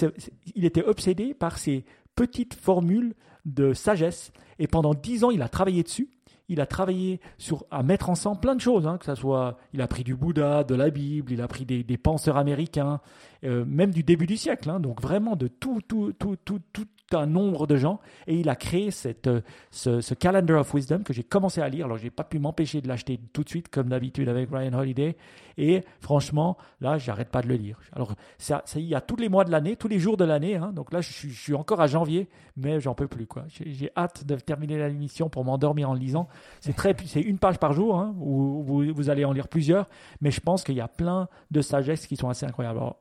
il 0.54 0.66
était 0.66 0.84
obsédé 0.84 1.32
par 1.32 1.56
ces 1.56 1.86
petite 2.18 2.54
formule 2.54 3.14
de 3.44 3.72
sagesse. 3.72 4.32
Et 4.58 4.66
pendant 4.66 4.92
dix 4.92 5.22
ans, 5.22 5.30
il 5.30 5.40
a 5.40 5.48
travaillé 5.48 5.84
dessus. 5.84 6.10
Il 6.48 6.60
a 6.60 6.66
travaillé 6.66 7.20
sur 7.36 7.64
à 7.70 7.84
mettre 7.84 8.10
ensemble 8.10 8.40
plein 8.40 8.56
de 8.56 8.60
choses, 8.60 8.88
hein, 8.88 8.98
que 8.98 9.04
ça 9.04 9.14
soit, 9.14 9.58
il 9.72 9.82
a 9.82 9.86
pris 9.86 10.02
du 10.02 10.16
Bouddha, 10.16 10.64
de 10.64 10.74
la 10.74 10.90
Bible, 10.90 11.30
il 11.30 11.42
a 11.42 11.46
pris 11.46 11.64
des, 11.64 11.98
penseurs 11.98 12.38
américains, 12.38 13.00
euh, 13.44 13.64
même 13.66 13.92
du 13.92 14.02
début 14.02 14.26
du 14.26 14.36
siècle, 14.36 14.68
hein, 14.70 14.80
donc 14.80 15.00
vraiment 15.00 15.36
de 15.36 15.46
tout, 15.46 15.80
tout, 15.86 16.12
tout, 16.18 16.36
tout, 16.42 16.60
tout, 16.72 16.86
un 17.14 17.26
nombre 17.26 17.66
de 17.66 17.76
gens 17.76 18.00
et 18.26 18.34
il 18.36 18.48
a 18.48 18.56
créé 18.56 18.90
cette, 18.90 19.26
euh, 19.26 19.40
ce, 19.70 20.14
Calendar 20.14 20.60
of 20.60 20.74
Wisdom 20.74 21.02
que 21.02 21.12
j'ai 21.12 21.22
commencé 21.22 21.60
à 21.60 21.68
lire. 21.68 21.86
Alors, 21.86 21.98
j'ai 21.98 22.10
pas 22.10 22.24
pu 22.24 22.38
m'empêcher 22.38 22.80
de 22.80 22.88
l'acheter 22.88 23.20
tout 23.32 23.44
de 23.44 23.48
suite, 23.48 23.68
comme 23.68 23.88
d'habitude 23.88 24.28
avec 24.28 24.50
Ryan 24.50 24.74
Holiday. 24.74 25.16
Et 25.56 25.82
franchement, 26.00 26.56
là, 26.80 26.98
j'arrête 26.98 27.30
pas 27.30 27.42
de 27.42 27.48
le 27.48 27.56
lire. 27.56 27.78
Alors, 27.92 28.14
ça, 28.38 28.62
ça, 28.64 28.78
il 28.78 28.86
y 28.86 28.94
a 28.94 29.00
tous 29.00 29.16
les 29.16 29.28
mois 29.28 29.44
de 29.44 29.50
l'année, 29.50 29.76
tous 29.76 29.88
les 29.88 29.98
jours 29.98 30.16
de 30.16 30.24
l'année. 30.24 30.56
Hein. 30.56 30.72
donc 30.72 30.92
là, 30.92 31.00
je 31.00 31.28
suis, 31.28 31.54
encore 31.54 31.80
à 31.80 31.86
janvier, 31.86 32.28
mais 32.56 32.80
j'en 32.80 32.94
peux 32.94 33.08
plus. 33.08 33.26
quoi. 33.26 33.44
J'ai 33.48 33.90
hâte 33.96 34.24
de 34.24 34.36
terminer 34.36 34.78
la 34.78 34.88
émission 34.88 35.28
pour 35.28 35.44
m'endormir 35.44 35.90
en 35.90 35.94
lisant. 35.94 36.28
C'est 36.60 36.74
très, 36.74 36.94
c'est 37.06 37.20
une 37.20 37.38
page 37.38 37.58
par 37.58 37.72
jour, 37.72 37.98
hein, 37.98 38.14
où 38.20 38.62
vous, 38.64 39.10
allez 39.10 39.24
en 39.24 39.32
lire 39.32 39.48
plusieurs. 39.48 39.88
Mais 40.20 40.30
je 40.30 40.40
pense 40.40 40.62
qu'il 40.62 40.76
y 40.76 40.80
a 40.80 40.88
plein 40.88 41.28
de 41.50 41.60
sagesses 41.60 42.06
qui 42.06 42.16
sont 42.16 42.28
assez 42.28 42.46
incroyables. 42.46 42.78
Alors, 42.78 43.00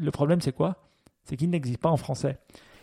le 0.00 0.10
problème, 0.10 0.40
c'est 0.40 0.52
quoi? 0.52 0.76
C'est 1.24 1.36
qu'il 1.36 1.50
n'existe 1.50 1.80
pas 1.80 1.90
en 1.90 1.96
français. 1.96 2.38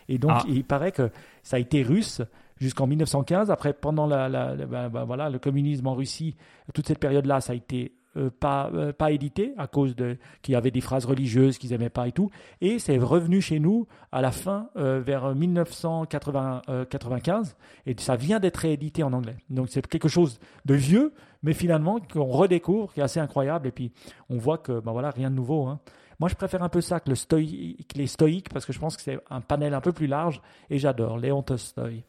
Et 0.10 0.18
donc, 0.18 0.32
ah. 0.34 0.44
il 0.48 0.64
paraît 0.64 0.92
que 0.92 1.12
ça 1.44 1.58
a 1.58 1.60
été 1.60 1.84
russe 1.84 2.22
jusqu'en 2.60 2.88
1915. 2.88 3.52
Après, 3.52 3.74
pendant 3.74 4.08
la, 4.08 4.56
ben, 4.56 4.90
ben, 4.90 5.06
voilà, 5.06 5.30
le 5.30 5.40
communisme 5.40 5.88
en 5.88 5.96
Russie, 5.96 6.36
toute 6.74 6.88
cette 6.88 7.00
période-là, 7.00 7.42
ça 7.42 7.54
a 7.54 7.56
été 7.56 7.94
euh, 8.18 8.30
pas, 8.32 8.70
euh, 8.74 8.92
pas 8.94 9.12
édité 9.12 9.54
à 9.58 9.68
cause 9.68 9.96
de 9.96 10.18
qu'il 10.42 10.54
y 10.54 10.56
avait 10.56 10.72
des 10.72 10.82
phrases 10.82 11.06
religieuses 11.06 11.60
qu'ils 11.60 11.70
n'aimaient 11.72 11.90
pas 11.90 12.08
et 12.08 12.12
tout. 12.12 12.30
Et 12.62 12.80
c'est 12.80 12.98
revenu 12.98 13.42
chez 13.42 13.60
nous 13.60 13.86
à 14.12 14.22
la 14.22 14.32
fin, 14.32 14.70
euh, 14.76 15.00
vers 15.06 15.36
1995, 15.36 17.56
et 17.86 17.96
ça 17.98 18.16
vient 18.16 18.40
d'être 18.40 18.58
réédité 18.58 19.04
en 19.04 19.14
anglais. 19.14 19.36
Donc 19.50 19.68
c'est 19.70 19.86
quelque 19.86 20.08
chose 20.08 20.40
de 20.66 20.74
vieux, 20.74 21.14
mais 21.44 21.54
finalement 21.54 22.00
qu'on 22.00 22.26
redécouvre, 22.26 22.92
qui 22.94 23.02
est 23.02 23.04
assez 23.04 23.20
incroyable. 23.20 23.68
Et 23.68 23.72
puis 23.72 23.92
on 24.30 24.38
voit 24.38 24.58
que 24.58 24.80
ben 24.80 24.94
voilà, 24.94 25.12
rien 25.12 25.30
de 25.30 25.36
nouveau. 25.36 25.68
Hein. 25.68 25.80
Moi, 26.20 26.30
je 26.30 26.36
préfère 26.36 26.64
un 26.64 26.70
peu 26.70 26.82
ça 26.82 27.00
que, 27.00 27.10
le 27.10 27.16
stoïque, 27.16 27.94
les 27.96 28.08
stoïques 28.08 28.50
parce 28.50 28.66
que 28.66 28.74
je 28.74 28.80
pense 28.80 28.98
que 28.98 29.04
c'est 29.04 29.20
un 29.30 29.42
panel 29.42 29.74
un 29.74 29.82
peu 29.82 29.92
plus 29.92 30.08
large 30.08 30.42
et 30.70 30.80
j'adore 30.80 31.18
Léon 31.18 31.44
Tolstoï. 31.44 32.04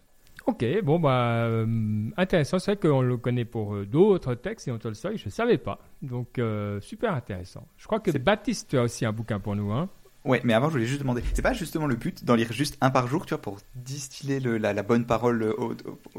Ok, 0.47 0.65
bon, 0.83 0.99
bah, 0.99 1.45
euh, 1.45 2.09
intéressant. 2.17 2.59
C'est 2.59 2.73
vrai 2.73 2.89
qu'on 2.89 3.03
le 3.03 3.19
connaît 3.19 3.45
pour 3.45 3.75
euh, 3.75 3.85
d'autres 3.85 4.35
textes, 4.35 4.67
Léon 4.67 4.79
Tolstoï, 4.79 5.19
je 5.19 5.27
ne 5.27 5.31
savais 5.31 5.59
pas. 5.59 5.79
Donc, 6.01 6.39
euh, 6.39 6.81
super 6.81 7.15
intéressant. 7.15 7.67
Je 7.77 7.87
crois 7.87 8.01
que 8.01 8.17
Baptiste 8.17 8.73
a 8.73 8.83
aussi 8.83 9.05
un 9.05 9.13
bouquin 9.13 9.41
pour 9.41 9.55
nous. 9.55 9.71
Hein. 9.73 9.91
Ouais, 10.25 10.41
mais 10.45 10.53
avant, 10.53 10.67
je 10.67 10.73
voulais 10.73 10.87
juste 10.87 11.01
demander, 11.01 11.23
c'est 11.33 11.43
pas 11.43 11.53
justement 11.53 11.87
le 11.87 11.95
but 11.95 12.25
d'en 12.25 12.35
lire 12.35 12.53
juste 12.53 12.77
un 12.81 12.91
par 12.91 13.07
jour, 13.07 13.25
tu 13.25 13.31
vois, 13.31 13.41
pour 13.41 13.59
distiller 13.77 14.41
la, 14.41 14.83
bonne 14.83 15.07
parole 15.07 15.43
au, 15.57 15.75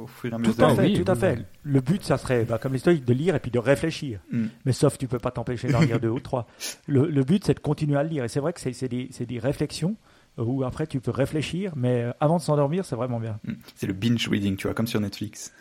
fur 0.07 0.31
et 0.31 0.33
à 0.33 0.37
mesure 0.37 0.55
Tout 0.55 0.63
à 0.63 0.75
fait, 0.75 0.93
tout 0.93 1.11
à 1.11 1.15
fait. 1.15 1.45
Le 1.63 1.81
but, 1.81 2.03
ça 2.03 2.17
serait, 2.17 2.45
bah, 2.45 2.57
comme 2.57 2.77
stoïques, 2.77 3.05
de 3.05 3.13
lire 3.13 3.35
et 3.35 3.39
puis 3.39 3.51
de 3.51 3.59
réfléchir. 3.59 4.19
Hmm. 4.31 4.47
Mais 4.65 4.71
sauf, 4.71 4.97
tu 4.97 5.07
peux 5.07 5.19
pas 5.19 5.31
t'empêcher 5.31 5.67
d'en 5.67 5.81
lire 5.81 5.99
deux 5.99 6.09
ou 6.09 6.19
trois. 6.19 6.47
Le, 6.87 7.23
but, 7.23 7.43
c'est 7.45 7.53
de 7.53 7.59
continuer 7.59 7.97
à 7.97 8.03
le 8.03 8.09
lire. 8.09 8.23
Et 8.23 8.29
c'est 8.29 8.39
vrai 8.39 8.53
que 8.53 8.59
c'est 8.59 8.87
des, 8.87 9.09
des, 9.19 9.39
réflexions 9.39 9.95
où 10.37 10.63
après, 10.63 10.87
tu 10.87 11.01
peux 11.01 11.11
réfléchir, 11.11 11.73
mais 11.75 12.03
euh, 12.03 12.11
avant 12.21 12.37
de 12.37 12.41
s'endormir, 12.41 12.85
c'est 12.85 12.95
vraiment 12.95 13.19
bien. 13.19 13.39
Hmm. 13.45 13.53
C'est 13.75 13.87
le 13.87 13.93
binge 13.93 14.27
reading, 14.29 14.55
tu 14.55 14.67
vois, 14.67 14.73
comme 14.73 14.87
sur 14.87 15.01
Netflix. 15.01 15.53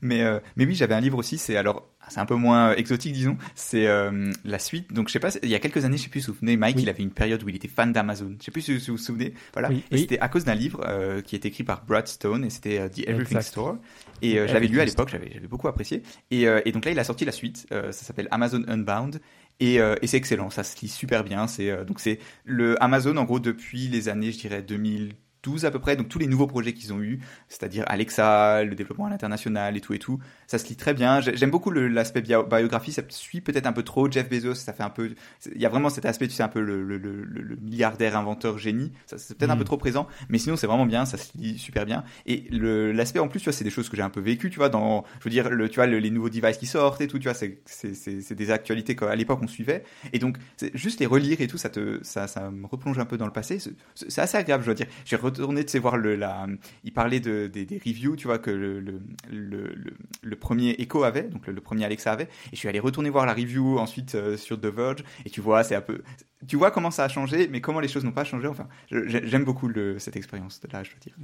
Mais, 0.00 0.22
euh, 0.22 0.38
mais 0.56 0.66
oui, 0.66 0.74
j'avais 0.74 0.94
un 0.94 1.00
livre 1.00 1.18
aussi, 1.18 1.38
c'est 1.38 1.56
alors 1.56 1.96
c'est 2.08 2.20
un 2.20 2.26
peu 2.26 2.34
moins 2.34 2.74
exotique, 2.74 3.12
disons. 3.12 3.36
C'est 3.54 3.86
euh, 3.86 4.30
la 4.44 4.58
suite. 4.58 4.92
Donc, 4.92 5.08
je 5.08 5.12
sais 5.12 5.20
pas, 5.20 5.30
il 5.42 5.48
y 5.48 5.54
a 5.54 5.58
quelques 5.58 5.84
années, 5.84 5.96
je 5.96 6.04
sais 6.04 6.08
plus 6.08 6.20
si 6.20 6.26
vous 6.26 6.32
vous 6.32 6.38
souvenez, 6.38 6.56
Mike, 6.56 6.78
il 6.80 6.88
avait 6.88 7.02
une 7.02 7.10
période 7.10 7.42
où 7.42 7.48
il 7.48 7.56
était 7.56 7.68
fan 7.68 7.92
d'Amazon. 7.92 8.36
Je 8.38 8.44
sais 8.44 8.50
plus 8.50 8.62
si 8.62 8.78
vous 8.78 8.92
vous 8.92 8.98
souvenez. 8.98 9.34
Voilà. 9.52 9.70
et 9.90 9.98
c'était 9.98 10.18
à 10.20 10.28
cause 10.28 10.44
d'un 10.44 10.54
livre 10.54 10.84
euh, 10.86 11.20
qui 11.20 11.34
est 11.34 11.44
écrit 11.44 11.64
par 11.64 11.84
Brad 11.84 12.06
Stone 12.06 12.44
et 12.44 12.50
c'était 12.50 12.78
euh, 12.78 12.88
The 12.88 13.08
Everything 13.08 13.40
Store. 13.40 13.76
Et 14.22 14.34
je 14.34 14.52
l'avais 14.52 14.68
lu 14.68 14.80
à 14.80 14.84
l'époque, 14.84 15.08
j'avais, 15.08 15.30
j'avais 15.32 15.48
beaucoup 15.48 15.68
apprécié. 15.68 16.02
Et, 16.30 16.44
et, 16.44 16.72
donc 16.72 16.84
là, 16.84 16.90
il 16.90 16.98
a 16.98 17.04
sorti 17.04 17.24
la 17.24 17.32
suite. 17.32 17.66
ça 17.70 17.92
s'appelle 17.92 18.28
Amazon 18.30 18.62
Unbound. 18.66 19.20
Et, 19.60 19.76
et 19.76 20.06
c'est 20.06 20.16
excellent, 20.16 20.50
ça 20.50 20.62
se 20.62 20.80
lit 20.80 20.88
super 20.88 21.22
bien. 21.22 21.46
C'est 21.46 21.84
donc 21.84 22.00
c'est 22.00 22.18
le 22.44 22.82
Amazon 22.82 23.16
en 23.16 23.24
gros 23.24 23.40
depuis 23.40 23.88
les 23.88 24.08
années, 24.08 24.32
je 24.32 24.38
dirais 24.38 24.62
2000 24.62 25.14
12 25.46 25.64
à 25.64 25.70
peu 25.70 25.78
près, 25.78 25.96
donc 25.96 26.08
tous 26.08 26.18
les 26.18 26.26
nouveaux 26.26 26.48
projets 26.48 26.72
qu'ils 26.72 26.92
ont 26.92 27.00
eu, 27.00 27.20
c'est-à-dire 27.48 27.84
Alexa, 27.86 28.64
le 28.64 28.74
développement 28.74 29.06
à 29.06 29.10
l'international 29.10 29.76
et 29.76 29.80
tout 29.80 29.94
et 29.94 29.98
tout, 29.98 30.18
ça 30.48 30.58
se 30.58 30.66
lit 30.68 30.76
très 30.76 30.92
bien. 30.92 31.20
J'aime 31.20 31.50
beaucoup 31.50 31.70
l'aspect 31.70 32.20
biographie, 32.20 32.92
ça 32.92 33.02
suit 33.08 33.40
peut-être 33.40 33.66
un 33.66 33.72
peu 33.72 33.84
trop 33.84 34.10
Jeff 34.10 34.28
Bezos, 34.28 34.56
ça 34.56 34.72
fait 34.72 34.82
un 34.82 34.90
peu, 34.90 35.14
il 35.54 35.60
y 35.60 35.66
a 35.66 35.68
vraiment 35.68 35.88
cet 35.88 36.04
aspect, 36.04 36.26
tu 36.26 36.34
sais, 36.34 36.42
un 36.42 36.48
peu 36.48 36.60
le, 36.60 36.82
le, 36.82 36.98
le, 36.98 37.56
milliardaire, 37.62 38.16
inventeur, 38.16 38.58
génie, 38.58 38.92
ça 39.06 39.18
c'est 39.18 39.38
peut-être 39.38 39.50
un 39.50 39.56
peu 39.56 39.62
mm. 39.62 39.66
trop 39.66 39.76
présent, 39.76 40.08
mais 40.28 40.38
sinon 40.38 40.56
c'est 40.56 40.66
vraiment 40.66 40.86
bien, 40.86 41.06
ça 41.06 41.16
se 41.16 41.30
lit 41.36 41.58
super 41.58 41.86
bien. 41.86 42.02
Et 42.26 42.48
l'aspect 42.50 43.20
en 43.20 43.28
plus, 43.28 43.38
tu 43.40 43.44
vois, 43.44 43.52
c'est 43.52 43.64
des 43.64 43.70
choses 43.70 43.88
que 43.88 43.96
j'ai 43.96 44.02
un 44.02 44.10
peu 44.10 44.20
vécu, 44.20 44.50
tu 44.50 44.56
vois, 44.56 44.68
dans, 44.68 45.04
je 45.20 45.24
veux 45.24 45.30
dire, 45.30 45.48
le, 45.48 45.68
tu 45.68 45.76
vois, 45.76 45.86
les 45.86 46.10
nouveaux 46.10 46.30
devices 46.30 46.58
qui 46.58 46.66
sortent 46.66 47.00
et 47.00 47.06
tout, 47.06 47.18
tu 47.20 47.28
vois, 47.28 47.34
c'est 47.34 48.34
des 48.34 48.50
actualités 48.50 48.96
qu'à 48.96 49.14
l'époque 49.14 49.38
on 49.42 49.46
suivait, 49.46 49.84
et 50.12 50.18
donc 50.18 50.38
juste 50.74 50.98
les 50.98 51.06
relire 51.06 51.40
et 51.40 51.46
tout, 51.46 51.58
ça 51.58 51.68
te, 51.68 52.00
ça, 52.02 52.26
ça 52.26 52.50
me 52.50 52.66
replonge 52.66 52.98
un 52.98 53.04
peu 53.04 53.16
dans 53.16 53.26
le 53.26 53.32
passé, 53.32 53.58
c'est 53.94 54.20
assez 54.20 54.36
agréable, 54.36 54.64
je 54.64 54.70
veux 54.70 54.74
dire. 54.74 54.86
J'ai 55.04 55.16
retourné 55.38 55.64
de 55.64 55.78
voir 55.78 55.96
le 55.96 56.16
la 56.16 56.46
il 56.84 56.92
parlait 56.92 57.20
de, 57.20 57.46
des, 57.46 57.66
reviews 57.84 58.16
tu 58.16 58.26
vois 58.26 58.38
que 58.38 58.50
le 58.50 58.80
le, 58.80 59.74
le, 60.22 60.36
premier 60.36 60.74
Echo 60.78 61.02
avait 61.04 61.24
donc 61.24 61.46
le, 61.46 61.60
premier 61.60 61.84
Alexa 61.84 62.12
avait. 62.12 62.24
Et 62.24 62.54
je 62.54 62.56
suis 62.56 62.68
allé 62.68 62.80
retourner 62.80 63.10
voir 63.10 63.26
la 63.26 63.34
review 63.34 63.78
ensuite 63.78 64.14
euh, 64.14 64.36
sur 64.36 64.60
The 64.60 64.66
Verge. 64.66 65.04
Et 65.24 65.30
tu 65.30 65.40
vois 65.40 65.64
c'est 65.64 65.74
un 65.74 65.80
peu 65.80 66.02
tu 66.46 66.56
vois 66.56 66.70
comment 66.70 66.90
ça 66.90 67.04
a 67.04 67.08
changé 67.08 67.48
mais 67.48 67.60
comment 67.60 67.80
les 67.80 67.88
choses 67.88 68.04
n'ont 68.04 68.12
pas 68.12 68.24
changé. 68.24 68.46
Enfin 68.48 68.68
j'aime 68.90 69.44
beaucoup 69.44 69.70
cette 69.98 70.16
expérience 70.16 70.60
de 70.60 70.68
là 70.72 70.82
je 70.82 70.90
veux 70.90 71.00
dire 71.00 71.14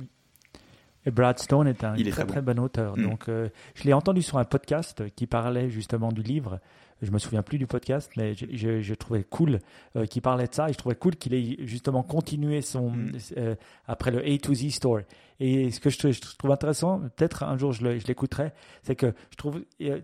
Et 1.04 1.10
Brad 1.10 1.38
Stone 1.38 1.66
est 1.66 1.82
un 1.84 1.96
Il 1.96 2.06
est 2.08 2.12
très, 2.12 2.24
très 2.26 2.42
bon 2.42 2.58
auteur. 2.60 2.96
Mm. 2.96 3.02
Donc, 3.02 3.28
euh, 3.28 3.48
je 3.74 3.84
l'ai 3.84 3.92
entendu 3.92 4.22
sur 4.22 4.38
un 4.38 4.44
podcast 4.44 5.02
qui 5.16 5.26
parlait 5.26 5.68
justement 5.70 6.12
du 6.12 6.22
livre. 6.22 6.60
Je 7.00 7.10
me 7.10 7.18
souviens 7.18 7.42
plus 7.42 7.58
du 7.58 7.66
podcast, 7.66 8.12
mais 8.16 8.34
je, 8.34 8.46
je, 8.52 8.80
je 8.80 8.94
trouvais 8.94 9.24
cool 9.24 9.58
euh, 9.96 10.06
qu'il 10.06 10.22
parlait 10.22 10.46
de 10.46 10.54
ça. 10.54 10.68
Et 10.70 10.72
je 10.72 10.78
trouvais 10.78 10.94
cool 10.94 11.16
qu'il 11.16 11.34
ait 11.34 11.56
justement 11.66 12.04
continué 12.04 12.60
son 12.62 12.90
Mm. 12.90 13.12
euh, 13.38 13.54
après 13.86 14.12
le 14.12 14.24
A 14.24 14.38
to 14.38 14.54
Z 14.54 14.70
store. 14.70 15.00
Et 15.40 15.72
ce 15.72 15.80
que 15.80 15.90
je, 15.90 15.98
trou- 15.98 16.12
je 16.12 16.20
trouve 16.38 16.52
intéressant, 16.52 17.00
peut-être 17.16 17.42
un 17.42 17.56
jour 17.58 17.72
je 17.72 17.84
l'écouterai, 18.06 18.52
c'est 18.84 18.94
que 18.94 19.12
je 19.30 19.36
trouve 19.36 19.64
euh, 19.80 20.00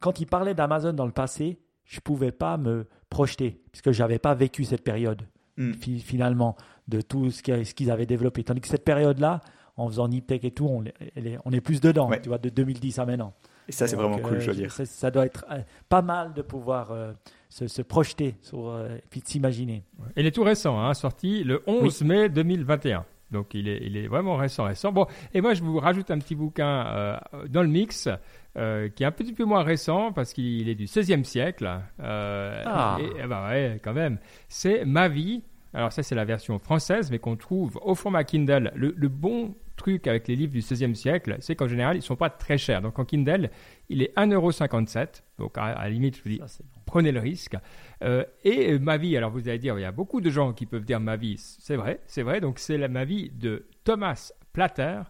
quand 0.00 0.20
il 0.20 0.26
parlait 0.26 0.54
d'Amazon 0.54 0.94
dans 0.94 1.04
le 1.04 1.12
passé, 1.12 1.58
je 1.84 2.00
pouvais 2.00 2.32
pas 2.32 2.56
me 2.56 2.86
projeter 3.10 3.60
puisque 3.70 3.90
j'avais 3.92 4.18
pas 4.18 4.34
vécu 4.34 4.64
cette 4.64 4.82
période 4.84 5.22
Mm. 5.58 5.72
fi- 5.74 5.98
finalement 5.98 6.56
de 6.86 7.00
tout 7.02 7.30
ce 7.32 7.42
qu'ils 7.42 7.90
avaient 7.90 8.06
développé. 8.06 8.44
Tandis 8.44 8.60
que 8.60 8.68
cette 8.68 8.84
période-là, 8.84 9.40
en 9.78 9.88
faisant 9.88 10.08
Niptech 10.08 10.44
et 10.44 10.50
tout, 10.50 10.66
on, 10.66 10.84
est- 10.84 11.38
on 11.44 11.50
plus 11.60 11.80
dedans, 11.80 12.08
Ouais. 12.08 12.20
tu 12.20 12.28
vois, 12.28 12.38
de 12.38 12.48
2010 12.50 12.98
à 12.98 13.06
maintenant. 13.06 13.32
Et 13.68 13.72
ça, 13.72 13.86
c'est 13.86 13.96
vraiment 13.96 14.18
cool, 14.18 14.34
euh, 14.36 14.40
je 14.40 14.46
dois 14.46 14.54
dire. 14.54 14.72
Ça, 14.72 14.84
ça 14.86 15.10
doit 15.10 15.26
être 15.26 15.44
euh, 15.50 15.58
pas 15.88 16.02
mal 16.02 16.32
de 16.34 16.42
pouvoir 16.42 16.90
euh, 16.90 17.12
se, 17.48 17.66
se 17.68 17.82
projeter 17.82 18.34
sur, 18.42 18.68
euh, 18.68 18.96
et 18.96 19.02
puis 19.10 19.20
de 19.20 19.26
s'imaginer. 19.26 19.84
Il 20.16 20.26
est 20.26 20.30
tout 20.32 20.42
récent, 20.42 20.80
hein, 20.80 20.94
sorti 20.94 21.44
le 21.44 21.62
11 21.66 22.02
mai 22.02 22.28
2021. 22.28 23.04
Donc 23.30 23.52
il 23.52 23.68
est, 23.68 23.80
il 23.84 23.98
est 23.98 24.06
vraiment 24.08 24.36
récent, 24.36 24.64
récent. 24.64 24.90
Bon, 24.90 25.06
et 25.34 25.42
moi 25.42 25.52
je 25.52 25.62
vous 25.62 25.78
rajoute 25.78 26.10
un 26.10 26.18
petit 26.18 26.34
bouquin 26.34 26.86
euh, 26.86 27.16
dans 27.50 27.60
le 27.60 27.68
mix 27.68 28.08
euh, 28.56 28.88
qui 28.88 29.02
est 29.02 29.06
un 29.06 29.10
petit 29.12 29.34
peu 29.34 29.44
moins 29.44 29.62
récent 29.62 30.12
parce 30.12 30.32
qu'il 30.32 30.66
est 30.70 30.74
du 30.74 30.86
16e 30.86 31.24
siècle. 31.24 31.68
Euh, 32.00 32.62
Ah. 32.64 32.96
et, 32.98 33.06
eh 33.22 33.26
ben 33.26 33.46
ouais, 33.50 33.80
quand 33.84 33.92
même. 33.92 34.16
C'est 34.48 34.86
Ma 34.86 35.08
vie. 35.08 35.42
Alors 35.74 35.92
ça 35.92 36.02
c'est 36.02 36.14
la 36.14 36.24
version 36.24 36.58
française, 36.58 37.10
mais 37.10 37.18
qu'on 37.18 37.36
trouve 37.36 37.78
au 37.82 37.94
format 37.94 38.24
Kindle. 38.24 38.72
Le, 38.74 38.94
le 38.96 39.08
bon 39.08 39.54
truc 39.78 40.06
avec 40.06 40.28
les 40.28 40.36
livres 40.36 40.52
du 40.52 40.60
16e 40.60 40.94
siècle, 40.94 41.36
c'est 41.40 41.56
qu'en 41.56 41.68
général 41.68 41.96
ils 41.96 42.02
sont 42.02 42.16
pas 42.16 42.28
très 42.28 42.58
chers. 42.58 42.82
Donc 42.82 42.98
en 42.98 43.04
Kindle, 43.04 43.50
il 43.88 44.02
est 44.02 44.14
1,57€. 44.16 45.22
Donc 45.38 45.56
à, 45.56 45.64
à 45.64 45.84
la 45.84 45.90
limite, 45.90 46.16
je 46.18 46.22
vous 46.22 46.28
dis, 46.28 46.40
Ça, 46.46 46.62
prenez 46.88 47.12
le 47.12 47.20
risque. 47.20 47.56
Euh, 48.02 48.24
et 48.44 48.72
euh, 48.72 48.78
ma 48.78 48.96
vie, 48.96 49.16
alors 49.16 49.30
vous 49.30 49.48
allez 49.48 49.58
dire, 49.58 49.78
il 49.78 49.82
y 49.82 49.84
a 49.84 49.92
beaucoup 49.92 50.20
de 50.20 50.30
gens 50.30 50.52
qui 50.52 50.66
peuvent 50.66 50.84
dire 50.84 51.00
ma 51.00 51.16
vie, 51.16 51.36
c'est 51.38 51.76
vrai, 51.76 52.00
c'est 52.06 52.22
vrai, 52.22 52.40
donc 52.40 52.58
c'est 52.58 52.78
la 52.78 52.88
ma 52.88 53.04
vie 53.04 53.30
de 53.30 53.66
Thomas 53.84 54.32
Platter. 54.52 55.02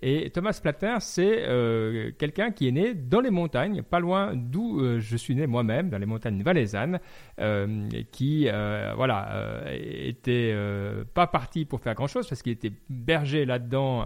Et 0.00 0.30
Thomas 0.30 0.58
Platter, 0.62 0.96
c'est 1.00 1.44
euh, 1.48 2.12
quelqu'un 2.16 2.52
qui 2.52 2.68
est 2.68 2.72
né 2.72 2.94
dans 2.94 3.20
les 3.20 3.30
montagnes, 3.30 3.82
pas 3.82 3.98
loin 3.98 4.32
d'où 4.34 4.80
euh, 4.80 5.00
je 5.00 5.16
suis 5.16 5.34
né 5.34 5.48
moi-même, 5.48 5.90
dans 5.90 5.98
les 5.98 6.06
montagnes 6.06 6.40
valaisannes, 6.42 7.00
euh, 7.40 7.88
qui, 8.12 8.48
voilà, 8.96 9.64
était 9.72 10.54
pas 11.14 11.26
parti 11.26 11.64
pour 11.64 11.80
faire 11.80 11.94
grand-chose 11.94 12.28
parce 12.28 12.42
qu'il 12.42 12.52
était 12.52 12.72
berger 12.88 13.44
là-dedans. 13.44 14.04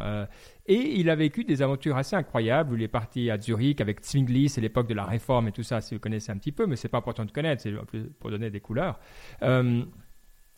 et 0.67 1.01
il 1.01 1.11
a 1.11 1.15
vécu 1.15 1.45
des 1.45 1.63
aventures 1.63 1.97
assez 1.97 2.17
incroyables. 2.17 2.77
Il 2.77 2.83
est 2.83 2.89
parti 2.89 3.31
à 3.31 3.39
Zurich 3.39 3.81
avec 3.81 4.05
Zwingli, 4.05 4.49
c'est 4.49 4.61
l'époque 4.61 4.89
de 4.89 4.95
la 4.95 5.05
réforme 5.05 5.49
et 5.49 5.53
tout 5.53 5.63
ça, 5.63 5.81
si 5.81 5.95
vous 5.95 6.01
connaissez 6.01 6.33
un 6.33 6.39
petit 6.39 6.53
peu, 6.53 6.67
mais 6.67 6.77
c'est 6.77 6.89
pas 6.89 6.99
important 6.99 7.25
de 7.25 7.33
connaître, 7.33 7.63
c'est 7.63 7.73
pour 8.19 8.31
donner 8.31 8.51
des 8.51 8.61
couleurs. 8.61 8.99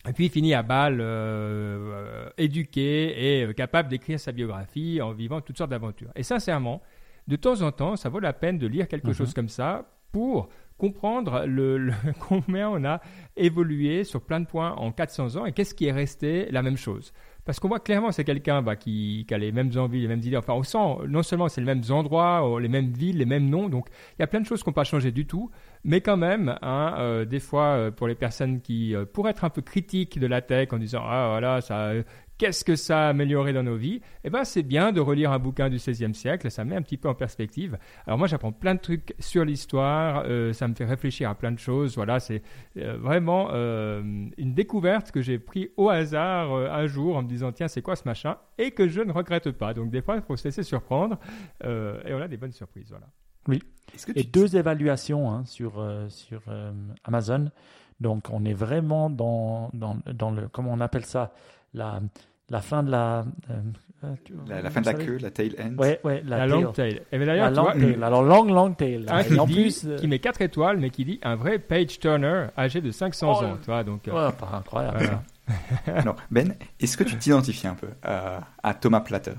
Et 0.09 0.13
puis 0.13 0.27
il 0.27 0.31
finit 0.31 0.53
à 0.55 0.63
Bâle, 0.63 0.99
euh, 1.01 2.29
éduqué 2.37 3.39
et 3.39 3.45
euh, 3.47 3.53
capable 3.53 3.89
d'écrire 3.89 4.21
sa 4.21 4.33
biographie 4.33 5.01
en 5.01 5.13
vivant 5.13 5.41
toutes 5.41 5.57
sortes 5.59 5.71
d'aventures. 5.71 6.11
Et 6.15 6.23
sincèrement, 6.23 6.83
de 7.27 7.37
temps 7.37 7.63
en 7.63 7.73
temps, 7.73 7.97
ça 7.97 8.09
vaut 8.11 8.21
la 8.21 8.33
peine 8.35 8.59
de 8.59 8.67
lire 8.67 8.87
quelque 8.89 9.09
Mhm. 9.09 9.15
chose 9.15 9.33
comme 9.35 9.49
ça 9.49 9.89
pour 10.13 10.49
comprendre 10.77 11.45
le, 11.47 11.79
le- 11.79 11.93
combien 12.29 12.69
on 12.69 12.85
a 12.85 13.01
évolué 13.37 14.05
sur 14.05 14.21
plein 14.21 14.41
de 14.41 14.47
points 14.47 14.73
en 14.73 14.93
400 14.93 15.37
ans 15.37 15.47
et 15.47 15.53
qu'est-ce 15.53 15.75
qui 15.75 15.87
est 15.87 15.93
resté 15.93 16.49
la 16.51 16.63
même 16.63 16.77
chose. 16.77 17.13
Parce 17.45 17.61
qu'on 17.61 17.69
voit 17.69 17.81
clairement 17.81 18.13
c'est 18.13 18.25
quelqu'un 18.25 18.63
bah, 18.63 18.77
qui, 18.77 19.25
qui 19.29 19.35
a 19.35 19.39
les 19.39 19.53
mêmes 19.53 19.71
envies, 19.77 20.01
les 20.01 20.09
mêmes 20.09 20.21
idées. 20.21 20.37
Enfin, 20.37 20.55
on 20.55 20.63
sent 20.63 21.07
non 21.09 21.23
seulement 21.23 21.49
c'est 21.49 21.61
les 21.61 21.67
mêmes 21.67 21.83
endroits, 21.91 22.49
euh, 22.49 22.61
les 22.61 22.69
mêmes 22.69 22.93
villes, 22.93 23.19
les 23.19 23.27
mêmes 23.27 23.49
noms. 23.49 23.69
Donc 23.69 23.89
il 24.19 24.23
y 24.23 24.25
a 24.25 24.27
plein 24.27 24.41
de 24.41 24.47
choses 24.47 24.63
qui 24.63 24.69
n'ont 24.69 24.75
pas 24.75 24.85
changé 24.85 25.13
du 25.13 25.27
tout. 25.27 25.51
Mais 25.87 26.01
quand 26.01 26.17
même, 26.17 26.57
hein, 26.63 26.95
euh, 26.99 27.25
des 27.27 27.41
fois, 27.41 27.65
euh, 27.65 27.91
pour 27.91 28.09
les 28.09 28.15
personnes 28.15 28.63
qui 28.63 28.95
euh, 28.95 29.05
pourraient 29.05 29.33
être 29.33 29.45
un 29.45 29.51
peu 29.51 29.61
critiques 29.61 30.19
de 30.19 30.27
la 30.27 30.41
tech 30.41 30.69
en 30.73 30.79
disant 30.79 31.03
ah 31.05 31.29
voilà 31.33 31.61
ça, 31.61 31.93
qu'est-ce 32.39 32.65
que 32.65 32.77
ça 32.77 33.07
a 33.07 33.09
amélioré 33.11 33.53
dans 33.53 33.63
nos 33.63 33.77
vies? 33.77 34.01
Eh 34.25 34.31
ben 34.31 34.45
c'est 34.45 34.63
bien 34.63 34.93
de 34.93 35.01
relire 35.01 35.33
un 35.33 35.39
bouquin 35.39 35.69
du 35.69 35.77
XVIe 35.77 36.15
siècle. 36.15 36.51
Ça 36.51 36.65
met 36.65 36.77
un 36.77 36.83
petit 36.83 36.97
peu 36.97 37.09
en 37.09 37.15
perspective. 37.15 37.79
Alors 38.07 38.19
moi 38.19 38.27
j'apprends 38.27 38.53
plein 38.53 38.75
de 38.75 38.81
trucs 38.81 39.15
sur 39.19 39.45
l'histoire. 39.45 40.25
euh, 40.27 40.53
ça 40.53 40.67
me 40.69 40.75
fait 40.75 40.85
réfléchir 40.85 41.31
à 41.31 41.35
plein 41.35 41.53
de 41.53 41.59
choses. 41.59 41.95
Voilà, 41.97 42.21
c'est 42.21 42.43
euh, 42.77 42.97
vraiment 42.99 43.49
euh, 43.53 44.03
une 44.37 44.55
découverte 44.55 45.11
que 45.11 45.21
j'ai 45.23 45.39
pris 45.39 45.71
au 45.77 45.89
hasard 45.91 46.53
euh, 46.53 46.69
un 46.71 46.87
jour 46.87 47.17
en 47.17 47.23
me 47.23 47.29
disant 47.29 47.53
tiens 47.53 47.69
c'est 47.69 47.83
quoi 47.83 47.97
ce 47.97 48.03
machin? 48.07 48.37
Et 48.59 48.71
que 48.73 48.89
je 48.89 49.01
ne 49.01 49.13
regrette 49.13 49.51
pas. 49.53 49.75
Donc 49.75 49.91
des 49.91 50.03
fois 50.03 50.17
il 50.17 50.23
faut 50.23 50.37
se 50.37 50.49
laisser 50.49 50.63
surprendre 50.63 51.19
euh, 51.65 52.01
et 52.07 52.15
on 52.15 52.21
a 52.21 52.29
des 52.29 52.37
bonnes 52.37 52.53
surprises. 52.53 52.89
Voilà. 52.91 53.07
Est-ce 53.95 54.07
que 54.07 54.13
Et 54.13 54.25
tu- 54.25 54.31
deux 54.31 54.57
évaluations 54.57 55.31
hein, 55.31 55.45
sur, 55.45 55.79
euh, 55.79 56.09
sur 56.09 56.41
euh, 56.49 56.73
Amazon. 57.05 57.51
Donc, 58.01 58.29
on 58.33 58.45
est 58.45 58.55
vraiment 58.55 59.09
dans, 59.11 59.71
dans, 59.73 59.99
dans 60.13 60.31
le, 60.31 60.49
comment 60.49 60.73
on 60.73 60.81
appelle 60.81 61.05
ça, 61.05 61.33
la, 61.75 62.01
la 62.51 62.61
fin 62.61 62.83
de 62.83 62.91
la. 62.91 63.25
euh, 63.51 63.61
euh, 64.05 64.15
la, 64.49 64.61
la 64.63 64.71
fin 64.71 64.81
de 64.83 64.87
la 64.87 64.95
queue, 64.95 65.17
la 65.19 65.31
tail 65.31 65.55
end. 65.59 65.77
Ouais, 65.79 65.99
ouais, 66.05 66.23
la, 66.27 66.47
La, 66.47 66.53
tail. 66.53 66.63
long 66.63 66.73
tail. 66.73 67.01
Et 67.11 67.19
bien, 67.19 67.27
La 67.35 67.51
long 67.51 67.63
vois, 67.63 67.73
tail. 67.73 67.99
Alors, 68.03 68.23
long, 68.23 68.45
long 68.45 68.73
tail. 68.75 69.07
un 69.09 69.21
Et 69.21 69.25
qui, 69.27 69.39
en 69.41 69.47
dit- 69.47 69.55
plus. 69.55 69.85
euh, 69.87 69.97
qui 69.97 70.07
met 70.09 70.19
4 70.19 70.43
étoiles, 70.43 70.77
mais 70.79 70.91
qui 70.91 71.05
dit 71.07 71.19
un 71.23 71.37
vrai 71.37 71.59
page 71.59 71.99
turner 71.99 72.47
âgé 72.59 72.81
de 72.83 72.91
500 72.91 73.33
Oh, 73.41 73.45
ans. 73.45 73.57
Tu 73.61 73.67
vois, 73.67 73.83
donc, 73.83 74.07
euh, 74.09 74.13
ouais, 74.13 74.33
pas 74.39 74.51
incroyable. 74.59 74.99
voilà. 74.99 75.23
Alors, 76.01 76.17
Ben, 76.31 76.55
est-ce 76.81 76.97
que 76.99 77.05
tu 77.05 77.17
t'identifies 77.17 77.67
un 77.67 77.75
peu 77.75 77.89
à 78.03 78.75
Thomas 78.75 79.01
Platter? 79.01 79.33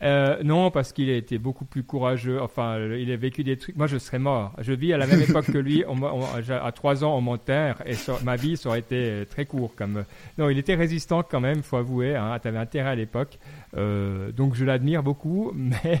Euh, 0.00 0.40
non, 0.44 0.70
parce 0.70 0.92
qu'il 0.92 1.10
a 1.10 1.16
été 1.16 1.38
beaucoup 1.38 1.64
plus 1.64 1.82
courageux. 1.82 2.40
Enfin, 2.40 2.78
il 2.78 3.10
a 3.10 3.16
vécu 3.16 3.42
des 3.42 3.56
trucs. 3.56 3.76
Moi, 3.76 3.88
je 3.88 3.98
serais 3.98 4.20
mort. 4.20 4.52
Je 4.60 4.72
vis 4.72 4.92
à 4.92 4.96
la 4.96 5.08
même 5.08 5.20
époque 5.20 5.46
que 5.46 5.58
lui. 5.58 5.82
On 5.88 6.00
on- 6.00 6.24
à 6.24 6.72
3 6.72 7.02
ans, 7.04 7.16
on 7.16 7.20
m'enterre 7.20 7.82
et 7.84 7.94
ma 8.22 8.36
vie, 8.36 8.56
ça 8.56 8.68
aurait 8.68 8.78
été 8.78 9.24
très 9.28 9.44
court. 9.44 9.74
Comme... 9.74 9.96
euh, 9.98 10.02
Non, 10.38 10.50
il 10.50 10.58
était 10.58 10.76
résistant 10.76 11.24
quand 11.28 11.40
même, 11.40 11.62
faut 11.64 11.76
avouer. 11.78 12.14
Hein, 12.14 12.38
tu 12.40 12.46
avais 12.46 12.58
intérêt 12.58 12.90
à 12.90 12.94
l'époque. 12.94 13.38
Euh, 13.76 14.30
donc, 14.30 14.54
je 14.54 14.64
l'admire 14.64 15.02
beaucoup, 15.02 15.50
mais 15.56 16.00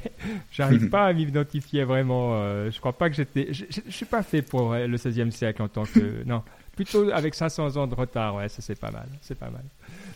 j'arrive 0.52 0.88
pas 0.90 1.06
à 1.06 1.12
m'identifier 1.12 1.82
vraiment. 1.82 2.34
Euh, 2.34 2.70
je 2.70 2.78
crois 2.78 2.92
pas 2.92 3.10
que 3.10 3.16
j'étais. 3.16 3.48
Je 3.52 3.64
je- 3.68 3.80
je 3.84 3.90
suis 3.92 4.06
pas 4.06 4.22
fait 4.22 4.42
pour 4.42 4.74
euh, 4.74 4.86
le 4.86 4.96
16e 4.96 5.32
siècle 5.32 5.60
en 5.60 5.68
tant 5.68 5.82
que. 5.84 6.22
Non. 6.24 6.42
Plutôt 6.76 7.10
avec 7.10 7.34
500 7.34 7.76
ans 7.76 7.88
de 7.88 7.94
retard, 7.96 8.36
ouais, 8.36 8.48
ça 8.48 8.62
c'est 8.62 8.78
pas 8.78 8.92
mal, 8.92 9.08
c'est 9.20 9.36
pas 9.36 9.50
mal. 9.50 9.64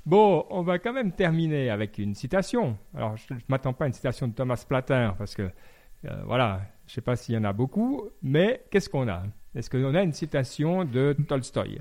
Bon, 0.04 0.44
on 0.50 0.62
va 0.62 0.78
quand 0.78 0.92
même 0.92 1.12
terminer 1.12 1.70
avec 1.70 1.98
une 1.98 2.14
citation. 2.14 2.76
Alors, 2.94 3.16
je 3.16 3.34
ne 3.34 3.38
m'attends 3.48 3.72
pas 3.72 3.84
à 3.84 3.86
une 3.88 3.92
citation 3.92 4.26
de 4.26 4.32
Thomas 4.32 4.64
Platter, 4.68 5.10
parce 5.16 5.34
que, 5.36 5.42
euh, 5.42 6.22
voilà, 6.26 6.60
je 6.86 6.92
ne 6.92 6.94
sais 6.96 7.00
pas 7.00 7.14
s'il 7.14 7.34
y 7.36 7.38
en 7.38 7.44
a 7.44 7.52
beaucoup, 7.52 8.02
mais 8.20 8.64
qu'est-ce 8.70 8.88
qu'on 8.88 9.08
a? 9.08 9.22
Est-ce 9.54 9.70
qu'on 9.70 9.94
a 9.94 10.02
une 10.02 10.12
citation 10.12 10.84
de 10.84 11.14
Tolstoï? 11.28 11.78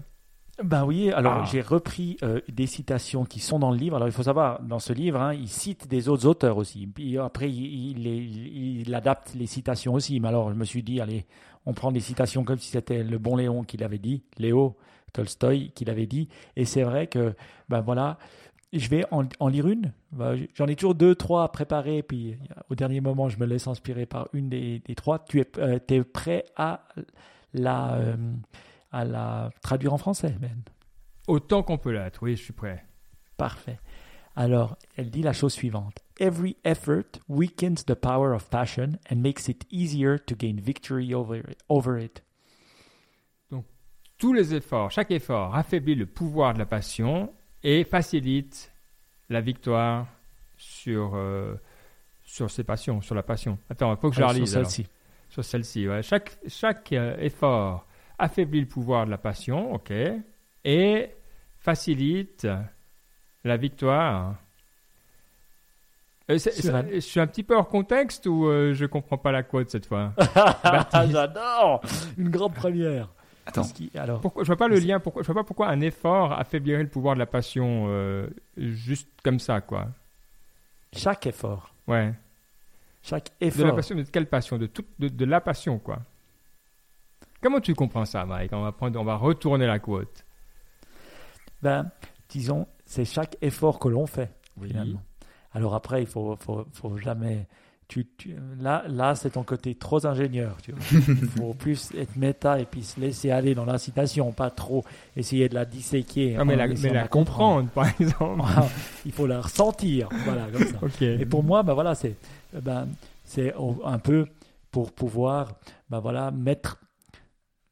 Ben 0.64 0.86
oui, 0.86 1.12
alors 1.12 1.40
Ah. 1.42 1.46
j'ai 1.52 1.62
repris 1.62 2.18
euh, 2.22 2.40
des 2.48 2.68
citations 2.68 3.26
qui 3.26 3.40
sont 3.40 3.58
dans 3.58 3.72
le 3.72 3.78
livre. 3.78 3.96
Alors 3.96 4.08
il 4.08 4.12
faut 4.12 4.22
savoir, 4.22 4.62
dans 4.62 4.78
ce 4.78 4.94
livre, 4.94 5.20
hein, 5.20 5.34
il 5.34 5.48
cite 5.48 5.88
des 5.88 6.08
autres 6.08 6.28
auteurs 6.28 6.58
aussi. 6.58 6.86
Puis 6.86 7.18
après, 7.18 7.50
il, 7.50 7.98
il, 7.98 8.06
il- 8.08 8.82
il 8.82 8.94
adapte 8.94 9.34
les 9.34 9.48
citations 9.48 9.94
aussi. 9.94 10.20
Mais 10.20 10.28
alors 10.28 10.52
je 10.52 10.56
me 10.56 10.66
suis 10.66 10.84
dit, 10.84 11.02
allez, 11.02 11.26
on 11.66 11.74
prend 11.74 11.92
des 11.92 12.02
citations 12.02 12.44
comme 12.44 12.60
si 12.60 12.70
c'était 12.70 13.02
le 13.04 13.18
bon 13.18 13.38
Léon 13.38 13.64
qui 13.64 13.78
l'avait 13.78 13.98
dit, 13.98 14.24
Léo 14.38 14.76
Tolstoï 15.14 15.72
qui 15.72 15.86
l'avait 15.86 16.08
dit. 16.08 16.30
Et 16.56 16.66
c'est 16.66 16.84
vrai 16.84 17.08
que, 17.08 17.34
ben 17.70 17.82
voilà, 17.82 18.18
je 18.74 18.88
vais 18.90 19.06
en, 19.12 19.24
en 19.40 19.48
lire 19.48 19.68
une. 19.68 19.92
Ben, 20.12 20.38
J'en 20.54 20.68
ai 20.68 20.76
toujours 20.76 20.96
deux, 20.96 21.16
trois 21.16 21.52
préparés. 21.52 22.04
Puis 22.04 22.38
au 22.70 22.76
dernier 22.76 23.02
moment, 23.02 23.30
je 23.30 23.38
me 23.40 23.46
laisse 23.46 23.68
inspirer 23.68 24.06
par 24.06 24.30
une 24.34 24.50
des, 24.50 24.80
des 24.80 24.96
trois. 24.96 25.20
Tu 25.20 25.42
es, 25.42 25.48
euh, 25.58 26.04
prêt 26.12 26.46
à 26.56 26.88
la, 27.54 27.96
euh, 27.96 28.16
à 28.92 29.06
la 29.06 29.52
traduire 29.62 29.94
en 29.94 29.98
français, 29.98 30.36
Ben? 30.40 30.62
Autant 31.28 31.64
qu'on 31.64 31.78
peut 31.78 31.92
l'être, 31.92 32.24
oui, 32.24 32.36
je 32.36 32.44
suis 32.44 32.54
prêt. 32.54 32.84
Parfait. 33.38 33.80
Alors, 34.36 34.78
elle 34.96 35.10
dit 35.10 35.22
la 35.22 35.34
chose 35.34 35.54
suivante. 35.54 36.00
Every 36.20 36.56
effort 36.64 37.20
weakens 37.28 37.86
the 37.86 37.96
power 37.96 38.34
of 38.34 38.50
passion 38.50 38.98
and 39.10 39.18
makes 39.18 39.48
it 39.48 39.66
easier 39.72 40.18
to 40.20 40.36
gain 40.36 40.60
victory 40.62 41.14
over 41.14 41.38
it. 41.38 41.58
Over 41.70 42.00
it. 42.00 42.24
Tous 44.22 44.34
les 44.34 44.54
efforts, 44.54 44.92
chaque 44.92 45.10
effort 45.10 45.56
affaiblit 45.56 45.96
le 45.96 46.06
pouvoir 46.06 46.54
de 46.54 46.60
la 46.60 46.68
passion 46.68 47.34
et 47.64 47.84
facilite 47.84 48.72
la 49.30 49.42
victoire 49.42 50.06
sur, 50.58 51.14
euh, 51.16 51.56
sur 52.24 52.52
ses 52.52 52.64
passions, 52.64 53.02
sur 53.02 53.16
la 53.16 53.24
passion. 53.24 53.58
Attends, 53.68 53.92
il 53.96 53.98
faut 53.98 54.12
que 54.12 54.16
je 54.16 54.22
la 54.22 54.28
sur 54.28 54.36
relise. 54.36 54.56
alors. 54.56 54.70
celle-ci. 54.70 54.92
Sur 55.28 55.44
celle-ci, 55.44 55.88
ouais. 55.88 56.04
Chaque, 56.04 56.38
chaque 56.48 56.94
euh, 56.94 57.18
effort 57.18 57.88
affaiblit 58.20 58.60
le 58.60 58.68
pouvoir 58.68 59.08
de 59.08 59.10
la 59.10 59.18
passion, 59.18 59.74
ok, 59.74 59.92
et 60.66 61.10
facilite 61.58 62.48
la 63.44 63.58
victoire. 63.58 64.36
Euh, 66.30 66.38
Sur 66.38 66.84
Je 66.94 67.00
suis 67.00 67.20
un 67.20 67.26
petit 67.26 67.42
peu 67.42 67.56
hors 67.56 67.68
contexte 67.68 68.28
ou 68.28 68.46
euh, 68.46 68.76
je 68.76 68.86
comprends 68.86 69.18
pas 69.18 69.32
la 69.32 69.42
quote 69.42 69.72
cette 69.72 69.88
fois? 69.88 70.14
J'adore 71.10 71.82
Une 72.20 72.30
grande 72.30 72.54
première. 72.54 73.10
Attends, 73.46 73.64
alors, 73.96 74.22
pourquoi, 74.22 74.44
Je 74.44 74.48
vois 74.48 74.56
pas 74.58 74.68
le 74.68 74.78
lien. 74.80 75.00
Pourquoi, 75.00 75.24
je 75.24 75.28
vois 75.32 75.42
pas 75.42 75.44
pourquoi 75.48 75.68
un 75.70 75.82
effort 75.82 76.32
affaiblirait 76.34 76.84
le 76.84 76.90
pouvoir 76.90 77.16
de 77.16 77.20
la 77.20 77.26
passion 77.26 77.86
euh, 77.90 78.28
juste 78.58 79.10
comme 79.24 79.40
ça, 79.40 79.62
quoi. 79.62 79.88
chaque 80.94 81.26
effort. 81.28 81.74
Ouais. 81.88 82.14
Chaque 83.02 83.32
De 83.40 83.46
la 83.46 83.48
effort. 83.48 83.76
passion, 83.76 83.96
mais 83.96 84.04
de 84.04 84.10
quelle 84.10 84.28
passion? 84.30 84.58
De, 84.58 84.68
toute, 84.68 84.88
de, 85.00 85.08
de 85.08 85.26
la 85.26 85.42
passion, 85.42 85.80
quoi. 85.80 86.00
Comment 87.42 87.60
tu 87.60 87.74
comprends 87.74 88.06
ça, 88.06 88.26
Mike? 88.26 88.54
On 88.54 88.62
va, 88.62 88.72
prendre, 88.72 89.00
on 89.00 89.04
va 89.04 89.16
retourner 89.16 89.66
la 89.66 89.80
quote. 89.80 90.24
Ben, 91.64 91.90
disons, 92.30 92.68
c'est 92.86 93.06
chaque 93.06 93.38
effort 93.42 93.80
que 93.80 93.88
l'on 93.88 94.06
fait. 94.06 94.32
finalement. 94.62 95.02
Alors 95.54 95.74
après, 95.76 96.02
il 96.04 96.08
faut, 96.08 96.36
faut, 96.40 96.66
faut 96.74 96.98
jamais. 96.98 97.48
Tu, 97.92 98.06
tu- 98.18 98.34
là, 98.62 98.86
là 98.88 99.16
c'est 99.16 99.32
ton 99.32 99.44
côté 99.44 99.76
trop 99.76 100.06
ingénieur. 100.06 100.56
Tu 100.64 100.72
vois. 100.72 100.80
Il 101.10 101.16
faut 101.38 101.54
plus 101.54 101.92
être 101.94 102.16
méta 102.16 102.58
et 102.58 102.64
puis 102.64 102.84
se 102.84 102.98
laisser 103.02 103.32
aller 103.32 103.54
dans 103.54 103.66
la 103.66 103.78
citation, 103.78 104.32
pas 104.32 104.50
trop 104.50 104.86
essayer 105.18 105.50
de 105.50 105.56
la 105.56 105.66
disséquer. 105.66 106.38
Ah, 106.40 106.46
mais 106.46 106.56
la, 106.56 106.68
mais 106.68 107.08
comprendre, 107.10 107.68
par 107.72 107.88
exemple. 108.00 108.42
il 109.06 109.12
faut 109.12 109.28
la 109.28 109.42
ressentir. 109.42 110.08
Voilà, 110.24 110.48
comme 110.54 110.68
ça. 110.68 110.78
ok. 110.82 111.02
Et 111.02 111.26
pour 111.26 111.44
moi, 111.44 111.64
ben 111.64 111.74
voilà, 111.74 111.94
c'est 111.94 112.16
ben, 112.54 112.88
c'est 113.26 113.54
au- 113.56 113.82
un 113.84 114.00
peu 114.00 114.26
pour 114.72 114.94
pouvoir 114.94 115.56
ben 115.90 116.00
voilà, 116.00 116.32
mettre, 116.32 116.78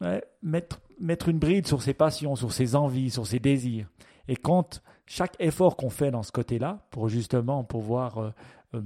ouais, 0.02 0.22
mettre, 0.44 0.82
mettre 1.00 1.30
une 1.30 1.40
bride 1.40 1.66
sur 1.66 1.82
ses 1.82 1.94
passions, 1.94 2.36
sur 2.36 2.52
ses 2.52 2.76
envies, 2.76 3.10
sur 3.10 3.26
ses 3.26 3.40
désirs. 3.40 3.88
Et 4.28 4.36
quand 4.36 4.82
chaque 5.06 5.38
effort 5.40 5.78
qu'on 5.78 5.90
fait 5.90 6.12
dans 6.12 6.24
ce 6.24 6.34
côté-là, 6.34 6.80
pour 6.92 7.08
justement 7.08 7.64
pouvoir 7.64 8.18
euh, 8.18 8.30
euh, 8.74 8.82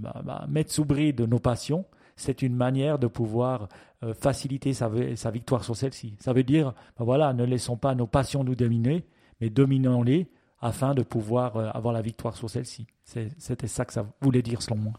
mettre 0.48 0.72
sous 0.72 0.86
bride 0.86 1.22
nos 1.22 1.40
passions, 1.40 1.86
c'est 2.16 2.42
une 2.42 2.56
manière 2.56 3.00
de 3.00 3.08
pouvoir 3.08 3.68
euh, 4.04 4.14
faciliter 4.14 4.74
sa, 4.74 4.88
vi- 4.90 5.16
sa 5.16 5.32
victoire 5.32 5.64
sur 5.64 5.76
celle-ci. 5.76 6.16
Ça 6.20 6.32
veut 6.34 6.44
dire, 6.44 6.74
ben 6.98 7.06
voilà, 7.06 7.34
ne 7.34 7.44
laissons 7.44 7.76
pas 7.78 7.96
nos 7.96 8.08
passions 8.08 8.44
nous 8.44 8.56
dominer, 8.56 9.04
mais 9.42 9.50
dominons-les 9.50 10.28
afin 10.62 10.94
de 10.94 11.02
pouvoir 11.04 11.58
euh, 11.58 11.70
avoir 11.74 11.94
la 11.94 12.02
victoire 12.02 12.38
sur 12.38 12.50
celle-ci. 12.50 12.86
C'était 13.04 13.68
ça 13.68 13.84
que 13.86 13.94
ça 13.94 14.06
voulait 14.22 14.42
dire 14.42 14.62
selon 14.62 14.78
moi. 14.78 14.94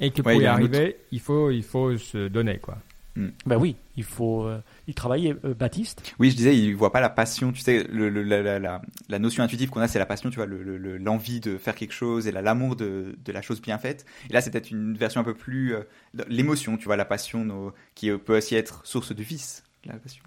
Et 0.00 0.10
que 0.10 0.22
pour 0.22 0.32
y 0.32 0.46
arriver, 0.46 0.96
il, 1.12 1.20
faut, 1.20 1.50
il 1.50 1.62
faut 1.62 1.96
se 1.98 2.28
donner, 2.28 2.58
quoi. 2.58 2.78
Ben 3.14 3.56
oui, 3.58 3.76
il 3.96 4.04
faut 4.04 4.44
euh, 4.44 4.60
y 4.88 4.94
travailler. 4.94 5.34
Euh, 5.44 5.52
Baptiste, 5.54 6.14
Oui, 6.18 6.30
je 6.30 6.36
disais, 6.36 6.56
il 6.56 6.74
voit 6.74 6.92
pas 6.92 7.00
la 7.00 7.10
passion. 7.10 7.52
Tu 7.52 7.60
sais, 7.60 7.84
le, 7.90 8.08
le- 8.08 8.22
la, 8.22 8.40
la, 8.42 8.58
la, 8.58 8.80
la 9.10 9.18
notion 9.18 9.42
intuitive 9.44 9.68
qu'on 9.68 9.80
a, 9.80 9.88
c'est 9.88 9.98
la 9.98 10.06
passion, 10.06 10.30
tu 10.30 10.36
vois, 10.36 10.46
le- 10.46 10.62
le- 10.62 10.78
le- 10.78 10.96
l'envie 10.96 11.40
de 11.40 11.58
faire 11.58 11.74
quelque 11.74 11.92
chose 11.92 12.26
et 12.26 12.32
la- 12.32 12.40
l'amour 12.42 12.74
de, 12.74 13.14
de 13.22 13.32
la 13.32 13.42
chose 13.42 13.60
bien 13.60 13.76
faite. 13.76 14.06
Et 14.30 14.32
là, 14.32 14.40
c'est 14.40 14.50
peut-être 14.50 14.70
une 14.70 14.96
version 14.96 15.20
un 15.20 15.24
peu 15.24 15.34
plus. 15.34 15.74
euh, 15.74 15.82
l'émotion, 16.28 16.76
tu 16.78 16.86
vois, 16.86 16.96
la 16.96 17.04
passion 17.04 17.44
nos- 17.44 17.72
qui 17.94 18.08
euh, 18.10 18.16
peut 18.18 18.38
aussi 18.38 18.54
être 18.54 18.80
source 18.86 19.14
de 19.14 19.22
vice. 19.22 19.62
La 19.84 19.94
passion. 19.94 20.22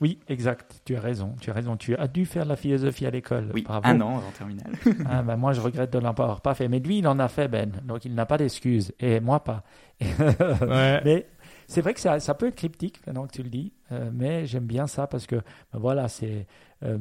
oui, 0.00 0.18
exact. 0.28 0.82
Tu 0.84 0.94
as 0.96 1.00
raison. 1.00 1.34
Tu 1.40 1.50
as 1.50 1.54
raison. 1.54 1.76
Tu 1.76 1.96
as 1.96 2.08
dû 2.08 2.26
faire 2.26 2.44
de 2.44 2.50
la 2.50 2.56
philosophie 2.56 3.06
à 3.06 3.10
l'école. 3.10 3.50
Oui, 3.54 3.62
Bravo. 3.62 3.86
un 3.88 4.00
an 4.02 4.16
en 4.16 4.30
terminale. 4.36 4.70
Ah, 5.08 5.22
ben 5.22 5.36
moi, 5.36 5.52
je 5.54 5.60
regrette 5.60 5.92
de 5.92 5.98
l'avoir 5.98 6.40
pas 6.42 6.54
fait. 6.54 6.68
Mais 6.68 6.78
lui, 6.78 6.98
il 6.98 7.08
en 7.08 7.18
a 7.18 7.28
fait, 7.28 7.48
Ben. 7.48 7.72
Donc, 7.84 8.04
il 8.04 8.14
n'a 8.14 8.26
pas 8.26 8.36
d'excuses. 8.38 8.92
Et 9.00 9.18
moi, 9.20 9.42
pas. 9.42 9.64
Ouais. 10.00 11.00
Mais 11.04 11.26
c'est 11.68 11.80
vrai 11.82 11.94
que 11.94 12.00
ça, 12.00 12.18
ça 12.18 12.34
peut 12.34 12.46
être 12.48 12.56
cryptique, 12.56 13.00
maintenant 13.06 13.26
que 13.28 13.32
tu 13.32 13.42
le 13.44 13.50
dis. 13.50 13.72
euh, 13.92 14.10
mais 14.12 14.46
j'aime 14.46 14.66
bien 14.66 14.86
ça 14.88 15.06
parce 15.06 15.26
que, 15.26 15.36
ben 15.36 15.78
voilà, 15.78 16.08
c'est. 16.08 16.46
euh, 16.82 16.98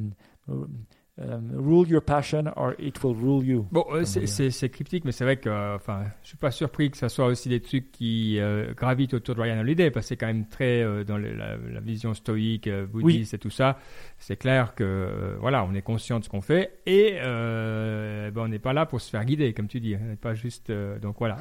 euh, 1.19 1.39
rule 1.55 1.87
your 1.89 2.03
passion 2.03 2.43
or 2.55 2.73
it 2.77 3.03
will 3.03 3.15
rule 3.19 3.43
you. 3.43 3.67
Bon, 3.71 3.83
c'est- 4.03 4.69
cryptique, 4.69 5.03
mais 5.03 5.11
c'est 5.11 5.23
vrai 5.23 5.37
que, 5.37 5.75
enfin, 5.75 6.03
je 6.21 6.27
suis 6.27 6.37
pas 6.37 6.51
surpris 6.51 6.91
que 6.91 6.97
ça 6.97 7.09
soit 7.09 7.25
aussi 7.25 7.49
des 7.49 7.59
trucs 7.59 7.91
qui 7.91 8.39
gravitent 8.75 9.15
autour 9.15 9.33
de 9.33 9.41
Ryan 9.41 9.57
Holiday, 9.59 9.89
parce 9.89 10.05
que 10.05 10.09
c'est 10.09 10.17
quand 10.17 10.27
même 10.27 10.47
très 10.47 10.83
dans 11.05 11.17
le- 11.17 11.33
la, 11.33 11.57
la 11.57 11.79
vision 11.79 12.13
stoïque, 12.13 12.69
bouddhiste 12.91 13.33
et 13.33 13.39
tout 13.39 13.49
ça. 13.49 13.79
C'est 14.19 14.35
clair 14.37 14.75
que, 14.75 15.35
voilà, 15.39 15.63
on 15.65 15.73
est 15.73 15.81
conscient 15.81 16.19
de 16.19 16.23
ce 16.23 16.29
qu'on 16.29 16.41
fait 16.41 16.77
et 16.85 17.17
euh, 17.23 18.29
ben, 18.29 18.41
on 18.43 18.47
n'est 18.47 18.59
pas 18.59 18.73
là 18.73 18.85
pour 18.85 19.01
se 19.01 19.09
faire 19.09 19.25
guider, 19.25 19.53
comme 19.53 19.67
tu 19.67 19.79
dis. 19.79 19.95
On 19.99 20.05
n'est 20.05 20.15
pas 20.17 20.35
juste. 20.35 20.71
donc 21.01 21.15
voilà. 21.17 21.37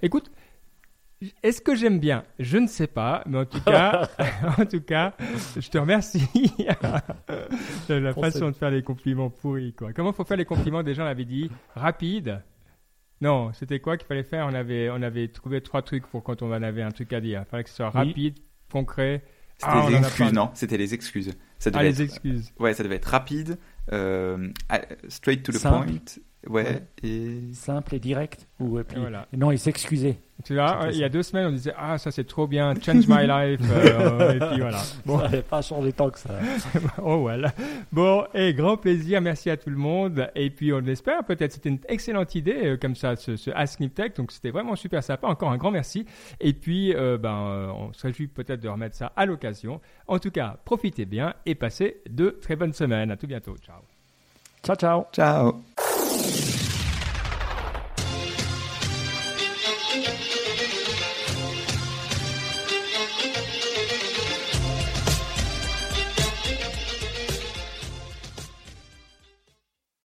Écoute. 0.00 0.30
Est-ce 1.42 1.60
que 1.60 1.74
j'aime 1.74 1.98
bien? 1.98 2.24
Je 2.38 2.58
ne 2.58 2.66
sais 2.66 2.86
pas, 2.86 3.22
mais 3.26 3.38
en 3.38 3.44
tout 3.44 3.60
cas, 3.60 4.08
en 4.58 4.66
tout 4.66 4.80
cas, 4.80 5.14
je 5.56 5.68
te 5.68 5.78
remercie 5.78 6.26
la 7.88 8.14
façon 8.14 8.48
de 8.50 8.54
faire 8.56 8.70
les 8.70 8.82
compliments 8.82 9.30
pourris. 9.30 9.72
Quoi. 9.72 9.92
Comment 9.92 10.12
faut 10.12 10.24
faire 10.24 10.36
les 10.36 10.44
compliments? 10.44 10.82
Déjà, 10.82 11.04
on 11.04 11.06
avait 11.06 11.24
dit 11.24 11.50
rapide. 11.74 12.40
Non, 13.20 13.52
c'était 13.52 13.78
quoi 13.78 13.96
qu'il 13.96 14.06
fallait 14.06 14.24
faire? 14.24 14.46
On 14.50 14.54
avait, 14.54 14.90
on 14.90 15.00
avait 15.02 15.28
trouvé 15.28 15.60
trois 15.60 15.82
trucs 15.82 16.06
pour 16.06 16.22
quand 16.24 16.42
on 16.42 16.52
en 16.52 16.62
avait 16.62 16.82
un 16.82 16.90
truc 16.90 17.12
à 17.12 17.20
dire. 17.20 17.42
Il 17.46 17.50
fallait 17.50 17.62
que 17.64 17.70
ce 17.70 17.76
soit 17.76 17.86
Oui. 17.94 18.08
rapide, 18.08 18.38
concret. 18.70 19.22
C'était 19.58 19.72
Ah, 19.72 19.84
on 19.84 19.88
les 19.90 19.96
excuses, 19.96 20.32
non? 20.32 20.50
C'était 20.54 20.76
les 20.76 20.94
excuses. 20.94 21.30
Ça 21.60 21.70
Ah, 21.72 21.78
devait 21.78 21.84
les 21.90 22.02
être, 22.02 22.08
excuses. 22.10 22.52
Ouais, 22.58 22.74
ça 22.74 22.82
devait 22.82 22.96
être 22.96 23.04
rapide, 23.04 23.58
euh, 23.92 24.48
ah, 24.68 24.80
straight 25.08 25.44
to 25.44 25.52
the 25.52 25.56
Simple. 25.56 25.86
point. 25.86 25.98
Ouais, 26.48 26.64
Ouais. 26.64 26.82
et. 27.04 27.38
Simple 27.52 27.94
et 27.94 28.00
direct. 28.00 28.48
Ou, 28.58 28.80
et 28.80 28.82
puis, 28.84 28.96
Et 28.96 29.00
voilà. 29.00 29.28
Non, 29.32 29.52
il 29.52 29.58
s'excusait. 29.60 30.18
Tu 30.44 30.54
vois, 30.54 30.88
il 30.90 30.98
y 30.98 31.04
a 31.04 31.08
deux 31.08 31.22
semaines, 31.22 31.46
on 31.46 31.52
disait 31.52 31.74
Ah, 31.78 31.98
ça 31.98 32.10
c'est 32.10 32.24
trop 32.24 32.46
bien, 32.46 32.74
change 32.74 33.06
my 33.08 33.26
life. 33.26 33.60
euh, 33.70 34.32
et 34.34 34.38
puis 34.38 34.60
voilà. 34.60 34.78
Bon, 35.06 35.18
Ça 35.18 35.24
n'avait 35.24 35.42
pas 35.42 35.62
changé 35.62 35.92
tant 35.92 36.10
que 36.10 36.18
ça. 36.18 36.30
oh 37.02 37.24
well. 37.26 37.52
Bon, 37.92 38.24
et 38.34 38.52
grand 38.54 38.76
plaisir, 38.76 39.20
merci 39.20 39.50
à 39.50 39.56
tout 39.56 39.70
le 39.70 39.76
monde. 39.76 40.28
Et 40.34 40.50
puis 40.50 40.72
on 40.72 40.80
l'espère, 40.80 41.24
peut-être 41.24 41.52
c'était 41.52 41.68
une 41.68 41.78
excellente 41.88 42.34
idée 42.34 42.60
euh, 42.64 42.76
comme 42.76 42.96
ça, 42.96 43.16
ce, 43.16 43.36
ce 43.36 43.50
Ask 43.52 43.80
Me 43.80 43.88
Tech. 43.88 44.14
Donc 44.14 44.32
c'était 44.32 44.50
vraiment 44.50 44.76
super 44.76 45.02
sympa. 45.02 45.26
Encore 45.28 45.50
un 45.50 45.56
grand 45.56 45.70
merci. 45.70 46.06
Et 46.40 46.52
puis, 46.52 46.94
euh, 46.94 47.18
ben, 47.18 47.72
on 47.76 47.92
se 47.92 48.02
réjouit 48.06 48.26
peut-être 48.26 48.60
de 48.60 48.68
remettre 48.68 48.96
ça 48.96 49.12
à 49.16 49.26
l'occasion. 49.26 49.80
En 50.08 50.18
tout 50.18 50.30
cas, 50.30 50.56
profitez 50.64 51.04
bien 51.04 51.34
et 51.46 51.54
passez 51.54 52.00
de 52.08 52.30
très 52.30 52.56
bonnes 52.56 52.72
semaines. 52.72 53.10
À 53.10 53.16
tout 53.16 53.26
bientôt. 53.26 53.56
Ciao. 53.64 53.76
Ciao, 54.64 54.76
ciao. 54.76 55.04
Ciao 55.12 55.91